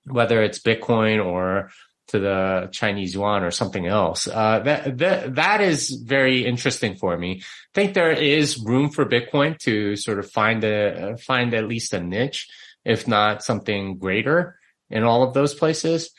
whether 0.06 0.42
it's 0.42 0.60
Bitcoin 0.60 1.22
or 1.22 1.70
to 2.08 2.18
the 2.18 2.70
Chinese 2.72 3.12
yuan 3.12 3.44
or 3.44 3.50
something 3.50 3.86
else. 3.86 4.26
Uh, 4.26 4.60
that, 4.60 4.96
that, 4.96 5.34
that 5.34 5.60
is 5.60 5.90
very 5.90 6.46
interesting 6.46 6.96
for 6.96 7.14
me. 7.14 7.42
I 7.42 7.44
think 7.74 7.92
there 7.92 8.10
is 8.10 8.58
room 8.58 8.88
for 8.88 9.04
Bitcoin 9.04 9.58
to 9.58 9.96
sort 9.96 10.18
of 10.18 10.30
find 10.30 10.64
a, 10.64 11.18
find 11.18 11.52
at 11.52 11.68
least 11.68 11.92
a 11.92 12.00
niche, 12.00 12.48
if 12.86 13.06
not 13.06 13.44
something 13.44 13.98
greater 13.98 14.58
in 14.88 15.04
all 15.04 15.22
of 15.22 15.34
those 15.34 15.52
places. 15.52 16.10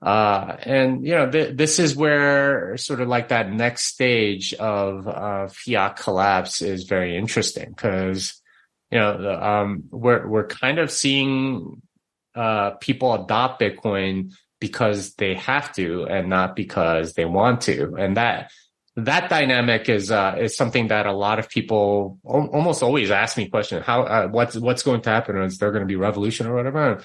Uh, 0.00 0.56
and 0.62 1.04
you 1.04 1.14
know, 1.14 1.28
th- 1.28 1.56
this 1.56 1.78
is 1.80 1.96
where 1.96 2.76
sort 2.76 3.00
of 3.00 3.08
like 3.08 3.28
that 3.28 3.50
next 3.50 3.86
stage 3.86 4.54
of, 4.54 5.08
uh, 5.08 5.48
fiat 5.48 5.96
collapse 5.96 6.62
is 6.62 6.84
very 6.84 7.16
interesting 7.16 7.70
because, 7.70 8.40
you 8.92 8.98
know, 8.98 9.20
the, 9.20 9.46
um, 9.46 9.84
we're, 9.90 10.26
we're 10.28 10.46
kind 10.46 10.78
of 10.78 10.92
seeing 10.92 11.82
uh, 12.36 12.70
people 12.80 13.12
adopt 13.12 13.60
Bitcoin 13.60 14.32
because 14.60 15.14
they 15.14 15.34
have 15.34 15.72
to 15.74 16.04
and 16.04 16.28
not 16.28 16.54
because 16.54 17.14
they 17.14 17.24
want 17.24 17.62
to. 17.62 17.96
And 17.96 18.16
that, 18.16 18.52
that 18.94 19.28
dynamic 19.28 19.88
is, 19.88 20.12
uh, 20.12 20.36
is 20.38 20.56
something 20.56 20.88
that 20.88 21.06
a 21.06 21.12
lot 21.12 21.40
of 21.40 21.48
people 21.48 22.18
almost 22.24 22.82
always 22.84 23.10
ask 23.10 23.36
me 23.36 23.48
question, 23.48 23.82
how, 23.82 24.02
uh, 24.02 24.28
what's, 24.28 24.56
what's 24.56 24.84
going 24.84 25.00
to 25.02 25.10
happen? 25.10 25.42
Is 25.42 25.58
there 25.58 25.72
going 25.72 25.82
to 25.82 25.86
be 25.86 25.96
revolution 25.96 26.46
or 26.46 26.54
whatever? 26.54 27.02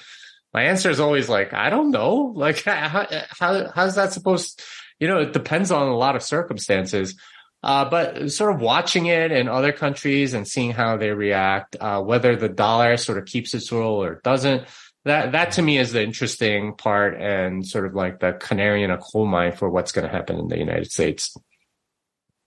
My 0.54 0.62
answer 0.62 0.88
is 0.88 1.00
always 1.00 1.28
like, 1.28 1.52
I 1.52 1.68
don't 1.68 1.90
know. 1.90 2.32
Like, 2.34 2.62
how, 2.64 3.06
how, 3.38 3.72
how's 3.74 3.96
that 3.96 4.12
supposed, 4.12 4.62
you 5.00 5.08
know, 5.08 5.18
it 5.18 5.32
depends 5.32 5.70
on 5.70 5.88
a 5.88 5.96
lot 5.96 6.16
of 6.16 6.22
circumstances. 6.22 7.16
Uh, 7.62 7.88
but 7.88 8.30
sort 8.30 8.54
of 8.54 8.60
watching 8.60 9.06
it 9.06 9.32
in 9.32 9.48
other 9.48 9.72
countries 9.72 10.34
and 10.34 10.46
seeing 10.46 10.70
how 10.70 10.98
they 10.98 11.10
react, 11.10 11.76
uh, 11.80 12.00
whether 12.00 12.36
the 12.36 12.48
dollar 12.48 12.96
sort 12.98 13.16
of 13.18 13.24
keeps 13.24 13.54
its 13.54 13.72
role 13.72 14.02
or 14.02 14.20
doesn't, 14.22 14.68
that 15.06 15.32
that 15.32 15.52
to 15.52 15.62
me 15.62 15.78
is 15.78 15.92
the 15.92 16.02
interesting 16.02 16.74
part 16.74 17.20
and 17.20 17.66
sort 17.66 17.86
of 17.86 17.94
like 17.94 18.20
the 18.20 18.32
canary 18.32 18.82
in 18.82 18.90
a 18.90 18.98
coal 18.98 19.26
mine 19.26 19.52
for 19.52 19.70
what's 19.70 19.92
going 19.92 20.06
to 20.06 20.12
happen 20.12 20.38
in 20.38 20.48
the 20.48 20.58
United 20.58 20.90
States. 20.90 21.36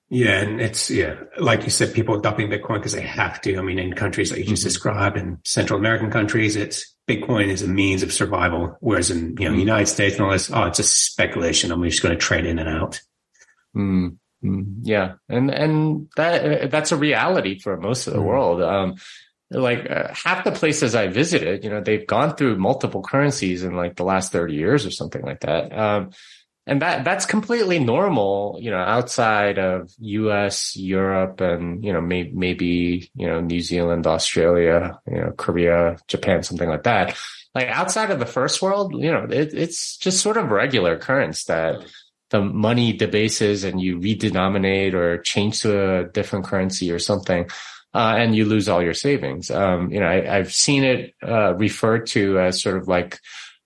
Yeah, 0.10 0.40
and 0.40 0.62
it's 0.62 0.90
yeah, 0.90 1.16
like 1.38 1.64
you 1.64 1.70
said, 1.70 1.94
people 1.94 2.16
adopting 2.16 2.50
Bitcoin 2.50 2.76
because 2.76 2.94
they 2.94 3.02
have 3.02 3.42
to. 3.42 3.58
I 3.58 3.62
mean, 3.62 3.78
in 3.78 3.94
countries 3.94 4.30
that 4.30 4.40
you 4.40 4.46
just 4.46 4.62
mm-hmm. 4.62 4.70
described, 4.70 5.18
in 5.18 5.40
Central 5.44 5.80
American 5.80 6.10
countries, 6.12 6.56
it's 6.56 6.96
Bitcoin 7.08 7.48
is 7.48 7.62
a 7.62 7.68
means 7.68 8.04
of 8.04 8.12
survival, 8.12 8.76
whereas 8.82 9.10
in 9.10 9.36
you 9.40 9.46
know 9.46 9.52
mm-hmm. 9.52 9.60
United 9.60 9.88
States 9.88 10.16
and 10.16 10.26
all 10.26 10.32
this, 10.32 10.52
oh, 10.52 10.66
it's 10.66 10.78
just 10.78 11.06
speculation. 11.06 11.72
I'm 11.72 11.84
just 11.84 12.04
going 12.04 12.14
to 12.14 12.20
trade 12.20 12.46
in 12.46 12.60
and 12.60 12.70
out. 12.70 13.00
Mm-hmm. 13.76 14.82
Yeah, 14.84 15.14
and 15.30 15.50
and 15.50 16.10
that 16.16 16.70
that's 16.70 16.92
a 16.92 16.98
reality 16.98 17.60
for 17.60 17.78
most 17.78 18.08
of 18.08 18.14
the 18.14 18.20
mm. 18.20 18.26
world. 18.26 18.62
Um, 18.62 18.96
like 19.50 19.90
uh, 19.90 20.14
half 20.14 20.44
the 20.44 20.52
places 20.52 20.94
I 20.94 21.08
visited, 21.08 21.64
you 21.64 21.70
know, 21.70 21.82
they've 21.82 22.06
gone 22.06 22.36
through 22.36 22.58
multiple 22.58 23.02
currencies 23.02 23.64
in 23.64 23.76
like 23.76 23.96
the 23.96 24.04
last 24.04 24.34
30 24.34 24.54
years 24.54 24.86
or 24.86 24.92
something 24.92 25.22
like 25.22 25.40
that. 25.42 25.78
Um, 25.78 26.12
and 26.68 26.82
that, 26.82 27.06
that's 27.06 27.26
completely 27.26 27.80
normal, 27.80 28.58
you 28.62 28.70
know, 28.70 28.78
outside 28.78 29.58
of 29.58 29.90
US, 30.00 30.76
Europe, 30.76 31.40
and, 31.40 31.84
you 31.84 31.94
know, 31.94 32.02
may, 32.02 32.30
maybe, 32.34 33.10
you 33.16 33.26
know, 33.26 33.40
New 33.40 33.62
Zealand, 33.62 34.06
Australia, 34.06 35.00
you 35.10 35.18
know, 35.18 35.32
Korea, 35.38 35.98
Japan, 36.08 36.44
something 36.44 36.68
like 36.68 36.84
that. 36.84 37.18
Like 37.56 37.70
outside 37.70 38.12
of 38.12 38.20
the 38.20 38.26
first 38.26 38.62
world, 38.62 38.94
you 38.94 39.12
know, 39.12 39.26
it, 39.30 39.54
it's 39.54 39.96
just 39.98 40.20
sort 40.20 40.36
of 40.36 40.52
regular 40.52 40.94
occurrence 40.94 41.46
that 41.46 41.86
the 42.32 42.42
money 42.42 42.92
debases 42.92 43.64
and 43.64 43.80
you 43.80 43.98
redenominate 43.98 44.94
or 44.94 45.22
change 45.22 45.62
to 45.62 46.00
a 46.00 46.04
different 46.04 46.46
currency 46.46 46.92
or 46.92 47.00
something 47.00 47.50
uh, 47.94 48.16
and 48.18 48.36
you 48.36 48.46
lose 48.46 48.68
all 48.68 48.84
your 48.84 48.94
savings. 48.94 49.50
Um, 49.50 49.92
you 49.92 50.00
know, 50.00 50.08
I, 50.08 50.38
have 50.38 50.52
seen 50.52 50.84
it 50.84 51.16
uh, 51.26 51.56
referred 51.56 52.08
to 52.08 52.40
as 52.40 52.62
sort 52.62 52.78
of 52.78 52.88
like 52.88 53.20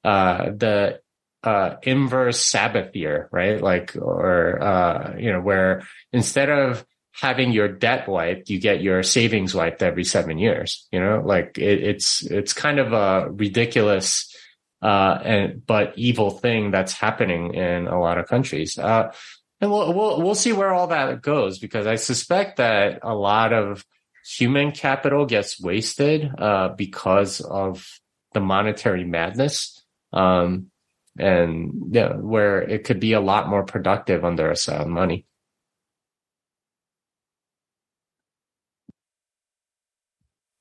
uh, 0.03 0.51
the 0.51 0.99
uh, 1.43 1.75
inverse 1.83 2.43
Sabbath 2.45 2.95
year, 2.95 3.29
right? 3.31 3.61
Like, 3.61 3.95
or 3.95 4.61
uh, 4.61 5.15
you 5.17 5.31
know, 5.31 5.41
where 5.41 5.83
instead 6.11 6.49
of 6.49 6.85
having 7.13 7.51
your 7.51 7.67
debt 7.67 8.07
wiped, 8.07 8.49
you 8.49 8.59
get 8.59 8.81
your 8.81 9.03
savings 9.03 9.53
wiped 9.53 9.83
every 9.83 10.03
seven 10.03 10.37
years. 10.37 10.87
You 10.91 10.99
know, 10.99 11.21
like 11.23 11.57
it, 11.57 11.83
it's 11.83 12.23
it's 12.23 12.53
kind 12.53 12.79
of 12.79 12.93
a 12.93 13.29
ridiculous 13.31 14.33
uh, 14.81 15.19
and 15.23 15.65
but 15.65 15.93
evil 15.97 16.31
thing 16.31 16.71
that's 16.71 16.93
happening 16.93 17.53
in 17.53 17.87
a 17.87 17.99
lot 17.99 18.17
of 18.17 18.27
countries. 18.27 18.77
Uh, 18.77 19.11
and 19.59 19.69
we'll, 19.69 19.93
we'll, 19.93 20.21
we'll 20.21 20.35
see 20.35 20.53
where 20.53 20.73
all 20.73 20.87
that 20.87 21.21
goes 21.21 21.59
because 21.59 21.85
I 21.85 21.95
suspect 21.95 22.57
that 22.57 22.99
a 23.03 23.13
lot 23.13 23.53
of 23.53 23.85
human 24.25 24.71
capital 24.71 25.27
gets 25.27 25.61
wasted 25.61 26.31
uh, 26.37 26.69
because 26.69 27.41
of 27.41 27.85
the 28.33 28.39
monetary 28.39 29.03
madness. 29.03 29.83
Um, 30.13 30.71
and 31.17 31.89
yeah, 31.91 32.13
where 32.13 32.61
it 32.61 32.83
could 32.83 32.99
be 32.99 33.13
a 33.13 33.21
lot 33.21 33.49
more 33.49 33.63
productive 33.63 34.23
under 34.23 34.49
a 34.49 34.55
sound 34.55 34.91
money. 34.91 35.25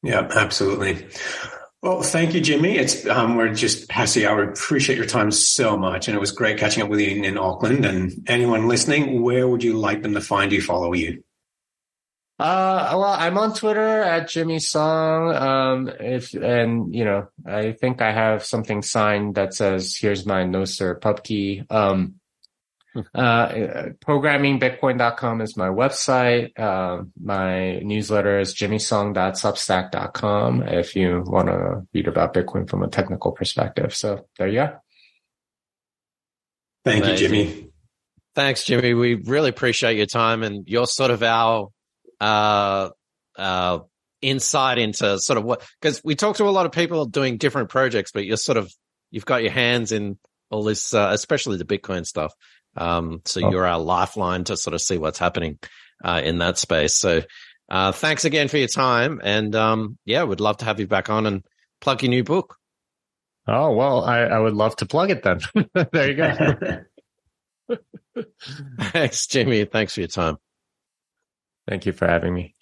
Yeah, 0.02 0.28
absolutely. 0.34 1.06
Well, 1.82 2.02
thank 2.02 2.34
you, 2.34 2.40
Jimmy. 2.40 2.76
It's 2.76 3.06
um, 3.06 3.36
we're 3.36 3.54
just 3.54 3.88
past 3.88 4.14
the 4.14 4.26
hour. 4.26 4.42
Appreciate 4.42 4.96
your 4.96 5.06
time 5.06 5.30
so 5.30 5.76
much, 5.76 6.08
and 6.08 6.16
it 6.16 6.20
was 6.20 6.32
great 6.32 6.58
catching 6.58 6.82
up 6.82 6.90
with 6.90 7.00
you 7.00 7.22
in 7.22 7.38
Auckland. 7.38 7.84
And 7.84 8.12
anyone 8.26 8.68
listening, 8.68 9.22
where 9.22 9.48
would 9.48 9.62
you 9.62 9.78
like 9.78 10.02
them 10.02 10.14
to 10.14 10.20
find 10.20 10.52
you, 10.52 10.60
follow 10.60 10.92
you? 10.92 11.22
Uh, 12.40 12.88
well, 12.92 13.04
I'm 13.04 13.36
on 13.36 13.52
Twitter 13.52 14.02
at 14.02 14.30
Jimmy 14.30 14.60
Song. 14.60 15.34
Um, 15.34 15.90
if, 16.00 16.32
and, 16.32 16.94
you 16.94 17.04
know, 17.04 17.28
I 17.46 17.72
think 17.72 18.00
I 18.00 18.12
have 18.12 18.46
something 18.46 18.80
signed 18.80 19.34
that 19.34 19.52
says, 19.52 19.94
here's 19.94 20.24
my 20.24 20.44
Nostr 20.44 20.98
pub 20.98 21.22
key. 21.22 21.64
Um, 21.68 22.14
hmm. 22.94 23.00
uh, 23.14 23.48
programmingbitcoin.com 24.06 25.42
is 25.42 25.58
my 25.58 25.68
website. 25.68 26.58
Uh, 26.58 27.02
my 27.22 27.80
newsletter 27.80 28.38
is 28.38 28.54
jimmysong.substack.com 28.54 30.62
if 30.62 30.96
you 30.96 31.22
want 31.26 31.48
to 31.48 31.82
read 31.92 32.08
about 32.08 32.32
Bitcoin 32.32 32.70
from 32.70 32.82
a 32.82 32.88
technical 32.88 33.32
perspective. 33.32 33.94
So 33.94 34.24
there 34.38 34.48
you 34.48 34.60
go. 34.60 34.78
Thank 36.86 37.04
Amazing. 37.04 37.34
you, 37.34 37.44
Jimmy. 37.44 37.66
Thanks, 38.34 38.64
Jimmy. 38.64 38.94
We 38.94 39.16
really 39.16 39.50
appreciate 39.50 39.98
your 39.98 40.06
time 40.06 40.42
and 40.42 40.66
you're 40.66 40.86
sort 40.86 41.10
of 41.10 41.22
our 41.22 41.68
uh, 42.20 42.90
uh, 43.36 43.78
insight 44.20 44.78
into 44.78 45.18
sort 45.18 45.38
of 45.38 45.44
what, 45.44 45.66
because 45.80 46.02
we 46.04 46.14
talk 46.14 46.36
to 46.36 46.44
a 46.44 46.50
lot 46.50 46.66
of 46.66 46.72
people 46.72 47.06
doing 47.06 47.38
different 47.38 47.68
projects, 47.68 48.12
but 48.12 48.24
you're 48.24 48.36
sort 48.36 48.58
of, 48.58 48.72
you've 49.10 49.26
got 49.26 49.42
your 49.42 49.52
hands 49.52 49.92
in 49.92 50.18
all 50.50 50.62
this, 50.62 50.94
uh, 50.94 51.10
especially 51.12 51.56
the 51.56 51.64
Bitcoin 51.64 52.04
stuff. 52.04 52.34
Um, 52.76 53.22
so 53.24 53.40
oh. 53.44 53.50
you're 53.50 53.66
our 53.66 53.80
lifeline 53.80 54.44
to 54.44 54.56
sort 54.56 54.74
of 54.74 54.80
see 54.80 54.98
what's 54.98 55.18
happening, 55.18 55.58
uh, 56.04 56.20
in 56.22 56.38
that 56.38 56.58
space. 56.58 56.96
So, 56.96 57.22
uh, 57.68 57.92
thanks 57.92 58.24
again 58.24 58.48
for 58.48 58.58
your 58.58 58.68
time. 58.68 59.20
And, 59.22 59.54
um, 59.54 59.96
yeah, 60.04 60.24
we'd 60.24 60.40
love 60.40 60.58
to 60.58 60.64
have 60.64 60.80
you 60.80 60.86
back 60.86 61.08
on 61.08 61.26
and 61.26 61.44
plug 61.80 62.02
your 62.02 62.10
new 62.10 62.24
book. 62.24 62.56
Oh, 63.46 63.72
well, 63.72 64.04
I, 64.04 64.20
I 64.20 64.38
would 64.38 64.54
love 64.54 64.76
to 64.76 64.86
plug 64.86 65.10
it 65.10 65.22
then. 65.22 65.40
there 65.92 66.10
you 66.10 66.16
go. 66.16 67.76
Thanks, 68.80 69.26
Jimmy. 69.26 69.64
Thanks 69.64 69.94
for 69.94 70.00
your 70.00 70.08
time. 70.08 70.36
Thank 71.70 71.86
you 71.86 71.92
for 71.92 72.08
having 72.08 72.34
me. 72.34 72.56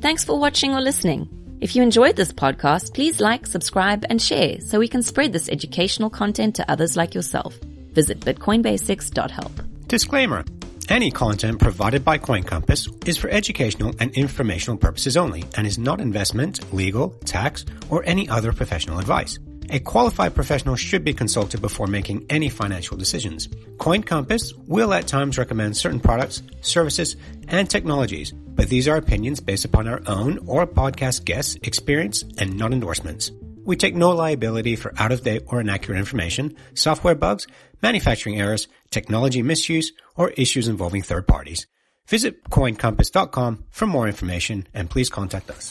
Thanks 0.00 0.24
for 0.24 0.38
watching 0.38 0.72
or 0.72 0.80
listening. 0.80 1.28
If 1.60 1.76
you 1.76 1.82
enjoyed 1.82 2.16
this 2.16 2.32
podcast, 2.32 2.94
please 2.94 3.20
like, 3.20 3.46
subscribe, 3.46 4.06
and 4.08 4.20
share 4.20 4.58
so 4.62 4.78
we 4.78 4.88
can 4.88 5.02
spread 5.02 5.34
this 5.34 5.50
educational 5.50 6.08
content 6.08 6.56
to 6.56 6.70
others 6.70 6.96
like 6.96 7.14
yourself. 7.14 7.54
Visit 7.92 8.20
bitcoinbasics.help. 8.20 9.52
Disclaimer. 9.86 10.44
Any 10.88 11.10
content 11.10 11.60
provided 11.60 12.02
by 12.02 12.16
Coin 12.16 12.44
Compass 12.44 12.88
is 13.04 13.18
for 13.18 13.28
educational 13.28 13.92
and 14.00 14.10
informational 14.16 14.78
purposes 14.78 15.18
only 15.18 15.44
and 15.58 15.66
is 15.66 15.78
not 15.78 16.00
investment, 16.00 16.72
legal, 16.72 17.10
tax, 17.26 17.66
or 17.90 18.02
any 18.06 18.30
other 18.30 18.52
professional 18.52 18.98
advice. 18.98 19.38
A 19.70 19.80
qualified 19.80 20.34
professional 20.34 20.76
should 20.76 21.04
be 21.04 21.12
consulted 21.12 21.60
before 21.60 21.86
making 21.86 22.26
any 22.30 22.48
financial 22.48 22.96
decisions. 22.96 23.48
Coin 23.78 24.02
Compass 24.02 24.52
will 24.54 24.92
at 24.92 25.08
times 25.08 25.38
recommend 25.38 25.76
certain 25.76 26.00
products, 26.00 26.42
services, 26.60 27.16
and 27.48 27.68
technologies, 27.68 28.32
but 28.32 28.68
these 28.68 28.86
are 28.86 28.96
opinions 28.96 29.40
based 29.40 29.64
upon 29.64 29.88
our 29.88 30.00
own 30.06 30.38
or 30.46 30.66
podcast 30.66 31.24
guests' 31.24 31.56
experience 31.62 32.24
and 32.38 32.56
not 32.56 32.72
endorsements. 32.72 33.32
We 33.64 33.74
take 33.76 33.96
no 33.96 34.10
liability 34.10 34.76
for 34.76 34.92
out 34.96 35.10
of 35.10 35.22
date 35.22 35.42
or 35.46 35.60
inaccurate 35.60 35.98
information, 35.98 36.54
software 36.74 37.16
bugs, 37.16 37.48
manufacturing 37.82 38.40
errors, 38.40 38.68
technology 38.90 39.42
misuse, 39.42 39.92
or 40.14 40.30
issues 40.30 40.68
involving 40.68 41.02
third 41.02 41.26
parties. 41.26 41.66
Visit 42.06 42.44
coincompass.com 42.44 43.64
for 43.70 43.86
more 43.86 44.06
information 44.06 44.68
and 44.72 44.88
please 44.88 45.10
contact 45.10 45.50
us. 45.50 45.64